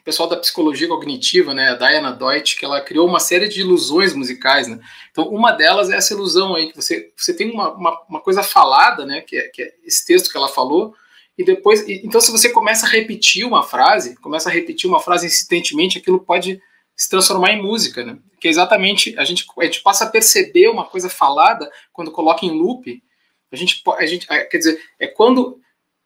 O 0.00 0.02
pessoal 0.04 0.28
da 0.28 0.36
psicologia 0.36 0.88
cognitiva, 0.88 1.54
né, 1.54 1.70
a 1.70 1.74
Diana 1.76 2.10
Deutsch, 2.10 2.58
que 2.58 2.64
ela 2.64 2.80
criou 2.80 3.06
uma 3.06 3.20
série 3.20 3.48
de 3.48 3.60
ilusões 3.60 4.12
musicais. 4.12 4.66
Né? 4.66 4.80
Então, 5.12 5.28
uma 5.28 5.52
delas 5.52 5.90
é 5.90 5.96
essa 5.96 6.12
ilusão 6.12 6.56
aí, 6.56 6.70
que 6.70 6.76
você, 6.76 7.12
você 7.16 7.32
tem 7.32 7.52
uma, 7.52 7.72
uma, 7.72 8.00
uma 8.08 8.20
coisa 8.20 8.42
falada, 8.42 9.06
né, 9.06 9.20
que 9.20 9.36
é, 9.36 9.42
que 9.48 9.62
é 9.62 9.72
esse 9.84 10.04
texto 10.04 10.28
que 10.28 10.36
ela 10.36 10.48
falou, 10.48 10.92
e 11.38 11.44
depois. 11.44 11.88
Então, 11.88 12.20
se 12.20 12.32
você 12.32 12.50
começa 12.50 12.84
a 12.84 12.88
repetir 12.88 13.46
uma 13.46 13.62
frase, 13.62 14.16
começa 14.16 14.48
a 14.48 14.52
repetir 14.52 14.90
uma 14.90 15.00
frase 15.00 15.26
insistentemente, 15.26 15.98
aquilo 15.98 16.18
pode 16.18 16.60
se 17.00 17.08
transformar 17.08 17.52
em 17.52 17.62
música, 17.62 18.04
né? 18.04 18.18
Que 18.38 18.46
é 18.46 18.50
exatamente 18.50 19.18
a 19.18 19.24
gente 19.24 19.46
a 19.58 19.64
gente 19.64 19.80
passa 19.80 20.04
a 20.04 20.10
perceber 20.10 20.68
uma 20.68 20.84
coisa 20.84 21.08
falada 21.08 21.72
quando 21.94 22.12
coloca 22.12 22.44
em 22.44 22.50
loop. 22.50 23.02
A 23.50 23.56
gente 23.56 23.82
a 23.96 24.04
gente 24.04 24.26
quer 24.26 24.58
dizer 24.58 24.78
é 24.98 25.06
quando 25.06 25.58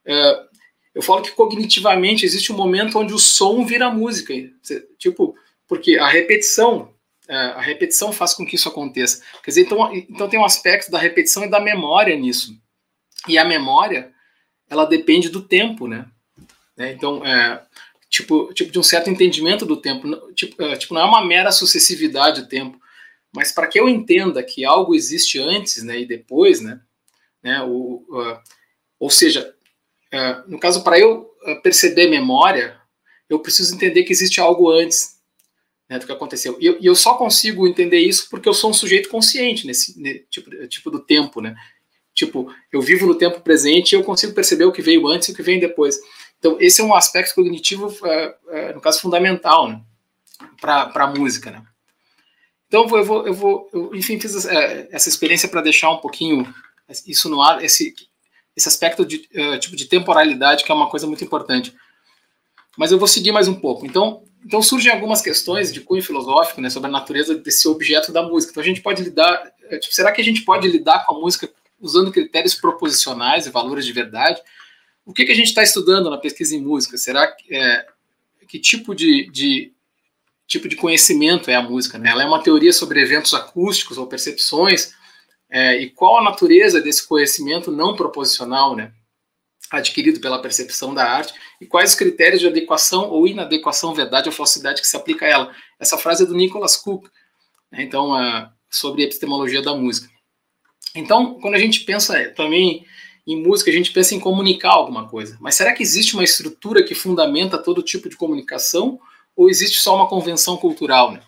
é, 0.06 0.44
eu 0.94 1.02
falo 1.02 1.22
que 1.22 1.32
cognitivamente 1.32 2.24
existe 2.24 2.52
um 2.52 2.56
momento 2.56 2.96
onde 2.96 3.12
o 3.12 3.18
som 3.18 3.66
vira 3.66 3.90
música, 3.90 4.32
tipo 4.96 5.34
porque 5.66 5.98
a 5.98 6.06
repetição 6.06 6.94
é, 7.26 7.36
a 7.36 7.60
repetição 7.60 8.12
faz 8.12 8.32
com 8.32 8.46
que 8.46 8.54
isso 8.54 8.68
aconteça. 8.68 9.20
Quer 9.42 9.50
dizer, 9.50 9.62
então, 9.62 9.92
então 9.92 10.28
tem 10.28 10.38
um 10.38 10.44
aspecto 10.44 10.92
da 10.92 10.98
repetição 10.98 11.42
e 11.42 11.50
da 11.50 11.58
memória 11.58 12.14
nisso. 12.14 12.56
E 13.26 13.36
a 13.36 13.44
memória, 13.44 14.12
ela 14.70 14.84
depende 14.84 15.28
do 15.28 15.42
tempo, 15.42 15.88
né? 15.88 16.06
né? 16.76 16.92
Então, 16.92 17.24
é, 17.24 17.64
tipo, 18.14 18.54
tipo 18.54 18.70
de 18.70 18.78
um 18.78 18.82
certo 18.82 19.10
entendimento 19.10 19.66
do 19.66 19.76
tempo. 19.76 20.08
Tipo, 20.34 20.62
é, 20.62 20.76
tipo 20.76 20.94
não 20.94 21.00
é 21.00 21.04
uma 21.04 21.24
mera 21.24 21.50
sucessividade 21.50 22.42
do 22.42 22.48
tempo, 22.48 22.78
mas 23.32 23.50
para 23.50 23.66
que 23.66 23.78
eu 23.78 23.88
entenda 23.88 24.40
que 24.40 24.64
algo 24.64 24.94
existe 24.94 25.40
antes 25.40 25.82
né, 25.82 25.98
e 25.98 26.06
depois, 26.06 26.60
né, 26.60 26.80
né, 27.42 27.60
o, 27.62 28.04
uh, 28.08 28.38
ou 29.00 29.10
seja, 29.10 29.52
uh, 30.12 30.48
no 30.48 30.60
caso, 30.60 30.84
para 30.84 30.98
eu 30.98 31.28
perceber 31.62 32.08
memória, 32.08 32.80
eu 33.28 33.40
preciso 33.40 33.74
entender 33.74 34.04
que 34.04 34.12
existe 34.12 34.40
algo 34.40 34.70
antes 34.70 35.18
né, 35.90 35.98
do 35.98 36.06
que 36.06 36.12
aconteceu. 36.12 36.56
E 36.60 36.66
eu, 36.66 36.78
e 36.80 36.86
eu, 36.86 36.94
só 36.94 37.14
consigo 37.14 37.66
entender 37.66 37.98
isso 37.98 38.28
porque 38.30 38.48
eu 38.48 38.54
sou 38.54 38.70
um 38.70 38.74
sujeito 38.74 39.08
consciente 39.08 39.66
nesse 39.66 39.92
tipo, 40.30 40.68
tipo 40.68 40.90
do 40.90 41.00
tempo, 41.00 41.40
né? 41.40 41.54
Tipo, 42.14 42.54
eu 42.72 42.80
vivo 42.80 43.06
no 43.06 43.16
tempo 43.16 43.40
presente 43.40 43.92
e 43.92 43.96
eu 43.96 44.04
consigo 44.04 44.32
perceber 44.32 44.64
o 44.64 44.72
que 44.72 44.80
veio 44.80 45.06
antes 45.08 45.28
e 45.28 45.32
o 45.32 45.34
que 45.34 45.42
vem 45.42 45.58
depois. 45.58 45.98
Então, 46.44 46.58
esse 46.60 46.82
é 46.82 46.84
um 46.84 46.94
aspecto 46.94 47.34
cognitivo, 47.34 47.90
é, 48.06 48.34
é, 48.50 48.72
no 48.74 48.80
caso, 48.82 49.00
fundamental 49.00 49.66
né, 49.66 49.80
para 50.60 50.90
a 50.94 51.06
música. 51.06 51.50
Né? 51.50 51.62
Então, 52.68 52.86
eu 52.98 53.02
vou, 53.02 53.26
eu 53.26 53.32
vou 53.32 53.70
eu, 53.72 53.94
enfim, 53.94 54.20
fiz 54.20 54.44
é, 54.44 54.86
essa 54.92 55.08
experiência 55.08 55.48
para 55.48 55.62
deixar 55.62 55.90
um 55.90 55.96
pouquinho 55.96 56.46
isso 57.06 57.30
no 57.30 57.40
ar, 57.40 57.64
esse, 57.64 57.94
esse 58.54 58.68
aspecto 58.68 59.06
de, 59.06 59.26
tipo 59.58 59.74
de 59.74 59.86
temporalidade, 59.86 60.64
que 60.64 60.70
é 60.70 60.74
uma 60.74 60.90
coisa 60.90 61.06
muito 61.06 61.24
importante. 61.24 61.74
Mas 62.76 62.92
eu 62.92 62.98
vou 62.98 63.08
seguir 63.08 63.32
mais 63.32 63.48
um 63.48 63.54
pouco. 63.54 63.86
Então, 63.86 64.22
então 64.44 64.60
surgem 64.60 64.92
algumas 64.92 65.22
questões 65.22 65.72
de 65.72 65.80
cunho 65.80 66.02
filosófico 66.02 66.60
né, 66.60 66.68
sobre 66.68 66.90
a 66.90 66.92
natureza 66.92 67.34
desse 67.36 67.66
objeto 67.66 68.12
da 68.12 68.22
música. 68.22 68.50
Então, 68.50 68.62
a 68.62 68.66
gente 68.66 68.82
pode 68.82 69.02
lidar. 69.02 69.50
Tipo, 69.80 69.94
será 69.94 70.12
que 70.12 70.20
a 70.20 70.24
gente 70.24 70.42
pode 70.42 70.68
lidar 70.68 71.06
com 71.06 71.16
a 71.16 71.20
música 71.20 71.50
usando 71.80 72.12
critérios 72.12 72.54
proposicionais 72.54 73.46
e 73.46 73.50
valores 73.50 73.86
de 73.86 73.94
verdade? 73.94 74.42
O 75.06 75.12
que, 75.12 75.24
que 75.24 75.32
a 75.32 75.36
gente 75.36 75.48
está 75.48 75.62
estudando 75.62 76.10
na 76.10 76.18
pesquisa 76.18 76.56
em 76.56 76.60
música? 76.60 76.96
Será 76.96 77.26
que, 77.26 77.54
é, 77.54 77.86
que 78.48 78.58
tipo 78.58 78.94
de, 78.94 79.30
de, 79.30 79.74
tipo 80.46 80.68
de 80.68 80.76
conhecimento 80.76 81.50
é 81.50 81.54
a 81.54 81.62
música. 81.62 81.98
Né? 81.98 82.10
Ela 82.10 82.22
é 82.22 82.26
uma 82.26 82.42
teoria 82.42 82.72
sobre 82.72 83.00
eventos 83.00 83.34
acústicos 83.34 83.98
ou 83.98 84.06
percepções, 84.06 84.92
é, 85.50 85.80
e 85.80 85.90
qual 85.90 86.18
a 86.18 86.24
natureza 86.24 86.80
desse 86.80 87.06
conhecimento 87.06 87.70
não 87.70 87.96
proposicional, 87.96 88.76
né? 88.76 88.92
adquirido 89.70 90.20
pela 90.20 90.40
percepção 90.40 90.94
da 90.94 91.04
arte, 91.04 91.34
e 91.60 91.66
quais 91.66 91.90
os 91.90 91.96
critérios 91.96 92.40
de 92.40 92.46
adequação 92.46 93.08
ou 93.08 93.26
inadequação, 93.26 93.94
verdade 93.94 94.28
ou 94.28 94.34
falsidade 94.34 94.80
que 94.80 94.86
se 94.86 94.96
aplica 94.96 95.24
a 95.24 95.28
ela. 95.28 95.54
Essa 95.80 95.98
frase 95.98 96.22
é 96.22 96.26
do 96.26 96.34
Nicholas 96.34 96.76
Cook, 96.76 97.06
né? 97.72 97.82
então, 97.82 98.12
uh, 98.12 98.48
sobre 98.70 99.02
epistemologia 99.02 99.62
da 99.62 99.74
música. 99.74 100.08
Então, 100.94 101.40
quando 101.40 101.54
a 101.54 101.58
gente 101.58 101.80
pensa 101.80 102.30
também 102.30 102.86
em 103.26 103.42
música, 103.42 103.70
a 103.70 103.74
gente 103.74 103.90
pensa 103.90 104.14
em 104.14 104.20
comunicar 104.20 104.72
alguma 104.72 105.08
coisa. 105.08 105.36
Mas 105.40 105.54
será 105.54 105.72
que 105.72 105.82
existe 105.82 106.14
uma 106.14 106.24
estrutura 106.24 106.82
que 106.84 106.94
fundamenta 106.94 107.56
todo 107.56 107.82
tipo 107.82 108.08
de 108.08 108.16
comunicação 108.16 109.00
ou 109.34 109.48
existe 109.48 109.78
só 109.78 109.96
uma 109.96 110.08
convenção 110.08 110.56
cultural? 110.56 111.12
Né? 111.12 111.22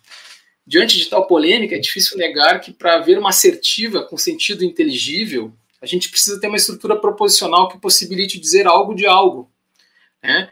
Diante 0.67 0.99
de 0.99 1.07
tal 1.07 1.27
polêmica, 1.27 1.75
é 1.75 1.79
difícil 1.79 2.19
negar 2.19 2.61
que 2.61 2.73
para 2.73 2.97
haver 2.97 3.19
uma 3.19 3.31
assertiva 3.31 4.03
com 4.03 4.19
sentido 4.19 4.65
inteligível, 4.65 5.53
a 5.81 5.87
gente 5.87 6.11
precisa 6.11 6.39
ter 6.39 6.49
uma 6.49 6.57
estrutura 6.57 6.97
proposicional 6.97 7.69
que 7.69 7.79
possibilite 7.79 8.39
dizer 8.39 8.67
algo 8.67 8.95
de 8.95 9.07
algo. 9.07 9.51
Né? 10.23 10.51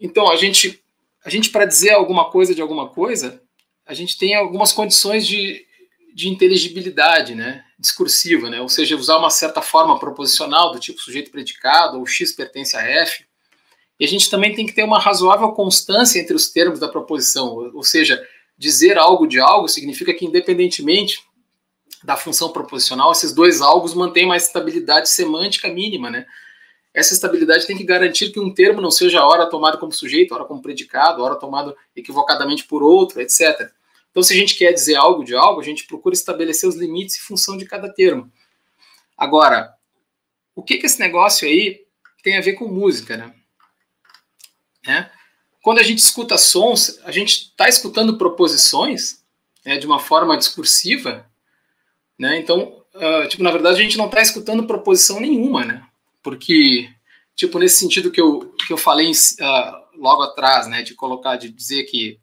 Então, 0.00 0.30
a 0.30 0.36
gente, 0.36 0.82
a 1.24 1.30
gente 1.30 1.50
para 1.50 1.64
dizer 1.64 1.90
alguma 1.90 2.30
coisa 2.30 2.54
de 2.54 2.62
alguma 2.62 2.88
coisa, 2.88 3.40
a 3.86 3.94
gente 3.94 4.18
tem 4.18 4.34
algumas 4.34 4.72
condições 4.72 5.26
de, 5.26 5.64
de 6.14 6.28
inteligibilidade, 6.28 7.34
né? 7.34 7.64
Discursiva, 7.80 8.50
né? 8.50 8.60
ou 8.60 8.68
seja, 8.68 8.94
usar 8.94 9.16
uma 9.16 9.30
certa 9.30 9.62
forma 9.62 9.98
proposicional 9.98 10.70
do 10.70 10.78
tipo 10.78 11.00
sujeito-predicado 11.00 11.98
ou 11.98 12.06
X 12.06 12.32
pertence 12.32 12.76
a 12.76 12.82
F. 12.82 13.24
E 13.98 14.04
a 14.04 14.08
gente 14.08 14.30
também 14.30 14.54
tem 14.54 14.66
que 14.66 14.72
ter 14.74 14.82
uma 14.82 14.98
razoável 14.98 15.52
constância 15.52 16.20
entre 16.20 16.36
os 16.36 16.50
termos 16.50 16.78
da 16.78 16.88
proposição, 16.88 17.48
ou 17.74 17.82
seja, 17.82 18.22
dizer 18.56 18.98
algo 18.98 19.26
de 19.26 19.40
algo 19.40 19.68
significa 19.68 20.12
que, 20.12 20.26
independentemente 20.26 21.22
da 22.04 22.16
função 22.16 22.50
proposicional, 22.50 23.12
esses 23.12 23.32
dois 23.32 23.60
algos 23.60 23.94
mantêm 23.94 24.24
uma 24.24 24.36
estabilidade 24.36 25.08
semântica 25.08 25.68
mínima, 25.68 26.10
né? 26.10 26.26
Essa 26.92 27.14
estabilidade 27.14 27.66
tem 27.66 27.76
que 27.76 27.84
garantir 27.84 28.32
que 28.32 28.40
um 28.40 28.52
termo 28.52 28.80
não 28.80 28.90
seja 28.90 29.24
ora 29.24 29.46
tomado 29.46 29.78
como 29.78 29.92
sujeito, 29.92 30.34
ora 30.34 30.44
como 30.44 30.62
predicado, 30.62 31.22
ora 31.22 31.36
tomado 31.36 31.76
equivocadamente 31.94 32.64
por 32.64 32.82
outro, 32.82 33.20
etc. 33.20 33.70
Então, 34.10 34.22
se 34.22 34.32
a 34.32 34.36
gente 34.36 34.56
quer 34.56 34.72
dizer 34.72 34.96
algo 34.96 35.24
de 35.24 35.34
algo, 35.34 35.60
a 35.60 35.64
gente 35.64 35.86
procura 35.86 36.14
estabelecer 36.14 36.68
os 36.68 36.76
limites 36.76 37.16
em 37.16 37.20
função 37.20 37.56
de 37.56 37.64
cada 37.64 37.92
termo. 37.92 38.30
Agora, 39.16 39.74
o 40.54 40.62
que, 40.62 40.78
que 40.78 40.86
esse 40.86 40.98
negócio 40.98 41.46
aí 41.46 41.84
tem 42.22 42.36
a 42.36 42.40
ver 42.40 42.54
com 42.54 42.66
música, 42.66 43.16
né? 43.16 43.34
né? 44.86 45.10
Quando 45.62 45.78
a 45.78 45.82
gente 45.82 45.98
escuta 45.98 46.38
sons, 46.38 46.98
a 47.04 47.12
gente 47.12 47.50
está 47.50 47.68
escutando 47.68 48.18
proposições 48.18 49.22
né, 49.64 49.76
de 49.78 49.86
uma 49.86 49.98
forma 49.98 50.36
discursiva, 50.36 51.26
né? 52.18 52.38
Então, 52.38 52.82
uh, 52.94 53.28
tipo, 53.28 53.42
na 53.42 53.50
verdade, 53.50 53.78
a 53.78 53.82
gente 53.82 53.96
não 53.96 54.06
está 54.06 54.20
escutando 54.20 54.66
proposição 54.66 55.20
nenhuma, 55.20 55.64
né? 55.64 55.86
Porque, 56.22 56.90
tipo, 57.34 57.58
nesse 57.58 57.76
sentido 57.76 58.10
que 58.10 58.20
eu, 58.20 58.54
que 58.66 58.72
eu 58.72 58.76
falei 58.76 59.10
uh, 59.10 59.98
logo 59.98 60.22
atrás, 60.22 60.66
né, 60.66 60.82
de 60.82 60.94
colocar, 60.94 61.36
de 61.36 61.50
dizer 61.50 61.84
que 61.84 62.19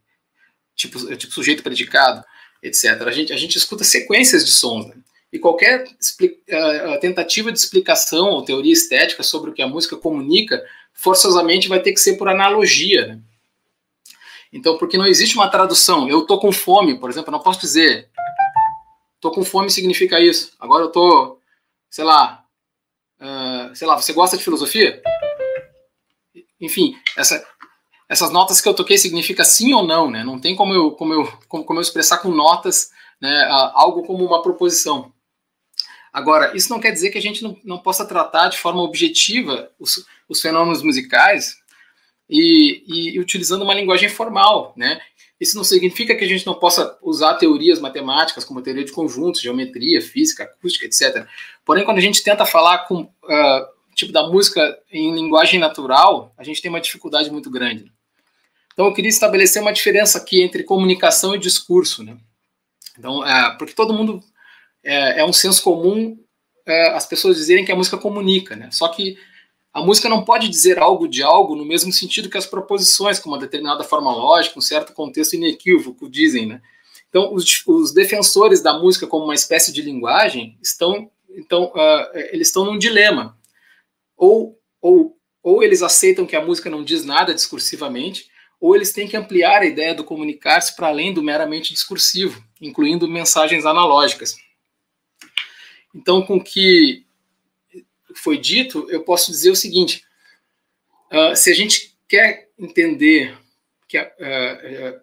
tipo, 0.78 1.18
tipo 1.18 1.34
sujeito 1.34 1.62
predicado, 1.62 2.24
etc. 2.64 3.02
A 3.02 3.12
gente, 3.12 3.34
a 3.34 3.38
gente 3.38 3.58
escuta 3.58 3.84
sequências 3.84 4.46
de 4.46 4.52
sons, 4.52 4.88
né? 4.88 4.96
E 5.34 5.38
qualquer 5.38 5.84
uh, 5.84 7.00
tentativa 7.02 7.52
de 7.52 7.60
explicação 7.60 8.30
ou 8.30 8.46
teoria 8.46 8.72
estética 8.72 9.22
sobre 9.24 9.50
o 9.50 9.54
que 9.54 9.62
a 9.62 9.68
música 9.68 9.98
comunica, 9.98 10.64
forçosamente 10.94 11.68
vai 11.68 11.82
ter 11.82 11.92
que 11.92 12.00
ser 12.00 12.16
por 12.16 12.30
analogia. 12.30 13.08
Né? 13.08 13.20
Então, 14.54 14.78
porque 14.78 14.98
não 14.98 15.06
existe 15.06 15.36
uma 15.36 15.50
tradução. 15.50 16.08
Eu 16.08 16.22
tô 16.22 16.40
com 16.40 16.50
fome, 16.54 16.98
por 16.98 17.10
exemplo, 17.10 17.30
não 17.30 17.42
posso 17.42 17.60
dizer 17.60 18.10
tô 19.20 19.32
com 19.32 19.44
fome 19.44 19.70
significa 19.70 20.20
isso. 20.20 20.54
Agora 20.60 20.84
eu 20.84 20.92
tô, 20.92 21.40
sei 21.90 22.04
lá, 22.04 22.46
uh, 23.20 23.76
sei 23.76 23.88
lá, 23.88 23.96
você 23.96 24.14
gosta 24.14 24.38
de 24.38 24.44
filosofia? 24.44 25.02
Enfim, 26.60 26.96
essa, 27.16 27.46
essas 28.10 28.32
notas 28.32 28.62
que 28.62 28.68
eu 28.68 28.74
toquei 28.74 28.98
significa 28.98 29.44
sim 29.44 29.74
ou 29.74 29.86
não, 29.86 30.10
né? 30.10 30.24
Não 30.24 30.40
tem 30.40 30.56
como 30.56 30.74
eu, 30.74 30.92
como 30.92 31.14
eu, 31.14 31.26
como, 31.48 31.64
como 31.66 31.80
eu 31.80 31.82
expressar 31.82 32.20
com 32.20 32.30
notas 32.30 32.90
né, 33.22 33.48
algo 33.74 34.04
como 34.04 34.26
uma 34.26 34.42
proposição. 34.42 35.12
Agora, 36.14 36.56
isso 36.56 36.70
não 36.70 36.80
quer 36.80 36.92
dizer 36.92 37.10
que 37.10 37.18
a 37.18 37.22
gente 37.22 37.44
não, 37.44 37.58
não 37.64 37.78
possa 37.78 38.06
tratar 38.06 38.50
de 38.50 38.58
forma 38.58 38.82
objetiva 38.82 39.70
os, 39.80 40.06
os 40.28 40.42
fenômenos 40.42 40.82
musicais 40.82 41.58
e, 42.30 42.84
e, 42.88 43.20
utilizando 43.20 43.64
uma 43.64 43.74
linguagem 43.74 44.10
formal, 44.10 44.74
né? 44.76 45.00
Isso 45.40 45.56
não 45.56 45.64
significa 45.64 46.16
que 46.16 46.24
a 46.24 46.28
gente 46.28 46.48
não 46.48 46.56
possa 46.56 46.98
usar 47.04 47.36
teorias 47.36 47.80
matemáticas 47.80 48.44
como 48.44 48.62
teoria 48.62 48.84
de 48.84 48.92
conjuntos, 48.92 49.42
geometria, 49.42 50.02
física, 50.02 50.44
acústica, 50.44 50.86
etc. 50.86 51.28
Porém, 51.64 51.86
quando 51.86 52.00
a 52.00 52.02
gente 52.02 52.24
tenta 52.24 52.44
falar 52.44 52.80
com 52.88 53.02
uh, 53.02 53.68
tipo 53.94 54.12
da 54.12 54.28
música 54.28 54.80
em 54.92 55.14
linguagem 55.14 55.60
natural, 55.60 56.34
a 56.36 56.44
gente 56.44 56.60
tem 56.62 56.70
uma 56.70 56.82
dificuldade 56.82 57.30
muito 57.30 57.52
grande. 57.52 57.92
Então, 58.78 58.86
eu 58.86 58.94
queria 58.94 59.10
estabelecer 59.10 59.60
uma 59.60 59.74
diferença 59.74 60.20
aqui 60.20 60.44
entre 60.44 60.62
comunicação 60.62 61.34
e 61.34 61.40
discurso, 61.40 62.04
né? 62.04 62.16
Então, 62.96 63.26
é, 63.26 63.58
porque 63.58 63.74
todo 63.74 63.92
mundo 63.92 64.24
é, 64.84 65.22
é 65.22 65.26
um 65.26 65.34
senso 65.34 65.64
comum 65.64 66.16
é, 66.64 66.90
as 66.90 67.04
pessoas 67.04 67.38
dizerem 67.38 67.66
que 67.66 67.72
a 67.72 67.76
música 67.76 67.98
comunica, 67.98 68.56
né? 68.56 68.70
Só 68.72 68.88
que 68.90 69.18
a 69.74 69.82
música 69.82 70.08
não 70.08 70.24
pode 70.24 70.48
dizer 70.48 70.78
algo 70.78 71.08
de 71.08 71.24
algo 71.24 71.56
no 71.56 71.66
mesmo 71.66 71.92
sentido 71.92 72.30
que 72.30 72.38
as 72.38 72.46
proposições, 72.46 73.18
com 73.18 73.30
uma 73.30 73.40
determinada 73.40 73.84
forma 73.84 74.14
lógica, 74.14 74.60
um 74.60 74.62
certo 74.62 74.94
contexto 74.94 75.34
inequívoco, 75.34 76.08
dizem, 76.08 76.46
né? 76.46 76.62
Então, 77.10 77.34
os, 77.34 77.64
os 77.66 77.92
defensores 77.92 78.62
da 78.62 78.78
música 78.78 79.08
como 79.08 79.24
uma 79.24 79.34
espécie 79.34 79.74
de 79.74 79.82
linguagem 79.82 80.56
estão, 80.62 81.10
então, 81.32 81.72
uh, 81.74 82.18
eles 82.32 82.50
estão 82.50 82.64
num 82.64 82.78
dilema. 82.78 83.36
Ou, 84.16 84.56
ou, 84.80 85.18
ou 85.42 85.64
eles 85.64 85.82
aceitam 85.82 86.28
que 86.28 86.36
a 86.36 86.46
música 86.46 86.70
não 86.70 86.84
diz 86.84 87.04
nada 87.04 87.34
discursivamente, 87.34 88.30
ou 88.60 88.76
eles 88.76 88.92
têm 88.92 89.08
que 89.08 89.16
ampliar 89.16 89.62
a 89.62 89.66
ideia 89.66 89.94
do 89.94 90.04
comunicar-se 90.04 90.76
para 90.76 90.88
além 90.88 91.14
do 91.14 91.24
meramente 91.24 91.74
discursivo, 91.74 92.44
incluindo 92.62 93.08
mensagens 93.08 93.66
analógicas. 93.66 94.36
Então, 95.94 96.22
com 96.22 96.38
o 96.38 96.44
que 96.44 97.06
foi 98.16 98.38
dito, 98.38 98.88
eu 98.90 99.04
posso 99.04 99.32
dizer 99.32 99.52
o 99.52 99.56
seguinte: 99.56 100.04
uh, 101.12 101.36
se 101.36 101.52
a 101.52 101.56
gente 101.56 101.96
quer 102.08 102.50
entender 102.58 103.38
que 103.88 103.98
a, 103.98 104.04
uh, 104.04 104.98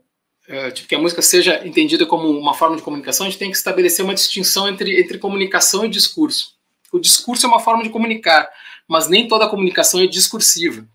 uh, 0.69 0.73
tipo, 0.73 0.89
que 0.89 0.95
a 0.95 0.99
música 0.99 1.23
seja 1.23 1.67
entendida 1.67 2.05
como 2.07 2.29
uma 2.29 2.55
forma 2.55 2.77
de 2.77 2.83
comunicação, 2.83 3.27
a 3.27 3.31
gente 3.31 3.39
tem 3.39 3.51
que 3.51 3.57
estabelecer 3.57 4.05
uma 4.05 4.15
distinção 4.15 4.69
entre, 4.69 5.01
entre 5.01 5.19
comunicação 5.19 5.85
e 5.85 5.89
discurso. 5.89 6.55
O 6.93 6.99
discurso 6.99 7.47
é 7.47 7.49
uma 7.49 7.61
forma 7.61 7.83
de 7.83 7.91
comunicar, 7.91 8.49
mas 8.87 9.09
nem 9.09 9.27
toda 9.27 9.49
comunicação 9.49 10.01
é 10.01 10.07
discursiva. 10.07 10.87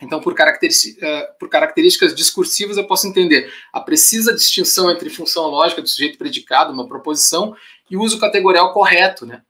Então, 0.00 0.20
por, 0.20 0.32
uh, 0.32 0.36
por, 1.38 1.48
características 1.48 2.14
discursivas, 2.14 2.76
eu 2.76 2.86
posso 2.86 3.06
entender 3.06 3.52
a 3.72 3.80
precisa 3.80 4.32
distinção 4.32 4.90
entre 4.90 5.10
função 5.10 5.46
lógica 5.46 5.82
do 5.82 5.88
sujeito 5.88 6.18
predicado, 6.18 6.72
uma 6.72 6.86
proposição, 6.86 7.56
e 7.90 7.96
o 7.96 8.02
uso 8.02 8.18
categorial 8.18 8.72
correto, 8.72 9.26
né? 9.26 9.42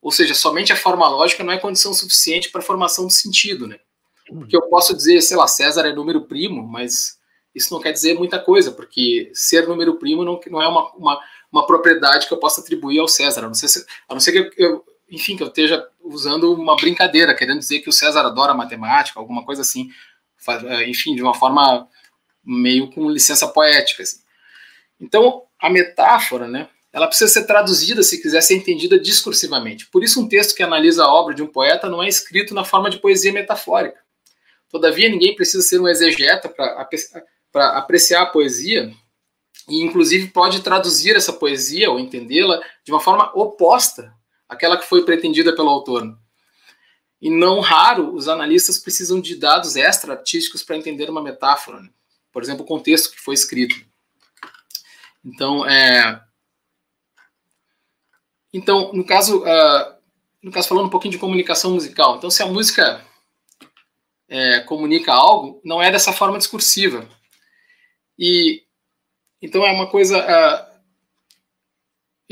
Ou 0.00 0.10
seja, 0.10 0.34
somente 0.34 0.72
a 0.72 0.76
forma 0.76 1.08
lógica 1.08 1.44
não 1.44 1.52
é 1.52 1.58
condição 1.58 1.94
suficiente 1.94 2.50
para 2.50 2.60
a 2.60 2.64
formação 2.64 3.06
do 3.06 3.12
sentido, 3.12 3.68
né? 3.68 3.78
Porque 4.26 4.56
eu 4.56 4.62
posso 4.62 4.94
dizer, 4.96 5.20
sei 5.20 5.36
lá, 5.36 5.46
César 5.46 5.86
é 5.86 5.92
número 5.92 6.22
primo, 6.22 6.66
mas 6.66 7.18
isso 7.54 7.72
não 7.72 7.80
quer 7.80 7.92
dizer 7.92 8.14
muita 8.14 8.38
coisa, 8.38 8.72
porque 8.72 9.30
ser 9.34 9.68
número 9.68 9.96
primo 9.98 10.24
não, 10.24 10.40
não 10.50 10.62
é 10.62 10.66
uma, 10.66 10.90
uma, 10.94 11.20
uma 11.52 11.66
propriedade 11.66 12.26
que 12.26 12.34
eu 12.34 12.38
possa 12.38 12.60
atribuir 12.60 12.98
ao 12.98 13.06
César, 13.06 13.44
a 13.44 13.46
não 13.46 13.54
ser, 13.54 13.68
se, 13.68 13.86
a 14.08 14.14
não 14.14 14.20
ser 14.20 14.32
que 14.32 14.62
eu, 14.62 14.84
enfim, 15.12 15.36
que 15.36 15.42
eu 15.42 15.48
esteja 15.48 15.86
usando 16.02 16.54
uma 16.54 16.74
brincadeira, 16.74 17.34
querendo 17.34 17.58
dizer 17.58 17.80
que 17.80 17.88
o 17.90 17.92
César 17.92 18.22
adora 18.22 18.54
matemática, 18.54 19.20
alguma 19.20 19.44
coisa 19.44 19.60
assim, 19.60 19.90
é, 20.66 20.88
enfim, 20.88 21.14
de 21.14 21.22
uma 21.22 21.34
forma 21.34 21.86
meio 22.42 22.90
com 22.90 23.10
licença 23.10 23.46
poética. 23.46 24.02
Assim. 24.02 24.20
Então, 24.98 25.42
a 25.60 25.68
metáfora, 25.68 26.48
né, 26.48 26.66
ela 26.90 27.06
precisa 27.06 27.30
ser 27.30 27.44
traduzida 27.44 28.02
se 28.02 28.22
quiser 28.22 28.40
ser 28.40 28.54
entendida 28.54 28.98
discursivamente. 28.98 29.86
Por 29.86 30.02
isso, 30.02 30.18
um 30.18 30.26
texto 30.26 30.56
que 30.56 30.62
analisa 30.62 31.04
a 31.04 31.12
obra 31.12 31.34
de 31.34 31.42
um 31.42 31.46
poeta 31.46 31.90
não 31.90 32.02
é 32.02 32.08
escrito 32.08 32.54
na 32.54 32.64
forma 32.64 32.88
de 32.88 32.98
poesia 32.98 33.34
metafórica. 33.34 34.00
Todavia, 34.70 35.10
ninguém 35.10 35.36
precisa 35.36 35.62
ser 35.62 35.78
um 35.78 35.88
exegeta 35.88 36.48
para 36.48 37.76
apreciar 37.76 38.22
a 38.22 38.26
poesia, 38.26 38.90
e 39.68 39.82
inclusive 39.82 40.28
pode 40.28 40.62
traduzir 40.62 41.14
essa 41.14 41.34
poesia 41.34 41.90
ou 41.90 42.00
entendê-la 42.00 42.62
de 42.82 42.90
uma 42.90 42.98
forma 42.98 43.30
oposta 43.34 44.10
aquela 44.52 44.76
que 44.76 44.86
foi 44.86 45.04
pretendida 45.04 45.54
pelo 45.54 45.68
autor. 45.68 46.16
E 47.20 47.30
não 47.30 47.60
raro, 47.60 48.14
os 48.14 48.28
analistas 48.28 48.78
precisam 48.78 49.20
de 49.20 49.36
dados 49.36 49.76
extra-artísticos 49.76 50.62
para 50.62 50.76
entender 50.76 51.08
uma 51.08 51.22
metáfora. 51.22 51.80
Né? 51.80 51.90
Por 52.32 52.42
exemplo, 52.42 52.64
o 52.64 52.66
contexto 52.66 53.12
que 53.12 53.20
foi 53.20 53.34
escrito. 53.34 53.76
Então, 55.24 55.66
é... 55.66 56.20
Então, 58.52 58.92
no 58.92 59.04
caso, 59.04 59.42
uh, 59.42 59.94
no 60.42 60.50
caso 60.50 60.68
falando 60.68 60.86
um 60.86 60.90
pouquinho 60.90 61.12
de 61.12 61.18
comunicação 61.18 61.70
musical. 61.70 62.16
Então, 62.16 62.30
se 62.30 62.42
a 62.42 62.46
música 62.46 63.02
é, 64.28 64.60
comunica 64.60 65.12
algo, 65.12 65.60
não 65.64 65.82
é 65.82 65.90
dessa 65.90 66.12
forma 66.12 66.38
discursiva. 66.38 67.08
E 68.18 68.62
então 69.40 69.66
é 69.66 69.72
uma 69.72 69.88
coisa. 69.88 70.18
Uh, 70.18 70.71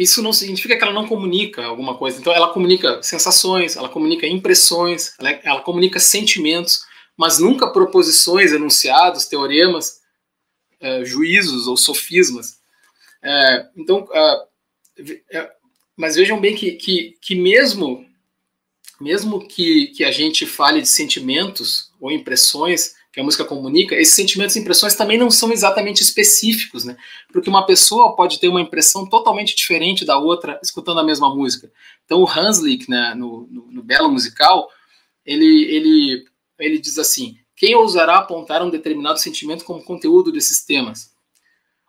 isso 0.01 0.23
não 0.23 0.33
significa 0.33 0.77
que 0.77 0.83
ela 0.83 0.95
não 0.95 1.07
comunica 1.07 1.63
alguma 1.63 1.95
coisa. 1.97 2.19
Então 2.19 2.33
ela 2.33 2.53
comunica 2.53 3.03
sensações, 3.03 3.77
ela 3.77 3.89
comunica 3.89 4.27
impressões, 4.27 5.13
ela, 5.19 5.31
ela 5.45 5.61
comunica 5.61 6.01
sentimentos, 6.01 6.81
mas 7.17 7.39
nunca 7.39 7.71
proposições, 7.71 8.53
enunciados, 8.53 9.27
teoremas, 9.27 10.01
uh, 10.81 11.05
juízos 11.05 11.67
ou 11.67 11.77
sofismas. 11.77 12.53
Uh, 13.23 13.69
então, 13.77 14.09
mas 15.95 16.17
vejam 16.17 16.41
bem 16.41 16.57
que, 16.57 16.73
que, 16.73 17.19
que 17.21 17.35
mesmo 17.35 18.09
mesmo 18.99 19.47
que, 19.47 19.89
que 19.89 20.05
a 20.05 20.11
gente 20.11 20.47
fale 20.47 20.83
de 20.83 20.89
sentimentos 20.89 21.91
ou 21.99 22.11
impressões 22.13 22.95
que 23.13 23.21
a 23.21 23.25
música 23.25 23.45
comunica, 23.45 23.97
esses 23.97 24.15
sentimentos 24.15 24.55
e 24.55 24.61
impressões 24.61 24.95
também 24.95 25.19
não 25.19 25.31
são 25.31 25.51
exatamente 25.51 26.01
específicos, 26.01 26.85
né? 26.85 26.97
Porque 27.33 27.51
uma 27.51 27.67
pessoa 27.67 28.15
pode 28.15 28.39
ter 28.39 28.49
uma 28.49 28.61
impressão 28.61 29.09
totalmente 29.09 29.55
diferente 29.57 30.05
da 30.05 30.17
outra 30.17 30.61
escutando 30.63 31.01
a 31.01 31.05
mesma 31.05 31.35
música. 31.35 31.73
Então 32.05 32.21
o 32.23 32.29
Hanslick, 32.29 32.89
né, 32.89 33.15
no, 33.17 33.49
no, 33.51 33.67
no 33.73 33.83
Belo 33.83 34.11
Musical, 34.11 34.69
ele, 35.27 35.65
ele, 35.65 36.25
ele 36.59 36.79
diz 36.79 36.99
assim, 36.99 37.37
quem 37.57 37.75
ousará 37.75 38.19
apontar 38.19 38.63
um 38.63 38.71
determinado 38.71 39.19
sentimento 39.19 39.65
como 39.65 39.85
conteúdo 39.85 40.31
desses 40.31 40.65
temas? 40.65 41.11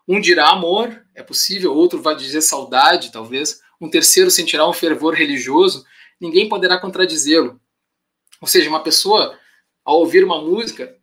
Um 0.06 0.20
dirá 0.20 0.50
amor, 0.50 1.04
é 1.14 1.22
possível, 1.22 1.72
outro 1.72 2.02
vai 2.02 2.16
dizer 2.16 2.42
saudade, 2.42 3.12
talvez, 3.12 3.60
um 3.80 3.88
terceiro 3.88 4.30
sentirá 4.30 4.68
um 4.68 4.72
fervor 4.72 5.14
religioso, 5.14 5.84
ninguém 6.20 6.48
poderá 6.48 6.78
contradizê-lo. 6.78 7.60
Ou 8.40 8.48
seja, 8.48 8.68
uma 8.68 8.82
pessoa, 8.82 9.38
ao 9.84 10.00
ouvir 10.00 10.24
uma 10.24 10.42
música, 10.42 10.96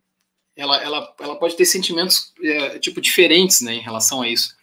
ela, 0.60 0.82
ela, 0.82 1.14
ela 1.18 1.36
pode 1.36 1.56
ter 1.56 1.64
sentimentos 1.64 2.34
é, 2.42 2.78
tipo 2.78 3.00
diferentes 3.00 3.62
né, 3.62 3.74
em 3.74 3.80
relação 3.80 4.20
a 4.20 4.28
isso. 4.28 4.54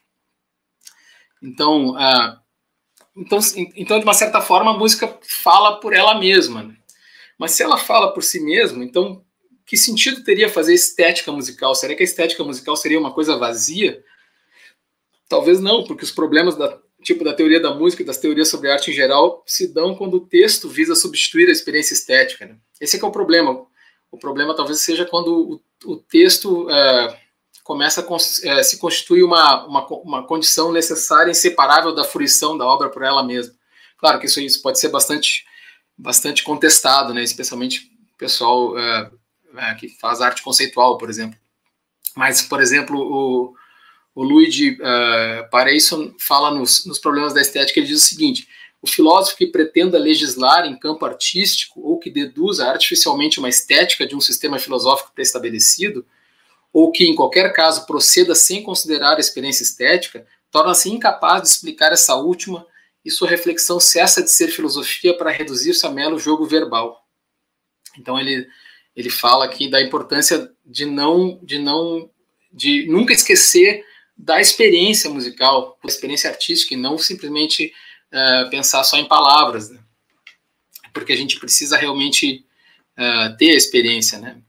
Então, 1.42 1.92
uh, 1.96 2.40
então, 3.16 3.40
então, 3.76 3.98
de 3.98 4.06
uma 4.06 4.14
certa 4.14 4.40
forma, 4.42 4.72
a 4.72 4.78
música 4.78 5.18
fala 5.24 5.80
por 5.80 5.94
ela 5.94 6.20
mesma. 6.20 6.64
Né? 6.64 6.76
Mas 7.38 7.52
se 7.52 7.64
ela 7.64 7.78
fala 7.78 8.14
por 8.14 8.24
si 8.24 8.40
mesma, 8.40 8.84
então 8.84 9.24
que 9.66 9.76
sentido 9.76 10.24
teria 10.24 10.48
fazer 10.48 10.74
estética 10.74 11.32
musical? 11.32 11.74
Será 11.74 11.96
que 11.96 12.04
a 12.04 12.06
estética 12.06 12.44
musical 12.44 12.76
seria 12.78 13.00
uma 13.00 13.14
coisa 13.14 13.36
vazia? 13.36 14.04
Talvez 15.28 15.60
não, 15.60 15.84
porque 15.84 16.06
os 16.06 16.12
problemas 16.12 16.56
da, 16.56 16.80
tipo 17.04 17.24
da 17.24 17.34
teoria 17.34 17.60
da 17.60 17.74
música 17.74 18.04
e 18.04 18.06
das 18.06 18.18
teorias 18.18 18.48
sobre 18.50 18.72
arte 18.72 18.92
em 18.92 18.94
geral 18.94 19.44
se 19.46 19.74
dão 19.74 19.96
quando 19.96 20.14
o 20.16 20.26
texto 20.26 20.70
visa 20.70 20.96
substituir 20.96 21.50
a 21.50 21.52
experiência 21.52 21.94
estética. 21.94 22.46
Né? 22.46 22.56
Esse 22.80 22.98
é, 22.98 23.00
é 23.02 23.06
o 23.06 23.12
problema. 23.12 23.66
O 24.18 24.20
problema 24.20 24.56
talvez 24.56 24.82
seja 24.82 25.06
quando 25.06 25.62
o, 25.86 25.94
o 25.94 25.96
texto 25.96 26.68
é, 26.72 27.22
começa 27.64 28.02
a 28.02 28.50
é, 28.50 28.64
se 28.64 28.80
constituir 28.80 29.22
uma, 29.22 29.64
uma, 29.68 29.88
uma, 29.88 30.24
condição 30.26 30.72
necessária, 30.72 31.30
inseparável 31.30 31.94
da 31.94 32.04
fruição 32.04 32.58
da 32.58 32.66
obra 32.66 32.90
por 32.90 33.04
ela 33.04 33.24
mesma. 33.24 33.54
Claro 34.00 34.20
que 34.20 34.26
isso, 34.26 34.42
isso 34.42 34.60
pode 34.64 34.80
ser 34.80 34.90
bastante, 34.90 35.46
bastante 35.96 36.44
contestado, 36.44 37.14
né? 37.14 37.24
especialmente 37.24 37.92
o 38.16 38.18
pessoal 38.18 38.76
é, 38.76 39.12
é 39.58 39.76
que 39.76 39.88
faz 39.88 40.20
arte 40.20 40.42
conceitual, 40.42 40.98
por 40.98 41.12
exemplo. 41.12 41.38
Mas, 42.16 42.42
por 42.42 42.60
exemplo, 42.60 43.00
o, 43.00 43.54
o 44.16 44.24
Luigi 44.24 44.72
uh, 44.72 45.48
Pareison 45.52 46.16
fala 46.18 46.50
nos, 46.50 46.88
nos 46.88 46.98
problemas 46.98 47.36
da 47.36 47.42
estética, 47.42 47.80
ele 47.80 47.88
diz 47.88 48.02
o 48.02 48.08
seguinte, 48.08 48.48
o 48.88 48.92
filósofo 48.92 49.38
que 49.38 49.48
pretenda 49.48 49.98
legislar 49.98 50.66
em 50.66 50.78
campo 50.78 51.06
artístico 51.06 51.82
ou 51.82 52.00
que 52.00 52.10
deduza 52.10 52.66
artificialmente 52.66 53.40
uma 53.40 53.50
estética 53.50 54.08
de 54.08 54.16
um 54.16 54.22
sistema 54.22 54.58
filosófico 54.58 55.12
pré-estabelecido, 55.14 56.06
ou 56.72 56.92
que, 56.92 57.06
em 57.06 57.16
qualquer 57.16 57.52
caso, 57.54 57.86
proceda 57.86 58.34
sem 58.36 58.64
considerar 58.64 59.18
a 59.18 59.20
experiência 59.20 59.64
estética, 59.64 60.26
torna-se 60.52 60.90
incapaz 60.90 61.42
de 61.42 61.48
explicar 61.50 61.92
essa 61.92 62.16
última 62.16 62.66
e 63.04 63.12
sua 63.12 63.30
reflexão 63.30 63.80
cessa 63.80 64.22
de 64.22 64.32
ser 64.32 64.50
filosofia 64.50 65.16
para 65.18 65.32
reduzir-se 65.32 65.86
a 65.86 65.90
mero 65.90 66.20
jogo 66.20 66.46
verbal. 66.46 67.06
Então 67.98 68.20
ele, 68.20 68.48
ele 68.96 69.10
fala 69.10 69.46
aqui 69.46 69.70
da 69.70 69.82
importância 69.82 70.52
de 70.66 70.86
não 70.86 71.40
de 71.42 71.58
não 71.58 72.10
de 72.52 72.86
nunca 72.88 73.14
esquecer 73.14 73.84
da 74.18 74.42
experiência 74.42 75.10
musical, 75.10 75.78
da 75.84 75.88
experiência 75.88 76.30
artística, 76.30 76.74
e 76.74 76.78
não 76.78 76.98
simplesmente 76.98 77.72
uh, 78.14 78.50
pensar 78.50 78.84
só 78.84 78.98
em 78.98 79.08
palavras, 79.08 79.70
né? 79.70 79.80
porque 80.94 81.14
a 81.14 81.18
gente 81.18 81.40
precisa 81.40 81.78
realmente 81.78 82.46
uh, 82.98 83.38
ter 83.38 83.52
a 83.52 83.56
experiência, 83.56 84.20
né? 84.20 84.42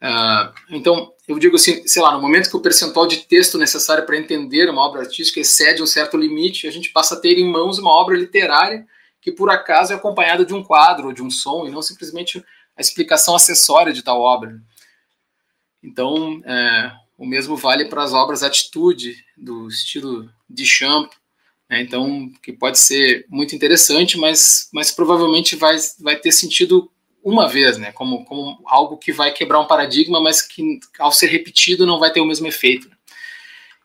Uh, 0.00 0.54
então, 0.70 1.12
eu 1.26 1.38
digo 1.38 1.56
assim, 1.56 1.86
sei 1.88 2.02
lá, 2.02 2.12
no 2.12 2.20
momento 2.20 2.50
que 2.50 2.56
o 2.56 2.60
percentual 2.60 3.06
de 3.06 3.18
texto 3.18 3.58
necessário 3.58 4.04
para 4.04 4.18
entender 4.18 4.68
uma 4.68 4.82
obra 4.82 5.00
artística 5.00 5.40
excede 5.40 5.82
um 5.82 5.86
certo 5.86 6.16
limite, 6.16 6.68
a 6.68 6.70
gente 6.70 6.90
passa 6.90 7.14
a 7.14 7.20
ter 7.20 7.38
em 7.38 7.50
mãos 7.50 7.78
uma 7.78 7.90
obra 7.90 8.16
literária 8.16 8.86
que, 9.20 9.32
por 9.32 9.50
acaso, 9.50 9.92
é 9.92 9.96
acompanhada 9.96 10.44
de 10.44 10.52
um 10.52 10.62
quadro 10.62 11.06
ou 11.06 11.12
de 11.12 11.22
um 11.22 11.30
som, 11.30 11.66
e 11.66 11.70
não 11.70 11.80
simplesmente 11.80 12.44
a 12.76 12.80
explicação 12.80 13.34
acessória 13.34 13.92
de 13.92 14.02
tal 14.02 14.20
obra. 14.20 14.60
Então, 15.82 16.42
é, 16.44 16.92
o 17.16 17.24
mesmo 17.24 17.56
vale 17.56 17.86
para 17.86 18.02
as 18.02 18.12
obras 18.12 18.42
Atitude, 18.42 19.16
do 19.36 19.68
estilo 19.68 20.30
de 20.48 20.66
Champ, 20.66 21.10
né? 21.68 21.80
então, 21.80 22.30
que 22.42 22.52
pode 22.52 22.78
ser 22.78 23.26
muito 23.28 23.54
interessante, 23.54 24.16
mas, 24.18 24.68
mas 24.72 24.90
provavelmente 24.90 25.56
vai, 25.56 25.76
vai 26.00 26.16
ter 26.16 26.32
sentido 26.32 26.90
uma 27.22 27.48
vez, 27.48 27.78
né? 27.78 27.90
como, 27.92 28.24
como 28.24 28.62
algo 28.66 28.98
que 28.98 29.12
vai 29.12 29.32
quebrar 29.32 29.60
um 29.60 29.66
paradigma, 29.66 30.20
mas 30.20 30.42
que 30.42 30.78
ao 30.98 31.10
ser 31.10 31.26
repetido 31.28 31.86
não 31.86 31.98
vai 31.98 32.12
ter 32.12 32.20
o 32.20 32.26
mesmo 32.26 32.46
efeito. 32.46 32.90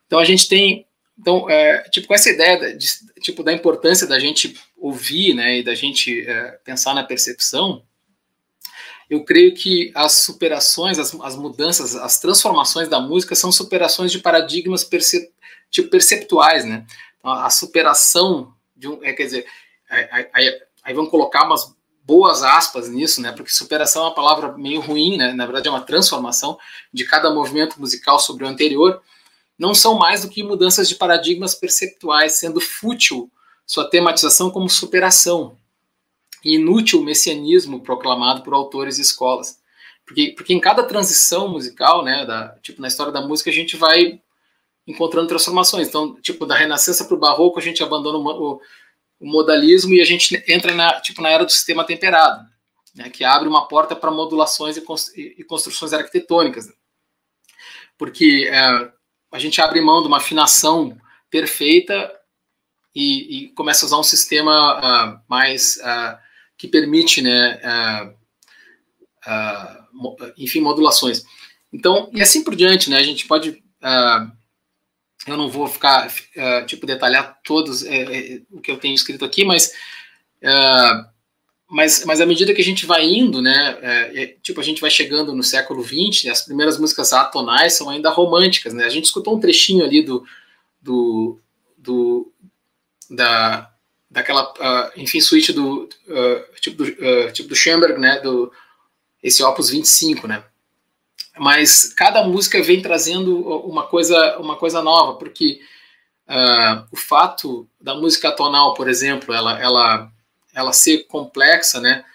Então 0.05 0.19
a 0.19 0.25
gente 0.25 0.47
tem, 0.49 0.85
então, 1.17 1.49
é, 1.49 1.83
tipo, 1.89 2.07
com 2.07 2.13
essa 2.13 2.29
ideia 2.29 2.75
de, 2.75 2.87
tipo, 3.21 3.43
da 3.43 3.53
importância 3.53 4.07
da 4.07 4.19
gente 4.19 4.59
ouvir 4.77 5.33
né, 5.33 5.59
e 5.59 5.63
da 5.63 5.75
gente 5.75 6.21
é, 6.27 6.59
pensar 6.63 6.93
na 6.93 7.03
percepção, 7.03 7.83
eu 9.09 9.23
creio 9.23 9.53
que 9.55 9.91
as 9.95 10.13
superações, 10.13 10.99
as, 10.99 11.15
as, 11.21 11.35
mudanças, 11.35 11.95
as 11.95 12.19
transformações 12.19 12.87
da 12.87 12.99
música 12.99 13.35
são 13.35 13.51
superações 13.51 14.11
de 14.11 14.19
paradigmas 14.19 14.87
tipo, 15.71 15.89
perceptuais, 15.89 16.63
né? 16.63 16.85
A 17.23 17.49
superação 17.49 18.53
de 18.75 18.87
um, 18.87 19.03
é, 19.03 19.13
quer 19.13 19.25
dizer, 19.25 19.45
aí, 20.33 20.61
aí, 20.83 20.93
vamos 20.93 21.11
colocar 21.11 21.45
umas 21.45 21.75
boas 22.03 22.41
aspas 22.41 22.89
nisso, 22.89 23.21
né? 23.21 23.31
Porque 23.31 23.51
superação 23.51 24.03
é 24.03 24.05
uma 24.05 24.15
palavra 24.15 24.57
meio 24.57 24.79
ruim, 24.79 25.17
né? 25.17 25.33
Na 25.33 25.45
verdade 25.45 25.67
é 25.67 25.71
uma 25.71 25.81
transformação 25.81 26.57
de 26.93 27.05
cada 27.05 27.29
movimento 27.29 27.79
musical 27.79 28.19
sobre 28.19 28.45
o 28.45 28.47
anterior. 28.47 29.01
Não 29.57 29.75
são 29.75 29.97
mais 29.97 30.21
do 30.21 30.29
que 30.29 30.41
mudanças 30.41 30.87
de 30.87 30.95
paradigmas 30.95 31.53
perceptuais, 31.53 32.33
sendo 32.33 32.61
fútil 32.61 33.29
sua 33.65 33.89
tematização 33.89 34.49
como 34.49 34.69
superação, 34.69 35.57
e 36.43 36.55
inútil 36.55 37.03
messianismo 37.03 37.81
proclamado 37.81 38.41
por 38.41 38.53
autores 38.53 38.97
e 38.97 39.01
escolas. 39.01 39.59
Porque, 40.05 40.33
porque 40.35 40.53
em 40.53 40.59
cada 40.59 40.83
transição 40.83 41.49
musical, 41.49 42.03
né, 42.03 42.25
da, 42.25 42.55
tipo 42.61 42.81
na 42.81 42.87
história 42.87 43.11
da 43.11 43.21
música, 43.21 43.49
a 43.49 43.53
gente 43.53 43.77
vai 43.77 44.21
encontrando 44.89 45.27
transformações. 45.27 45.87
Então, 45.87 46.15
tipo, 46.15 46.45
da 46.45 46.55
Renascença 46.55 47.05
para 47.05 47.15
o 47.15 47.19
Barroco, 47.19 47.59
a 47.59 47.61
gente 47.61 47.83
abandona 47.83 48.17
o, 48.17 48.59
o, 49.19 49.25
modalismo 49.25 49.93
e 49.93 50.01
a 50.01 50.05
gente 50.05 50.43
entra 50.47 50.73
na, 50.73 50.99
tipo, 50.99 51.21
na 51.21 51.29
era 51.29 51.45
do 51.45 51.51
sistema 51.51 51.85
temperado, 51.85 52.43
né, 52.95 53.09
que 53.09 53.23
abre 53.23 53.47
uma 53.47 53.67
porta 53.67 53.95
para 53.95 54.09
modulações 54.09 54.77
e, 54.77 55.43
construções 55.43 55.93
arquitetônicas. 55.93 56.67
Porque 57.97 58.49
é, 58.51 58.91
a 59.31 59.37
gente 59.37 59.61
abre 59.61 59.79
mão 59.79 60.01
de 60.01 60.07
uma 60.07 60.17
afinação 60.17 60.97
perfeita 61.29 62.11
e, 62.95 63.43
e 63.43 63.47
começa 63.49 63.85
a 63.85 63.87
usar 63.87 63.99
um 63.99 64.03
sistema 64.03 64.79
uh, 64.79 65.21
mais 65.29 65.77
uh, 65.77 66.17
que 66.57 66.67
permite, 66.67 67.21
né, 67.21 67.61
uh, 67.63 68.19
enfim, 70.37 70.61
modulações. 70.61 71.23
Então, 71.71 72.09
e 72.11 72.21
assim 72.21 72.43
por 72.43 72.55
diante, 72.55 72.89
né, 72.89 72.97
a 72.97 73.03
gente 73.03 73.27
pode, 73.27 73.51
uh, 73.51 74.38
eu 75.33 75.37
não 75.37 75.49
vou 75.49 75.67
ficar, 75.67 76.11
tipo, 76.65 76.85
detalhar 76.85 77.39
todos 77.43 77.83
o 78.51 78.61
que 78.61 78.71
eu 78.71 78.77
tenho 78.77 78.95
escrito 78.95 79.23
aqui, 79.25 79.43
mas, 79.43 79.71
mas, 81.69 82.03
mas 82.03 82.19
à 82.19 82.25
medida 82.25 82.53
que 82.53 82.61
a 82.61 82.65
gente 82.65 82.85
vai 82.85 83.05
indo, 83.05 83.41
né, 83.41 83.77
é, 83.81 84.35
tipo, 84.41 84.59
a 84.59 84.63
gente 84.63 84.81
vai 84.81 84.89
chegando 84.89 85.35
no 85.35 85.43
século 85.43 85.83
XX, 85.83 86.31
as 86.31 86.41
primeiras 86.41 86.79
músicas 86.79 87.13
atonais 87.13 87.73
são 87.73 87.89
ainda 87.89 88.09
românticas, 88.09 88.73
né, 88.73 88.85
a 88.85 88.89
gente 88.89 89.05
escutou 89.05 89.37
um 89.37 89.39
trechinho 89.39 89.85
ali 89.85 90.01
do, 90.01 90.25
do, 90.81 91.39
do 91.77 92.33
da, 93.09 93.71
daquela, 94.09 94.51
uh, 94.53 94.91
enfim, 94.99 95.21
suíte 95.21 95.53
do, 95.53 95.83
uh, 95.83 96.59
tipo, 96.59 96.83
do 96.83 96.89
uh, 96.89 97.31
tipo 97.31 97.47
do 97.47 97.55
Schoenberg, 97.55 97.99
né, 97.99 98.19
do, 98.19 98.51
esse 99.21 99.43
Opus 99.43 99.69
25, 99.69 100.27
né, 100.27 100.43
mas 101.39 101.93
cada 101.93 102.23
música 102.23 102.61
vem 102.61 102.81
trazendo 102.81 103.39
uma 103.65 103.83
coisa, 103.83 104.37
uma 104.37 104.55
coisa 104.55 104.81
nova, 104.81 105.15
porque 105.17 105.59
o 106.91 106.95
fato 106.95 107.67
da 107.81 107.95
música 107.95 108.31
tonal, 108.31 108.75
por 108.75 108.87
exemplo, 108.87 109.33
ela, 109.33 109.59
ela, 109.59 110.11
ela 110.53 110.71
ser 110.71 111.07
complexa, 111.07 111.79
né, 111.79 112.05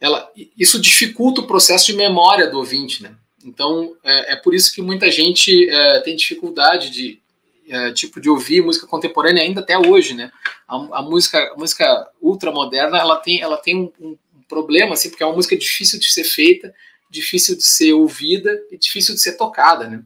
ela, 0.00 0.28
isso 0.58 0.80
dificulta 0.80 1.40
o 1.40 1.46
processo 1.46 1.86
de 1.86 1.92
memória 1.92 2.50
do 2.50 2.58
ouvinte, 2.58 3.00
né, 3.00 3.14
então 3.44 3.96
é, 4.02 4.32
é 4.32 4.36
por 4.36 4.54
isso 4.54 4.74
que 4.74 4.82
muita 4.82 5.10
gente 5.10 5.68
é, 5.68 6.00
tem 6.00 6.16
dificuldade 6.16 6.90
de, 6.90 7.20
é, 7.68 7.92
tipo 7.92 8.20
de 8.20 8.28
ouvir 8.28 8.62
música 8.62 8.86
contemporânea 8.86 9.42
ainda 9.42 9.60
até 9.60 9.78
hoje, 9.78 10.14
né? 10.14 10.30
A, 10.68 10.98
a 10.98 11.02
música, 11.02 11.38
a 11.52 11.56
música 11.56 12.08
ultramoderna, 12.20 12.98
ela 12.98 13.16
tem, 13.16 13.40
ela 13.40 13.56
tem 13.56 13.76
um, 13.76 13.92
um, 14.00 14.16
problema, 14.48 14.94
assim, 14.94 15.08
porque 15.08 15.22
é 15.22 15.26
uma 15.26 15.36
música 15.36 15.56
difícil 15.56 15.98
de 16.00 16.12
ser 16.12 16.24
feita, 16.24 16.74
difícil 17.10 17.56
de 17.56 17.64
ser 17.64 17.92
ouvida 17.92 18.58
e 18.70 18.78
difícil 18.78 19.14
de 19.14 19.20
ser 19.20 19.36
tocada, 19.36 19.88
né? 19.88 20.02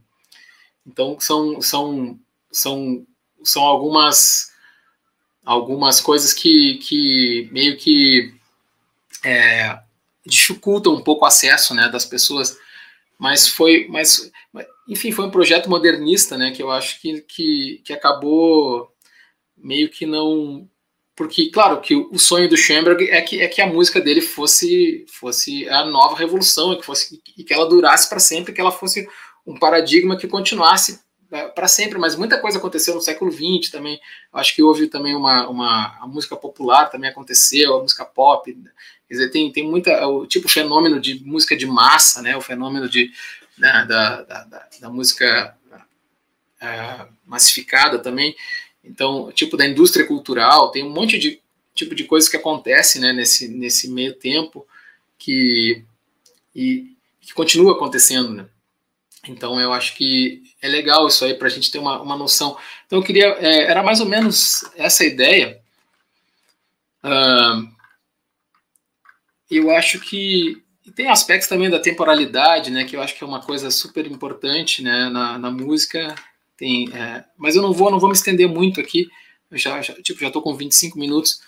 Então 0.86 1.18
são, 1.20 1.60
são, 1.60 2.18
são, 2.50 3.06
são 3.42 3.62
algumas 3.62 4.52
algumas 5.44 6.00
coisas 6.00 6.32
que, 6.32 6.76
que 6.78 7.50
meio 7.52 7.76
que 7.76 8.34
é, 9.22 9.78
dificultam 10.24 10.94
um 10.94 11.02
pouco 11.02 11.24
o 11.24 11.28
acesso 11.28 11.74
né, 11.74 11.88
das 11.90 12.06
pessoas 12.06 12.58
mas 13.18 13.46
foi 13.46 13.86
mas 13.90 14.30
enfim 14.88 15.12
foi 15.12 15.26
um 15.26 15.30
projeto 15.30 15.68
modernista 15.68 16.38
né 16.38 16.50
que 16.50 16.62
eu 16.62 16.70
acho 16.70 16.98
que, 16.98 17.20
que, 17.20 17.82
que 17.84 17.92
acabou 17.92 18.90
meio 19.54 19.90
que 19.90 20.06
não 20.06 20.66
porque 21.16 21.50
claro 21.50 21.80
que 21.80 21.94
o 21.94 22.18
sonho 22.18 22.48
do 22.48 22.56
Schoenberg 22.56 23.08
é 23.10 23.20
que, 23.20 23.40
é 23.40 23.48
que 23.48 23.62
a 23.62 23.66
música 23.66 24.00
dele 24.00 24.20
fosse 24.20 25.06
fosse 25.08 25.68
a 25.68 25.84
nova 25.84 26.16
revolução 26.16 26.76
que 26.76 26.84
fosse 26.84 27.20
e 27.36 27.44
que 27.44 27.54
ela 27.54 27.68
durasse 27.68 28.08
para 28.08 28.18
sempre 28.18 28.52
que 28.52 28.60
ela 28.60 28.72
fosse 28.72 29.08
um 29.46 29.58
paradigma 29.58 30.16
que 30.16 30.26
continuasse 30.26 31.04
é, 31.34 31.48
para 31.48 31.66
sempre, 31.66 31.98
mas 31.98 32.14
muita 32.14 32.38
coisa 32.40 32.58
aconteceu 32.58 32.94
no 32.94 33.00
século 33.00 33.32
XX 33.32 33.70
também. 33.70 34.00
Eu 34.32 34.38
acho 34.38 34.54
que 34.54 34.62
houve 34.62 34.86
também 34.86 35.16
uma, 35.16 35.48
uma 35.48 35.98
a 36.00 36.06
música 36.06 36.36
popular 36.36 36.86
também 36.86 37.10
aconteceu, 37.10 37.76
a 37.76 37.82
música 37.82 38.04
pop. 38.04 38.52
Quer 39.08 39.14
dizer, 39.14 39.30
tem, 39.30 39.50
tem 39.50 39.68
muita 39.68 40.06
o 40.06 40.26
tipo 40.26 40.48
fenômeno 40.48 41.00
de 41.00 41.24
música 41.24 41.56
de 41.56 41.66
massa, 41.66 42.22
né? 42.22 42.36
O 42.36 42.40
fenômeno 42.40 42.88
de 42.88 43.10
né, 43.58 43.84
da, 43.88 44.22
da, 44.22 44.44
da, 44.44 44.68
da, 44.80 44.90
música 44.90 45.56
é, 46.60 47.06
massificada 47.26 47.98
também. 47.98 48.36
Então, 48.84 49.32
tipo 49.32 49.56
da 49.56 49.66
indústria 49.66 50.06
cultural, 50.06 50.70
tem 50.70 50.84
um 50.84 50.90
monte 50.90 51.18
de 51.18 51.40
tipo 51.74 51.94
de 51.94 52.04
coisas 52.04 52.28
que 52.28 52.36
acontece, 52.36 53.00
né? 53.00 53.12
Nesse 53.12 53.48
nesse 53.48 53.90
meio 53.90 54.14
tempo 54.14 54.66
que 55.18 55.82
e 56.54 56.94
que 57.20 57.32
continua 57.32 57.72
acontecendo, 57.72 58.30
né? 58.30 58.46
Então 59.28 59.60
eu 59.60 59.72
acho 59.72 59.94
que 59.96 60.42
é 60.60 60.68
legal 60.68 61.06
isso 61.06 61.24
aí 61.24 61.34
para 61.34 61.46
a 61.46 61.50
gente 61.50 61.70
ter 61.70 61.78
uma, 61.78 62.00
uma 62.00 62.16
noção. 62.16 62.56
Então 62.86 62.98
eu 62.98 63.02
queria, 63.04 63.26
é, 63.40 63.64
era 63.64 63.82
mais 63.82 64.00
ou 64.00 64.06
menos 64.06 64.64
essa 64.76 65.04
ideia. 65.04 65.60
Uh, 67.02 67.68
eu 69.50 69.70
acho 69.70 70.00
que 70.00 70.62
tem 70.94 71.08
aspectos 71.08 71.48
também 71.48 71.70
da 71.70 71.78
temporalidade, 71.78 72.70
né, 72.70 72.84
que 72.84 72.96
eu 72.96 73.02
acho 73.02 73.16
que 73.16 73.24
é 73.24 73.26
uma 73.26 73.40
coisa 73.40 73.70
super 73.70 74.06
importante, 74.06 74.82
né, 74.82 75.08
na, 75.08 75.38
na 75.38 75.50
música. 75.50 76.14
Tem, 76.56 76.88
é, 76.94 77.24
mas 77.36 77.56
eu 77.56 77.62
não 77.62 77.72
vou, 77.72 77.90
não 77.90 77.98
vou 77.98 78.08
me 78.08 78.14
estender 78.14 78.48
muito 78.48 78.80
aqui. 78.80 79.08
Eu 79.50 79.58
já, 79.58 79.80
já 79.82 79.94
tipo, 79.94 80.20
já 80.20 80.28
estou 80.28 80.42
com 80.42 80.54
25 80.54 80.98
minutos, 80.98 81.40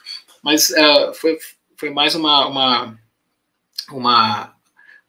mas 0.43 0.70
uh, 0.70 1.15
foi, 1.15 1.39
foi 1.77 1.91
mais 1.91 2.15
uma, 2.15 2.47
uma, 2.47 2.99
uma 3.91 4.57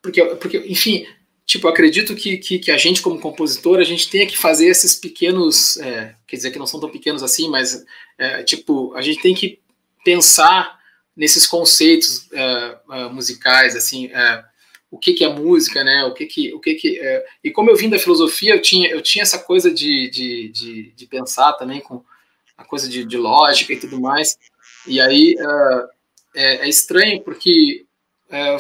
porque, 0.02 0.24
porque, 0.36 0.58
enfim, 0.68 1.06
tipo, 1.46 1.68
acredito 1.68 2.16
que, 2.16 2.38
que, 2.38 2.60
que, 2.60 2.72
a 2.72 2.78
gente, 2.78 3.02
como 3.02 3.20
compositor, 3.20 3.80
a 3.80 3.84
gente 3.84 4.10
tenha 4.10 4.28
que 4.28 4.38
fazer 4.38 4.68
esses 4.68 4.96
pequenos, 4.96 5.78
é, 5.78 6.16
quer 6.28 6.36
dizer 6.38 6.52
que 6.52 6.60
não 6.60 6.68
são 6.68 6.80
tão 6.80 6.90
pequenos 6.90 7.24
assim, 7.24 7.50
mas, 7.50 7.86
é, 8.18 8.44
tipo, 8.44 8.94
a 8.94 9.02
gente 9.02 9.22
tem 9.22 9.34
que 9.34 9.60
pensar 10.04 10.78
nesses 11.16 11.48
conceitos 11.48 12.28
é, 12.32 12.78
é 12.92 13.10
musicais, 13.10 13.76
assim, 13.76 14.08
é, 14.08 14.44
o 14.90 14.98
que, 14.98 15.14
que 15.14 15.24
é 15.24 15.30
música, 15.30 15.84
né, 15.84 16.04
o 16.06 16.14
que 16.14 16.26
que, 16.26 16.54
o 16.54 16.60
que, 16.60 16.76
que 16.76 17.00
é, 17.00 17.26
e 17.44 17.52
como 17.52 17.70
eu 17.70 17.76
vim 17.76 17.90
da 17.90 18.00
filosofia, 18.00 18.56
eu 18.56 18.62
tinha, 18.62 18.90
eu 18.90 19.02
tinha 19.02 19.24
essa 19.24 19.40
coisa 19.40 19.72
de, 19.72 20.10
de, 20.10 20.50
de, 20.50 20.92
de 20.92 21.06
pensar 21.08 21.54
também 21.54 21.82
com 21.82 22.04
a 22.58 22.64
coisa 22.64 22.88
de, 22.88 23.04
de, 23.04 23.18
lógica 23.18 23.74
e 23.74 23.80
tudo 23.80 24.00
mais, 24.00 24.38
e 24.86 25.00
aí 25.02 25.36
é, 26.36 26.68
estranho 26.70 27.22
porque 27.22 27.86
é, 28.30 28.58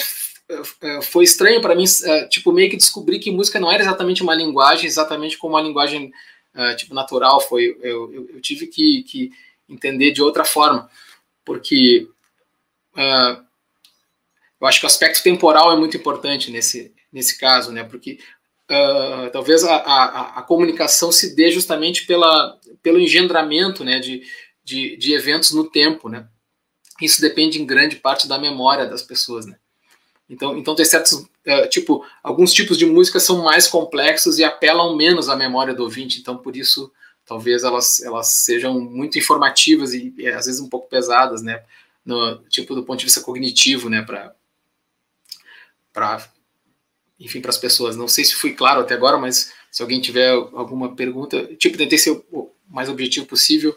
foi 1.02 1.24
estranho 1.24 1.62
para 1.62 1.76
mim, 1.76 1.84
é, 2.04 2.26
tipo, 2.28 2.52
meio 2.52 2.70
que 2.70 2.78
descobrir 2.78 3.20
que 3.20 3.32
música 3.32 3.60
não 3.60 3.72
era 3.72 3.84
exatamente 3.84 4.24
uma 4.24 4.34
linguagem, 4.34 4.86
exatamente 4.86 5.38
como 5.38 5.56
uma 5.56 5.62
linguagem, 5.62 6.12
é, 6.54 6.76
tipo, 6.76 6.94
natural, 6.94 7.42
foi, 7.42 7.78
eu, 7.82 8.14
eu, 8.14 8.30
eu 8.34 8.42
tive 8.42 8.68
que, 8.68 9.04
que, 9.04 9.32
entender 9.70 10.12
de 10.12 10.22
outra 10.22 10.46
forma, 10.46 10.90
porque 11.44 12.08
uh, 12.94 13.47
eu 14.60 14.68
acho 14.68 14.80
que 14.80 14.86
o 14.86 14.88
aspecto 14.88 15.24
temporal 15.24 15.72
é 15.72 15.78
muito 15.78 15.98
importante 15.98 16.52
nesse, 16.52 16.94
nesse 17.12 17.38
caso, 17.38 17.72
né, 17.72 17.84
porque 17.84 18.20
uh, 18.70 19.30
talvez 19.32 19.64
a, 19.64 19.76
a, 19.76 20.40
a, 20.40 20.42
comunicação 20.42 21.12
se 21.12 21.36
dê 21.36 21.52
justamente 21.52 22.06
pela, 22.06 22.60
pelo 22.82 23.00
engendramento, 23.00 23.84
né, 23.84 24.00
de, 24.00 24.24
de, 24.64 24.98
de 24.98 25.14
eventos 25.14 25.52
no 25.52 25.70
tempo, 25.70 26.10
né, 26.10 26.28
isso 27.02 27.22
depende 27.22 27.62
em 27.62 27.66
grande 27.66 27.98
parte 27.98 28.28
da 28.28 28.38
memória 28.38 28.86
das 28.86 29.02
pessoas, 29.02 29.46
né. 29.46 29.58
Então, 30.30 30.58
então 30.58 30.76
tem 30.76 30.84
certos, 30.84 31.14
uh, 31.14 31.70
tipo, 31.70 32.06
alguns 32.22 32.52
tipos 32.52 32.78
de 32.78 32.86
música 32.86 33.20
são 33.20 33.44
mais 33.44 33.68
complexos 33.68 34.40
e 34.40 34.44
apelam 34.44 34.96
menos 34.96 35.30
à 35.30 35.36
memória 35.36 35.74
do 35.74 35.84
ouvinte, 35.84 36.20
então 36.20 36.38
por 36.38 36.58
isso 36.58 36.92
talvez 37.26 37.64
elas, 37.64 38.02
elas 38.02 38.28
sejam 38.28 38.80
muito 38.80 39.20
informativas 39.20 39.94
e, 39.94 40.14
e 40.18 40.28
às 40.28 40.46
vezes 40.46 40.62
um 40.62 40.70
pouco 40.70 40.90
pesadas, 40.90 41.42
né, 41.42 41.64
no, 42.06 42.38
tipo, 42.50 42.74
do 42.74 42.84
ponto 42.84 43.00
de 43.00 43.06
vista 43.06 43.22
cognitivo, 43.22 43.90
né, 43.90 44.02
para 44.02 44.34
para 45.98 46.30
enfim, 47.20 47.42
para 47.42 47.50
as 47.50 47.58
pessoas. 47.58 47.96
Não 47.96 48.08
sei 48.08 48.24
se 48.24 48.36
fui 48.36 48.54
claro 48.54 48.82
até 48.82 48.94
agora, 48.94 49.18
mas 49.18 49.52
se 49.72 49.82
alguém 49.82 50.00
tiver 50.00 50.30
alguma 50.30 50.96
pergunta, 50.96 51.44
tipo, 51.56 51.76
tentei 51.76 51.98
ser 51.98 52.12
o 52.32 52.52
mais 52.68 52.88
objetivo 52.88 53.26
possível. 53.26 53.76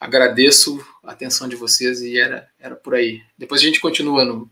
Agradeço 0.00 0.84
a 1.04 1.12
atenção 1.12 1.48
de 1.48 1.54
vocês 1.54 2.00
e 2.00 2.18
era, 2.18 2.48
era 2.58 2.74
por 2.74 2.96
aí. 2.96 3.22
Depois 3.38 3.60
a 3.60 3.64
gente 3.64 3.80
continua 3.80 4.24
no, 4.24 4.50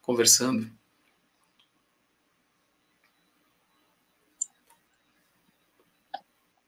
conversando. 0.00 0.70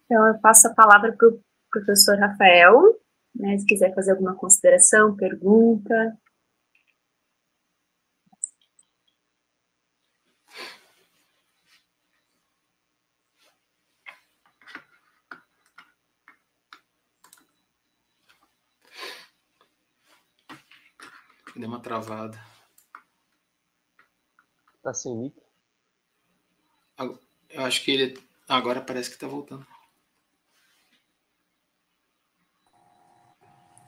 Então, 0.04 0.26
eu 0.26 0.38
passo 0.40 0.66
a 0.66 0.74
palavra 0.74 1.12
para 1.12 1.28
o 1.28 1.40
professor 1.70 2.18
Rafael, 2.18 2.98
né, 3.32 3.56
se 3.58 3.66
quiser 3.66 3.94
fazer 3.94 4.10
alguma 4.10 4.34
consideração, 4.34 5.14
pergunta. 5.14 6.18
Deu 21.56 21.68
uma 21.68 21.80
travada. 21.80 22.38
Tá 24.82 24.92
sem 24.92 25.16
mic? 25.16 25.34
Eu 27.48 27.64
acho 27.64 27.82
que 27.82 27.90
ele. 27.90 28.22
Agora 28.46 28.82
parece 28.82 29.10
que 29.10 29.18
tá 29.18 29.26
voltando. 29.26 29.66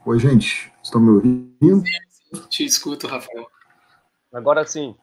Oi, 0.07 0.19
gente. 0.19 0.73
Estão 0.83 1.01
me 1.01 1.11
ouvindo? 1.11 1.85
Sim, 2.33 2.49
te 2.49 2.65
escuto, 2.65 3.07
Rafael. 3.07 3.47
Agora 4.33 4.67
sim. 4.67 4.97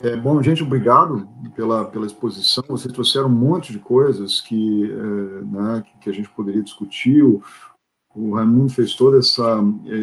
É, 0.00 0.16
bom, 0.16 0.40
gente, 0.42 0.62
obrigado 0.62 1.28
pela, 1.54 1.84
pela 1.86 2.06
exposição. 2.06 2.64
Vocês 2.68 2.92
trouxeram 2.92 3.26
um 3.26 3.30
monte 3.30 3.72
de 3.72 3.78
coisas 3.78 4.40
que, 4.40 4.90
é, 4.90 5.42
né, 5.44 5.84
que 6.00 6.08
a 6.08 6.12
gente 6.12 6.28
poderia 6.30 6.62
discutir. 6.62 7.22
O, 7.22 7.42
o 8.14 8.34
Raimundo 8.34 8.72
fez 8.72 8.94
todo 8.94 9.18
essa, 9.18 9.58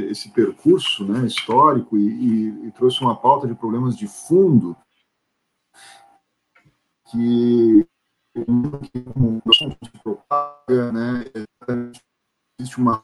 esse 0.09 0.29
percurso 0.29 1.03
né, 1.05 1.25
histórico 1.25 1.97
e, 1.97 2.07
e, 2.07 2.67
e, 2.67 2.71
trouxe 2.71 3.01
uma 3.01 3.15
pauta 3.15 3.47
de 3.47 3.55
problemas 3.55 3.97
de 3.97 4.07
fundo 4.07 4.77
que, 7.09 7.87
né, 10.93 11.25
existe 12.59 12.77
uma, 12.77 13.03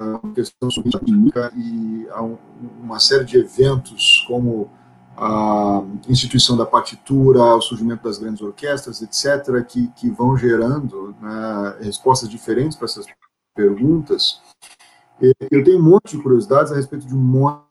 uma 0.00 0.32
questão 0.32 0.70
sobre 0.70 0.90
e 1.54 2.08
há 2.10 2.22
uma 2.22 2.98
série 2.98 3.24
de 3.24 3.36
eventos 3.36 4.24
como 4.26 4.70
a 5.16 5.82
instituição 6.08 6.56
da 6.56 6.66
partitura, 6.66 7.42
o 7.56 7.60
surgimento 7.60 8.04
das 8.04 8.18
grandes 8.18 8.42
orquestras, 8.42 9.00
etc., 9.00 9.64
que, 9.66 9.88
que 9.88 10.10
vão 10.10 10.36
gerando 10.36 11.14
né, 11.20 11.76
respostas 11.80 12.28
diferentes 12.28 12.76
para 12.76 12.84
essas 12.84 13.06
perguntas, 13.54 14.40
eu 15.50 15.64
tenho 15.64 15.78
um 15.78 15.82
monte 15.82 16.16
de 16.16 16.22
curiosidades 16.22 16.70
a 16.70 16.76
respeito 16.76 17.06
de 17.06 17.14
um 17.14 17.18
monte 17.18 17.64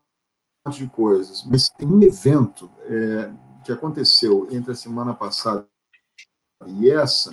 de 0.70 0.88
coisas, 0.88 1.44
mas 1.48 1.68
tem 1.68 1.86
um 1.86 2.02
evento 2.02 2.68
é, 2.86 3.30
que 3.64 3.70
aconteceu 3.70 4.48
entre 4.50 4.72
a 4.72 4.74
semana 4.74 5.14
passada 5.14 5.64
e 6.66 6.90
essa, 6.90 7.30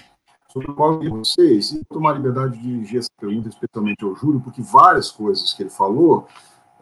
sobre 0.52 0.69
o 0.69 0.76
qual 0.76 1.02
eu 1.03 1.18
vocês, 1.18 1.72
e 1.72 1.84
tomar 1.85 2.14
liberdade 2.14 2.57
de 2.57 2.61
dirigir 2.61 2.99
essa 2.99 3.10
pergunta 3.19 3.49
especialmente 3.49 4.03
ao 4.03 4.15
Júlio, 4.15 4.40
porque 4.40 4.61
várias 4.61 5.10
coisas 5.10 5.52
que 5.53 5.64
ele 5.64 5.72
falou 5.72 6.27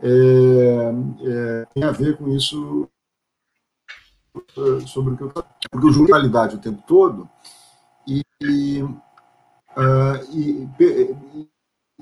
é, 0.02 0.92
é, 1.22 1.66
tem 1.74 1.84
a 1.84 1.92
ver 1.92 2.18
com 2.18 2.28
isso 2.28 2.90
sobre 4.88 5.14
o 5.14 5.18
que 5.18 5.24
eu 5.24 5.32
porque 5.72 5.88
eu 5.88 5.92
julgo 5.92 6.14
a 6.14 6.18
realidade 6.18 6.56
o 6.56 6.60
tempo 6.60 6.82
todo 6.88 7.30
e, 8.08 8.24
e, 8.42 8.84
uh, 8.84 8.98
e, 10.32 10.68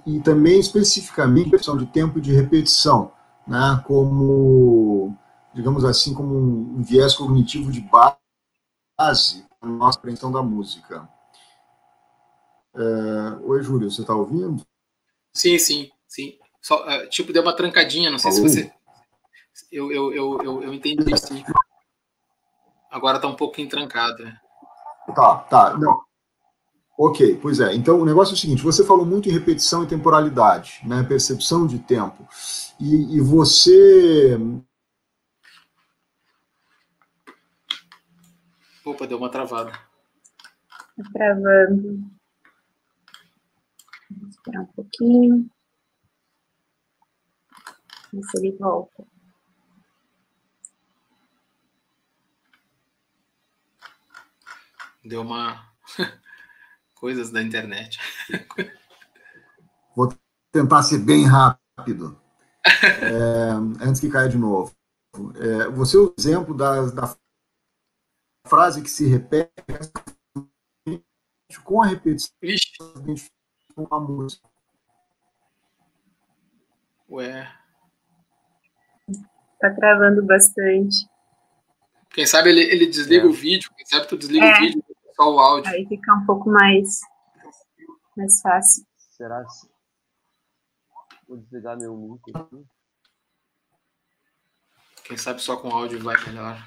e, 0.06 0.19
também 0.22 0.60
especificamente 0.60 1.49
questão 1.49 1.77
de 1.77 1.85
tempo 1.88 2.22
de 2.22 2.34
repetição, 2.34 3.11
né, 3.47 3.84
como 3.85 5.15
digamos 5.53 5.84
assim 5.84 6.14
como 6.14 6.35
um 6.35 6.81
viés 6.81 7.15
cognitivo 7.15 7.72
de 7.72 7.81
base 7.81 9.45
na 9.61 9.69
nossa 9.69 9.97
compreensão 9.97 10.31
da 10.31 10.41
música. 10.41 11.07
Uh, 12.73 13.49
oi, 13.49 13.61
Júlio, 13.61 13.89
você 13.89 14.01
está 14.01 14.15
ouvindo? 14.15 14.65
Sim, 15.34 15.57
sim, 15.57 15.89
sim. 16.07 16.38
Só, 16.61 16.85
uh, 16.85 17.10
tipo, 17.10 17.34
deu 17.34 17.41
uma 17.41 17.56
trancadinha, 17.56 18.10
não 18.10 18.19
sei 18.19 18.31
se 18.31 18.41
você. 18.41 18.72
Eu, 19.72 19.91
eu, 19.91 20.14
eu, 20.14 20.41
eu, 20.41 20.64
eu 20.64 20.73
entendi 20.73 21.18
sim. 21.18 21.43
Agora 22.89 23.17
está 23.17 23.27
um 23.27 23.35
pouco 23.35 23.61
entrancado. 23.61 24.23
Né? 24.23 24.39
Tá, 25.15 25.37
tá. 25.49 25.77
Não. 25.77 26.01
Ok, 26.97 27.39
pois 27.41 27.61
é. 27.61 27.73
Então 27.73 28.01
o 28.01 28.05
negócio 28.05 28.33
é 28.33 28.35
o 28.35 28.37
seguinte: 28.37 28.61
você 28.61 28.83
falou 28.83 29.05
muito 29.05 29.29
em 29.29 29.31
repetição 29.31 29.83
e 29.83 29.87
temporalidade, 29.87 30.81
né? 30.85 31.01
Percepção 31.03 31.65
de 31.65 31.79
tempo. 31.79 32.27
E, 32.79 33.15
e 33.15 33.21
você. 33.21 34.37
Opa, 38.83 39.07
deu 39.07 39.17
uma 39.17 39.29
travada. 39.29 39.71
Tá 39.71 41.03
travando. 41.13 41.99
Vou 44.11 44.29
esperar 44.29 44.61
um 44.61 44.65
pouquinho. 44.65 45.49
Ver 48.11 48.23
se 48.23 48.37
ele 48.39 48.57
volta. 48.57 49.05
Deu 55.10 55.22
uma. 55.22 55.68
Coisas 56.94 57.31
da 57.31 57.41
internet. 57.41 57.98
Vou 59.95 60.14
tentar 60.52 60.84
ser 60.84 60.99
bem 60.99 61.26
rápido. 61.26 62.22
É, 62.64 63.84
antes 63.84 63.99
que 63.99 64.10
caia 64.10 64.30
de 64.30 64.38
novo. 64.38 64.72
É, 65.36 65.69
você 65.69 65.98
é 65.98 65.99
o 65.99 66.14
exemplo 66.15 66.56
da, 66.56 66.86
da 66.91 67.18
frase 68.45 68.84
que 68.84 68.90
se 68.90 69.07
repete 69.07 69.52
com 71.64 71.81
a 71.81 71.88
repetição 71.88 72.36
com 73.73 73.95
a 73.95 73.99
música. 73.99 74.48
Ué. 77.10 77.52
Tá 79.60 79.73
travando 79.73 80.23
bastante. 80.23 81.10
Quem 82.11 82.26
sabe 82.26 82.49
ele, 82.49 82.61
ele 82.61 82.86
desliga 82.88 83.23
é. 83.23 83.27
o 83.27 83.34
vídeo, 83.34 83.72
quem 83.76 83.86
sabe 83.86 84.07
tu 84.07 84.18
desliga 84.18 84.45
é. 84.45 84.53
o 84.53 84.60
vídeo, 84.60 84.84
só 85.19 85.33
o 85.35 85.39
áudio. 85.39 85.71
Aí 85.71 85.85
fica 85.85 86.13
um 86.15 86.25
pouco 86.25 86.49
mais, 86.49 87.01
mais 88.15 88.41
fácil. 88.41 88.85
Será 88.95 89.43
que. 89.43 89.69
Vou 91.27 91.37
desligar 91.37 91.77
meu 91.77 91.95
mic 91.95 92.21
aqui. 92.33 92.65
Quem 95.03 95.17
sabe 95.17 95.41
só 95.41 95.57
com 95.57 95.69
áudio 95.69 96.01
vai 96.01 96.15
melhor. 96.25 96.57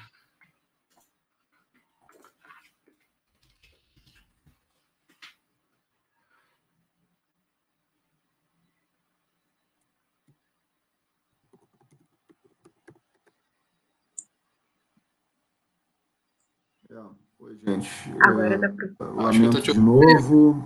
Oi, 17.53 17.59
gente. 17.65 17.89
Agora 18.25 18.55
é, 18.55 18.57
dá 18.57 18.69
pra... 18.69 19.07
Lamento 19.11 19.61
de 19.61 19.79
novo. 19.79 20.63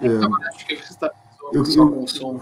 É, 0.00 0.06
é, 0.06 0.48
acho 0.48 0.66
que 0.66 0.76
você 0.76 0.92
está 0.92 1.12
eu, 1.52 1.64
só 1.64 1.86
com 1.86 2.04
o 2.04 2.08
som. 2.08 2.40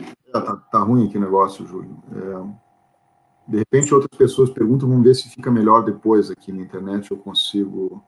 É, 0.00 0.32
tá, 0.32 0.56
tá, 0.56 0.78
ruim 0.80 1.06
aqui 1.06 1.16
o 1.16 1.20
negócio, 1.20 1.64
Júlio. 1.64 2.02
É, 2.12 3.50
de 3.52 3.58
repente 3.58 3.94
outras 3.94 4.18
pessoas 4.18 4.50
perguntam, 4.50 4.88
vamos 4.88 5.04
ver 5.04 5.14
se 5.14 5.28
fica 5.28 5.50
melhor 5.50 5.84
depois 5.84 6.28
aqui 6.28 6.52
na 6.52 6.62
internet, 6.62 7.10
eu 7.10 7.16
consigo 7.16 8.02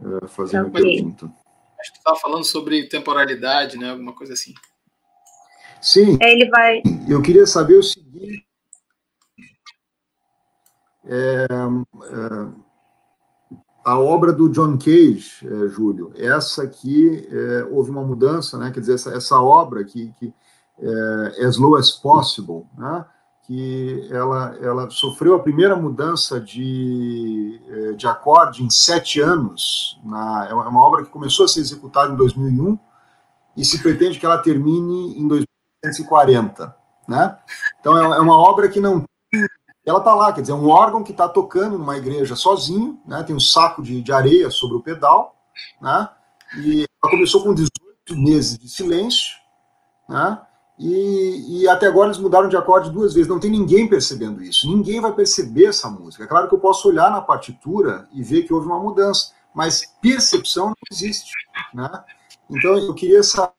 é, 0.00 0.26
fazer 0.28 0.60
okay. 0.62 0.82
minha 0.82 0.94
pergunta. 0.94 1.43
Acho 1.84 1.92
que 1.92 1.98
estava 1.98 2.16
falando 2.16 2.44
sobre 2.44 2.88
temporalidade, 2.88 3.76
né? 3.76 3.90
Alguma 3.90 4.14
coisa 4.14 4.32
assim. 4.32 4.54
Sim. 5.82 6.16
É, 6.18 6.32
ele 6.32 6.48
vai. 6.48 6.82
Eu 7.06 7.20
queria 7.20 7.46
saber 7.46 7.74
o 7.74 7.82
seguinte. 7.82 8.42
É, 11.04 11.44
é, 11.44 12.48
a 13.84 13.98
obra 13.98 14.32
do 14.32 14.48
John 14.48 14.78
Cage, 14.78 15.46
é, 15.46 15.68
Júlio, 15.68 16.10
essa 16.16 16.62
aqui 16.62 17.28
é, 17.30 17.64
houve 17.64 17.90
uma 17.90 18.02
mudança, 18.02 18.56
né? 18.56 18.70
Quer 18.70 18.80
dizer, 18.80 18.94
essa, 18.94 19.14
essa 19.14 19.38
obra 19.38 19.84
que, 19.84 20.10
que 20.14 20.32
é, 20.78 21.44
As 21.44 21.58
Low 21.58 21.76
as 21.76 21.90
Possible, 21.90 22.64
né? 22.78 23.04
Que 23.46 24.08
ela, 24.10 24.56
ela 24.60 24.90
sofreu 24.90 25.34
a 25.34 25.42
primeira 25.42 25.76
mudança 25.76 26.40
de, 26.40 27.60
eh, 27.68 27.92
de 27.92 28.06
acorde 28.06 28.62
em 28.62 28.70
sete 28.70 29.20
anos. 29.20 30.00
Na, 30.02 30.48
é 30.48 30.54
uma 30.54 30.82
obra 30.82 31.04
que 31.04 31.10
começou 31.10 31.44
a 31.44 31.48
ser 31.48 31.60
executada 31.60 32.12
em 32.12 32.16
2001 32.16 32.78
e 33.56 33.64
se 33.64 33.82
pretende 33.82 34.18
que 34.18 34.24
ela 34.24 34.38
termine 34.38 35.18
em 35.18 35.28
2040. 35.28 36.74
Né? 37.06 37.38
Então, 37.80 37.96
é, 37.96 38.16
é 38.16 38.20
uma 38.20 38.36
obra 38.36 38.68
que 38.68 38.80
não. 38.80 39.04
Ela 39.86 39.98
está 39.98 40.14
lá, 40.14 40.32
quer 40.32 40.40
dizer, 40.40 40.52
é 40.52 40.56
um 40.56 40.70
órgão 40.70 41.04
que 41.04 41.12
está 41.12 41.28
tocando 41.28 41.76
numa 41.76 41.98
igreja 41.98 42.34
sozinho, 42.34 42.98
né? 43.06 43.22
tem 43.22 43.36
um 43.36 43.40
saco 43.40 43.82
de, 43.82 44.00
de 44.00 44.12
areia 44.12 44.48
sobre 44.48 44.78
o 44.78 44.82
pedal, 44.82 45.36
né? 45.78 46.08
e 46.56 46.86
ela 47.02 47.10
começou 47.10 47.42
com 47.42 47.52
18 47.52 47.70
meses 48.16 48.56
de 48.56 48.68
silêncio, 48.70 49.36
né? 50.08 50.40
E, 50.78 51.60
e, 51.62 51.68
até 51.68 51.86
agora 51.86 52.08
eles 52.08 52.18
mudaram 52.18 52.48
de 52.48 52.56
acorde 52.56 52.90
duas 52.90 53.14
vezes. 53.14 53.28
Não 53.28 53.38
tem 53.38 53.50
ninguém 53.50 53.88
percebendo 53.88 54.42
isso. 54.42 54.68
Ninguém 54.68 55.00
vai 55.00 55.12
perceber 55.12 55.66
essa 55.66 55.88
música. 55.88 56.24
É 56.24 56.26
claro 56.26 56.48
que 56.48 56.54
eu 56.54 56.58
posso 56.58 56.88
olhar 56.88 57.10
na 57.10 57.20
partitura 57.20 58.08
e 58.12 58.22
ver 58.22 58.42
que 58.42 58.52
houve 58.52 58.66
uma 58.66 58.80
mudança, 58.80 59.32
mas 59.54 59.86
percepção 60.02 60.68
não 60.68 60.74
existe. 60.90 61.30
Né? 61.72 61.88
Então 62.50 62.76
eu 62.76 62.92
queria 62.94 63.22
saber. 63.22 63.54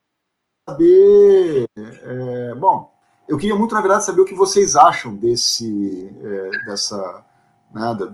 É, 1.78 2.56
bom, 2.56 2.92
eu 3.28 3.38
queria 3.38 3.56
muito, 3.56 3.74
na 3.74 3.82
verdade, 3.82 4.04
saber 4.04 4.22
o 4.22 4.26
que 4.26 4.36
vocês 4.36 4.76
acham 4.76 5.16
desse, 5.16 6.14
é, 6.22 6.50
dessa, 6.66 7.26
né, 7.74 7.96
da, 7.96 8.12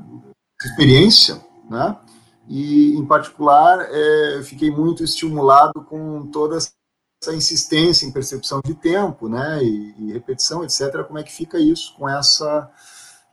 experiência. 0.63 1.43
Né? 1.69 1.97
E, 2.47 2.95
em 2.95 3.05
particular, 3.05 3.79
é, 3.89 4.41
fiquei 4.43 4.69
muito 4.69 5.03
estimulado 5.03 5.83
com 5.85 6.27
todas 6.27 6.73
essa 7.21 7.35
insistência 7.35 8.05
em 8.05 8.11
percepção 8.11 8.61
de 8.65 8.73
tempo, 8.73 9.29
né, 9.29 9.63
e, 9.63 9.93
e 9.99 10.11
repetição, 10.11 10.63
etc. 10.63 11.03
Como 11.05 11.19
é 11.19 11.23
que 11.23 11.31
fica 11.31 11.59
isso 11.59 11.93
com 11.95 12.09
essa, 12.09 12.69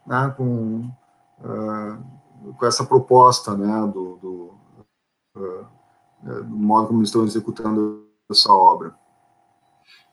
né, 0.06 0.34
com, 0.36 0.90
uh, 1.40 2.54
com 2.58 2.66
essa 2.66 2.84
proposta, 2.84 3.56
né, 3.56 3.90
do, 3.90 4.16
do, 4.16 4.54
uh, 5.36 5.66
do 6.22 6.56
modo 6.56 6.88
como 6.88 7.02
estão 7.02 7.24
executando 7.24 8.06
essa 8.30 8.52
obra? 8.52 8.94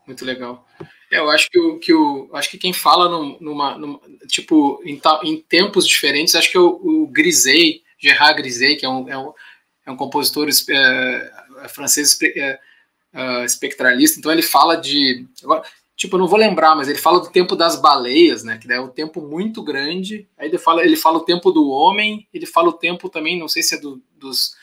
Muito 0.06 0.24
legal. 0.24 0.64
É, 1.12 1.18
eu 1.18 1.28
acho 1.30 1.50
que 1.50 1.58
o, 1.58 1.78
que 1.78 1.92
o 1.92 2.30
acho 2.32 2.50
que 2.50 2.58
quem 2.58 2.72
fala 2.72 3.08
numa, 3.40 3.76
numa 3.76 4.00
tipo 4.26 4.80
em, 4.84 5.00
em, 5.24 5.42
tempos 5.42 5.86
diferentes, 5.86 6.34
acho 6.34 6.50
que 6.50 6.58
o, 6.58 6.80
o 6.82 7.06
Grisey, 7.08 7.82
Gerard 7.98 8.40
Grisey, 8.40 8.76
que 8.76 8.86
é 8.86 8.88
um, 8.88 9.08
é 9.08 9.18
um, 9.18 9.32
é 9.84 9.90
um 9.90 9.96
compositor 9.96 10.48
é, 10.48 11.68
francês 11.68 12.18
é, 12.22 12.58
uh, 13.16 13.44
espectralista, 13.44 14.18
então 14.18 14.30
ele 14.30 14.42
fala 14.42 14.76
de. 14.76 15.26
Agora, 15.42 15.62
tipo, 15.96 16.16
eu 16.16 16.20
não 16.20 16.28
vou 16.28 16.38
lembrar, 16.38 16.76
mas 16.76 16.88
ele 16.88 16.98
fala 16.98 17.20
do 17.20 17.30
tempo 17.30 17.56
das 17.56 17.80
baleias, 17.80 18.44
né? 18.44 18.58
Que 18.58 18.70
é 18.70 18.80
um 18.80 18.88
tempo 18.88 19.22
muito 19.22 19.62
grande. 19.62 20.28
Aí 20.36 20.48
ele 20.48 20.58
fala, 20.58 20.84
ele 20.84 20.96
fala 20.96 21.18
o 21.18 21.24
tempo 21.24 21.50
do 21.50 21.68
homem, 21.70 22.28
ele 22.32 22.44
fala 22.44 22.68
o 22.68 22.74
tempo 22.74 23.08
também, 23.08 23.38
não 23.38 23.48
sei 23.48 23.62
se 23.62 23.74
é 23.74 23.78
do, 23.78 24.02
dos, 24.14 24.54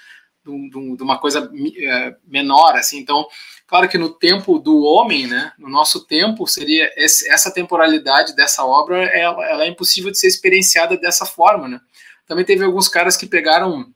do, 0.44 0.70
do, 0.70 0.96
de 0.96 1.04
uma 1.04 1.18
coisa 1.18 1.44
uh, 1.44 2.16
menor, 2.26 2.76
assim. 2.76 3.00
Então, 3.00 3.26
claro 3.66 3.90
que 3.90 3.98
no 3.98 4.10
tempo 4.10 4.60
do 4.60 4.84
homem, 4.84 5.26
né? 5.26 5.52
No 5.58 5.68
nosso 5.68 6.06
tempo, 6.06 6.46
seria 6.46 6.92
esse, 6.96 7.28
essa 7.30 7.52
temporalidade 7.52 8.36
dessa 8.36 8.64
obra, 8.64 9.04
ela, 9.06 9.50
ela 9.50 9.64
é 9.66 9.68
impossível 9.68 10.12
de 10.12 10.20
ser 10.20 10.28
experienciada 10.28 10.96
dessa 10.96 11.26
forma, 11.26 11.68
né? 11.68 11.82
Também 12.28 12.46
teve 12.46 12.64
alguns 12.64 12.88
caras 12.88 13.18
que 13.18 13.26
pegaram 13.26 13.92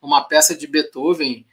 uma 0.00 0.22
peça 0.22 0.54
de 0.54 0.66
Beethoven 0.66 1.46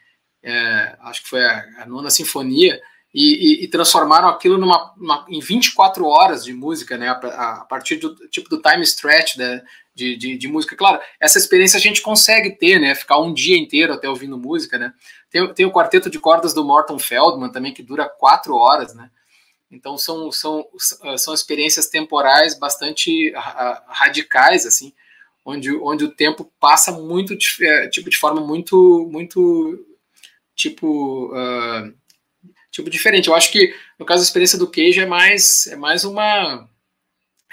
é, 0.44 0.96
acho 1.02 1.24
que 1.24 1.30
foi 1.30 1.44
a, 1.44 1.66
a 1.80 1.86
nona 1.86 2.10
sinfonia, 2.10 2.80
e, 3.14 3.62
e, 3.62 3.64
e, 3.64 3.68
transformaram 3.68 4.30
aquilo 4.30 4.58
numa, 4.60 4.94
em 5.28 5.40
24 5.40 6.06
horas 6.06 6.44
de 6.44 6.54
música, 6.54 6.96
né, 6.96 7.10
a, 7.10 7.14
a, 7.14 7.66
partir 7.66 7.96
do 7.96 8.16
tipo 8.30 8.48
do 8.48 8.62
time 8.62 8.84
stretch, 8.84 9.36
né, 9.36 9.64
de, 9.96 10.16
de, 10.16 10.38
de, 10.38 10.48
música. 10.48 10.76
Claro, 10.76 11.02
essa 11.20 11.40
experiência 11.40 11.78
a 11.78 11.82
gente 11.82 12.02
consegue 12.02 12.52
ter, 12.52 12.80
né? 12.80 12.96
Ficar 12.96 13.20
um 13.20 13.34
dia 13.34 13.58
inteiro 13.58 13.94
até 13.94 14.08
ouvindo 14.08 14.38
música, 14.38 14.78
né? 14.78 14.94
Tem, 15.30 15.54
tem 15.54 15.66
o 15.66 15.72
quarteto 15.72 16.10
de 16.10 16.20
cordas 16.20 16.54
do 16.54 16.64
Morton 16.64 16.98
Feldman 16.98 17.52
também, 17.52 17.74
que 17.74 17.84
dura 17.84 18.08
quatro 18.08 18.56
horas, 18.56 18.94
né? 18.94 19.10
Então 19.70 19.98
são, 19.98 20.32
são, 20.32 20.66
são 21.18 21.34
experiências 21.34 21.88
temporais 21.88 22.58
bastante 22.58 23.32
radicais, 23.88 24.66
assim, 24.66 24.94
onde, 25.46 25.76
onde 25.78 26.06
o 26.06 26.12
tempo 26.12 26.52
passa 26.60 26.92
muito, 26.92 27.36
é, 27.62 27.88
tipo, 27.88 28.10
de 28.10 28.18
forma 28.18 28.42
muito, 28.42 29.08
muito, 29.12 29.86
tipo, 30.60 31.34
uh, 31.34 31.94
tipo 32.70 32.90
diferente. 32.90 33.30
Eu 33.30 33.36
acho 33.36 33.50
que 33.50 33.74
no 33.98 34.06
caso 34.06 34.22
da 34.22 34.26
experiência 34.26 34.60
do 34.60 34.70
Cage 34.70 35.00
é 35.00 35.06
mais, 35.06 35.68
é 35.68 35.78
mais 35.78 36.04
uma, 36.04 36.70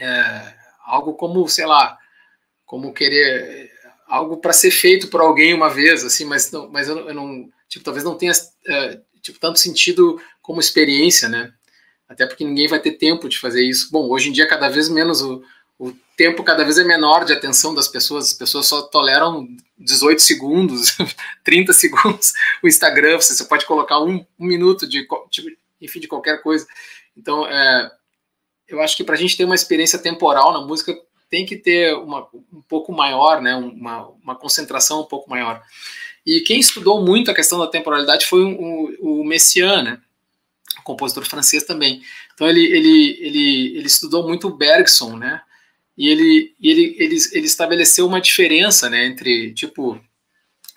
é, 0.01 0.55
algo 0.85 1.15
como, 1.15 1.49
sei 1.49 1.67
lá, 1.67 1.97
como 2.65 2.93
querer 2.93 3.71
algo 4.09 4.39
para 4.39 4.53
ser 4.53 4.73
feito 4.73 5.09
por 5.09 5.21
alguém 5.21 5.55
uma 5.55 5.71
vez, 5.71 6.05
assim, 6.05 6.25
mas 6.25 6.51
não, 6.51 6.69
mas 6.69 6.89
eu, 6.89 7.09
eu 7.09 7.15
não, 7.15 7.49
tipo, 7.69 7.85
talvez 7.85 8.05
não 8.05 8.19
tenha 8.19 8.33
uh, 8.33 9.21
tipo 9.21 9.39
tanto 9.39 9.59
sentido 9.61 10.21
como 10.43 10.61
experiência, 10.61 11.29
né? 11.29 11.53
Até 12.09 12.27
porque 12.27 12.45
ninguém 12.45 12.69
vai 12.69 12.81
ter 12.81 12.93
tempo 12.93 13.29
de 13.29 13.39
fazer 13.39 13.65
isso. 13.65 13.91
Bom, 13.91 14.09
hoje 14.11 14.29
em 14.29 14.33
dia 14.33 14.49
cada 14.49 14.69
vez 14.69 14.89
menos 14.89 15.23
o, 15.23 15.43
o 15.79 15.93
tempo 16.17 16.43
cada 16.43 16.65
vez 16.65 16.79
é 16.79 16.85
menor 16.85 17.25
de 17.25 17.33
atenção 17.33 17.75
das 17.75 17.89
pessoas. 17.89 18.29
As 18.29 18.33
pessoas 18.33 18.67
só 18.67 18.83
toleram 18.83 19.47
18 19.79 20.21
segundos, 20.21 20.97
30 21.45 21.73
segundos. 21.73 22.33
O 22.63 22.69
Instagram, 22.69 23.17
você 23.17 23.45
pode 23.45 23.67
colocar 23.67 24.01
um, 24.01 24.25
um 24.39 24.47
minuto 24.47 24.89
de, 24.89 25.07
tipo, 25.31 25.49
enfim, 25.81 26.01
de 26.01 26.09
qualquer 26.09 26.43
coisa. 26.43 26.67
Então, 27.17 27.47
é, 27.47 27.91
eu 28.69 28.81
acho 28.81 28.97
que 28.97 29.05
para 29.05 29.15
a 29.15 29.19
gente 29.19 29.37
ter 29.37 29.45
uma 29.45 29.55
experiência 29.55 29.99
temporal 29.99 30.53
na 30.53 30.61
música 30.61 30.97
tem 31.29 31.45
que 31.45 31.57
ter 31.57 31.95
uma, 31.95 32.27
um 32.53 32.63
pouco 32.63 32.93
maior, 32.93 33.41
né, 33.43 33.55
uma, 33.57 34.09
uma 34.23 34.35
concentração 34.35 35.01
um 35.01 35.07
pouco 35.07 35.29
maior. 35.29 35.63
E 36.25 36.41
quem 36.41 36.59
estudou 36.59 37.05
muito 37.05 37.31
a 37.31 37.35
questão 37.35 37.59
da 37.59 37.67
temporalidade 37.67 38.27
foi 38.27 38.43
o, 38.43 39.21
o 39.21 39.25
Messiaen, 39.25 39.83
né, 39.83 40.01
compositor 40.85 41.25
francês 41.25 41.65
também. 41.65 42.03
Então 42.35 42.49
ele, 42.49 42.65
ele, 42.65 43.19
ele, 43.21 43.77
ele 43.79 43.87
estudou 43.87 44.27
muito 44.27 44.51
Bergson, 44.51 45.17
né, 45.17 45.43
e 45.97 46.09
ele, 46.09 46.55
ele, 46.61 46.97
ele, 46.99 47.17
ele 47.33 47.47
estabeleceu 47.47 48.07
uma 48.07 48.21
diferença, 48.21 48.91
né, 48.91 49.07
entre, 49.07 49.53
tipo, 49.55 50.01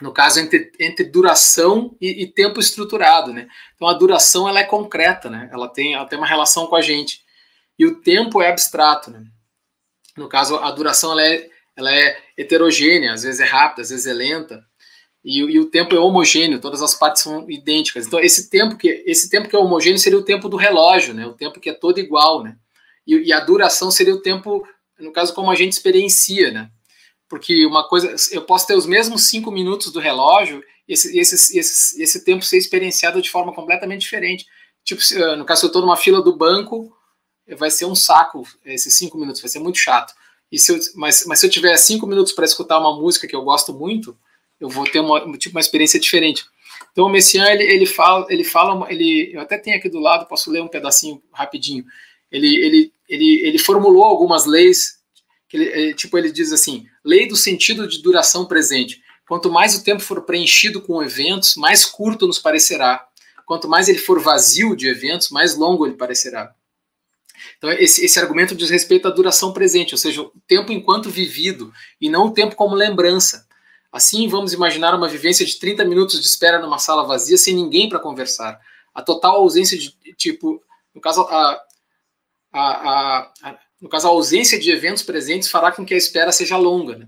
no 0.01 0.13
caso, 0.13 0.39
entre, 0.39 0.71
entre 0.79 1.05
duração 1.05 1.95
e, 1.99 2.23
e, 2.23 2.27
tempo 2.27 2.59
estruturado, 2.59 3.33
né. 3.33 3.47
Então 3.75 3.87
a 3.87 3.93
duração, 3.93 4.47
ela 4.47 4.59
é 4.59 4.63
concreta, 4.63 5.29
né, 5.29 5.49
ela 5.51 5.67
tem, 5.67 5.93
ela 5.93 6.05
tem 6.05 6.17
uma 6.17 6.27
relação 6.27 6.67
com 6.67 6.75
a 6.75 6.81
gente. 6.81 7.21
E 7.77 7.85
o 7.85 8.01
tempo 8.01 8.41
é 8.41 8.49
abstrato, 8.49 9.11
né. 9.11 9.23
No 10.15 10.27
caso, 10.27 10.57
a 10.57 10.71
duração 10.71 11.11
ela 11.11 11.25
é, 11.25 11.49
ela 11.75 11.93
é 11.93 12.17
heterogênea, 12.37 13.13
às 13.13 13.23
vezes 13.23 13.39
é 13.39 13.45
rápida, 13.45 13.81
às 13.81 13.89
vezes 13.89 14.05
é 14.05 14.13
lenta, 14.13 14.63
e, 15.23 15.39
e, 15.39 15.59
o 15.59 15.65
tempo 15.65 15.93
é 15.93 15.99
homogêneo, 15.99 16.61
todas 16.61 16.81
as 16.81 16.95
partes 16.95 17.23
são 17.23 17.49
idênticas. 17.49 18.07
Então, 18.07 18.19
esse 18.19 18.49
tempo 18.49 18.77
que 18.77 19.03
esse 19.05 19.29
tempo 19.29 19.49
que 19.49 19.55
é 19.55 19.59
homogêneo 19.59 19.99
seria 19.99 20.17
o 20.17 20.23
tempo 20.23 20.47
do 20.47 20.55
relógio, 20.55 21.13
né? 21.13 21.25
O 21.25 21.33
tempo 21.33 21.59
que 21.59 21.69
é 21.69 21.73
todo 21.73 21.99
igual, 21.99 22.41
né? 22.41 22.55
E, 23.05 23.15
e 23.27 23.33
a 23.33 23.39
duração 23.39 23.91
seria 23.91 24.13
o 24.13 24.21
tempo, 24.21 24.65
no 24.99 25.11
caso, 25.11 25.33
como 25.33 25.51
a 25.51 25.55
gente 25.55 25.73
experiencia, 25.73 26.51
né? 26.51 26.69
Porque 27.27 27.65
uma 27.65 27.87
coisa, 27.87 28.15
eu 28.31 28.41
posso 28.43 28.67
ter 28.67 28.75
os 28.75 28.85
mesmos 28.85 29.29
cinco 29.29 29.51
minutos 29.51 29.91
do 29.91 29.99
relógio, 29.99 30.63
e 30.87 30.93
esse, 30.93 31.17
esse, 31.17 31.57
esse, 31.57 32.01
esse 32.01 32.25
tempo 32.25 32.43
ser 32.43 32.57
experienciado 32.57 33.21
de 33.21 33.29
forma 33.29 33.53
completamente 33.53 34.01
diferente. 34.01 34.45
Tipo, 34.83 35.01
no 35.37 35.45
caso, 35.45 35.61
se 35.61 35.65
eu 35.65 35.69
estou 35.69 35.81
numa 35.81 35.97
fila 35.97 36.21
do 36.21 36.35
banco, 36.35 36.91
vai 37.57 37.69
ser 37.69 37.85
um 37.85 37.95
saco 37.95 38.43
esses 38.65 38.95
cinco 38.95 39.17
minutos, 39.17 39.41
vai 39.41 39.49
ser 39.49 39.59
muito 39.59 39.77
chato. 39.77 40.13
E 40.51 40.57
se 40.57 40.71
eu, 40.71 40.79
mas, 40.95 41.25
mas 41.27 41.39
se 41.39 41.45
eu 41.45 41.49
tiver 41.49 41.75
cinco 41.77 42.07
minutos 42.07 42.33
para 42.33 42.45
escutar 42.45 42.79
uma 42.79 42.95
música 42.99 43.27
que 43.27 43.35
eu 43.35 43.43
gosto 43.43 43.71
muito, 43.71 44.17
eu 44.59 44.67
vou 44.67 44.83
ter 44.85 44.99
uma, 44.99 45.37
tipo, 45.37 45.55
uma 45.55 45.61
experiência 45.61 45.99
diferente. 45.99 46.43
Então 46.91 47.05
o 47.05 47.09
Messiaen, 47.09 47.53
ele, 47.53 47.63
ele 47.63 47.85
fala, 47.85 48.25
ele 48.29 48.43
fala, 48.43 48.91
ele, 48.91 49.31
eu 49.33 49.41
até 49.41 49.57
tenho 49.57 49.77
aqui 49.77 49.89
do 49.89 49.99
lado, 49.99 50.27
posso 50.27 50.49
ler 50.49 50.61
um 50.61 50.67
pedacinho 50.67 51.21
rapidinho. 51.31 51.85
Ele, 52.31 52.55
ele, 52.57 52.93
ele, 53.07 53.41
ele 53.47 53.57
formulou 53.57 54.03
algumas 54.03 54.45
leis, 54.45 54.99
que 55.47 55.57
ele, 55.57 55.93
tipo, 55.93 56.17
ele 56.17 56.31
diz 56.31 56.51
assim, 56.51 56.85
lei 57.03 57.27
do 57.27 57.35
sentido 57.35 57.87
de 57.87 58.01
duração 58.01 58.45
presente. 58.45 59.01
Quanto 59.27 59.51
mais 59.51 59.75
o 59.75 59.83
tempo 59.83 60.01
for 60.01 60.21
preenchido 60.23 60.81
com 60.81 61.03
eventos, 61.03 61.55
mais 61.55 61.85
curto 61.85 62.27
nos 62.27 62.39
parecerá. 62.39 63.07
Quanto 63.45 63.67
mais 63.67 63.89
ele 63.89 63.97
for 63.97 64.19
vazio 64.19 64.75
de 64.75 64.87
eventos, 64.87 65.29
mais 65.29 65.55
longo 65.55 65.85
ele 65.85 65.95
parecerá. 65.95 66.53
Então, 67.57 67.71
esse, 67.71 68.05
esse 68.05 68.19
argumento 68.19 68.55
diz 68.55 68.69
respeito 68.69 69.07
à 69.07 69.11
duração 69.11 69.53
presente, 69.53 69.93
ou 69.93 69.97
seja, 69.97 70.21
o 70.21 70.31
tempo 70.47 70.71
enquanto 70.71 71.09
vivido, 71.09 71.73
e 71.99 72.09
não 72.09 72.27
o 72.27 72.31
tempo 72.31 72.55
como 72.55 72.75
lembrança. 72.75 73.47
Assim, 73.91 74.27
vamos 74.27 74.53
imaginar 74.53 74.93
uma 74.93 75.07
vivência 75.07 75.45
de 75.45 75.57
30 75.57 75.83
minutos 75.85 76.21
de 76.21 76.27
espera 76.27 76.59
numa 76.59 76.77
sala 76.77 77.05
vazia 77.05 77.37
sem 77.37 77.55
ninguém 77.55 77.89
para 77.89 77.99
conversar. 77.99 78.59
A 78.93 79.01
total 79.01 79.37
ausência 79.37 79.77
de, 79.77 79.95
tipo, 80.15 80.61
no 80.93 81.01
caso, 81.01 81.21
a, 81.21 81.61
a, 82.51 82.61
a, 82.61 83.31
a, 83.43 83.59
no 83.81 83.89
caso, 83.89 84.07
a 84.07 84.11
ausência 84.11 84.59
de 84.59 84.71
eventos 84.71 85.03
presentes 85.03 85.49
fará 85.49 85.71
com 85.71 85.85
que 85.85 85.93
a 85.93 85.97
espera 85.97 86.31
seja 86.31 86.57
longa. 86.57 86.97
Né? 86.97 87.07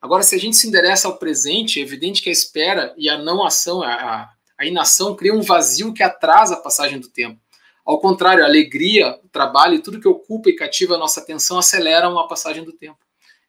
Agora, 0.00 0.22
se 0.22 0.34
a 0.34 0.38
gente 0.38 0.56
se 0.56 0.66
endereça 0.66 1.08
ao 1.08 1.18
presente, 1.18 1.78
é 1.78 1.82
evidente 1.82 2.22
que 2.22 2.28
a 2.28 2.32
espera 2.32 2.94
e 2.96 3.08
a 3.08 3.18
não 3.18 3.44
ação, 3.44 3.82
a, 3.82 4.30
a 4.56 4.66
inação, 4.66 5.14
cria 5.14 5.34
um 5.34 5.42
vazio 5.42 5.92
que 5.92 6.02
atrasa 6.02 6.54
a 6.54 6.60
passagem 6.60 6.98
do 6.98 7.08
tempo. 7.08 7.40
Ao 7.84 7.98
contrário, 7.98 8.44
a 8.44 8.46
alegria, 8.46 9.18
o 9.24 9.28
trabalho 9.28 9.74
e 9.74 9.82
tudo 9.82 10.00
que 10.00 10.08
ocupa 10.08 10.50
e 10.50 10.56
cativa 10.56 10.94
a 10.94 10.98
nossa 10.98 11.20
atenção 11.20 11.58
aceleram 11.58 12.18
a 12.18 12.28
passagem 12.28 12.62
do 12.62 12.72
tempo. 12.72 12.98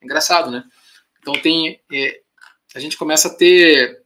É 0.01 0.05
engraçado, 0.05 0.49
né? 0.49 0.63
Então 1.19 1.33
tem 1.33 1.81
é, 1.91 2.21
a 2.73 2.79
gente 2.79 2.97
começa 2.97 3.27
a 3.27 3.33
ter 3.33 3.98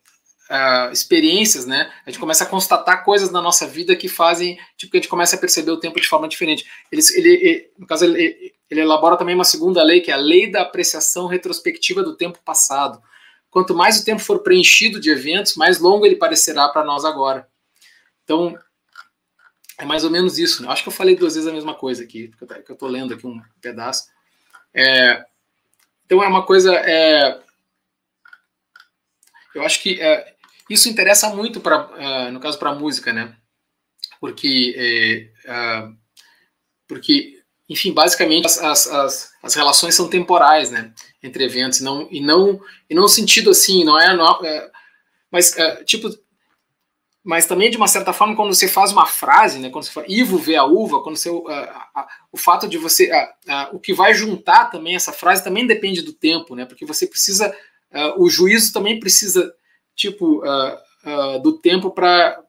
uh, 0.53 0.91
experiências, 0.91 1.65
né? 1.65 1.91
A 2.05 2.11
gente 2.11 2.19
começa 2.19 2.43
a 2.43 2.47
constatar 2.47 3.03
coisas 3.03 3.31
na 3.31 3.41
nossa 3.41 3.65
vida 3.65 3.95
que 3.95 4.07
fazem, 4.07 4.59
tipo, 4.77 4.91
que 4.91 4.97
a 4.97 5.01
gente 5.01 5.09
começa 5.09 5.35
a 5.35 5.39
perceber 5.39 5.71
o 5.71 5.79
tempo 5.79 5.99
de 5.99 6.07
forma 6.07 6.27
diferente. 6.27 6.65
Ele, 6.91 7.01
ele, 7.15 7.29
ele 7.29 7.71
no 7.77 7.87
caso, 7.87 8.05
ele, 8.05 8.53
ele 8.69 8.81
elabora 8.81 9.17
também 9.17 9.33
uma 9.33 9.43
segunda 9.43 9.81
lei, 9.83 9.99
que 10.01 10.11
é 10.11 10.13
a 10.13 10.17
lei 10.17 10.49
da 10.49 10.61
apreciação 10.61 11.25
retrospectiva 11.25 12.03
do 12.03 12.15
tempo 12.15 12.39
passado. 12.45 13.01
Quanto 13.49 13.73
mais 13.73 13.99
o 13.99 14.05
tempo 14.05 14.21
for 14.21 14.39
preenchido 14.39 14.99
de 14.99 15.09
eventos, 15.09 15.55
mais 15.55 15.79
longo 15.79 16.05
ele 16.05 16.15
parecerá 16.15 16.69
para 16.69 16.83
nós 16.83 17.03
agora. 17.03 17.47
Então, 18.23 18.57
é 19.77 19.85
mais 19.85 20.03
ou 20.03 20.09
menos 20.11 20.37
isso. 20.37 20.61
Né? 20.61 20.69
Acho 20.69 20.83
que 20.83 20.89
eu 20.89 20.93
falei 20.93 21.15
duas 21.15 21.35
vezes 21.35 21.49
a 21.49 21.53
mesma 21.53 21.73
coisa 21.73 22.03
aqui, 22.03 22.29
que 22.29 22.71
eu 22.71 22.73
estou 22.73 22.89
lendo 22.89 23.13
aqui 23.13 23.25
um 23.25 23.41
pedaço. 23.61 24.07
É, 24.73 25.23
então, 26.05 26.23
é 26.23 26.27
uma 26.27 26.43
coisa. 26.43 26.73
É, 26.75 27.39
eu 29.53 29.63
acho 29.63 29.81
que 29.83 30.01
é, 30.01 30.32
isso 30.69 30.89
interessa 30.89 31.29
muito 31.29 31.59
para, 31.59 31.87
uh, 31.87 31.97
é, 31.97 32.31
no 32.31 32.39
caso, 32.39 32.57
para 32.57 32.71
a 32.71 32.75
música, 32.75 33.11
né? 33.11 33.35
Porque, 34.19 34.73
é, 35.45 35.85
uh, 35.85 35.97
porque, 36.87 37.41
enfim, 37.69 37.91
basicamente 37.91 38.45
as, 38.45 38.87
as, 38.87 39.31
as, 39.41 39.55
relações 39.55 39.95
são 39.95 40.09
temporais, 40.09 40.71
né? 40.71 40.93
Entre 41.21 41.43
eventos, 41.43 41.81
não 41.81 42.07
e 42.11 42.21
não 42.21 42.61
e 42.89 42.95
não 42.95 43.07
sentido 43.07 43.49
assim, 43.51 43.83
não 43.83 43.99
é, 43.99 44.15
não, 44.15 44.45
é 44.45 44.71
mas 45.31 45.55
tipo, 45.85 46.09
mas 47.23 47.47
também 47.47 47.71
de 47.71 47.77
uma 47.77 47.87
certa 47.87 48.13
forma 48.13 48.35
quando 48.35 48.53
você 48.53 48.67
faz 48.67 48.91
uma 48.91 49.05
frase, 49.05 49.59
né? 49.59 49.69
Quando 49.69 49.85
você 49.85 49.91
fala 49.91 50.05
Ivo 50.09 50.37
vê 50.37 50.55
a 50.55 50.65
uva, 50.65 51.01
quando 51.01 51.15
você 51.17 51.29
o 51.29 52.37
fato 52.37 52.67
de 52.67 52.77
você 52.77 53.09
o 53.71 53.79
que 53.79 53.93
vai 53.93 54.13
juntar 54.13 54.65
também 54.65 54.95
essa 54.95 55.13
frase 55.13 55.43
também 55.43 55.65
depende 55.65 56.01
do 56.01 56.13
tempo, 56.13 56.55
né? 56.55 56.65
Porque 56.65 56.85
você 56.85 57.07
precisa 57.07 57.55
uh, 57.93 58.21
o 58.21 58.29
juízo 58.29 58.73
também 58.73 58.99
precisa, 58.99 59.53
tipo, 59.95 60.43
uh, 60.43 60.77
uh, 61.05 61.39
do 61.41 61.53
tempo 61.59 61.91
para 61.91 62.43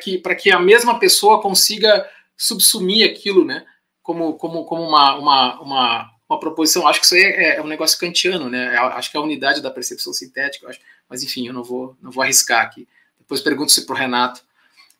que, 0.00 0.18
que 0.18 0.50
a 0.50 0.58
mesma 0.58 0.98
pessoa 0.98 1.40
consiga 1.40 2.08
subsumir 2.36 3.10
aquilo, 3.10 3.44
né? 3.44 3.64
Como, 4.02 4.34
como, 4.34 4.64
como 4.64 4.82
uma, 4.82 5.16
uma, 5.16 5.60
uma, 5.60 6.10
uma 6.28 6.40
proposição. 6.40 6.86
Acho 6.88 7.00
que 7.00 7.06
isso 7.06 7.14
aí 7.14 7.22
é, 7.22 7.56
é 7.56 7.62
um 7.62 7.66
negócio 7.66 7.98
kantiano, 7.98 8.48
né? 8.48 8.76
Acho 8.76 9.10
que 9.10 9.16
é 9.16 9.20
a 9.20 9.22
unidade 9.22 9.60
da 9.60 9.70
percepção 9.70 10.12
sintética, 10.12 10.68
acho. 10.68 10.80
mas 11.08 11.22
enfim, 11.22 11.46
eu 11.46 11.52
não 11.52 11.62
vou, 11.62 11.96
não 12.00 12.10
vou 12.10 12.22
arriscar 12.22 12.64
aqui. 12.64 12.88
Depois 13.18 13.40
pergunto-se 13.40 13.84
para 13.86 13.94
o 13.94 13.98
Renato. 13.98 14.42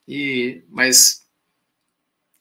E, 0.06 0.62
mas 0.68 1.20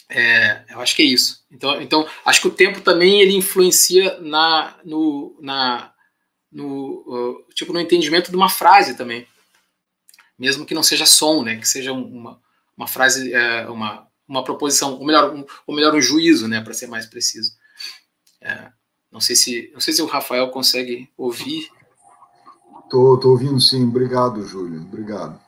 é, 0.09 0.63
eu 0.69 0.81
acho 0.81 0.95
que 0.95 1.03
é 1.03 1.05
isso. 1.05 1.45
Então, 1.51 1.81
então, 1.81 2.07
acho 2.25 2.41
que 2.41 2.47
o 2.47 2.53
tempo 2.53 2.81
também 2.81 3.21
ele 3.21 3.35
influencia 3.35 4.19
na, 4.19 4.75
no, 4.83 5.37
na, 5.39 5.93
no 6.51 7.03
uh, 7.07 7.53
tipo 7.53 7.73
no 7.73 7.79
entendimento 7.79 8.31
de 8.31 8.37
uma 8.37 8.49
frase 8.49 8.95
também, 8.95 9.27
mesmo 10.37 10.65
que 10.65 10.73
não 10.73 10.83
seja 10.83 11.05
som, 11.05 11.43
né, 11.43 11.57
que 11.57 11.67
seja 11.67 11.91
uma, 11.91 12.39
uma 12.75 12.87
frase, 12.87 13.33
é, 13.33 13.67
uma, 13.69 14.07
uma 14.27 14.43
proposição, 14.43 14.93
ou 14.93 15.05
melhor, 15.05 15.33
um, 15.33 15.45
ou 15.67 15.75
melhor 15.75 15.93
um 15.93 16.01
juízo, 16.01 16.47
né, 16.47 16.61
para 16.61 16.73
ser 16.73 16.87
mais 16.87 17.05
preciso. 17.05 17.53
É, 18.41 18.71
não 19.11 19.19
sei 19.19 19.35
se 19.35 19.69
não 19.73 19.81
sei 19.81 19.93
se 19.93 20.01
o 20.01 20.05
Rafael 20.05 20.49
consegue 20.49 21.11
ouvir. 21.17 21.69
Tô, 22.89 23.17
tô 23.19 23.31
ouvindo 23.31 23.59
sim. 23.59 23.87
Obrigado, 23.87 24.43
Júlio. 24.43 24.81
Obrigado. 24.81 25.39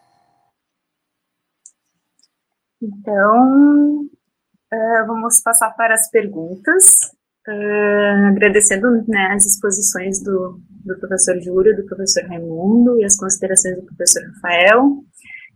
Então, 2.82 4.02
uh, 4.02 5.07
vamos 5.07 5.40
passar 5.40 5.72
para 5.72 5.94
as 5.94 6.10
perguntas. 6.10 7.11
Uh, 7.47 8.27
agradecendo 8.30 9.03
né, 9.07 9.31
as 9.34 9.45
exposições 9.45 10.23
do, 10.23 10.61
do 10.85 10.99
professor 10.99 11.41
Júlio, 11.41 11.76
do 11.76 11.85
professor 11.85 12.23
Raimundo 12.26 12.99
e 12.99 13.03
as 13.03 13.15
considerações 13.15 13.76
do 13.77 13.84
professor 13.84 14.22
Rafael. 14.35 15.03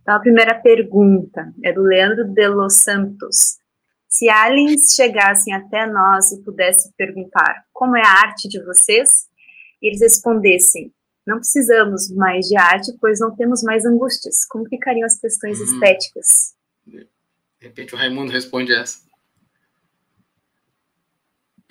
Então, 0.02 0.14
a 0.14 0.20
primeira 0.20 0.54
pergunta 0.54 1.52
é 1.64 1.72
do 1.72 1.82
Leandro 1.82 2.24
de 2.24 2.48
Los 2.48 2.78
Santos. 2.78 3.58
Se 4.08 4.28
aliens 4.28 4.94
chegassem 4.94 5.52
até 5.52 5.86
nós 5.86 6.32
e 6.32 6.42
pudessem 6.42 6.90
perguntar 6.96 7.64
como 7.72 7.96
é 7.96 8.02
a 8.02 8.26
arte 8.26 8.48
de 8.48 8.62
vocês, 8.64 9.08
eles 9.80 10.00
respondessem: 10.00 10.92
não 11.26 11.38
precisamos 11.38 12.10
mais 12.12 12.46
de 12.46 12.56
arte, 12.56 12.92
pois 13.00 13.20
não 13.20 13.34
temos 13.34 13.62
mais 13.62 13.84
angústias. 13.84 14.44
Como 14.48 14.68
ficariam 14.68 15.04
as 15.04 15.20
questões 15.20 15.60
hum. 15.60 15.64
estéticas? 15.64 16.54
De 16.86 17.66
repente 17.66 17.94
o 17.94 17.98
Raimundo 17.98 18.32
responde 18.32 18.72
essa. 18.72 19.05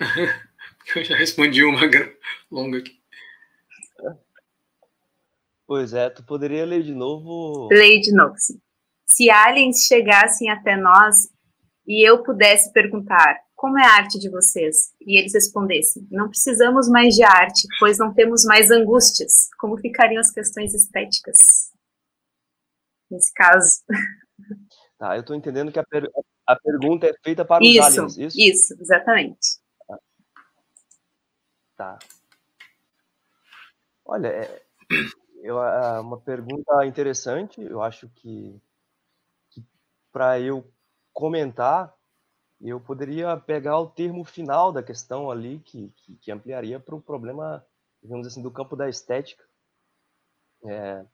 Eu 0.94 1.04
já 1.04 1.16
respondi 1.16 1.64
uma 1.64 1.80
longa 2.50 2.78
aqui. 2.78 2.96
Pois 5.66 5.92
é, 5.92 6.08
tu 6.08 6.24
poderia 6.24 6.64
ler 6.64 6.82
de 6.84 6.94
novo? 6.94 7.68
Leia 7.72 8.00
de 8.00 8.12
novo, 8.12 8.34
sim. 8.38 8.60
Se 9.04 9.28
aliens 9.28 9.84
chegassem 9.86 10.48
até 10.48 10.76
nós 10.76 11.28
e 11.86 12.08
eu 12.08 12.22
pudesse 12.22 12.72
perguntar 12.72 13.36
como 13.56 13.78
é 13.78 13.84
a 13.84 13.94
arte 13.94 14.18
de 14.18 14.28
vocês? 14.28 14.92
E 15.00 15.18
eles 15.18 15.32
respondessem: 15.32 16.06
não 16.10 16.28
precisamos 16.28 16.88
mais 16.88 17.14
de 17.14 17.24
arte, 17.24 17.66
pois 17.80 17.98
não 17.98 18.12
temos 18.12 18.44
mais 18.44 18.70
angústias. 18.70 19.48
Como 19.58 19.78
ficariam 19.78 20.20
as 20.20 20.30
questões 20.30 20.74
estéticas? 20.74 21.36
Nesse 23.10 23.32
caso. 23.32 23.82
Tá, 24.98 25.16
eu 25.16 25.20
estou 25.20 25.34
entendendo 25.34 25.72
que 25.72 25.78
a, 25.78 25.84
per 25.84 26.08
a, 26.46 26.56
pergunta 26.56 27.06
é 27.06 27.14
feita 27.22 27.44
para 27.44 27.62
os 27.62 27.68
isso, 27.68 27.82
aliens, 27.82 28.18
isso? 28.18 28.40
Isso, 28.40 28.76
exatamente. 28.80 29.58
Tá. 31.76 31.98
Olha, 34.04 34.28
é, 34.28 34.62
eu, 35.42 35.62
é 35.62 36.00
uma 36.00 36.18
pergunta 36.20 36.86
interessante. 36.86 37.60
Eu 37.62 37.82
acho 37.82 38.08
que, 38.10 38.60
que 39.50 39.64
para 40.12 40.40
eu 40.40 40.66
comentar, 41.12 41.94
eu 42.60 42.80
poderia 42.80 43.36
pegar 43.38 43.78
o 43.80 43.88
termo 43.88 44.24
final 44.24 44.72
da 44.72 44.82
questão 44.82 45.30
ali, 45.30 45.60
que, 45.60 45.90
que, 45.96 46.16
que 46.16 46.32
ampliaria 46.32 46.80
para 46.80 46.94
o 46.94 47.02
problema, 47.02 47.66
digamos 48.02 48.26
assim, 48.26 48.42
do 48.42 48.50
campo 48.50 48.76
da 48.76 48.88
estética. 48.88 49.44
É, 50.64 51.04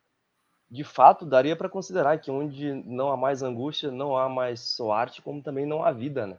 de 0.71 0.85
fato, 0.85 1.27
daria 1.27 1.57
para 1.57 1.69
considerar 1.69 2.19
que 2.21 2.31
onde 2.31 2.73
não 2.85 3.13
há 3.13 3.17
mais 3.17 3.43
angústia, 3.43 3.91
não 3.91 4.17
há 4.17 4.29
mais 4.29 4.61
só 4.61 4.93
arte, 4.93 5.23
como 5.23 5.43
também 5.43 5.67
não 5.67 5.85
há 5.85 5.93
vida, 5.93 6.27
né? 6.27 6.39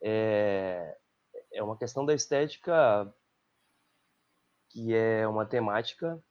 É, 0.00 0.96
é 1.52 1.62
uma 1.62 1.76
questão 1.76 2.04
da 2.04 2.14
estética 2.14 3.12
que 4.68 4.94
é 4.94 5.28
uma 5.28 5.44
temática 5.44 6.22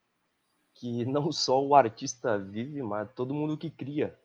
que 0.74 1.06
não 1.06 1.32
só 1.32 1.64
o 1.64 1.76
artista 1.76 2.38
vive, 2.38 2.82
mas 2.82 3.12
todo 3.14 3.34
mundo 3.34 3.58
que 3.58 3.70
cria. 3.70 4.18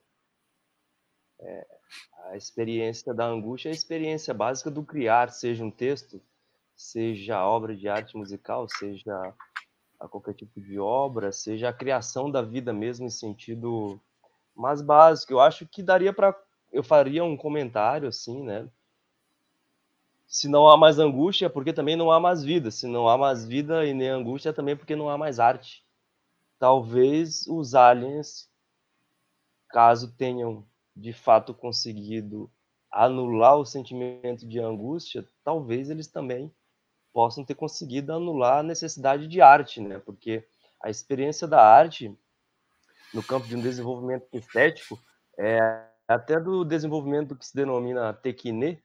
É, 1.39 1.67
a 2.31 2.37
experiência 2.37 3.13
da 3.13 3.27
angústia 3.27 3.69
é 3.69 3.73
a 3.73 3.75
experiência 3.75 4.33
básica 4.33 4.71
do 4.71 4.83
criar, 4.83 5.31
seja 5.31 5.63
um 5.63 5.71
texto, 5.71 6.21
seja 6.75 7.47
obra 7.47 7.77
de 7.77 7.89
arte 7.89 8.17
musical, 8.17 8.67
seja 8.69 9.35
qualquer 10.11 10.35
tipo 10.35 10.61
de 10.61 10.79
obra, 10.79 11.33
seja 11.33 11.69
a 11.69 11.73
criação 11.73 12.31
da 12.31 12.43
vida 12.43 12.73
mesmo 12.73 13.07
em 13.07 13.11
sentido 13.11 14.01
mais 14.55 14.81
básico. 14.81 15.33
Eu 15.33 15.41
acho 15.41 15.67
que 15.67 15.83
daria 15.83 16.13
para 16.13 16.35
eu 16.73 16.83
faria 16.83 17.25
um 17.25 17.37
comentário 17.37 18.09
assim, 18.09 18.43
né? 18.43 18.69
Se 20.27 20.49
não 20.49 20.69
há 20.69 20.77
mais 20.77 20.99
angústia, 20.99 21.47
é 21.47 21.49
porque 21.49 21.73
também 21.73 21.97
não 21.97 22.11
há 22.11 22.19
mais 22.19 22.43
vida. 22.43 22.71
Se 22.71 22.87
não 22.87 23.09
há 23.09 23.17
mais 23.17 23.45
vida 23.47 23.85
e 23.87 23.95
nem 23.95 24.09
angústia, 24.09 24.51
é 24.51 24.53
também 24.53 24.77
porque 24.77 24.97
não 24.97 25.09
há 25.09 25.17
mais 25.17 25.39
arte. 25.39 25.85
Talvez 26.59 27.47
os 27.47 27.75
aliens, 27.75 28.49
caso 29.69 30.15
tenham 30.17 30.67
de 30.95 31.13
fato 31.13 31.55
conseguido 31.55 32.51
anular 32.91 33.57
o 33.57 33.67
sentimento 33.67 34.47
de 34.47 34.59
angústia, 34.59 35.27
talvez 35.45 35.91
eles 35.91 36.07
também 36.07 36.53
possam 37.13 37.45
ter 37.45 37.55
conseguido 37.55 38.13
anular 38.13 38.59
a 38.61 38.63
necessidade 38.63 39.29
de 39.29 39.41
arte, 39.41 39.81
né? 39.81 39.99
Porque 39.99 40.47
a 40.83 40.91
experiência 40.91 41.47
da 41.47 41.63
arte 41.63 42.17
no 43.13 43.23
campo 43.23 43.47
de 43.47 43.57
um 43.57 43.61
desenvolvimento 43.61 44.27
estético 44.33 44.99
é 45.39 45.87
até 46.09 46.41
do 46.41 46.65
desenvolvimento 46.65 47.37
que 47.37 47.47
se 47.47 47.55
denomina 47.55 48.13
tequine, 48.13 48.83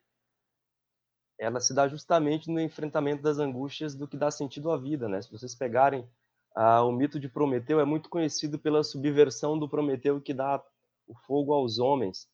ela 1.41 1.59
se 1.59 1.73
dá 1.73 1.87
justamente 1.87 2.51
no 2.51 2.61
enfrentamento 2.61 3.23
das 3.23 3.39
angústias 3.39 3.95
do 3.95 4.07
que 4.07 4.15
dá 4.15 4.29
sentido 4.29 4.69
à 4.69 4.77
vida, 4.77 5.09
né? 5.09 5.19
Se 5.23 5.31
vocês 5.31 5.55
pegarem 5.55 6.07
ah, 6.55 6.83
o 6.83 6.91
mito 6.91 7.19
de 7.19 7.27
Prometeu, 7.27 7.79
é 7.79 7.83
muito 7.83 8.09
conhecido 8.09 8.59
pela 8.59 8.83
subversão 8.83 9.57
do 9.57 9.67
Prometeu 9.67 10.21
que 10.21 10.35
dá 10.35 10.63
o 11.07 11.15
fogo 11.25 11.51
aos 11.51 11.79
homens. 11.79 12.29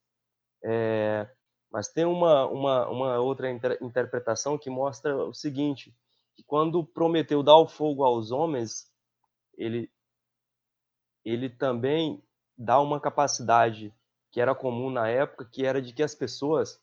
É, 0.61 1.25
mas 1.71 1.87
tem 1.87 2.03
uma, 2.03 2.49
uma, 2.49 2.89
uma 2.89 3.19
outra 3.19 3.49
inter 3.49 3.77
interpretação 3.81 4.57
que 4.57 4.69
mostra 4.69 5.15
o 5.15 5.33
seguinte, 5.33 5.95
que 6.35 6.43
quando 6.43 6.85
Prometeu 6.85 7.41
dá 7.41 7.55
o 7.55 7.65
fogo 7.65 8.03
aos 8.03 8.31
homens, 8.31 8.91
ele, 9.57 9.89
ele 11.23 11.49
também 11.49 12.21
dá 12.57 12.81
uma 12.81 12.99
capacidade 12.99 13.93
que 14.31 14.41
era 14.41 14.53
comum 14.53 14.89
na 14.89 15.07
época, 15.07 15.45
que 15.49 15.65
era 15.65 15.81
de 15.81 15.93
que 15.93 16.03
as 16.03 16.13
pessoas 16.13 16.77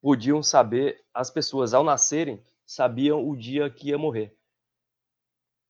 podiam 0.00 0.42
saber, 0.42 1.04
as 1.12 1.30
pessoas 1.30 1.74
ao 1.74 1.84
nascerem 1.84 2.42
sabiam 2.64 3.28
o 3.28 3.36
dia 3.36 3.70
que 3.70 3.88
ia 3.88 3.98
morrer. 3.98 4.36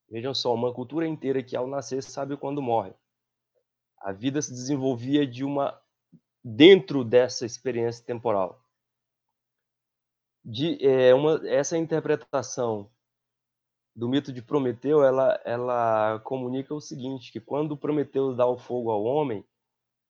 Vejam 0.09 0.35
só, 0.35 0.55
uma 0.55 0.75
cultura 0.75 1.07
inteira 1.07 1.43
que 1.43 1.57
ao 1.57 1.67
nascer 1.67 2.03
sabe 2.03 2.37
quando 2.37 2.61
morre. 2.61 2.93
A 3.99 4.13
vida 4.13 4.41
se 4.43 4.51
desenvolvia 4.51 5.27
de 5.27 5.45
uma 5.45 5.81
dentro 6.43 7.05
dessa 7.05 7.45
experiência 7.45 8.05
temporal. 8.05 8.65
De, 10.45 10.85
é, 10.85 11.15
uma, 11.15 11.41
essa 11.49 11.77
interpretação 11.77 12.91
do 13.95 14.09
mito 14.09 14.33
de 14.33 14.41
Prometeu, 14.41 15.05
ela, 15.05 15.41
ela 15.45 16.19
comunica 16.21 16.75
o 16.75 16.81
seguinte, 16.81 17.31
que 17.31 17.41
quando 17.41 17.77
Prometeu 17.77 18.35
dá 18.35 18.47
o 18.47 18.57
fogo 18.57 18.91
ao 18.91 19.05
homem, 19.05 19.45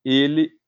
ele 0.04 0.58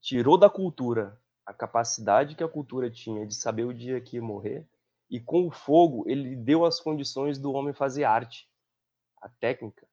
tirou 0.00 0.38
da 0.38 0.50
cultura 0.50 1.20
a 1.46 1.52
capacidade 1.52 2.34
que 2.34 2.44
a 2.44 2.48
cultura 2.48 2.90
tinha 2.90 3.26
de 3.26 3.34
saber 3.34 3.64
o 3.64 3.74
dia 3.74 4.00
que 4.00 4.16
ia 4.16 4.22
morrer, 4.22 4.66
e 5.10 5.20
com 5.20 5.46
o 5.46 5.50
fogo 5.50 6.04
ele 6.08 6.34
deu 6.34 6.64
as 6.64 6.80
condições 6.80 7.38
do 7.38 7.52
homem 7.52 7.74
fazer 7.74 8.04
arte, 8.04 8.48
a 9.20 9.28
técnica. 9.28 9.86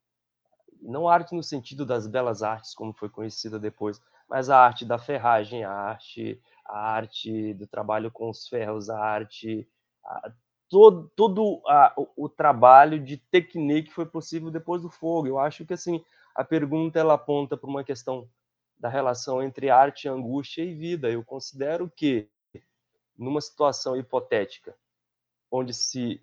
Não 0.82 1.08
arte 1.08 1.36
no 1.36 1.44
sentido 1.44 1.86
das 1.86 2.08
belas 2.08 2.42
artes, 2.42 2.74
como 2.74 2.94
foi 2.94 3.10
conhecida 3.10 3.60
depois, 3.60 4.02
mas 4.28 4.50
a 4.50 4.58
arte 4.58 4.86
da 4.86 4.98
ferragem, 4.98 5.64
a 5.64 5.72
arte, 5.72 6.42
a 6.66 6.80
arte 6.80 7.54
do 7.54 7.68
trabalho 7.68 8.10
com 8.10 8.30
os 8.30 8.48
ferros, 8.48 8.90
a 8.90 8.98
arte, 8.98 9.68
a, 10.04 10.32
todo, 10.70 11.12
todo 11.16 11.62
a, 11.68 11.94
o, 11.98 12.26
o, 12.26 12.30
trabalho 12.30 12.98
de 12.98 13.18
técnica 13.18 13.90
que 13.90 13.94
foi 13.94 14.06
possível 14.06 14.50
depois 14.50 14.82
do 14.82 14.90
fogo. 14.90 15.28
Eu 15.28 15.38
acho 15.38 15.66
que 15.66 15.74
assim 15.74 16.04
a 16.34 16.44
pergunta 16.44 16.98
ela 16.98 17.16
aponta 17.16 17.58
para 17.58 17.70
uma 17.70 17.84
questão 17.84 18.28
da 18.82 18.90
relação 18.90 19.44
entre 19.44 19.70
arte, 19.70 20.10
angústia 20.10 20.64
e 20.64 20.74
vida. 20.74 21.08
Eu 21.08 21.24
considero 21.24 21.88
que, 21.88 22.28
numa 23.16 23.40
situação 23.40 23.96
hipotética, 23.96 24.76
onde 25.52 25.72
se 25.72 26.20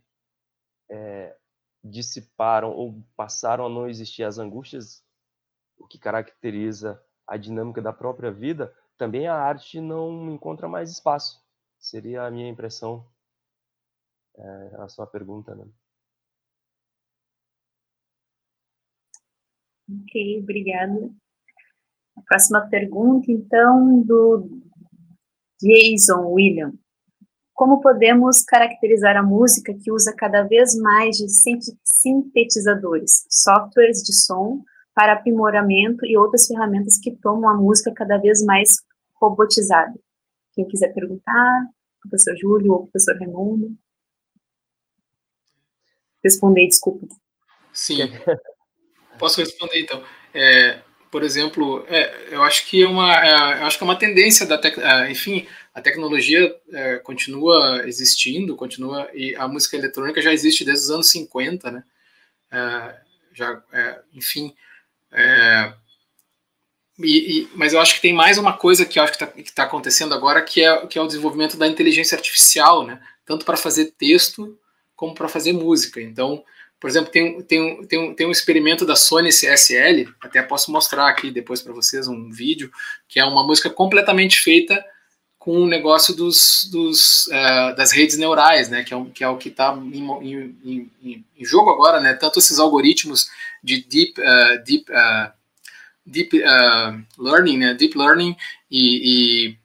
é, 0.91 1.37
dissiparam 1.85 2.73
ou 2.73 3.01
passaram 3.17 3.67
a 3.67 3.69
não 3.69 3.89
existir 3.89 4.25
as 4.25 4.39
angústias, 4.39 5.05
o 5.79 5.87
que 5.87 6.01
caracteriza 6.01 7.01
a 7.29 7.37
dinâmica 7.37 7.81
da 7.81 7.93
própria 7.93 8.33
vida, 8.33 8.77
também 8.97 9.29
a 9.29 9.37
arte 9.37 9.81
não 9.81 10.29
encontra 10.29 10.67
mais 10.67 10.91
espaço. 10.91 11.41
Seria 11.79 12.25
a 12.25 12.31
minha 12.31 12.49
impressão 12.49 13.09
é, 14.37 14.67
em 14.67 14.71
relação 14.71 15.05
à 15.05 15.07
pergunta. 15.07 15.55
Né? 15.55 15.65
Ok, 19.89 20.41
obrigada. 20.43 21.15
A 22.19 22.23
próxima 22.27 22.67
pergunta, 22.69 23.31
então, 23.31 24.03
do 24.03 24.61
Jason 25.61 26.27
William. 26.29 26.73
Como 27.55 27.81
podemos 27.81 28.45
caracterizar 28.45 29.17
a 29.17 29.23
música 29.23 29.75
que 29.75 29.91
usa 29.91 30.15
cada 30.17 30.43
vez 30.43 30.77
mais 30.77 31.17
de 31.17 31.27
sintetizadores, 31.85 33.25
softwares 33.29 34.03
de 34.03 34.13
som 34.13 34.63
para 34.95 35.15
aprimoramento 35.15 36.05
e 36.07 36.17
outras 36.17 36.47
ferramentas 36.47 36.99
que 36.99 37.17
tomam 37.17 37.51
a 37.51 37.57
música 37.57 37.93
cada 37.93 38.19
vez 38.19 38.45
mais 38.45 38.77
robotizada? 39.21 39.95
Quem 40.53 40.67
quiser 40.67 40.93
perguntar, 40.93 41.67
professor 42.01 42.37
Júlio 42.37 42.73
ou 42.73 42.83
professor 42.83 43.17
Raimundo. 43.17 43.77
Responder, 46.23 46.67
desculpa. 46.67 47.07
Sim. 47.73 47.99
Posso 49.19 49.41
responder, 49.41 49.81
então. 49.81 50.03
É, 50.33 50.81
por 51.11 51.23
exemplo, 51.23 51.85
é, 51.89 52.29
eu 52.31 52.43
acho 52.43 52.67
que 52.67 52.83
é 52.83 52.89
uma, 52.89 53.15
é, 53.15 53.61
eu 53.61 53.67
acho 53.67 53.79
que 53.79 53.85
é 53.85 53.87
uma 53.87 53.99
tendência 53.99 54.47
da, 54.47 54.59
tec, 54.59 54.79
é, 54.79 55.11
enfim, 55.11 55.47
a 55.75 55.81
tecnologia 55.81 56.55
é, 56.73 56.97
continua 56.99 57.83
existindo, 57.87 58.57
continua 58.57 59.09
e 59.15 59.35
a 59.37 59.47
música 59.49 59.77
eletrônica 59.77 60.21
já 60.21 60.33
existe 60.33 60.65
desde 60.65 60.85
os 60.85 60.91
anos 60.91 61.11
50, 61.11 61.71
né? 61.71 61.85
É, 62.51 62.95
já, 63.35 63.63
enfim, 64.15 64.55
e, 66.99 67.43
e, 67.43 67.49
mas 67.55 67.73
eu 67.73 67.81
acho 67.81 67.95
que 67.95 68.01
tem 68.01 68.13
mais 68.13 68.39
uma 68.39 68.57
coisa 68.57 68.85
que 68.85 68.99
eu 68.99 69.03
acho 69.05 69.17
que 69.17 69.25
está 69.25 69.55
tá 69.55 69.63
acontecendo 69.63 70.13
agora, 70.13 70.43
que 70.43 70.65
é, 70.65 70.87
que 70.87 70.99
é 70.99 71.03
o 71.03 71.07
desenvolvimento 71.07 71.57
da 71.57 71.69
inteligência 71.69 72.17
artificial, 72.17 72.85
né? 72.85 73.01
Tanto 73.25 73.45
para 73.45 73.57
fazer 73.57 73.93
texto 73.97 74.59
como 74.97 75.15
para 75.15 75.29
fazer 75.29 75.53
música. 75.53 76.01
Então, 76.01 76.43
por 76.81 76.89
exemplo, 76.89 77.11
tem, 77.11 77.43
tem, 77.43 77.85
tem, 77.87 78.15
tem 78.15 78.27
um 78.27 78.31
experimento 78.31 78.87
da 78.87 78.95
Sony 78.95 79.31
CSL, 79.31 80.09
até 80.21 80.43
posso 80.43 80.71
mostrar 80.71 81.09
aqui 81.09 81.31
depois 81.31 81.61
para 81.61 81.73
vocês 81.73 82.07
um 82.07 82.31
vídeo, 82.31 82.71
que 83.09 83.19
é 83.19 83.25
uma 83.25 83.45
música 83.45 83.69
completamente 83.69 84.41
feita 84.41 84.85
com 85.39 85.63
o 85.63 85.67
negócio 85.67 86.15
dos, 86.15 86.69
dos, 86.71 87.27
uh, 87.29 87.75
das 87.77 87.91
redes 87.91 88.17
neurais, 88.17 88.69
né, 88.69 88.85
que 88.85 88.93
é, 88.93 88.97
o, 88.97 89.07
que 89.07 89.25
é 89.25 89.29
o 89.29 89.37
que 89.37 89.49
está 89.49 89.77
em, 89.77 90.05
em, 90.23 90.91
em, 91.03 91.25
em, 91.37 91.45
jogo 91.45 91.71
agora, 91.71 92.01
né, 92.01 92.15
tanto 92.15 92.39
esses 92.39 92.59
algoritmos 92.59 93.29
de 93.63 93.83
deep, 93.85 94.21
uh, 94.21 94.63
deep, 94.65 94.91
uh, 94.93 95.33
deep 96.05 96.39
learning, 97.19 97.59
né, 97.59 97.75
deep 97.75 97.97
learning 97.97 98.37
e, 98.71 99.49
e 99.49 99.58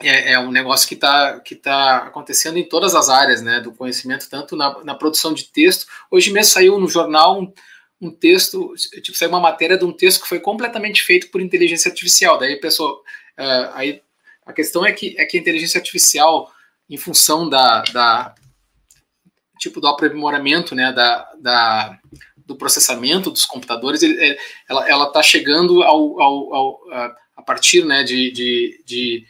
é, 0.00 0.32
é, 0.32 0.38
um 0.38 0.50
negócio 0.50 0.86
que 0.86 0.94
está 0.94 1.40
que 1.40 1.56
tá 1.56 1.98
acontecendo 1.98 2.56
em 2.56 2.68
todas 2.68 2.94
as 2.94 3.08
áreas 3.08 3.42
né, 3.42 3.60
do 3.60 3.72
conhecimento, 3.72 4.28
tanto 4.30 4.54
na, 4.54 4.84
na 4.84 4.94
produção 4.94 5.34
de 5.34 5.44
texto. 5.44 5.86
Hoje 6.10 6.30
mesmo 6.30 6.52
saiu 6.52 6.78
no 6.78 6.88
jornal 6.88 7.40
um, 7.40 7.52
um, 8.00 8.10
texto, 8.10 8.74
tipo, 9.02 9.18
saiu 9.18 9.30
uma 9.30 9.40
matéria 9.40 9.76
de 9.76 9.84
um 9.84 9.92
texto 9.92 10.22
que 10.22 10.28
foi 10.28 10.38
completamente 10.38 11.02
feito 11.02 11.30
por 11.30 11.40
inteligência 11.40 11.88
artificial. 11.88 12.38
Daí 12.38 12.54
a 12.54 12.60
pessoa. 12.60 13.00
Uh, 13.38 13.70
aí, 13.74 14.02
a 14.46 14.52
questão 14.52 14.86
é 14.86 14.92
que, 14.92 15.14
é 15.18 15.24
que 15.24 15.36
a 15.36 15.40
inteligência 15.40 15.78
artificial, 15.78 16.50
em 16.88 16.96
função 16.96 17.48
da, 17.48 17.82
da 17.92 18.34
tipo 19.58 19.80
do 19.80 19.88
aprimoramento 19.88 20.74
né, 20.74 20.92
da, 20.92 21.28
da, 21.40 21.98
do 22.36 22.56
processamento 22.56 23.30
dos 23.30 23.44
computadores, 23.44 24.02
ele, 24.02 24.38
ela 24.68 25.08
está 25.08 25.22
chegando 25.22 25.82
ao, 25.82 26.20
ao, 26.20 26.54
ao, 26.54 26.80
a 27.36 27.42
partir 27.42 27.84
né, 27.84 28.02
de, 28.04 28.30
de, 28.30 28.82
de 28.86 29.26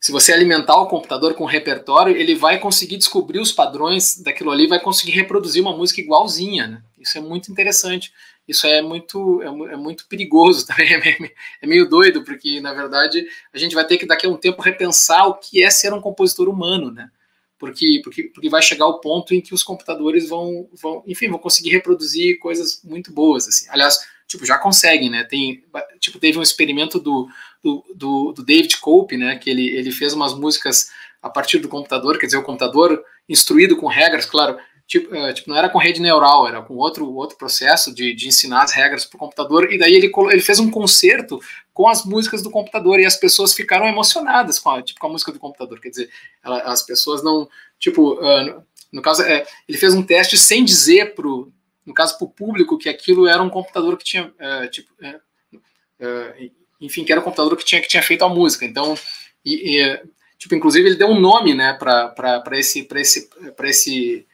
se 0.00 0.12
você 0.12 0.32
alimentar 0.32 0.76
o 0.76 0.86
computador 0.86 1.34
com 1.34 1.44
repertório, 1.44 2.16
ele 2.16 2.34
vai 2.34 2.58
conseguir 2.58 2.96
descobrir 2.96 3.38
os 3.38 3.52
padrões 3.52 4.16
daquilo 4.16 4.50
ali, 4.50 4.66
vai 4.66 4.80
conseguir 4.80 5.12
reproduzir 5.12 5.60
uma 5.60 5.76
música 5.76 6.00
igualzinha. 6.00 6.66
Né? 6.66 6.82
Isso 6.98 7.18
é 7.18 7.20
muito 7.20 7.52
interessante. 7.52 8.10
Isso 8.48 8.66
é 8.66 8.80
muito, 8.80 9.42
é, 9.42 9.46
é 9.46 9.76
muito 9.76 10.08
perigoso 10.08 10.64
também, 10.66 10.94
é, 10.94 11.32
é 11.62 11.66
meio 11.66 11.88
doido, 11.88 12.24
porque 12.24 12.60
na 12.60 12.72
verdade 12.72 13.24
a 13.52 13.58
gente 13.58 13.74
vai 13.74 13.86
ter 13.86 13.98
que 13.98 14.06
daqui 14.06 14.26
a 14.26 14.30
um 14.30 14.36
tempo 14.36 14.62
repensar 14.62 15.26
o 15.26 15.34
que 15.34 15.62
é 15.62 15.70
ser 15.70 15.92
um 15.92 16.00
compositor 16.00 16.48
humano, 16.48 16.90
né? 16.90 17.10
Porque, 17.58 18.00
porque, 18.02 18.22
porque 18.24 18.48
vai 18.48 18.62
chegar 18.62 18.86
o 18.86 19.00
ponto 19.00 19.34
em 19.34 19.40
que 19.42 19.52
os 19.52 19.62
computadores 19.62 20.30
vão, 20.30 20.66
vão, 20.72 21.04
enfim, 21.06 21.28
vão 21.28 21.38
conseguir 21.38 21.68
reproduzir 21.70 22.38
coisas 22.38 22.80
muito 22.82 23.12
boas, 23.12 23.46
assim. 23.46 23.66
Aliás, 23.68 23.98
tipo, 24.26 24.46
já 24.46 24.56
conseguem, 24.56 25.10
né? 25.10 25.24
Tem, 25.24 25.62
tipo, 26.00 26.18
teve 26.18 26.38
um 26.38 26.42
experimento 26.42 26.98
do, 26.98 27.28
do, 27.62 27.84
do, 27.94 28.32
do, 28.32 28.44
David 28.44 28.78
Cope, 28.78 29.16
né, 29.16 29.36
que 29.36 29.50
ele, 29.50 29.68
ele 29.68 29.90
fez 29.90 30.12
umas 30.12 30.34
músicas 30.34 30.90
a 31.22 31.28
partir 31.28 31.58
do 31.58 31.68
computador, 31.68 32.18
quer 32.18 32.26
dizer, 32.26 32.38
o 32.38 32.42
computador 32.42 33.02
instruído 33.28 33.76
com 33.76 33.86
regras, 33.86 34.24
claro, 34.24 34.58
tipo, 34.86 35.14
uh, 35.14 35.32
tipo 35.34 35.50
não 35.50 35.56
era 35.56 35.68
com 35.68 35.78
rede 35.78 36.00
neural, 36.00 36.48
era 36.48 36.62
com 36.62 36.74
outro, 36.74 37.12
outro 37.14 37.36
processo 37.36 37.94
de, 37.94 38.14
de 38.14 38.28
ensinar 38.28 38.62
as 38.62 38.72
regras 38.72 39.04
para 39.04 39.16
o 39.16 39.20
computador, 39.20 39.72
e 39.72 39.78
daí 39.78 39.94
ele, 39.94 40.10
ele 40.30 40.40
fez 40.40 40.58
um 40.58 40.70
concerto 40.70 41.38
com 41.72 41.88
as 41.88 42.04
músicas 42.04 42.42
do 42.42 42.50
computador, 42.50 42.98
e 42.98 43.06
as 43.06 43.16
pessoas 43.16 43.52
ficaram 43.52 43.86
emocionadas 43.86 44.58
com 44.58 44.70
a, 44.70 44.82
tipo, 44.82 44.98
com 44.98 45.06
a 45.06 45.10
música 45.10 45.32
do 45.32 45.38
computador, 45.38 45.80
quer 45.80 45.90
dizer, 45.90 46.10
ela, 46.42 46.60
as 46.60 46.82
pessoas 46.82 47.22
não, 47.22 47.48
tipo, 47.78 48.14
uh, 48.14 48.44
no, 48.44 48.66
no 48.92 49.02
caso, 49.02 49.22
é, 49.22 49.46
ele 49.68 49.78
fez 49.78 49.94
um 49.94 50.02
teste 50.02 50.36
sem 50.36 50.64
dizer 50.64 51.14
pro, 51.14 51.52
no 51.84 51.94
caso, 51.94 52.16
para 52.16 52.24
o 52.24 52.30
público, 52.30 52.78
que 52.78 52.88
aquilo 52.88 53.26
era 53.26 53.42
um 53.42 53.50
computador 53.50 53.96
que 53.96 54.04
tinha, 54.04 54.26
uh, 54.26 54.70
tipo, 54.70 54.90
uh, 55.00 56.50
enfim, 56.80 57.04
que 57.04 57.12
era 57.12 57.20
o 57.20 57.24
computador 57.24 57.56
que 57.56 57.64
tinha, 57.64 57.80
que 57.80 57.88
tinha 57.88 58.02
feito 58.02 58.24
a 58.24 58.28
música. 58.28 58.64
Então, 58.64 58.96
e, 59.44 59.78
e, 59.78 60.02
tipo, 60.38 60.54
inclusive 60.54 60.88
ele 60.88 60.96
deu 60.96 61.08
um 61.08 61.20
nome, 61.20 61.54
né, 61.54 61.74
para 61.74 62.58
esse, 62.58 62.84
para 62.84 63.00
esse, 63.00 63.28
para 63.56 63.68
esse, 63.68 64.26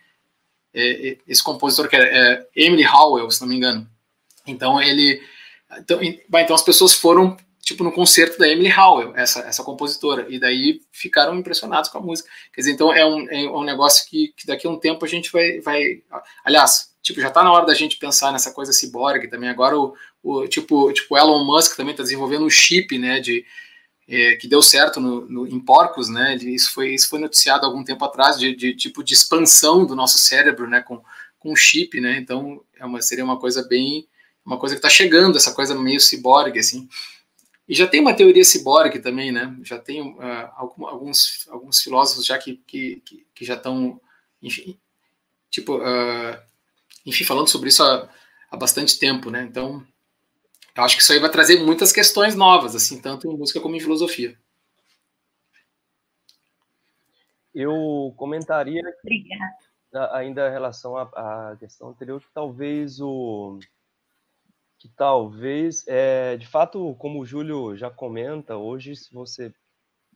é, 0.73 1.09
é, 1.09 1.19
esse 1.27 1.43
compositor 1.43 1.89
que 1.89 1.97
é, 1.97 2.47
Emily 2.55 2.87
Howell, 2.87 3.31
se 3.31 3.41
não 3.41 3.49
me 3.49 3.57
engano. 3.57 3.89
Então 4.47 4.81
ele, 4.81 5.21
então, 5.79 6.01
então 6.03 6.55
as 6.55 6.63
pessoas 6.63 6.95
foram 6.95 7.37
tipo 7.67 7.83
no 7.83 7.91
concerto 7.91 8.39
da 8.39 8.49
Emily 8.49 8.73
Howell, 8.73 9.13
essa, 9.17 9.41
essa 9.41 9.65
compositora, 9.65 10.27
e 10.29 10.39
daí 10.39 10.81
ficaram 10.93 11.35
impressionados 11.35 11.91
com 11.91 11.99
a 11.99 12.01
música. 12.01 12.31
Quer 12.53 12.61
dizer, 12.61 12.73
então 12.73 12.93
é 12.93 13.05
um, 13.05 13.29
é 13.29 13.51
um 13.51 13.65
negócio 13.65 14.09
que, 14.09 14.33
que 14.37 14.47
daqui 14.47 14.69
a 14.69 14.71
um 14.71 14.79
tempo 14.79 15.05
a 15.05 15.09
gente 15.09 15.33
vai, 15.33 15.61
vai 15.61 16.01
aliás, 16.45 16.95
tipo, 17.07 17.21
já 17.21 17.29
está 17.29 17.43
na 17.45 17.53
hora 17.53 17.65
da 17.65 17.75
gente 17.75 17.99
pensar 17.99 18.33
nessa 18.33 18.53
coisa 18.53 18.73
ciborgue 18.73 19.29
também. 19.29 19.49
Agora 19.49 19.79
o, 19.79 19.95
o 20.23 20.49
tipo, 20.49 20.93
tipo 20.93 21.17
Elon 21.17 21.45
Musk 21.45 21.77
também 21.77 21.93
está 21.93 22.03
desenvolvendo 22.03 22.45
um 22.45 22.51
chip, 22.51 22.99
né, 22.99 23.21
de 23.21 23.45
é, 24.09 24.35
que 24.37 24.49
deu 24.49 24.61
certo 24.61 25.01
no, 25.01 25.29
no, 25.29 25.47
em 25.47 25.59
porcos, 25.61 26.09
né? 26.09 26.37
Isso 26.37 26.73
foi 26.73 26.95
isso 26.95 27.09
foi 27.09 27.21
noticiado 27.21 27.65
algum 27.65 27.85
tempo 27.85 28.05
atrás 28.05 28.39
de, 28.39 28.55
de 28.57 28.75
tipo 28.75 29.05
de 29.05 29.15
expansão 29.15 29.87
do 29.87 29.95
nosso 29.95 30.19
cérebro, 30.19 30.69
né, 30.69 30.81
com 30.81 31.01
com 31.39 31.55
chip, 31.55 32.01
né? 32.01 32.19
Então 32.19 32.61
é 32.77 32.85
uma 32.85 33.01
seria 33.01 33.25
uma 33.25 33.39
coisa 33.39 33.63
bem 33.63 34.09
uma 34.45 34.59
coisa 34.59 34.75
que 34.75 34.79
está 34.81 34.89
chegando, 34.89 35.37
essa 35.37 35.55
coisa 35.55 35.75
meio 35.77 36.01
ciborgue 36.01 36.59
assim. 36.59 36.89
E 37.69 37.75
já 37.75 37.87
tem 37.87 38.01
uma 38.01 38.15
teoria 38.15 38.45
ciborgue 38.45 38.99
também, 38.99 39.31
né? 39.33 39.57
Já 39.63 39.79
tem 39.79 40.03
uh, 40.03 40.51
alguns 40.57 41.47
alguns 41.51 41.81
filósofos 41.81 42.27
já 42.27 42.37
que 42.37 42.61
que, 42.67 43.03
que 43.33 43.45
já 43.45 43.55
estão 43.55 44.01
enfim, 44.43 44.77
tipo 45.51 45.77
uh, 45.79 46.46
enfim, 47.07 47.23
falando 47.23 47.49
sobre 47.49 47.69
isso 47.69 47.85
há, 47.85 48.11
há 48.51 48.57
bastante 48.57 48.99
tempo, 48.99 49.31
né? 49.31 49.45
Então, 49.45 49.87
eu 50.77 50.83
acho 50.83 50.97
que 50.97 51.03
isso 51.03 51.13
aí 51.13 51.21
vai 51.21 51.31
trazer 51.31 51.63
muitas 51.63 51.93
questões 51.93 52.35
novas, 52.35 52.75
assim, 52.75 53.01
tanto 53.01 53.31
em 53.31 53.37
música 53.37 53.61
como 53.61 53.77
em 53.77 53.81
filosofia. 53.81 54.37
Eu 57.55 58.13
comentaria 58.17 58.83
Obrigada. 59.03 60.15
ainda 60.15 60.49
em 60.49 60.53
relação 60.53 60.97
à, 60.97 61.05
à 61.53 61.57
questão 61.57 61.89
anterior 61.89 62.21
que 62.21 62.29
talvez 62.35 63.01
o 63.01 63.59
que 64.79 64.91
talvez 64.91 65.83
é, 65.87 66.37
de 66.37 66.47
fato, 66.47 66.95
como 66.99 67.21
o 67.21 67.25
Júlio 67.25 67.75
já 67.75 67.91
comenta, 67.91 68.59
hoje 68.59 68.95
se 68.95 69.11
você 69.11 69.55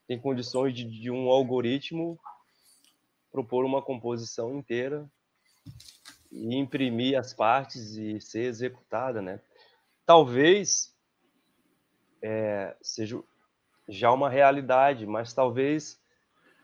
tem 0.06 0.20
condições 0.20 0.74
de, 0.74 0.84
de 0.84 1.10
um 1.10 1.30
algoritmo 1.30 2.20
propor 3.32 3.64
uma 3.64 3.80
composição 3.80 4.58
inteira 4.58 5.10
e 6.30 6.54
imprimir 6.56 7.18
as 7.18 7.34
partes 7.34 7.96
e 7.96 8.20
ser 8.20 8.44
executada, 8.44 9.20
né? 9.20 9.40
Talvez 10.06 10.94
é, 12.22 12.76
seja 12.80 13.22
já 13.88 14.12
uma 14.12 14.30
realidade, 14.30 15.06
mas 15.06 15.32
talvez 15.32 16.00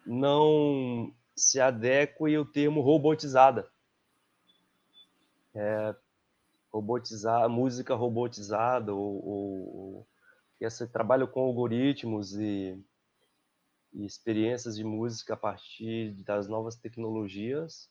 não 0.07 1.13
se 1.35 1.61
adeque 1.61 2.39
o 2.39 2.45
termo 2.45 2.81
robotizada. 2.81 3.69
É, 5.55 5.95
robotizar, 6.73 7.49
música 7.49 7.95
robotizada, 7.95 8.95
ou, 8.95 9.27
ou, 9.27 10.09
esse 10.61 10.87
trabalho 10.87 11.27
com 11.27 11.41
algoritmos 11.41 12.35
e, 12.35 12.79
e 13.93 14.05
experiências 14.05 14.77
de 14.77 14.85
música 14.85 15.35
a 15.35 15.37
partir 15.37 16.13
das 16.23 16.47
novas 16.49 16.77
tecnologias 16.77 17.91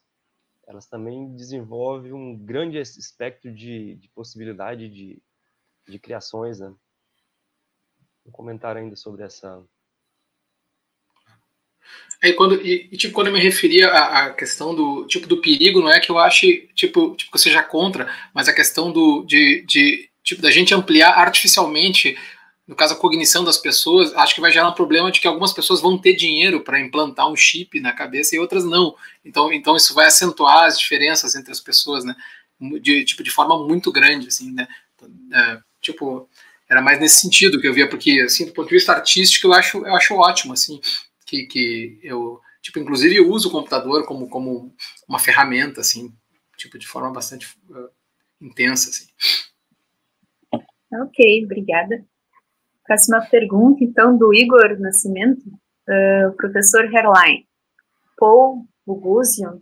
elas 0.67 0.87
também 0.87 1.35
desenvolvem 1.35 2.11
um 2.13 2.35
grande 2.37 2.77
espectro 2.79 3.53
de, 3.53 3.95
de 3.95 4.09
possibilidade 4.09 4.89
de, 4.89 5.21
de 5.87 5.99
criações, 5.99 6.59
né? 6.59 6.73
Um 8.25 8.31
comentário 8.31 8.81
ainda 8.81 8.95
sobre 8.95 9.23
essa. 9.23 9.63
É, 12.21 12.33
quando, 12.33 12.59
e, 12.65 12.89
e, 12.91 12.97
tipo, 12.97 13.13
quando 13.13 13.27
eu 13.27 13.33
me 13.33 13.39
referia 13.39 13.89
à, 13.89 14.25
à, 14.25 14.33
questão 14.33 14.73
do 14.73 15.05
tipo 15.05 15.27
do 15.27 15.39
perigo, 15.39 15.81
não 15.81 15.91
é 15.91 15.99
que 15.99 16.09
eu 16.09 16.17
ache 16.17 16.67
tipo, 16.73 17.15
tipo 17.15 17.31
que 17.31 17.37
eu 17.37 17.41
seja 17.41 17.61
contra, 17.61 18.11
mas 18.33 18.47
a 18.47 18.55
questão 18.55 18.91
do 18.91 19.23
de, 19.23 19.63
de 19.67 20.09
tipo 20.23 20.41
da 20.41 20.49
gente 20.49 20.73
ampliar 20.73 21.11
artificialmente 21.11 22.17
no 22.67 22.75
caso 22.75 22.93
a 22.93 22.97
cognição 22.97 23.43
das 23.43 23.57
pessoas, 23.57 24.13
acho 24.15 24.33
que 24.33 24.41
vai 24.41 24.51
gerar 24.51 24.69
um 24.69 24.73
problema 24.73 25.11
de 25.11 25.21
que 25.21 25.27
algumas 25.27 25.53
pessoas 25.53 25.81
vão 25.81 25.97
ter 25.97 26.15
dinheiro 26.15 26.61
para 26.61 26.79
implantar 26.79 27.29
um 27.29 27.35
chip 27.35 27.79
na 27.79 27.93
cabeça 27.93 28.35
e 28.35 28.39
outras 28.39 28.65
não. 28.65 28.95
Então, 29.23 29.53
então 29.53 29.75
isso 29.75 29.93
vai 29.93 30.07
acentuar 30.07 30.63
as 30.63 30.79
diferenças 30.79 31.35
entre 31.35 31.51
as 31.51 31.59
pessoas, 31.59 32.03
né? 32.03 32.15
De 32.81 33.05
tipo 33.05 33.21
de 33.21 33.29
forma 33.29 33.57
muito 33.67 33.91
grande, 33.91 34.29
assim, 34.29 34.51
né? 34.51 34.67
É, 35.31 35.59
tipo, 35.79 36.27
era 36.67 36.81
mais 36.81 36.99
nesse 36.99 37.21
sentido 37.21 37.61
que 37.61 37.67
eu 37.67 37.73
via, 37.73 37.87
porque 37.87 38.21
assim, 38.21 38.45
do 38.45 38.53
ponto 38.53 38.69
de 38.69 38.75
vista 38.75 38.93
artístico, 38.93 39.47
eu 39.47 39.53
acho, 39.53 39.77
eu 39.85 39.95
acho 39.95 40.15
ótimo, 40.15 40.53
assim, 40.53 40.81
que, 41.25 41.43
que 41.45 41.99
eu, 42.01 42.41
tipo, 42.61 42.79
inclusive 42.79 43.15
eu 43.15 43.29
uso 43.29 43.49
o 43.49 43.51
computador 43.51 44.05
como, 44.05 44.27
como 44.27 44.73
uma 45.07 45.19
ferramenta, 45.19 45.81
assim, 45.81 46.11
tipo, 46.57 46.79
de 46.79 46.87
forma 46.87 47.11
bastante 47.11 47.45
uh, 47.69 47.89
intensa, 48.41 48.89
assim. 48.89 49.07
Ok, 50.91 51.43
obrigada. 51.45 52.03
Próxima 52.85 53.25
pergunta, 53.29 53.83
então, 53.83 54.17
do 54.17 54.33
Igor 54.33 54.79
Nascimento, 54.79 55.43
uh, 55.47 56.35
professor 56.37 56.85
Herline. 56.85 57.47
Paul 58.17 58.65
Buguzian, 58.85 59.59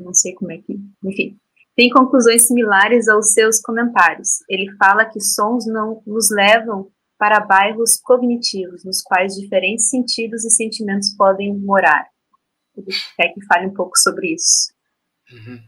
não 0.00 0.14
sei 0.14 0.32
como 0.34 0.52
é 0.52 0.58
que, 0.58 0.78
enfim, 1.04 1.36
tem 1.76 1.90
conclusões 1.90 2.46
similares 2.46 3.08
aos 3.08 3.32
seus 3.32 3.60
comentários. 3.60 4.42
Ele 4.48 4.70
fala 4.76 5.04
que 5.04 5.20
sons 5.20 5.66
não 5.66 6.02
nos 6.06 6.30
levam 6.30 6.90
para 7.18 7.40
bairros 7.40 7.98
cognitivos, 8.02 8.84
nos 8.84 9.00
quais 9.00 9.34
diferentes 9.34 9.88
sentidos 9.88 10.44
e 10.44 10.50
sentimentos 10.50 11.14
podem 11.16 11.56
morar. 11.56 12.06
Ele 12.76 12.88
quer 13.16 13.28
que 13.32 13.44
fale 13.46 13.66
um 13.66 13.74
pouco 13.74 13.96
sobre 13.98 14.34
isso. 14.34 14.72
Uhum. 15.30 15.60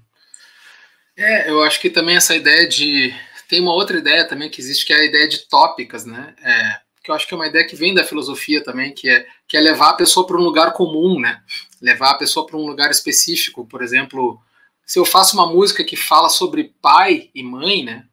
É, 1.16 1.48
eu 1.48 1.62
acho 1.62 1.81
que 1.81 1.90
também 1.90 2.16
essa 2.16 2.35
ideia 2.35 2.68
de. 2.68 3.14
Tem 3.49 3.61
uma 3.61 3.73
outra 3.73 3.99
ideia 3.99 4.27
também 4.27 4.51
que 4.51 4.61
existe, 4.61 4.87
que 4.87 4.93
é 4.93 4.97
a 4.97 5.05
ideia 5.05 5.29
de 5.29 5.49
tópicas, 5.49 6.05
né? 6.05 6.35
É, 6.43 6.81
que 7.03 7.11
eu 7.11 7.15
acho 7.15 7.29
que 7.29 7.35
é 7.35 7.37
uma 7.37 7.47
ideia 7.47 7.66
que 7.66 7.77
vem 7.77 7.95
da 7.95 8.03
filosofia 8.03 8.65
também, 8.65 8.93
que 8.93 9.09
é, 9.09 9.27
que 9.47 9.57
é 9.57 9.61
levar 9.61 9.91
a 9.91 9.95
pessoa 9.95 10.27
para 10.27 10.39
um 10.39 10.43
lugar 10.43 10.73
comum, 10.73 11.21
né? 11.21 11.43
Levar 11.81 12.11
a 12.11 12.19
pessoa 12.19 12.47
para 12.47 12.57
um 12.57 12.66
lugar 12.66 12.91
específico. 12.91 13.66
Por 13.66 13.83
exemplo, 13.83 14.41
se 14.87 14.99
eu 14.99 15.05
faço 15.05 15.37
uma 15.37 15.47
música 15.47 15.85
que 15.85 15.97
fala 15.97 16.29
sobre 16.29 16.75
pai 16.81 17.31
e 17.35 17.43
mãe, 17.43 17.85
né? 17.85 18.05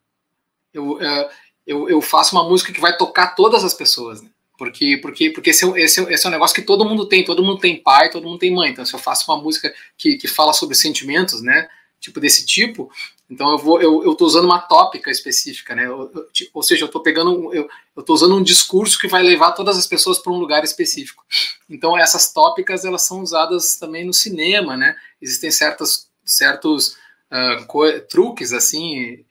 Eu, 0.74 1.02
é, 1.02 1.30
eu, 1.66 1.90
eu 1.90 2.02
faço 2.02 2.36
uma 2.36 2.48
música 2.48 2.74
que 2.74 2.82
vai 2.82 2.96
tocar 2.98 3.36
todas 3.36 3.64
as 3.64 3.74
pessoas, 3.74 4.22
né? 4.22 4.30
Porque, 4.58 4.98
porque, 4.98 5.30
porque 5.32 5.50
esse, 5.50 5.66
é, 5.66 5.82
esse, 5.82 6.06
é, 6.06 6.14
esse 6.14 6.26
é 6.26 6.30
um 6.30 6.32
negócio 6.32 6.54
que 6.54 6.62
todo 6.62 6.86
mundo 6.86 7.08
tem, 7.08 7.24
todo 7.24 7.44
mundo 7.44 7.60
tem 7.60 7.82
pai, 7.82 8.10
todo 8.10 8.28
mundo 8.28 8.40
tem 8.40 8.54
mãe. 8.54 8.70
Então, 8.70 8.86
se 8.86 8.94
eu 8.94 9.00
faço 9.00 9.32
uma 9.32 9.42
música 9.42 9.74
que, 9.98 10.18
que 10.18 10.28
fala 10.28 10.54
sobre 10.54 10.76
sentimentos, 10.76 11.42
né? 11.42 11.68
Tipo 12.00 12.20
desse 12.20 12.46
tipo, 12.46 12.92
então 13.32 13.50
eu 13.50 13.58
vou, 13.58 13.82
eu, 13.82 14.04
eu 14.04 14.14
tô 14.14 14.26
usando 14.26 14.44
uma 14.44 14.60
tópica 14.60 15.10
específica, 15.10 15.74
né? 15.74 15.86
Eu, 15.86 16.12
eu, 16.14 16.28
ou 16.54 16.62
seja, 16.62 16.84
eu 16.84 16.90
tô 16.90 17.00
pegando, 17.00 17.54
eu, 17.54 17.70
eu 17.96 18.04
tô 18.04 18.14
usando 18.14 18.36
um 18.36 18.44
discurso 18.44 19.00
que 19.00 19.08
vai 19.08 19.24
levar 19.24 19.54
todas 19.54 19.78
as 19.78 19.88
pessoas 19.88 20.20
para 20.20 20.34
um 20.34 20.38
lugar 20.38 20.66
específico. 20.66 21.24
Então 21.70 21.98
essas 21.98 22.34
tópicas 22.34 22.84
elas 22.84 23.04
são 23.04 23.22
usadas 23.22 23.78
também 23.78 24.06
no 24.06 24.14
cinema, 24.14 24.76
né? 24.76 24.98
Existem 25.22 25.50
certas, 25.50 26.10
certos 26.26 26.98
uh, 27.32 28.02
truques 28.10 28.52
assim 28.52 29.24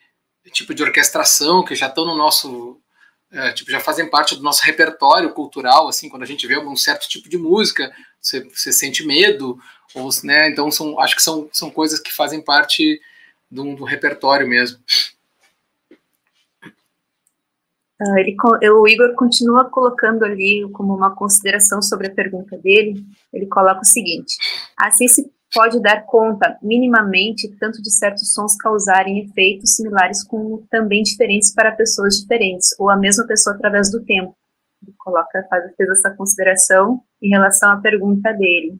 tipo 0.50 0.74
de 0.74 0.82
orquestração 0.82 1.62
que 1.62 1.76
já 1.76 1.86
estão 1.86 2.06
no 2.06 2.16
nosso 2.16 2.80
é, 3.30 3.52
tipo 3.52 3.70
já 3.70 3.78
fazem 3.78 4.08
parte 4.08 4.34
do 4.34 4.42
nosso 4.42 4.64
repertório 4.64 5.30
cultural 5.32 5.86
assim 5.86 6.08
quando 6.08 6.24
a 6.24 6.26
gente 6.26 6.44
vê 6.44 6.58
um 6.58 6.74
certo 6.74 7.08
tipo 7.08 7.28
de 7.28 7.38
música 7.38 7.94
você, 8.20 8.40
você 8.48 8.72
sente 8.72 9.06
medo 9.06 9.56
ou 9.94 10.08
né 10.24 10.48
então 10.48 10.68
são 10.72 10.98
acho 10.98 11.14
que 11.14 11.22
são, 11.22 11.48
são 11.52 11.70
coisas 11.70 12.00
que 12.00 12.12
fazem 12.12 12.42
parte 12.42 13.00
do, 13.50 13.74
do 13.74 13.84
repertório 13.84 14.46
mesmo 14.46 14.78
uh, 18.00 18.18
ele, 18.18 18.36
o 18.70 18.88
Igor 18.88 19.14
continua 19.14 19.68
colocando 19.70 20.24
ali 20.24 20.68
como 20.72 20.94
uma 20.94 21.14
consideração 21.14 21.82
sobre 21.82 22.08
a 22.08 22.14
pergunta 22.14 22.56
dele 22.58 23.04
ele 23.32 23.46
coloca 23.46 23.80
o 23.80 23.86
seguinte 23.86 24.36
assim 24.76 25.08
se 25.08 25.30
pode 25.52 25.80
dar 25.80 26.04
conta, 26.06 26.58
minimamente, 26.62 27.48
tanto 27.58 27.82
de 27.82 27.90
certos 27.90 28.32
sons 28.32 28.56
causarem 28.56 29.20
efeitos 29.20 29.74
similares 29.74 30.22
como 30.22 30.66
também 30.70 31.02
diferentes 31.02 31.52
para 31.52 31.72
pessoas 31.72 32.20
diferentes, 32.20 32.68
ou 32.78 32.88
a 32.88 32.96
mesma 32.96 33.26
pessoa 33.26 33.56
através 33.56 33.90
do 33.90 34.04
tempo. 34.04 34.36
Ele 34.82 34.94
coloca, 34.98 35.46
faz, 35.48 35.74
fez 35.76 35.90
essa 35.90 36.10
consideração 36.10 37.02
em 37.20 37.28
relação 37.28 37.70
à 37.70 37.76
pergunta 37.76 38.32
dele. 38.32 38.78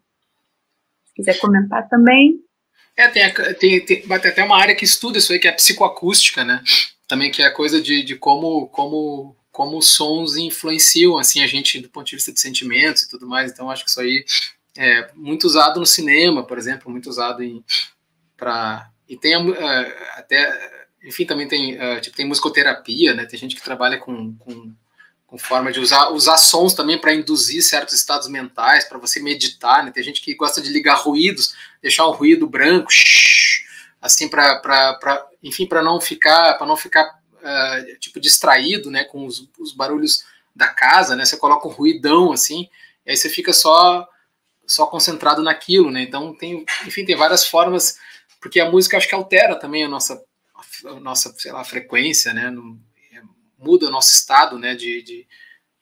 Se 1.07 1.15
quiser 1.15 1.39
comentar 1.41 1.89
também. 1.89 2.41
É, 3.01 3.09
tem, 3.09 3.32
tem, 3.55 3.85
tem, 3.85 4.02
tem 4.02 4.31
até 4.31 4.44
uma 4.44 4.59
área 4.59 4.74
que 4.74 4.85
estuda 4.85 5.18
isso 5.18 5.32
aí, 5.32 5.39
que 5.39 5.48
é 5.48 5.51
a 5.51 5.55
psicoacústica, 5.55 6.44
né? 6.44 6.62
Também 7.09 7.31
que 7.31 7.43
é 7.43 7.47
a 7.47 7.55
coisa 7.55 7.81
de, 7.81 8.02
de 8.02 8.14
como, 8.14 8.68
como, 8.68 9.35
como 9.51 9.78
os 9.78 9.86
sons 9.86 10.36
influenciam, 10.36 11.16
assim, 11.16 11.43
a 11.43 11.47
gente 11.47 11.81
do 11.81 11.89
ponto 11.89 12.06
de 12.06 12.16
vista 12.16 12.32
de 12.32 12.40
sentimentos 12.40 13.02
e 13.02 13.09
tudo 13.09 13.27
mais. 13.27 13.51
Então, 13.51 13.70
acho 13.70 13.85
que 13.85 13.90
isso 13.90 14.01
aí 14.01 14.24
é, 14.77 15.10
muito 15.14 15.44
usado 15.44 15.81
no 15.81 15.86
cinema, 15.86 16.44
por 16.44 16.59
exemplo, 16.59 16.90
muito 16.90 17.09
usado 17.09 17.43
em 17.43 17.64
para 18.36 18.90
e 19.09 19.16
tem 19.16 19.36
uh, 19.36 19.55
até 20.14 20.86
enfim 21.05 21.27
também 21.27 21.48
tem 21.48 21.77
uh, 21.77 22.01
tipo 22.01 22.16
tem 22.16 22.27
musicoterapia, 22.27 23.12
né? 23.14 23.27
Tem 23.27 23.39
gente 23.39 23.56
que 23.56 23.62
trabalha 23.62 23.98
com, 23.98 24.35
com, 24.36 24.72
com 25.31 25.39
forma 25.39 25.70
de 25.70 25.78
usar 25.78 26.11
usar 26.11 26.36
sons 26.36 26.74
também 26.74 26.98
para 26.98 27.15
induzir 27.15 27.62
certos 27.62 27.94
estados 27.94 28.27
mentais, 28.27 28.85
para 28.85 28.98
você 28.98 29.20
meditar, 29.20 29.85
né? 29.85 29.93
Tem 29.93 30.02
gente 30.02 30.20
que 30.20 30.35
gosta 30.35 30.61
de 30.61 30.70
ligar 30.70 30.97
ruídos, 30.97 31.55
deixar 31.81 32.09
um 32.09 32.11
ruído 32.11 32.48
branco, 32.48 32.90
shh, 32.90 33.65
assim 34.02 34.28
para 34.28 35.28
enfim 35.40 35.66
para 35.66 35.82
não 35.82 36.01
ficar 36.01 36.55
para 36.55 36.66
não 36.66 36.77
ficar 36.77 37.05
uh, 37.05 37.98
tipo 38.01 38.19
distraído, 38.19 38.90
né? 38.90 39.05
Com 39.05 39.24
os, 39.24 39.48
os 39.61 39.73
barulhos 39.73 40.24
da 40.55 40.66
casa, 40.66 41.15
né? 41.15 41.24
Você 41.24 41.36
coloca 41.36 41.69
um 41.69 41.70
ruidão 41.70 42.32
assim, 42.32 42.69
e 43.07 43.11
aí 43.12 43.16
você 43.16 43.28
fica 43.28 43.52
só 43.52 44.09
só 44.66 44.85
concentrado 44.86 45.44
naquilo, 45.44 45.93
né? 45.93 46.02
Então 46.02 46.35
tem, 46.36 46.65
enfim, 46.85 47.05
tem 47.05 47.15
várias 47.15 47.47
formas, 47.47 47.98
porque 48.40 48.59
a 48.59 48.69
música 48.69 48.97
acho 48.97 49.09
que 49.09 49.15
altera 49.15 49.55
também 49.55 49.85
a 49.85 49.89
nossa, 49.89 50.20
a 50.86 50.94
nossa, 50.98 51.32
sei 51.39 51.52
lá, 51.52 51.62
frequência, 51.62 52.35
né? 52.35 52.51
No, 52.51 52.81
muda 53.61 53.91
nosso 53.91 54.15
estado, 54.15 54.59
né? 54.59 54.74
De, 54.74 55.03
de 55.03 55.28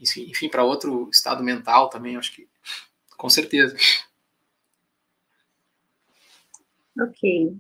enfim, 0.00 0.48
para 0.48 0.64
outro 0.64 1.09
estado 1.10 1.42
mental 1.42 1.88
também, 1.88 2.16
acho 2.16 2.32
que 2.32 2.48
com 3.16 3.28
certeza. 3.28 3.76
Ok. 7.00 7.56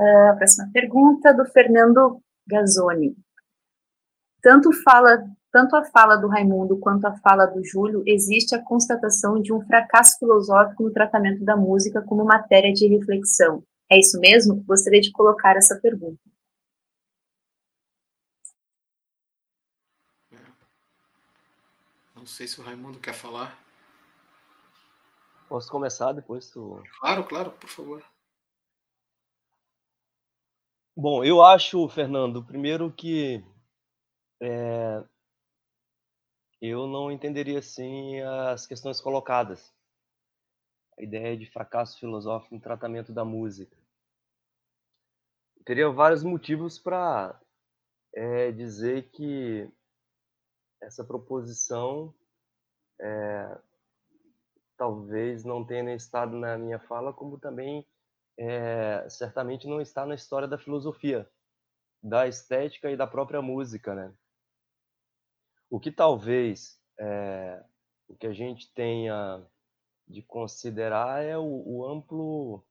Uh, 0.00 0.36
próxima 0.36 0.70
pergunta 0.72 1.34
do 1.34 1.44
Fernando 1.44 2.22
Gazzoni. 2.46 3.16
Tanto 4.40 4.72
fala 4.82 5.24
tanto 5.50 5.76
a 5.76 5.84
fala 5.84 6.16
do 6.16 6.28
Raimundo 6.28 6.78
quanto 6.78 7.06
a 7.06 7.16
fala 7.16 7.46
do 7.46 7.64
Júlio, 7.64 8.02
existe 8.06 8.54
a 8.54 8.62
constatação 8.62 9.40
de 9.40 9.52
um 9.52 9.60
fracasso 9.62 10.18
filosófico 10.18 10.82
no 10.82 10.92
tratamento 10.92 11.42
da 11.44 11.56
música 11.56 12.02
como 12.02 12.24
matéria 12.24 12.72
de 12.72 12.86
reflexão. 12.86 13.62
É 13.90 13.98
isso 13.98 14.20
mesmo? 14.20 14.62
Gostaria 14.64 15.00
de 15.00 15.10
colocar 15.10 15.56
essa 15.56 15.76
pergunta. 15.80 16.20
Sei 22.28 22.46
se 22.46 22.60
o 22.60 22.64
Raimundo 22.64 23.00
quer 23.00 23.14
falar. 23.14 23.58
Posso 25.48 25.70
começar 25.70 26.12
depois 26.12 26.50
tu. 26.50 26.82
Claro, 27.00 27.26
claro, 27.26 27.50
por 27.52 27.68
favor. 27.68 28.04
Bom, 30.94 31.24
eu 31.24 31.42
acho, 31.42 31.88
Fernando, 31.88 32.44
primeiro 32.44 32.92
que 32.92 33.42
é, 34.42 35.02
eu 36.60 36.86
não 36.86 37.10
entenderia 37.10 37.60
assim 37.60 38.20
as 38.20 38.66
questões 38.66 39.00
colocadas. 39.00 39.72
A 40.98 41.02
ideia 41.02 41.36
de 41.36 41.46
fracasso 41.46 41.98
filosófico 41.98 42.54
no 42.54 42.60
tratamento 42.60 43.12
da 43.12 43.24
música. 43.24 43.76
Eu 45.56 45.64
teria 45.64 45.88
vários 45.88 46.24
motivos 46.24 46.78
para 46.78 47.40
é, 48.12 48.50
dizer 48.50 49.10
que 49.10 49.70
essa 50.80 51.04
proposição 51.04 52.14
é, 53.00 53.58
talvez 54.76 55.44
não 55.44 55.64
tenha 55.64 55.94
estado 55.94 56.36
na 56.36 56.56
minha 56.56 56.78
fala, 56.78 57.12
como 57.12 57.38
também 57.38 57.86
é, 58.36 59.08
certamente 59.08 59.66
não 59.66 59.80
está 59.80 60.06
na 60.06 60.14
história 60.14 60.46
da 60.46 60.56
filosofia, 60.56 61.28
da 62.02 62.28
estética 62.28 62.90
e 62.90 62.96
da 62.96 63.06
própria 63.06 63.42
música, 63.42 63.94
né? 63.94 64.14
O 65.68 65.80
que 65.80 65.90
talvez 65.90 66.80
é, 66.98 67.62
o 68.06 68.14
que 68.16 68.26
a 68.26 68.32
gente 68.32 68.72
tenha 68.72 69.44
de 70.06 70.22
considerar 70.22 71.22
é 71.22 71.36
o, 71.36 71.62
o 71.66 71.86
amplo 71.86 72.64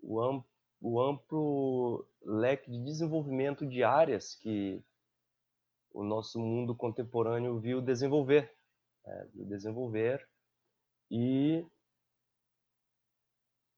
o, 0.00 0.20
amplo, 0.20 0.48
o 0.80 1.00
amplo 1.00 2.08
leque 2.22 2.70
de 2.70 2.82
desenvolvimento 2.84 3.66
de 3.66 3.82
áreas 3.82 4.34
que 4.34 4.82
o 5.92 6.04
nosso 6.04 6.38
mundo 6.38 6.74
contemporâneo 6.74 7.58
viu 7.58 7.80
desenvolver, 7.80 8.52
é, 9.06 9.24
viu 9.34 9.44
desenvolver 9.46 10.26
e 11.10 11.66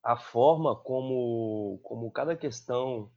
a 0.02 0.16
forma 0.16 0.74
como, 0.74 1.78
como 1.82 2.10
cada 2.10 2.36
questão, 2.36 3.10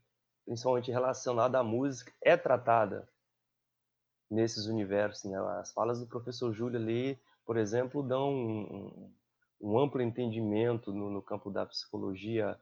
principalmente 0.45 0.91
relacionada 0.91 1.59
à 1.59 1.63
música, 1.63 2.13
é 2.21 2.35
tratada 2.35 3.07
nesses 4.29 4.65
universos. 4.65 5.23
Né? 5.29 5.37
As 5.59 5.71
falas 5.71 5.99
do 5.99 6.07
professor 6.07 6.53
Júlio 6.53 6.79
ali, 6.79 7.19
por 7.45 7.57
exemplo, 7.57 8.03
dão 8.03 8.33
um, 8.33 9.13
um 9.61 9.79
amplo 9.79 10.01
entendimento 10.01 10.91
no, 10.91 11.09
no, 11.09 11.21
campo 11.21 11.49
da 11.49 11.65
psicologia, 11.65 12.59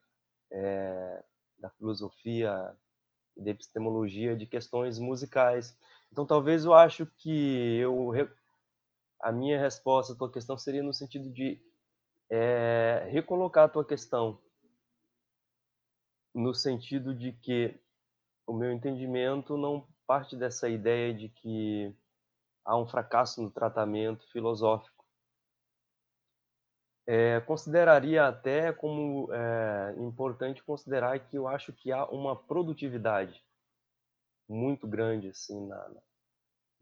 é, 0.52 1.24
da 1.58 1.70
filosofia 1.72 2.76
e 3.36 3.44
da 3.44 3.52
epistemologia 3.52 4.36
de 4.36 4.46
questões 4.46 5.00
musicais. 5.00 5.78
Então, 6.12 6.26
talvez 6.26 6.66
eu 6.66 6.74
acho 6.74 7.06
que 7.06 7.78
eu 7.78 8.12
a 9.22 9.32
minha 9.32 9.60
resposta 9.60 10.14
à 10.14 10.16
tua 10.16 10.32
questão 10.32 10.58
seria 10.58 10.84
no 10.84 10.94
sentido 10.94 11.30
de 11.32 11.62
é, 12.30 13.08
recolocar 13.12 13.66
a 13.66 13.70
tua 13.70 13.86
questão 13.86 14.42
no 16.34 16.54
sentido 16.54 17.14
de 17.14 17.32
que 17.34 17.80
o 18.48 18.54
meu 18.54 18.72
entendimento 18.72 19.58
não 19.58 19.88
parte 20.08 20.36
dessa 20.36 20.68
ideia 20.68 21.14
de 21.14 21.30
que 21.30 21.96
há 22.66 22.78
um 22.78 22.88
fracasso 22.88 23.42
no 23.42 23.52
tratamento 23.52 24.30
filosófico. 24.32 25.06
É, 27.08 27.40
consideraria 27.42 28.28
até 28.28 28.72
como 28.72 29.30
é, 29.34 29.96
importante 29.98 30.64
considerar 30.64 31.20
que 31.20 31.38
eu 31.38 31.48
acho 31.48 31.74
que 31.74 31.92
há 31.92 32.06
uma 32.06 32.36
produtividade 32.36 33.44
muito 34.52 34.88
grande 34.88 35.30
assim 35.30 35.68
na, 35.68 35.92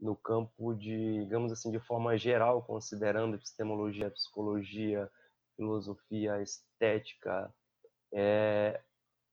no 0.00 0.16
campo 0.16 0.74
de, 0.74 1.24
digamos 1.24 1.52
assim, 1.52 1.70
de 1.70 1.78
forma 1.80 2.16
geral, 2.16 2.62
considerando 2.62 3.36
epistemologia, 3.36 4.10
psicologia, 4.10 5.10
filosofia, 5.56 6.40
estética, 6.42 7.54
é 8.12 8.82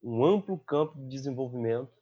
um 0.02 0.24
amplo 0.24 0.58
campo 0.58 0.96
de 0.96 1.08
desenvolvimento 1.08 1.96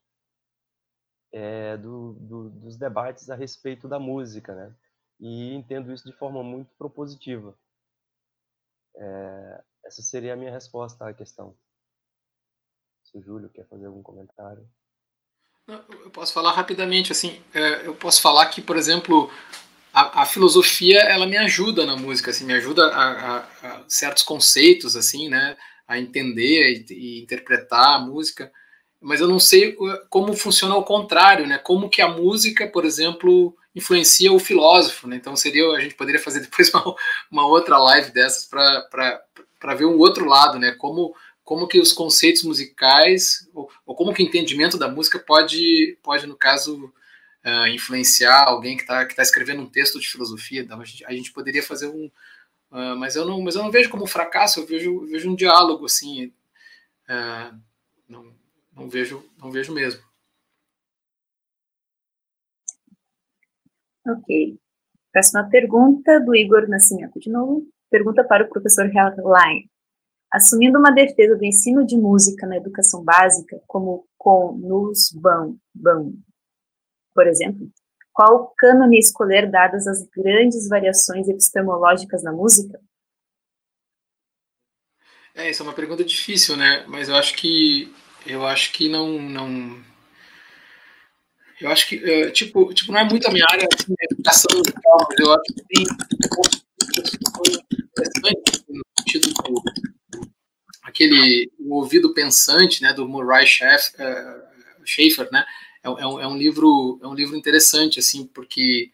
é, 1.32 1.76
do, 1.76 2.14
do, 2.14 2.50
dos 2.50 2.76
debates 2.76 3.30
a 3.30 3.34
respeito 3.34 3.88
da 3.88 3.98
música, 3.98 4.54
né? 4.54 4.74
E 5.18 5.54
entendo 5.54 5.92
isso 5.92 6.04
de 6.04 6.16
forma 6.16 6.42
muito 6.42 6.74
propositiva. 6.76 7.56
É, 8.96 9.64
essa 9.84 10.02
seria 10.02 10.34
a 10.34 10.36
minha 10.36 10.50
resposta 10.50 11.08
à 11.08 11.14
questão. 11.14 11.56
Se 13.04 13.16
o 13.16 13.22
Júlio 13.22 13.48
quer 13.48 13.66
fazer 13.68 13.86
algum 13.86 14.02
comentário. 14.02 14.68
Eu 15.68 16.10
posso 16.12 16.32
falar 16.32 16.52
rapidamente, 16.52 17.10
assim, 17.10 17.40
é, 17.52 17.86
eu 17.86 17.94
posso 17.94 18.22
falar 18.22 18.46
que, 18.46 18.62
por 18.62 18.76
exemplo, 18.76 19.28
a, 19.92 20.22
a, 20.22 20.26
filosofia, 20.26 21.00
ela 21.00 21.26
me 21.26 21.36
ajuda 21.36 21.84
na 21.84 21.96
música, 21.96 22.30
assim, 22.30 22.44
me 22.44 22.54
ajuda 22.54 22.86
a, 22.86 23.10
a, 23.10 23.38
a 23.38 23.84
certos 23.88 24.22
conceitos, 24.22 24.94
assim, 24.94 25.28
né, 25.28 25.56
a 25.88 25.98
entender 25.98 26.86
e, 26.88 26.94
e, 26.94 27.22
interpretar 27.22 27.96
a 27.96 27.98
música, 27.98 28.52
mas 29.00 29.20
eu 29.20 29.26
não 29.26 29.40
sei 29.40 29.70
uh, 29.70 30.06
como 30.08 30.36
funciona 30.36 30.72
ao 30.72 30.84
contrário, 30.84 31.48
né, 31.48 31.58
como 31.58 31.90
que 31.90 32.00
a 32.00 32.06
música, 32.08 32.68
por 32.68 32.84
exemplo, 32.84 33.52
influencia 33.74 34.32
o 34.32 34.38
filósofo, 34.38 35.08
né, 35.08 35.16
então 35.16 35.34
seria, 35.34 35.68
a 35.72 35.80
gente 35.80 35.96
poderia 35.96 36.22
fazer 36.22 36.40
depois 36.46 36.72
uma, 36.72 36.94
uma 37.28 37.46
outra 37.46 37.76
live 37.76 38.12
dessas 38.12 38.44
para 38.44 39.74
ver 39.74 39.86
um 39.86 39.98
outro 39.98 40.26
lado, 40.26 40.60
né, 40.60 40.76
como 40.78 41.12
como 41.46 41.68
que 41.68 41.78
os 41.78 41.92
conceitos 41.92 42.42
musicais, 42.42 43.48
ou, 43.54 43.70
ou 43.86 43.94
como 43.94 44.12
que 44.12 44.20
o 44.20 44.26
entendimento 44.26 44.76
da 44.76 44.88
música 44.88 45.16
pode, 45.16 45.96
pode 46.02 46.26
no 46.26 46.36
caso, 46.36 46.92
uh, 47.44 47.68
influenciar 47.68 48.48
alguém 48.48 48.76
que 48.76 48.82
está 48.82 49.06
que 49.06 49.14
tá 49.14 49.22
escrevendo 49.22 49.62
um 49.62 49.70
texto 49.70 50.00
de 50.00 50.08
filosofia. 50.08 50.62
Então, 50.62 50.80
a, 50.80 50.84
gente, 50.84 51.04
a 51.04 51.12
gente 51.12 51.32
poderia 51.32 51.62
fazer 51.62 51.86
um... 51.86 52.06
Uh, 52.68 52.96
mas, 52.98 53.14
eu 53.14 53.24
não, 53.24 53.40
mas 53.40 53.54
eu 53.54 53.62
não 53.62 53.70
vejo 53.70 53.88
como 53.88 54.02
um 54.02 54.08
fracasso, 54.08 54.58
eu 54.58 54.66
vejo, 54.66 55.06
vejo 55.06 55.30
um 55.30 55.36
diálogo, 55.36 55.86
assim, 55.86 56.26
uh, 57.08 57.56
não, 58.08 58.34
não, 58.74 58.88
vejo, 58.88 59.24
não 59.38 59.52
vejo 59.52 59.72
mesmo. 59.72 60.02
Ok. 64.04 64.58
Próxima 65.12 65.48
pergunta 65.48 66.18
do 66.18 66.34
Igor 66.34 66.68
Nascimento, 66.68 67.20
de 67.20 67.30
novo. 67.30 67.64
Pergunta 67.88 68.24
para 68.24 68.42
o 68.42 68.48
professor 68.48 68.86
Helline. 68.86 69.70
Assumindo 70.36 70.78
uma 70.78 70.90
defesa 70.90 71.34
do 71.34 71.44
ensino 71.46 71.86
de 71.86 71.96
música 71.96 72.46
na 72.46 72.58
educação 72.58 73.02
básica, 73.02 73.58
como 73.66 74.06
com 74.18 74.52
nos 74.52 75.10
ban, 75.10 75.54
ban, 75.74 76.12
por 77.14 77.26
exemplo, 77.26 77.70
qual 78.12 78.52
cânone 78.58 78.98
escolher 78.98 79.50
dadas 79.50 79.86
as 79.86 80.06
grandes 80.14 80.68
variações 80.68 81.26
epistemológicas 81.26 82.22
na 82.22 82.32
música? 82.32 82.78
É, 85.34 85.48
essa 85.48 85.62
é 85.62 85.64
uma 85.64 85.72
pergunta 85.72 86.04
difícil, 86.04 86.54
né? 86.54 86.84
Mas 86.86 87.08
eu 87.08 87.16
acho 87.16 87.34
que 87.34 87.90
eu 88.26 88.44
acho 88.44 88.72
que 88.72 88.90
não 88.90 89.18
não 89.18 89.82
eu 91.62 91.70
acho 91.70 91.88
que 91.88 91.96
uh, 91.96 92.30
tipo 92.30 92.74
tipo 92.74 92.92
não 92.92 93.00
é 93.00 93.04
muito 93.04 93.26
a 93.26 93.32
minha 93.32 93.46
área 93.50 93.66
assim, 93.72 93.94
educação 94.10 94.58
musical, 94.58 95.08
mas 95.08 95.18
eu 95.18 95.32
acho 95.32 95.54
que 95.54 95.64
tem 95.68 95.82
interessante 97.96 98.64
no 98.68 98.82
sentido 98.98 99.28
do 99.28 99.42
aquele 100.96 101.50
o 101.58 101.74
ouvido 101.76 102.14
pensante, 102.14 102.82
né, 102.82 102.92
do 102.92 103.06
Murray 103.06 103.46
Schafer, 103.46 105.28
uh, 105.28 105.32
né, 105.32 105.44
é, 105.84 105.88
é, 105.88 105.90
um, 105.90 106.20
é, 106.20 106.26
um, 106.26 106.36
livro 106.36 106.98
é 107.02 107.06
um 107.06 107.14
livro 107.14 107.36
interessante 107.36 107.98
assim 107.98 108.26
porque 108.26 108.90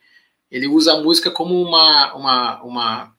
ele 0.50 0.66
usa 0.66 0.94
a 0.94 1.00
música 1.00 1.30
como 1.30 1.62
uma 1.62 2.14
uma, 2.14 2.62
uma 2.62 3.16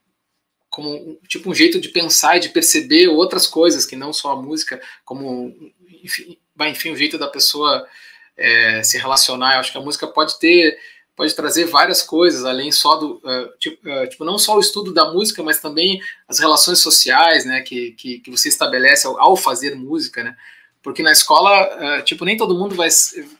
como 0.69 0.89
um, 0.89 1.17
tipo 1.27 1.49
um 1.49 1.55
jeito 1.55 1.79
de 1.79 1.89
pensar 1.89 2.37
e 2.37 2.41
de 2.41 2.49
perceber 2.49 3.07
outras 3.07 3.47
coisas 3.47 3.85
que 3.85 3.95
não 3.95 4.11
só 4.11 4.31
a 4.31 4.41
música, 4.41 4.81
como 5.05 5.55
enfim, 6.03 6.37
enfim 6.59 6.91
o 6.91 6.97
jeito 6.97 7.17
da 7.17 7.27
pessoa 7.27 7.87
é, 8.35 8.83
se 8.83 8.97
relacionar. 8.97 9.53
Eu 9.53 9.59
acho 9.59 9.71
que 9.71 9.77
a 9.77 9.81
música 9.81 10.07
pode 10.07 10.37
ter 10.39 10.77
pode 11.15 11.35
trazer 11.35 11.65
várias 11.65 12.01
coisas, 12.01 12.43
além 12.43 12.71
só 12.71 12.95
do, 12.95 13.15
uh, 13.23 13.57
tipo, 13.59 13.87
uh, 13.87 14.07
tipo, 14.07 14.25
não 14.25 14.37
só 14.37 14.55
o 14.57 14.59
estudo 14.59 14.93
da 14.93 15.11
música, 15.11 15.43
mas 15.43 15.59
também 15.59 16.01
as 16.27 16.39
relações 16.39 16.79
sociais, 16.79 17.45
né, 17.45 17.61
que, 17.61 17.91
que, 17.91 18.19
que 18.19 18.31
você 18.31 18.49
estabelece 18.49 19.05
ao, 19.05 19.19
ao, 19.19 19.37
fazer 19.37 19.75
música, 19.75 20.23
né, 20.23 20.35
porque 20.81 21.03
na 21.03 21.11
escola, 21.11 21.99
uh, 21.99 22.03
tipo, 22.03 22.25
nem 22.25 22.35
todo 22.35 22.57
mundo 22.57 22.75
vai, 22.75 22.89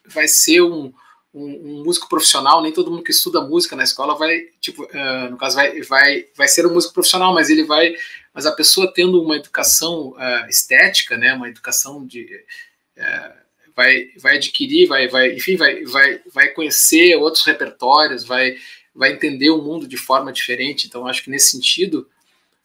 vai 0.05 0.27
ser 0.27 0.61
um, 0.61 0.93
um, 1.33 1.45
um, 1.45 1.83
músico 1.83 2.07
profissional, 2.07 2.61
nem 2.61 2.71
todo 2.71 2.91
mundo 2.91 3.03
que 3.03 3.11
estuda 3.11 3.41
música 3.41 3.75
na 3.75 3.83
escola 3.83 4.15
vai, 4.15 4.41
tipo, 4.61 4.87
no 5.31 5.37
caso, 5.37 5.55
vai, 5.55 5.81
vai, 5.81 6.25
vai 6.35 6.47
ser 6.47 6.65
um 6.67 6.73
músico 6.73 6.93
profissional, 6.93 7.33
mas 7.33 7.49
ele 7.49 7.63
vai, 7.63 7.95
mas 8.31 8.45
a 8.45 8.51
pessoa 8.51 8.93
tendo 8.93 9.19
uma 9.21 9.35
educação 9.35 10.13
estética, 10.47 11.17
né, 11.17 11.33
uma 11.33 11.49
educação 11.49 12.05
de 12.05 12.29
vai, 13.75 14.09
vai 14.17 14.37
adquirir, 14.37 14.87
vai, 14.87 15.07
vai, 15.07 15.33
enfim, 15.33 15.55
vai, 15.55 15.83
vai, 15.83 16.21
vai 16.31 16.47
conhecer 16.49 17.15
outros 17.15 17.45
repertórios, 17.45 18.23
vai, 18.23 18.55
vai 18.93 19.11
entender 19.11 19.49
o 19.49 19.61
mundo 19.61 19.87
de 19.87 19.97
forma 19.97 20.31
diferente. 20.31 20.87
Então, 20.87 21.07
acho 21.07 21.23
que 21.23 21.29
nesse 21.29 21.51
sentido, 21.51 22.07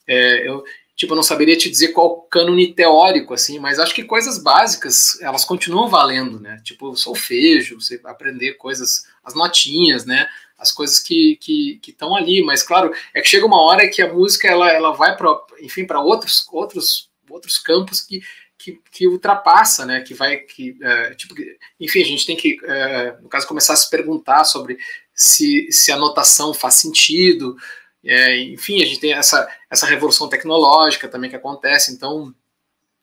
é, 0.07 0.49
eu, 0.49 0.65
tipo, 0.95 1.15
não 1.15 1.23
saberia 1.23 1.57
te 1.57 1.71
dizer 1.71 1.89
qual 1.89 2.23
cânone 2.23 2.75
teórico, 2.75 3.33
assim, 3.33 3.59
mas 3.59 3.79
acho 3.79 3.95
que 3.95 4.03
coisas 4.03 4.39
básicas, 4.39 5.21
elas 5.21 5.45
continuam 5.45 5.89
valendo, 5.89 6.41
né? 6.41 6.61
Tipo, 6.65 6.95
solfejo, 6.97 7.81
você 7.81 8.01
aprender 8.05 8.55
coisas, 8.55 9.05
as 9.25 9.35
notinhas, 9.35 10.05
né? 10.05 10.29
As 10.59 10.73
coisas 10.73 10.99
que 10.99 11.37
que 11.37 11.81
estão 11.87 12.17
ali, 12.17 12.43
mas 12.43 12.65
claro, 12.65 12.93
é 13.15 13.21
que 13.21 13.29
chega 13.29 13.47
uma 13.47 13.63
hora 13.63 13.89
que 13.89 14.03
a 14.03 14.13
música 14.13 14.49
ela, 14.49 14.69
ela 14.73 14.91
vai 14.91 15.17
para, 15.17 15.29
enfim, 15.61 15.87
para 15.87 16.01
outros 16.01 16.49
outros 16.51 17.09
outros 17.31 17.59
campos 17.59 18.01
que 18.01 18.21
que, 18.59 18.81
que 18.91 19.07
ultrapassa, 19.07 19.87
né? 19.87 20.01
Que 20.01 20.13
vai, 20.13 20.39
que, 20.39 20.77
é, 20.83 21.15
tipo, 21.15 21.35
enfim, 21.79 22.03
a 22.03 22.05
gente 22.05 22.27
tem 22.27 22.37
que, 22.37 22.59
é, 22.65 23.17
no 23.23 23.29
caso, 23.29 23.47
começar 23.47 23.73
a 23.73 23.77
se 23.77 23.89
perguntar 23.89 24.45
sobre 24.45 24.77
se, 25.15 25.71
se 25.71 25.93
a 25.93 25.97
notação 25.97 26.53
faz 26.53 26.75
sentido. 26.75 27.57
É, 28.05 28.37
enfim, 28.39 28.83
a 28.83 28.87
gente 28.87 29.01
tem 29.01 29.13
essa, 29.13 29.49
essa 29.71 29.87
revolução 29.87 30.29
tecnológica 30.29 31.09
também 31.09 31.31
que 31.31 31.37
acontece, 31.37 31.93
então 31.93 32.35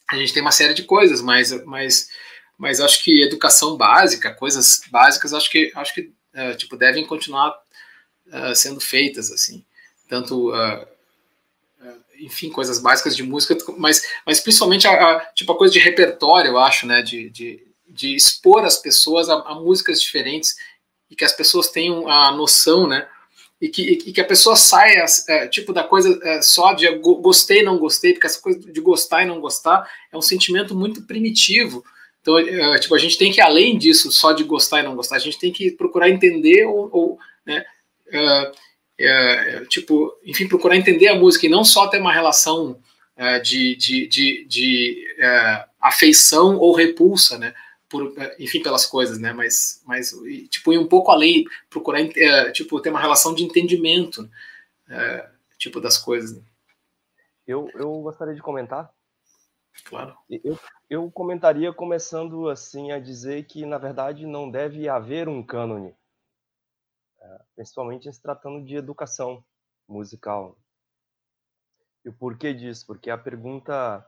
a 0.09 0.17
gente 0.17 0.33
tem 0.33 0.41
uma 0.41 0.51
série 0.51 0.73
de 0.73 0.83
coisas, 0.83 1.21
mas, 1.21 1.51
mas, 1.65 2.09
mas 2.57 2.79
acho 2.79 3.03
que 3.03 3.23
educação 3.23 3.75
básica, 3.75 4.33
coisas 4.33 4.81
básicas, 4.91 5.33
acho 5.33 5.49
que, 5.49 5.71
acho 5.75 5.93
que 5.93 6.13
é, 6.33 6.53
tipo, 6.53 6.77
devem 6.77 7.05
continuar 7.05 7.57
é, 8.31 8.53
sendo 8.55 8.79
feitas, 8.79 9.31
assim, 9.31 9.65
tanto 10.07 10.51
uh, 10.51 10.87
enfim, 12.19 12.49
coisas 12.49 12.79
básicas 12.79 13.15
de 13.15 13.23
música, 13.23 13.57
mas, 13.77 14.03
mas 14.25 14.39
principalmente 14.39 14.87
a, 14.87 14.91
a, 14.91 15.19
tipo, 15.33 15.51
a 15.51 15.57
coisa 15.57 15.73
de 15.73 15.79
repertório, 15.79 16.51
eu 16.51 16.57
acho, 16.57 16.85
né, 16.85 17.01
de, 17.01 17.29
de, 17.29 17.63
de 17.87 18.15
expor 18.15 18.63
as 18.63 18.77
pessoas 18.77 19.29
a, 19.29 19.35
a, 19.41 19.55
músicas 19.55 20.01
diferentes 20.01 20.55
e 21.09 21.15
que 21.15 21.25
as 21.25 21.33
pessoas 21.33 21.69
tenham 21.69 22.07
a 22.09 22.31
noção, 22.31 22.87
né, 22.87 23.07
e 23.61 23.69
que, 23.69 23.81
e 23.81 24.13
que 24.13 24.21
a 24.21 24.25
pessoa 24.25 24.55
saia, 24.55 25.05
é, 25.29 25.47
tipo, 25.47 25.71
da 25.71 25.83
coisa 25.83 26.19
é, 26.23 26.41
só 26.41 26.73
de 26.73 26.89
gostei, 26.97 27.63
não 27.63 27.77
gostei, 27.77 28.13
porque 28.13 28.27
essa 28.27 28.41
coisa 28.41 28.59
de 28.59 28.81
gostar 28.81 29.23
e 29.23 29.27
não 29.27 29.39
gostar 29.39 29.89
é 30.11 30.17
um 30.17 30.21
sentimento 30.21 30.75
muito 30.75 31.03
primitivo, 31.03 31.83
então, 32.25 32.39
é, 32.39 32.79
tipo, 32.79 32.95
a 32.95 32.97
gente 32.97 33.19
tem 33.19 33.31
que, 33.31 33.39
além 33.39 33.77
disso, 33.77 34.11
só 34.11 34.31
de 34.31 34.43
gostar 34.43 34.79
e 34.79 34.83
não 34.83 34.95
gostar, 34.95 35.17
a 35.17 35.19
gente 35.19 35.37
tem 35.37 35.51
que 35.51 35.69
procurar 35.69 36.09
entender 36.09 36.65
ou, 36.65 36.89
ou 36.91 37.19
né, 37.45 37.63
uh, 38.07 38.51
é, 38.97 39.55
é, 39.55 39.65
tipo, 39.65 40.17
enfim, 40.23 40.47
procurar 40.47 40.77
entender 40.77 41.07
a 41.09 41.15
música 41.15 41.45
e 41.45 41.49
não 41.49 41.63
só 41.63 41.87
ter 41.87 41.99
uma 41.99 42.13
relação 42.13 42.79
é, 43.15 43.39
de, 43.39 43.75
de, 43.75 44.07
de, 44.07 44.45
de 44.45 45.15
é, 45.19 45.65
afeição 45.79 46.57
ou 46.57 46.73
repulsa, 46.73 47.37
né? 47.37 47.53
Por, 47.89 48.13
enfim, 48.39 48.61
pelas 48.61 48.85
coisas, 48.85 49.19
né? 49.19 49.31
Mas, 49.33 49.81
mas 49.85 50.11
tipo, 50.49 50.73
ir 50.73 50.77
um 50.77 50.87
pouco 50.87 51.11
além, 51.11 51.45
procurar, 51.69 52.01
é, 52.01 52.51
tipo, 52.51 52.79
ter 52.79 52.89
uma 52.89 52.99
relação 52.99 53.33
de 53.33 53.43
entendimento, 53.43 54.29
tipo, 55.57 55.79
das 55.79 55.97
coisas. 55.97 56.35
Né? 56.35 56.41
Eu, 57.45 57.69
eu 57.75 58.01
gostaria 58.01 58.33
de 58.33 58.41
comentar. 58.41 58.89
Claro. 59.83 60.15
Eu, 60.43 60.57
eu 60.89 61.11
comentaria 61.11 61.71
começando 61.71 62.49
assim 62.49 62.91
a 62.91 62.99
dizer 62.99 63.45
que, 63.45 63.65
na 63.65 63.77
verdade, 63.77 64.25
não 64.25 64.49
deve 64.49 64.89
haver 64.89 65.29
um 65.29 65.43
cânone 65.43 65.93
principalmente 67.55 68.11
se 68.11 68.21
tratando 68.21 68.63
de 68.63 68.75
educação 68.75 69.43
musical. 69.87 70.57
E 72.03 72.09
o 72.09 72.13
porquê 72.13 72.53
disso? 72.53 72.85
Porque 72.85 73.09
a 73.09 73.17
pergunta 73.17 74.05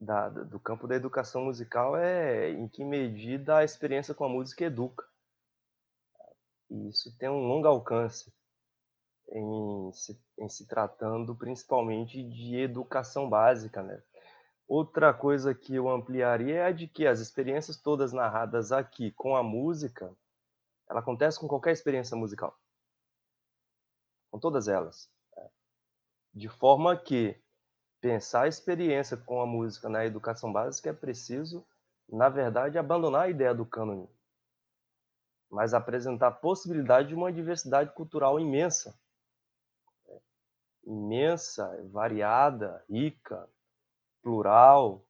da, 0.00 0.28
do 0.28 0.60
campo 0.60 0.86
da 0.86 0.94
educação 0.94 1.44
musical 1.44 1.96
é 1.96 2.50
em 2.50 2.68
que 2.68 2.84
medida 2.84 3.58
a 3.58 3.64
experiência 3.64 4.14
com 4.14 4.24
a 4.24 4.28
música 4.28 4.64
educa. 4.64 5.04
E 6.70 6.88
isso 6.88 7.16
tem 7.18 7.28
um 7.28 7.46
longo 7.46 7.66
alcance 7.66 8.32
em 9.30 9.92
se, 9.92 10.20
em 10.38 10.48
se 10.48 10.66
tratando 10.66 11.34
principalmente 11.34 12.22
de 12.22 12.56
educação 12.56 13.28
básica, 13.28 13.82
né? 13.82 14.02
Outra 14.66 15.14
coisa 15.14 15.54
que 15.54 15.74
eu 15.74 15.88
ampliaria 15.88 16.56
é 16.56 16.64
a 16.66 16.72
de 16.72 16.86
que 16.86 17.06
as 17.06 17.20
experiências 17.20 17.78
todas 17.78 18.12
narradas 18.12 18.70
aqui 18.70 19.10
com 19.12 19.34
a 19.34 19.42
música, 19.42 20.14
ela 20.88 21.00
acontece 21.00 21.38
com 21.38 21.46
qualquer 21.46 21.72
experiência 21.72 22.16
musical. 22.16 22.58
Com 24.30 24.38
todas 24.38 24.68
elas. 24.68 25.10
De 26.32 26.48
forma 26.48 26.96
que 26.96 27.40
pensar 28.00 28.42
a 28.42 28.48
experiência 28.48 29.16
com 29.16 29.40
a 29.40 29.46
música 29.46 29.88
na 29.88 30.04
educação 30.04 30.52
básica 30.52 30.90
é 30.90 30.92
preciso, 30.92 31.66
na 32.08 32.28
verdade, 32.28 32.78
abandonar 32.78 33.22
a 33.22 33.30
ideia 33.30 33.54
do 33.54 33.66
cânone, 33.66 34.08
mas 35.50 35.74
apresentar 35.74 36.28
a 36.28 36.32
possibilidade 36.32 37.08
de 37.08 37.14
uma 37.14 37.32
diversidade 37.32 37.92
cultural 37.92 38.38
imensa. 38.38 38.98
Imensa, 40.84 41.82
variada, 41.90 42.82
rica, 42.88 43.48
plural 44.22 45.04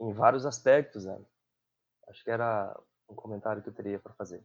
em 0.00 0.12
vários 0.12 0.44
aspectos. 0.44 1.04
Né? 1.06 1.24
Acho 2.08 2.22
que 2.22 2.30
era 2.30 2.78
um 3.08 3.14
comentário 3.14 3.62
que 3.62 3.68
eu 3.68 3.74
teria 3.74 3.98
para 3.98 4.12
fazer. 4.14 4.44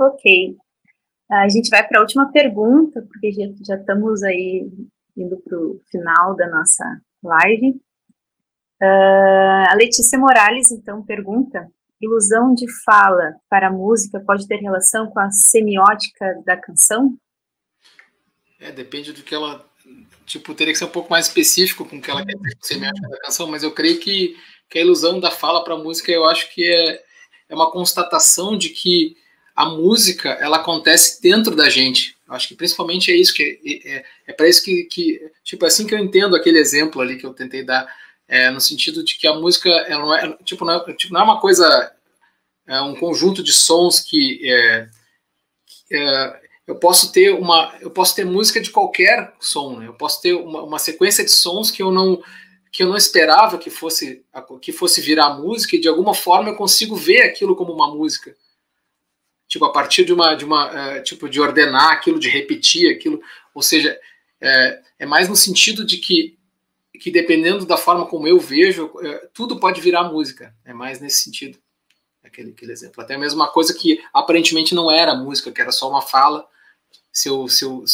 Ok. 0.00 0.56
A 1.30 1.48
gente 1.48 1.68
vai 1.68 1.86
para 1.86 1.98
a 1.98 2.02
última 2.02 2.32
pergunta, 2.32 3.02
porque 3.02 3.30
já, 3.32 3.44
já 3.66 3.76
estamos 3.76 4.22
aí 4.22 4.66
indo 5.14 5.36
para 5.36 5.58
o 5.58 5.78
final 5.90 6.34
da 6.34 6.48
nossa 6.48 6.84
live. 7.22 7.80
Uh, 8.82 9.68
a 9.68 9.74
Letícia 9.74 10.18
Morales, 10.18 10.72
então, 10.72 11.04
pergunta: 11.04 11.70
ilusão 12.00 12.54
de 12.54 12.66
fala 12.82 13.36
para 13.48 13.68
a 13.68 13.72
música 13.72 14.18
pode 14.26 14.48
ter 14.48 14.56
relação 14.56 15.08
com 15.10 15.20
a 15.20 15.30
semiótica 15.30 16.42
da 16.46 16.56
canção? 16.56 17.14
É, 18.58 18.72
depende 18.72 19.12
do 19.12 19.22
que 19.22 19.34
ela. 19.34 19.68
Tipo, 20.24 20.54
teria 20.54 20.72
que 20.72 20.78
ser 20.78 20.86
um 20.86 20.90
pouco 20.90 21.10
mais 21.10 21.26
específico 21.26 21.84
com 21.84 21.98
o 21.98 22.00
que 22.00 22.10
ela 22.10 22.24
quer 22.24 22.36
dizer 22.36 22.56
com 22.56 22.66
semiótica 22.66 23.08
da 23.08 23.20
canção, 23.20 23.46
mas 23.48 23.62
eu 23.62 23.72
creio 23.72 24.00
que, 24.00 24.34
que 24.68 24.78
a 24.78 24.82
ilusão 24.82 25.20
da 25.20 25.30
fala 25.30 25.62
para 25.62 25.74
a 25.74 25.78
música, 25.78 26.10
eu 26.10 26.24
acho 26.24 26.52
que 26.54 26.64
é, 26.64 27.02
é 27.50 27.54
uma 27.54 27.70
constatação 27.70 28.56
de 28.56 28.70
que 28.70 29.16
a 29.60 29.66
música 29.66 30.30
ela 30.40 30.56
acontece 30.56 31.20
dentro 31.20 31.54
da 31.54 31.68
gente. 31.68 32.16
Eu 32.26 32.32
acho 32.32 32.48
que 32.48 32.54
principalmente 32.54 33.12
é 33.12 33.14
isso 33.14 33.34
que 33.34 33.60
é, 33.62 33.96
é, 33.96 34.04
é 34.28 34.32
para 34.32 34.48
isso 34.48 34.64
que, 34.64 34.84
que 34.84 35.20
tipo 35.44 35.66
assim 35.66 35.86
que 35.86 35.94
eu 35.94 35.98
entendo 35.98 36.34
aquele 36.34 36.58
exemplo 36.58 37.02
ali 37.02 37.18
que 37.18 37.26
eu 37.26 37.34
tentei 37.34 37.62
dar 37.62 37.86
é, 38.26 38.50
no 38.50 38.60
sentido 38.60 39.04
de 39.04 39.18
que 39.18 39.26
a 39.26 39.34
música 39.34 39.68
ela 39.68 40.02
não 40.02 40.14
é 40.14 40.38
tipo 40.44 40.64
não 40.64 40.74
é, 40.74 40.94
tipo, 40.94 41.12
não 41.12 41.20
é 41.20 41.24
uma 41.24 41.40
coisa 41.40 41.92
é 42.66 42.80
um 42.80 42.94
conjunto 42.94 43.42
de 43.42 43.52
sons 43.52 44.00
que 44.00 44.40
é, 44.50 44.88
é 45.92 46.40
eu 46.66 46.76
posso 46.76 47.12
ter 47.12 47.34
uma 47.34 47.74
eu 47.82 47.90
posso 47.90 48.16
ter 48.16 48.24
música 48.24 48.62
de 48.62 48.70
qualquer 48.70 49.34
som 49.38 49.78
né? 49.78 49.88
eu 49.88 49.94
posso 49.94 50.22
ter 50.22 50.32
uma, 50.32 50.62
uma, 50.62 50.78
sequência 50.78 51.22
de 51.22 51.32
sons 51.32 51.70
que 51.70 51.82
eu 51.82 51.92
não 51.92 52.22
que 52.72 52.82
eu 52.82 52.88
não 52.88 52.96
esperava 52.96 53.58
que 53.58 53.68
fosse 53.68 54.24
que 54.62 54.72
fosse 54.72 55.02
virar 55.02 55.38
música 55.38 55.76
e 55.76 55.80
de 55.80 55.88
alguma 55.88 56.14
forma 56.14 56.48
eu 56.48 56.56
consigo 56.56 56.96
ver 56.96 57.22
aquilo 57.22 57.54
como 57.54 57.74
uma 57.74 57.94
música 57.94 58.34
tipo 59.50 59.64
a 59.64 59.72
partir 59.72 60.04
de 60.04 60.12
uma 60.12 60.34
de 60.36 60.44
uma 60.44 60.70
uh, 60.70 61.02
tipo 61.02 61.28
de 61.28 61.40
ordenar 61.40 61.90
aquilo 61.90 62.20
de 62.20 62.28
repetir 62.30 62.90
aquilo. 62.90 63.20
Ou 63.52 63.60
seja 63.60 63.98
é, 64.40 64.80
é, 65.00 65.04
mais 65.04 65.28
no 65.28 65.36
sentido 65.36 65.84
de 65.84 65.98
que 65.98 66.38
que 66.98 67.10
dependendo 67.10 67.66
da 67.66 67.76
forma 67.76 68.06
como 68.06 68.28
eu 68.28 68.38
vejo 68.38 68.92
é, 69.02 69.28
tudo 69.34 69.58
pode 69.58 69.80
virar 69.80 70.04
música. 70.04 70.54
É 70.64 70.72
mais 70.72 71.00
nesse 71.00 71.22
sentido. 71.24 71.58
Aquele, 72.22 72.50
aquele 72.50 72.70
exemplo. 72.70 73.02
Até 73.02 73.18
mesmo 73.18 73.40
uma 73.40 73.48
coisa 73.48 73.74
que 73.74 74.00
aparentemente 74.14 74.74
não 74.74 74.90
era 74.90 75.14
música 75.14 75.50
que 75.50 75.60
era 75.60 75.72
só 75.72 75.90
uma 75.90 76.00
fala. 76.02 76.46
Se 77.12 77.28
eu, 77.28 77.48
se 77.48 77.64
eu, 77.64 77.84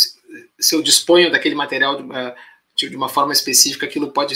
se 0.61 0.75
eu 0.75 0.83
disponho 0.83 1.31
daquele 1.31 1.55
material 1.55 2.01
eh, 2.13 2.37
de, 2.75 2.91
de 2.91 2.97
uma 2.97 3.09
forma 3.09 3.33
específica, 3.33 3.87
aquilo 3.87 4.13
pode 4.13 4.35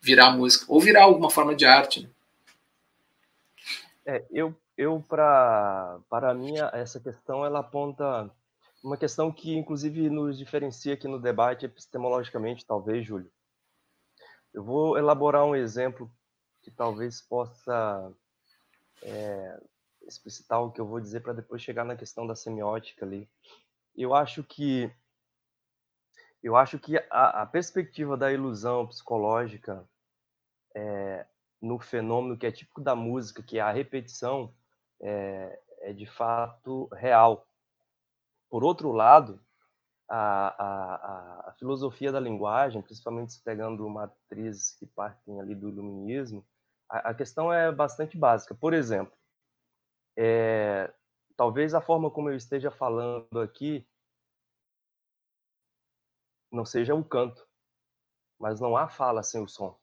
virar 0.00 0.30
música, 0.30 0.64
ou 0.68 0.80
virar 0.80 1.02
alguma 1.02 1.28
forma 1.28 1.54
de 1.54 1.66
arte. 1.66 2.00
Né? 2.00 2.08
É, 4.06 4.24
eu, 4.30 4.56
eu 4.76 5.02
para 5.02 6.00
para 6.08 6.34
mim, 6.34 6.54
essa 6.72 7.00
questão 7.00 7.44
ela 7.44 7.60
aponta 7.60 8.30
uma 8.82 8.96
questão 8.96 9.32
que, 9.32 9.56
inclusive, 9.56 10.10
nos 10.10 10.36
diferencia 10.36 10.94
aqui 10.94 11.08
no 11.08 11.18
debate 11.18 11.64
epistemologicamente, 11.64 12.66
talvez, 12.66 13.06
Júlio. 13.06 13.30
Eu 14.52 14.62
vou 14.62 14.98
elaborar 14.98 15.44
um 15.44 15.56
exemplo 15.56 16.10
que 16.62 16.70
talvez 16.70 17.22
possa 17.22 18.12
é, 19.02 19.60
explicitar 20.06 20.62
o 20.62 20.70
que 20.70 20.80
eu 20.80 20.86
vou 20.86 21.00
dizer 21.00 21.20
para 21.20 21.32
depois 21.32 21.62
chegar 21.62 21.84
na 21.84 21.96
questão 21.96 22.26
da 22.26 22.34
semiótica 22.34 23.04
ali 23.04 23.28
eu 23.96 24.14
acho 24.14 24.42
que 24.42 24.92
eu 26.42 26.56
acho 26.56 26.78
que 26.78 26.98
a, 27.10 27.42
a 27.42 27.46
perspectiva 27.46 28.16
da 28.16 28.30
ilusão 28.30 28.86
psicológica 28.86 29.88
é, 30.74 31.26
no 31.60 31.78
fenômeno 31.78 32.36
que 32.36 32.46
é 32.46 32.52
típico 32.52 32.82
da 32.82 32.94
música, 32.94 33.42
que 33.42 33.58
é 33.58 33.62
a 33.62 33.72
repetição, 33.72 34.52
é, 35.04 35.60
é 35.82 35.92
de 35.92 36.06
fato 36.06 36.88
real. 36.94 37.46
Por 38.48 38.64
outro 38.64 38.90
lado, 38.90 39.38
a, 40.08 40.64
a, 40.64 41.50
a, 41.50 41.52
filosofia 41.58 42.10
da 42.10 42.18
linguagem, 42.18 42.82
principalmente 42.82 43.40
pegando 43.44 43.88
matrizes 43.88 44.72
que 44.72 44.86
partem 44.86 45.40
ali 45.40 45.54
do 45.54 45.68
iluminismo, 45.68 46.44
a, 46.88 47.10
a 47.10 47.14
questão 47.14 47.52
é 47.52 47.70
bastante 47.70 48.16
básica. 48.16 48.54
Por 48.54 48.72
exemplo, 48.72 49.16
é, 50.16 50.92
talvez 51.36 51.74
a 51.74 51.80
forma 51.80 52.10
como 52.10 52.30
eu 52.30 52.36
esteja 52.36 52.70
falando 52.70 53.40
aqui 53.40 53.86
não 56.50 56.64
seja 56.64 56.94
o 56.94 57.04
canto, 57.04 57.46
mas 58.38 58.60
não 58.60 58.76
há 58.76 58.88
fala 58.88 59.22
sem 59.22 59.42
o 59.42 59.48
som. 59.48 59.78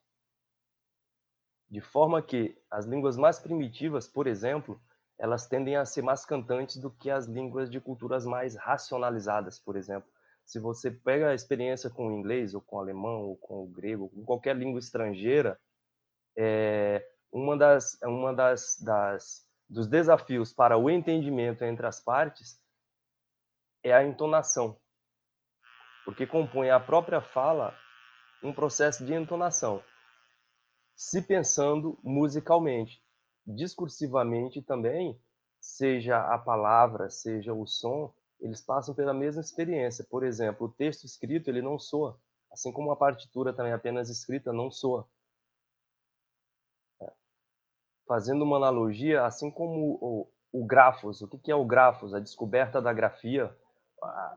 De 1.69 1.81
forma 1.81 2.21
que 2.21 2.57
as 2.69 2.85
línguas 2.85 3.17
mais 3.17 3.39
primitivas, 3.39 4.07
por 4.07 4.25
exemplo, 4.25 4.81
elas 5.21 5.45
tendem 5.45 5.75
a 5.75 5.85
ser 5.85 6.01
mais 6.01 6.25
cantantes 6.25 6.77
do 6.77 6.89
que 6.89 7.07
as 7.11 7.27
línguas 7.27 7.69
de 7.69 7.79
culturas 7.79 8.25
mais 8.25 8.55
racionalizadas, 8.55 9.59
por 9.59 9.75
exemplo. 9.75 10.09
Se 10.43 10.59
você 10.59 10.89
pega 10.89 11.29
a 11.29 11.35
experiência 11.35 11.91
com 11.91 12.07
o 12.07 12.11
inglês, 12.11 12.55
ou 12.55 12.61
com 12.61 12.77
o 12.77 12.79
alemão, 12.79 13.21
ou 13.21 13.37
com 13.37 13.63
o 13.63 13.67
grego, 13.67 14.09
com 14.09 14.25
qualquer 14.25 14.55
língua 14.55 14.79
estrangeira, 14.79 15.59
é 16.35 17.07
uma 17.31 17.55
das, 17.55 17.99
uma 18.01 18.33
das, 18.33 18.81
das 18.81 19.47
dos 19.69 19.85
desafios 19.85 20.51
para 20.51 20.75
o 20.75 20.89
entendimento 20.89 21.63
entre 21.63 21.85
as 21.85 21.99
partes 21.99 22.59
é 23.83 23.93
a 23.93 24.03
entonação, 24.03 24.75
porque 26.03 26.25
compõe 26.25 26.71
a 26.71 26.79
própria 26.79 27.21
fala 27.21 27.77
um 28.41 28.51
processo 28.51 29.05
de 29.05 29.13
entonação, 29.13 29.83
se 30.95 31.21
pensando 31.21 31.99
musicalmente, 32.03 33.01
discursivamente 33.55 34.61
também, 34.61 35.19
seja 35.59 36.19
a 36.19 36.37
palavra, 36.37 37.09
seja 37.09 37.53
o 37.53 37.65
som, 37.67 38.13
eles 38.39 38.61
passam 38.61 38.95
pela 38.95 39.13
mesma 39.13 39.41
experiência. 39.41 40.05
Por 40.09 40.23
exemplo, 40.23 40.67
o 40.67 40.71
texto 40.71 41.05
escrito 41.05 41.49
ele 41.49 41.61
não 41.61 41.77
soa, 41.77 42.17
assim 42.51 42.71
como 42.71 42.91
a 42.91 42.95
partitura 42.95 43.53
também 43.53 43.73
apenas 43.73 44.09
escrita 44.09 44.51
não 44.51 44.71
soa 44.71 45.07
fazendo 48.11 48.43
uma 48.43 48.57
analogia, 48.57 49.23
assim 49.23 49.49
como 49.49 49.97
o, 50.01 50.27
o 50.51 50.65
grafos, 50.65 51.21
o 51.21 51.29
que 51.29 51.49
é 51.49 51.55
o 51.55 51.63
grafos? 51.63 52.13
A 52.13 52.19
descoberta 52.19 52.81
da 52.81 52.91
grafia. 52.91 53.55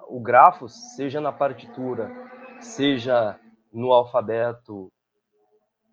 O 0.06 0.20
grafos, 0.20 0.94
seja 0.94 1.20
na 1.20 1.32
partitura, 1.32 2.08
seja 2.60 3.36
no 3.72 3.92
alfabeto, 3.92 4.92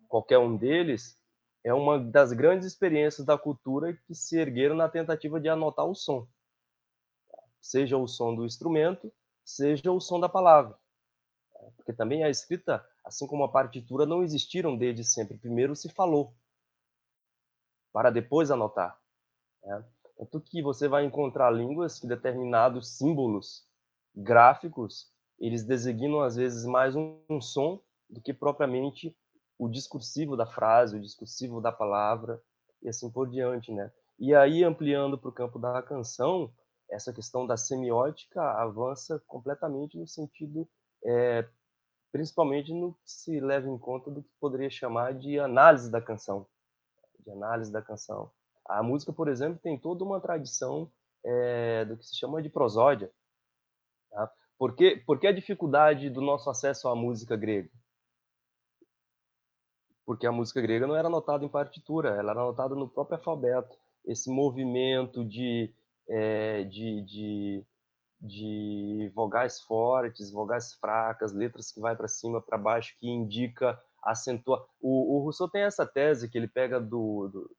qualquer 0.06 0.38
um 0.38 0.56
deles, 0.56 1.18
é 1.64 1.72
uma 1.72 1.98
das 1.98 2.32
grandes 2.32 2.66
experiências 2.66 3.26
da 3.26 3.38
cultura 3.38 3.92
que 3.92 4.14
se 4.14 4.38
ergueram 4.38 4.74
na 4.74 4.88
tentativa 4.88 5.40
de 5.40 5.48
anotar 5.48 5.86
o 5.86 5.94
som. 5.94 6.26
Seja 7.60 7.96
o 7.96 8.08
som 8.08 8.34
do 8.34 8.44
instrumento, 8.44 9.12
seja 9.44 9.92
o 9.92 10.00
som 10.00 10.18
da 10.18 10.28
palavra. 10.28 10.76
Porque 11.76 11.92
também 11.92 12.24
a 12.24 12.30
escrita, 12.30 12.84
assim 13.04 13.26
como 13.26 13.44
a 13.44 13.52
partitura, 13.52 14.04
não 14.04 14.22
existiram 14.22 14.76
desde 14.76 15.04
sempre. 15.04 15.38
Primeiro 15.38 15.76
se 15.76 15.88
falou, 15.88 16.34
para 17.92 18.10
depois 18.10 18.50
anotar. 18.50 18.98
Né? 19.62 19.84
Tanto 20.16 20.40
que 20.40 20.62
você 20.62 20.88
vai 20.88 21.04
encontrar 21.04 21.50
línguas 21.50 22.00
que 22.00 22.06
determinados 22.06 22.96
símbolos 22.96 23.66
gráficos 24.14 25.10
eles 25.38 25.64
designam 25.64 26.20
às 26.20 26.36
vezes 26.36 26.64
mais 26.64 26.94
um, 26.94 27.20
um 27.28 27.40
som 27.40 27.82
do 28.08 28.20
que 28.20 28.32
propriamente 28.32 29.16
o 29.62 29.68
discursivo 29.68 30.36
da 30.36 30.44
frase, 30.44 30.96
o 30.96 31.00
discursivo 31.00 31.60
da 31.60 31.70
palavra 31.70 32.42
e 32.82 32.88
assim 32.88 33.08
por 33.08 33.30
diante, 33.30 33.70
né? 33.72 33.92
E 34.18 34.34
aí 34.34 34.64
ampliando 34.64 35.16
para 35.16 35.30
o 35.30 35.32
campo 35.32 35.56
da 35.56 35.80
canção, 35.80 36.52
essa 36.90 37.12
questão 37.12 37.46
da 37.46 37.56
semiótica 37.56 38.42
avança 38.60 39.22
completamente 39.24 39.96
no 39.96 40.06
sentido, 40.06 40.68
é, 41.04 41.48
principalmente 42.10 42.72
no 42.74 42.94
que 42.94 43.10
se 43.12 43.38
leva 43.38 43.68
em 43.68 43.78
conta 43.78 44.10
do 44.10 44.24
que 44.24 44.30
poderia 44.40 44.68
chamar 44.68 45.14
de 45.14 45.38
análise 45.38 45.88
da 45.88 46.02
canção, 46.02 46.44
de 47.20 47.30
análise 47.30 47.70
da 47.70 47.80
canção. 47.80 48.32
A 48.68 48.82
música, 48.82 49.12
por 49.12 49.28
exemplo, 49.28 49.60
tem 49.62 49.78
toda 49.78 50.02
uma 50.02 50.20
tradição 50.20 50.90
é, 51.24 51.84
do 51.84 51.96
que 51.96 52.04
se 52.04 52.16
chama 52.18 52.42
de 52.42 52.48
prosódia. 52.48 53.12
Tá? 54.10 54.28
Por, 54.58 54.74
que, 54.74 54.96
por 55.06 55.20
que 55.20 55.28
a 55.28 55.32
dificuldade 55.32 56.10
do 56.10 56.20
nosso 56.20 56.50
acesso 56.50 56.88
à 56.88 56.96
música 56.96 57.36
grega? 57.36 57.70
Porque 60.04 60.26
a 60.26 60.32
música 60.32 60.60
grega 60.60 60.86
não 60.86 60.96
era 60.96 61.08
anotada 61.08 61.44
em 61.44 61.48
partitura, 61.48 62.10
ela 62.10 62.32
era 62.32 62.42
anotada 62.42 62.74
no 62.74 62.88
próprio 62.88 63.18
alfabeto. 63.18 63.76
Esse 64.04 64.30
movimento 64.30 65.24
de, 65.24 65.72
é, 66.08 66.64
de, 66.64 67.02
de, 67.02 67.66
de 68.20 69.12
vogais 69.14 69.60
fortes, 69.60 70.32
vogais 70.32 70.74
fracas, 70.74 71.32
letras 71.32 71.70
que 71.70 71.80
vai 71.80 71.94
para 71.94 72.08
cima, 72.08 72.40
para 72.42 72.58
baixo, 72.58 72.96
que 72.98 73.08
indica, 73.08 73.78
acentua. 74.02 74.66
O, 74.80 75.16
o 75.16 75.22
Rousseau 75.22 75.48
tem 75.48 75.62
essa 75.62 75.86
tese 75.86 76.28
que 76.28 76.36
ele 76.36 76.48
pega 76.48 76.80
do, 76.80 77.28
do 77.28 77.50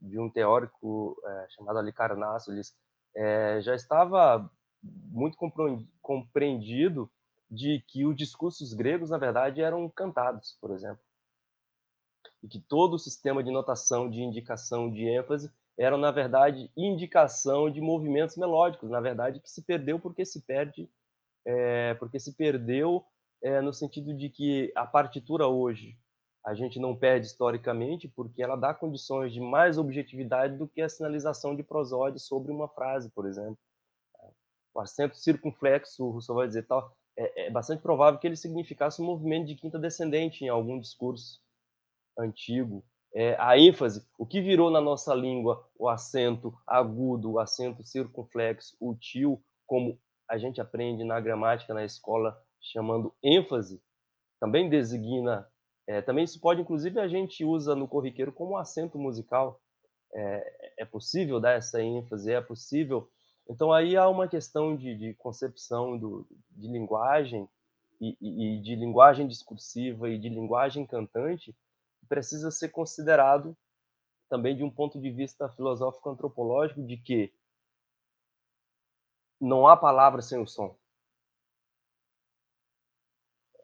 de 0.00 0.18
um 0.18 0.30
teórico 0.30 1.16
é, 1.24 1.46
chamado 1.50 1.78
Alicarnasso, 1.78 2.52
ele 2.52 2.60
é, 3.14 3.60
já 3.60 3.74
estava 3.74 4.50
muito 4.82 5.36
compreendido 6.00 7.10
de 7.50 7.82
que 7.88 8.04
os 8.04 8.16
discursos 8.16 8.72
gregos, 8.72 9.10
na 9.10 9.18
verdade, 9.18 9.62
eram 9.62 9.88
cantados, 9.88 10.56
por 10.60 10.70
exemplo. 10.70 11.00
E 12.46 12.48
que 12.48 12.60
todo 12.60 12.94
o 12.94 12.98
sistema 12.98 13.42
de 13.42 13.50
notação, 13.50 14.08
de 14.08 14.22
indicação, 14.22 14.88
de 14.88 15.04
ênfase, 15.04 15.50
eram, 15.76 15.98
na 15.98 16.12
verdade, 16.12 16.70
indicação 16.76 17.68
de 17.68 17.80
movimentos 17.80 18.36
melódicos, 18.36 18.88
na 18.88 19.00
verdade, 19.00 19.40
que 19.40 19.50
se 19.50 19.62
perdeu 19.62 19.98
porque 19.98 20.24
se 20.24 20.40
perde, 20.42 20.88
é, 21.44 21.94
porque 21.94 22.20
se 22.20 22.36
perdeu 22.36 23.04
é, 23.42 23.60
no 23.60 23.72
sentido 23.72 24.14
de 24.14 24.30
que 24.30 24.72
a 24.76 24.86
partitura 24.86 25.48
hoje, 25.48 25.98
a 26.44 26.54
gente 26.54 26.78
não 26.78 26.94
perde 26.94 27.26
historicamente 27.26 28.06
porque 28.06 28.40
ela 28.40 28.54
dá 28.54 28.72
condições 28.72 29.32
de 29.32 29.40
mais 29.40 29.76
objetividade 29.76 30.56
do 30.56 30.68
que 30.68 30.80
a 30.80 30.88
sinalização 30.88 31.56
de 31.56 31.64
prosódia 31.64 32.20
sobre 32.20 32.52
uma 32.52 32.68
frase, 32.68 33.10
por 33.10 33.26
exemplo. 33.26 33.58
O 34.72 34.78
acento 34.78 35.16
circunflexo, 35.16 36.04
o 36.04 36.10
Rousseau 36.10 36.36
vai 36.36 36.46
dizer 36.46 36.64
tal, 36.64 36.96
é, 37.16 37.46
é 37.46 37.50
bastante 37.50 37.82
provável 37.82 38.20
que 38.20 38.26
ele 38.28 38.36
significasse 38.36 39.02
um 39.02 39.04
movimento 39.04 39.48
de 39.48 39.56
quinta 39.56 39.80
descendente 39.80 40.44
em 40.44 40.48
algum 40.48 40.78
discurso 40.78 41.44
antigo. 42.18 42.84
É, 43.14 43.34
a 43.38 43.58
ênfase, 43.58 44.06
o 44.18 44.26
que 44.26 44.40
virou 44.40 44.70
na 44.70 44.80
nossa 44.80 45.14
língua 45.14 45.66
o 45.78 45.88
acento 45.88 46.54
agudo, 46.66 47.32
o 47.32 47.38
acento 47.38 47.82
circunflexo, 47.82 48.76
o 48.78 48.94
tio, 48.94 49.40
como 49.66 49.98
a 50.28 50.36
gente 50.36 50.60
aprende 50.60 51.02
na 51.04 51.18
gramática 51.20 51.72
na 51.72 51.84
escola 51.84 52.36
chamando 52.60 53.14
ênfase, 53.22 53.80
também 54.38 54.68
designa 54.68 55.48
é, 55.86 56.02
também 56.02 56.24
isso 56.24 56.40
pode, 56.40 56.60
inclusive, 56.60 56.98
a 56.98 57.06
gente 57.06 57.44
usa 57.44 57.74
no 57.76 57.86
corriqueiro 57.86 58.32
como 58.32 58.56
acento 58.56 58.98
musical. 58.98 59.60
É, 60.12 60.72
é, 60.78 60.84
possível 60.84 61.38
dar 61.38 61.52
essa 61.52 61.80
ênfase, 61.80 62.32
é 62.32 62.40
possível. 62.40 63.08
Então 63.48 63.72
aí 63.72 63.96
há 63.96 64.08
uma 64.08 64.26
questão 64.26 64.76
de, 64.76 64.96
de 64.96 65.14
concepção 65.14 65.96
do, 65.96 66.26
de 66.50 66.66
linguagem 66.68 67.48
e, 68.00 68.16
e, 68.20 68.56
e, 68.56 68.62
de 68.62 68.74
linguagem 68.74 69.28
discursiva 69.28 70.08
e 70.08 70.18
de 70.18 70.28
linguagem 70.28 70.86
cantante 70.86 71.54
precisa 72.06 72.50
ser 72.50 72.70
considerado 72.70 73.56
também 74.28 74.56
de 74.56 74.64
um 74.64 74.70
ponto 74.70 75.00
de 75.00 75.10
vista 75.10 75.48
filosófico 75.50 76.10
antropológico 76.10 76.82
de 76.82 76.96
que 76.96 77.32
não 79.40 79.66
há 79.66 79.76
palavra 79.76 80.22
sem 80.22 80.40
o 80.40 80.46
som 80.46 80.76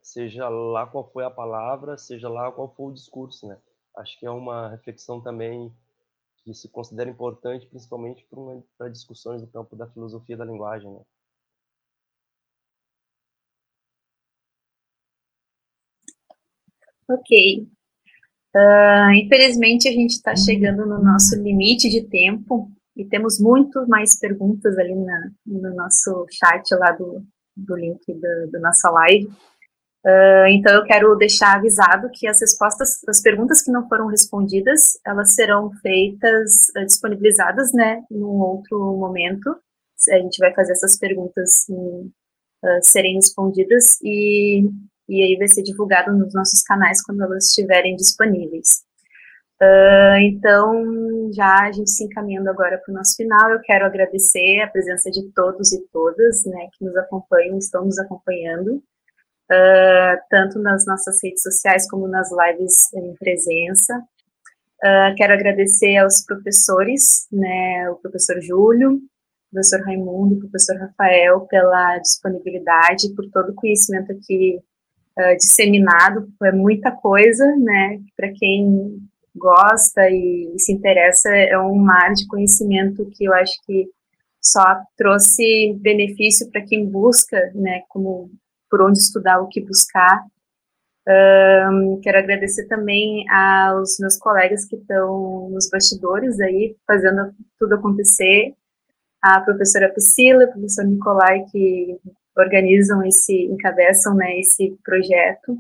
seja 0.03 0.49
lá 0.49 0.87
qual 0.87 1.11
foi 1.11 1.25
a 1.25 1.31
palavra, 1.31 1.97
seja 1.97 2.29
lá 2.29 2.51
qual 2.53 2.75
for 2.75 2.91
o 2.91 2.95
discurso, 2.95 3.47
né? 3.47 3.59
Acho 3.97 4.19
que 4.19 4.27
é 4.27 4.31
uma 4.31 4.69
reflexão 4.69 5.21
também 5.21 5.73
que 6.45 6.53
se 6.53 6.69
considera 6.69 7.09
importante, 7.09 7.67
principalmente 7.67 8.27
para 8.77 8.89
discussões 8.91 9.41
do 9.41 9.47
campo 9.49 9.77
da 9.77 9.87
filosofia 9.89 10.37
da 10.37 10.45
linguagem, 10.45 10.91
né? 10.93 11.01
Ok. 17.09 17.71
Uh, 18.55 19.13
infelizmente, 19.15 19.89
a 19.89 19.93
gente 19.93 20.11
está 20.11 20.37
chegando 20.37 20.85
no 20.87 21.03
nosso 21.03 21.37
limite 21.37 21.89
de 21.89 22.03
tempo 22.03 22.71
e 22.97 23.05
temos 23.05 23.41
muito 23.41 23.87
mais 23.89 24.19
perguntas 24.19 24.77
ali 24.79 24.95
na, 24.95 25.31
no 25.47 25.75
nosso 25.75 26.27
chat 26.31 26.71
lá 26.75 26.93
do, 26.93 27.25
do 27.57 27.77
link 27.77 28.01
do 28.51 28.61
nossa 28.61 28.91
live. 28.91 29.29
Uh, 30.05 30.49
então 30.51 30.75
eu 30.75 30.85
quero 30.85 31.15
deixar 31.15 31.57
avisado 31.57 32.11
que 32.13 32.27
as 32.27 32.41
respostas, 32.41 32.99
as 33.09 33.23
perguntas 33.23 33.63
que 33.63 33.71
não 33.71 33.89
foram 33.89 34.09
respondidas, 34.09 34.99
elas 35.07 35.33
serão 35.33 35.71
feitas, 35.81 36.51
uh, 36.77 36.85
disponibilizadas, 36.85 37.73
né, 37.73 38.03
num 38.11 38.41
outro 38.41 38.79
momento. 38.97 39.57
A 40.11 40.19
gente 40.19 40.39
vai 40.39 40.53
fazer 40.53 40.73
essas 40.73 40.99
perguntas 40.99 41.67
uh, 41.71 42.11
serem 42.83 43.15
respondidas 43.15 44.01
e, 44.03 44.69
e 45.13 45.23
aí 45.23 45.37
vai 45.39 45.49
ser 45.49 45.63
divulgado 45.63 46.13
nos 46.13 46.33
nossos 46.33 46.63
canais 46.63 47.03
quando 47.03 47.23
elas 47.23 47.49
estiverem 47.49 47.95
disponíveis. 47.97 48.85
então, 50.21 51.31
já 51.33 51.69
a 51.69 51.73
gente 51.73 51.91
se 51.91 52.05
encaminhando 52.05 52.51
agora 52.51 52.79
para 52.79 52.91
o 52.93 52.95
nosso 52.95 53.15
final, 53.17 53.51
eu 53.53 53.61
quero 53.61 53.85
agradecer 53.85 54.61
a 54.61 54.69
presença 54.69 55.11
de 55.11 55.31
todos 55.35 55.73
e 55.73 55.81
todas, 55.93 56.45
né, 56.47 56.69
que 56.77 56.85
nos 56.85 56.97
acompanham, 56.97 57.59
estão 57.59 57.85
nos 57.85 57.99
acompanhando 57.99 58.83
uh, 59.53 60.17
tanto 60.31 60.59
nas 60.59 60.87
nossas 60.87 61.19
redes 61.23 61.43
sociais 61.43 61.89
como 61.89 62.09
nas 62.09 62.31
lives 62.31 62.93
em 62.95 63.15
presença. 63.17 64.03
Uh, 64.83 65.15
quero 65.17 65.35
agradecer 65.35 65.97
aos 65.99 66.25
professores, 66.25 67.29
né, 67.31 67.89
o 67.91 67.97
professor 67.97 68.41
Júlio, 68.41 68.95
o 68.95 69.01
professor 69.53 69.81
Raimundo, 69.85 70.35
o 70.35 70.41
professor 70.41 70.77
Rafael, 70.77 71.41
pela 71.43 71.99
disponibilidade, 71.99 73.15
por 73.15 73.31
todo 73.31 73.51
o 73.51 73.55
conhecimento 73.55 74.13
aqui 74.13 74.59
uh, 75.19 75.37
disseminado, 75.37 76.29
é 76.43 76.53
muita 76.53 76.91
coisa, 76.91 77.45
né, 77.57 78.01
para 78.17 78.33
quem 78.33 78.99
gosta 79.35 80.09
e, 80.11 80.53
e 80.55 80.59
se 80.59 80.73
interessa, 80.73 81.29
é 81.31 81.59
um 81.59 81.75
mar 81.77 82.13
de 82.13 82.27
conhecimento 82.27 83.09
que 83.13 83.25
eu 83.25 83.35
acho 83.35 83.55
que 83.67 83.89
só 84.41 84.81
trouxe 84.97 85.79
benefício 85.81 86.51
para 86.51 86.63
quem 86.63 86.85
busca, 86.87 87.39
né, 87.55 87.83
como 87.89 88.31
por 88.69 88.83
onde 88.83 88.99
estudar, 88.99 89.41
o 89.41 89.49
que 89.49 89.61
buscar. 89.61 90.25
Um, 91.07 92.01
quero 92.01 92.19
agradecer 92.19 92.67
também 92.69 93.29
aos 93.29 93.99
meus 93.99 94.17
colegas 94.19 94.65
que 94.65 94.77
estão 94.77 95.51
nos 95.51 95.69
bastidores 95.69 96.41
aí, 96.41 96.77
fazendo 96.87 97.35
tudo 97.59 97.75
acontecer, 97.75 98.55
a 99.21 99.41
professora 99.41 99.91
Priscila, 99.91 100.45
o 100.45 100.53
professor 100.53 100.85
Nicolai, 100.85 101.45
que 101.53 101.99
organizam 102.37 103.05
esse, 103.05 103.45
encabeçam 103.45 104.15
né, 104.15 104.39
esse 104.39 104.77
projeto. 104.83 105.59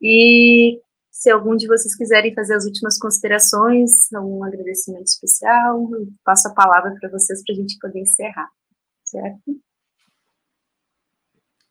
E 0.00 0.80
se 1.10 1.30
algum 1.30 1.56
de 1.56 1.66
vocês 1.66 1.96
quiserem 1.96 2.34
fazer 2.34 2.54
as 2.54 2.64
últimas 2.64 2.98
considerações, 2.98 3.90
um 4.12 4.44
agradecimento 4.44 5.06
especial, 5.06 5.88
passo 6.24 6.48
a 6.48 6.54
palavra 6.54 6.94
para 7.00 7.08
vocês 7.08 7.42
para 7.44 7.54
a 7.54 7.56
gente 7.56 7.78
poder 7.78 8.00
encerrar, 8.00 8.48
certo? 9.04 9.60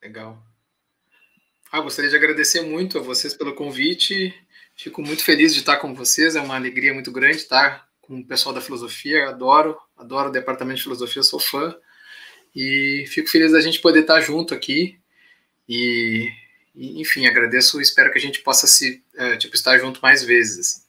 Legal. 0.02 0.42
Ah, 1.70 1.80
gostaria 1.80 2.10
de 2.10 2.16
agradecer 2.16 2.62
muito 2.62 2.98
a 2.98 3.02
vocês 3.02 3.34
pelo 3.34 3.54
convite. 3.54 4.34
Fico 4.76 5.02
muito 5.02 5.24
feliz 5.24 5.52
de 5.54 5.60
estar 5.60 5.76
com 5.76 5.94
vocês. 5.94 6.36
É 6.36 6.40
uma 6.40 6.56
alegria 6.56 6.92
muito 6.92 7.10
grande 7.12 7.36
estar 7.36 7.88
com 8.00 8.18
o 8.18 8.26
pessoal 8.26 8.54
da 8.54 8.60
filosofia. 8.60 9.28
Adoro, 9.28 9.76
adoro 9.96 10.28
o 10.28 10.32
departamento 10.32 10.76
de 10.76 10.82
filosofia, 10.82 11.22
sou 11.22 11.40
fã. 11.40 11.74
E 12.54 13.04
fico 13.08 13.28
feliz 13.28 13.52
da 13.52 13.60
gente 13.60 13.80
poder 13.80 14.00
estar 14.00 14.20
junto 14.20 14.54
aqui. 14.54 14.98
E, 15.68 16.30
e 16.74 17.00
enfim, 17.00 17.26
agradeço. 17.26 17.80
Espero 17.80 18.12
que 18.12 18.18
a 18.18 18.20
gente 18.20 18.40
possa 18.42 18.66
se 18.66 19.02
é, 19.14 19.36
tipo 19.36 19.54
estar 19.54 19.76
junto 19.78 20.00
mais 20.00 20.22
vezes. 20.22 20.58
Assim. 20.58 20.84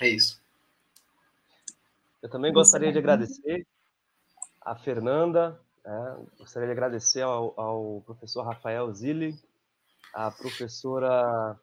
É 0.00 0.08
isso. 0.08 0.40
Eu 2.22 2.28
também 2.28 2.52
gostaria 2.52 2.90
de 2.90 2.98
agradecer 2.98 3.66
a 4.60 4.74
Fernanda, 4.74 5.60
é, 5.84 6.16
gostaria 6.38 6.66
de 6.66 6.72
agradecer 6.72 7.20
ao, 7.20 7.52
ao, 7.60 8.02
professor 8.06 8.42
Rafael 8.42 8.90
Zilli, 8.94 9.38
à 10.14 10.30
professora 10.30 11.60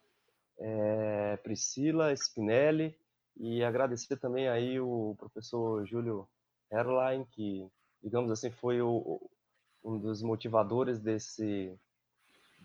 é, 0.59 1.37
Priscila 1.37 2.13
Spinelli 2.13 2.95
e 3.35 3.63
agradecer 3.63 4.17
também 4.17 4.47
aí 4.47 4.79
o 4.79 5.15
professor 5.17 5.83
Júlio 5.87 6.27
Herlein, 6.71 7.25
que, 7.31 7.67
digamos 8.03 8.31
assim, 8.31 8.51
foi 8.51 8.81
o, 8.81 9.21
um 9.83 9.97
dos 9.97 10.21
motivadores 10.21 10.99
desse, 10.99 11.77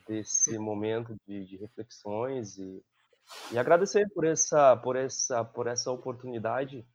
desse 0.06 0.58
momento 0.58 1.16
de, 1.26 1.44
de 1.44 1.56
reflexões 1.56 2.56
e, 2.58 2.82
e 3.52 3.58
agradecer 3.58 4.08
por 4.12 4.24
essa, 4.24 4.76
por, 4.76 4.96
essa, 4.96 5.44
por 5.44 5.66
essa 5.66 5.90
oportunidade 5.90 6.86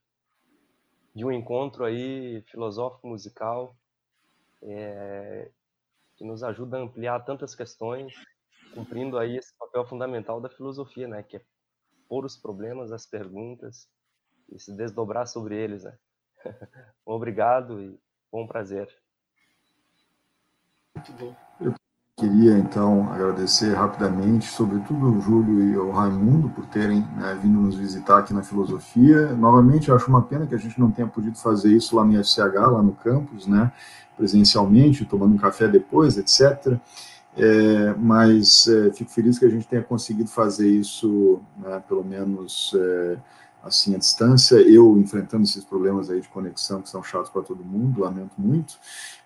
de 1.13 1.25
um 1.25 1.31
encontro 1.31 1.83
aí 1.83 2.41
filosófico 2.43 3.07
musical 3.07 3.75
é, 4.61 5.51
que 6.15 6.23
nos 6.23 6.43
ajuda 6.43 6.77
a 6.77 6.81
ampliar 6.81 7.19
tantas 7.25 7.53
questões, 7.53 8.13
cumprindo 8.73 9.17
aí 9.17 9.37
esse 9.37 9.53
papel 9.57 9.85
fundamental 9.85 10.39
da 10.39 10.49
filosofia, 10.49 11.07
né, 11.07 11.23
que 11.23 11.37
é 11.37 11.41
pôr 12.07 12.25
os 12.25 12.37
problemas, 12.37 12.91
as 12.91 13.05
perguntas 13.05 13.89
e 14.49 14.59
se 14.59 14.75
desdobrar 14.75 15.27
sobre 15.27 15.55
eles, 15.55 15.83
né? 15.83 15.97
Obrigado 17.05 17.81
e 17.81 17.99
bom 18.31 18.47
prazer. 18.47 18.87
Muito 20.95 21.11
bom. 21.13 21.35
Eu 21.59 21.73
queria, 22.17 22.57
então, 22.57 23.11
agradecer 23.11 23.73
rapidamente, 23.73 24.45
sobretudo 24.45 25.07
ao 25.07 25.21
Júlio 25.21 25.69
e 25.69 25.75
ao 25.75 25.91
Raimundo, 25.91 26.49
por 26.49 26.65
terem 26.67 27.01
né, 27.17 27.37
vindo 27.41 27.59
nos 27.59 27.75
visitar 27.75 28.19
aqui 28.19 28.33
na 28.33 28.43
Filosofia. 28.43 29.33
Novamente, 29.33 29.89
eu 29.89 29.95
acho 29.95 30.07
uma 30.07 30.21
pena 30.21 30.45
que 30.45 30.55
a 30.55 30.57
gente 30.57 30.79
não 30.79 30.91
tenha 30.91 31.07
podido 31.07 31.37
fazer 31.37 31.75
isso 31.75 31.95
lá 31.95 32.03
no 32.05 32.13
FCH, 32.23 32.55
lá 32.55 32.81
no 32.81 32.93
campus, 32.93 33.47
né, 33.47 33.71
presencialmente, 34.15 35.05
tomando 35.05 35.33
um 35.33 35.37
café 35.37 35.67
depois, 35.67 36.17
etc., 36.17 36.79
é, 37.37 37.93
mas 37.97 38.67
é, 38.67 38.91
fico 38.91 39.09
feliz 39.09 39.39
que 39.39 39.45
a 39.45 39.49
gente 39.49 39.65
tenha 39.65 39.81
conseguido 39.81 40.29
fazer 40.29 40.69
isso, 40.69 41.41
né, 41.57 41.81
pelo 41.87 42.03
menos 42.03 42.73
é, 42.75 43.17
assim 43.63 43.95
à 43.95 43.97
distância. 43.97 44.55
Eu 44.55 44.97
enfrentando 44.97 45.43
esses 45.43 45.63
problemas 45.63 46.09
aí 46.09 46.21
de 46.21 46.27
conexão 46.27 46.81
que 46.81 46.89
são 46.89 47.03
chatos 47.03 47.29
para 47.29 47.41
todo 47.41 47.63
mundo, 47.63 48.01
lamento 48.01 48.33
muito. 48.37 48.75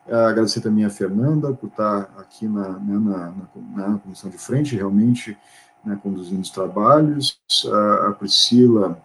É, 0.08 0.16
agradecer 0.16 0.62
também 0.62 0.86
a 0.86 0.90
Fernanda 0.90 1.54
por 1.54 1.68
estar 1.68 2.10
aqui 2.18 2.48
na, 2.48 2.70
né, 2.80 3.00
na, 3.00 3.34
na, 3.76 3.88
na 3.90 4.00
comissão 4.00 4.30
de 4.30 4.38
frente, 4.38 4.76
realmente 4.76 5.38
né, 5.84 6.00
conduzindo 6.02 6.42
os 6.42 6.50
trabalhos. 6.50 7.40
A, 7.72 8.10
a, 8.10 8.12
Priscila 8.12 9.02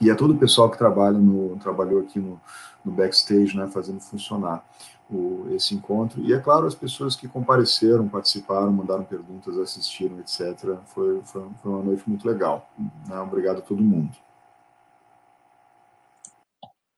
e 0.00 0.10
a 0.10 0.16
todo 0.16 0.34
o 0.34 0.38
pessoal 0.38 0.70
que 0.70 0.78
trabalha 0.78 1.18
no 1.18 1.56
trabalhou 1.56 2.00
aqui 2.00 2.18
no, 2.18 2.40
no 2.84 2.92
backstage, 2.92 3.56
né, 3.56 3.66
fazendo 3.68 4.00
funcionar 4.00 4.64
o, 5.10 5.48
esse 5.52 5.74
encontro. 5.74 6.20
E, 6.22 6.32
é 6.32 6.38
claro, 6.38 6.66
as 6.66 6.74
pessoas 6.74 7.16
que 7.16 7.26
compareceram, 7.26 8.08
participaram, 8.08 8.72
mandaram 8.72 9.04
perguntas, 9.04 9.58
assistiram, 9.58 10.18
etc. 10.20 10.76
Foi, 10.86 11.20
foi, 11.24 11.44
foi 11.62 11.72
uma 11.72 11.82
noite 11.82 12.04
muito 12.06 12.26
legal. 12.26 12.70
Né? 12.78 13.18
Obrigado 13.20 13.58
a 13.58 13.62
todo 13.62 13.82
mundo. 13.82 14.16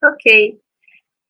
Ok. 0.04 0.60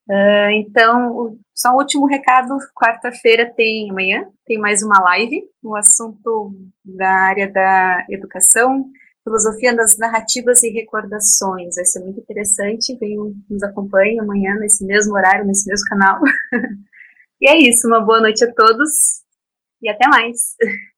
Uh, 0.08 0.50
então, 0.54 1.38
só 1.54 1.72
um 1.72 1.76
último 1.76 2.06
recado: 2.06 2.56
quarta-feira 2.74 3.52
tem, 3.54 3.90
amanhã, 3.90 4.26
tem 4.46 4.58
mais 4.58 4.82
uma 4.82 5.00
live 5.00 5.42
no 5.62 5.76
assunto 5.76 6.54
da 6.84 7.08
área 7.08 7.50
da 7.50 8.04
educação, 8.10 8.84
filosofia 9.22 9.74
das 9.74 9.96
narrativas 9.98 10.62
e 10.62 10.70
recordações. 10.70 11.76
Vai 11.76 11.84
ser 11.84 12.00
muito 12.00 12.20
interessante. 12.20 12.96
Venham, 12.98 13.34
nos 13.48 13.62
acompanhe 13.62 14.18
amanhã 14.18 14.56
nesse 14.56 14.84
mesmo 14.84 15.14
horário, 15.14 15.46
nesse 15.46 15.68
mesmo 15.68 15.86
canal. 15.86 16.20
e 17.40 17.48
é 17.48 17.56
isso. 17.58 17.86
Uma 17.86 18.00
boa 18.00 18.20
noite 18.20 18.44
a 18.44 18.52
todos 18.52 19.22
e 19.80 19.88
até 19.88 20.08
mais. 20.08 20.56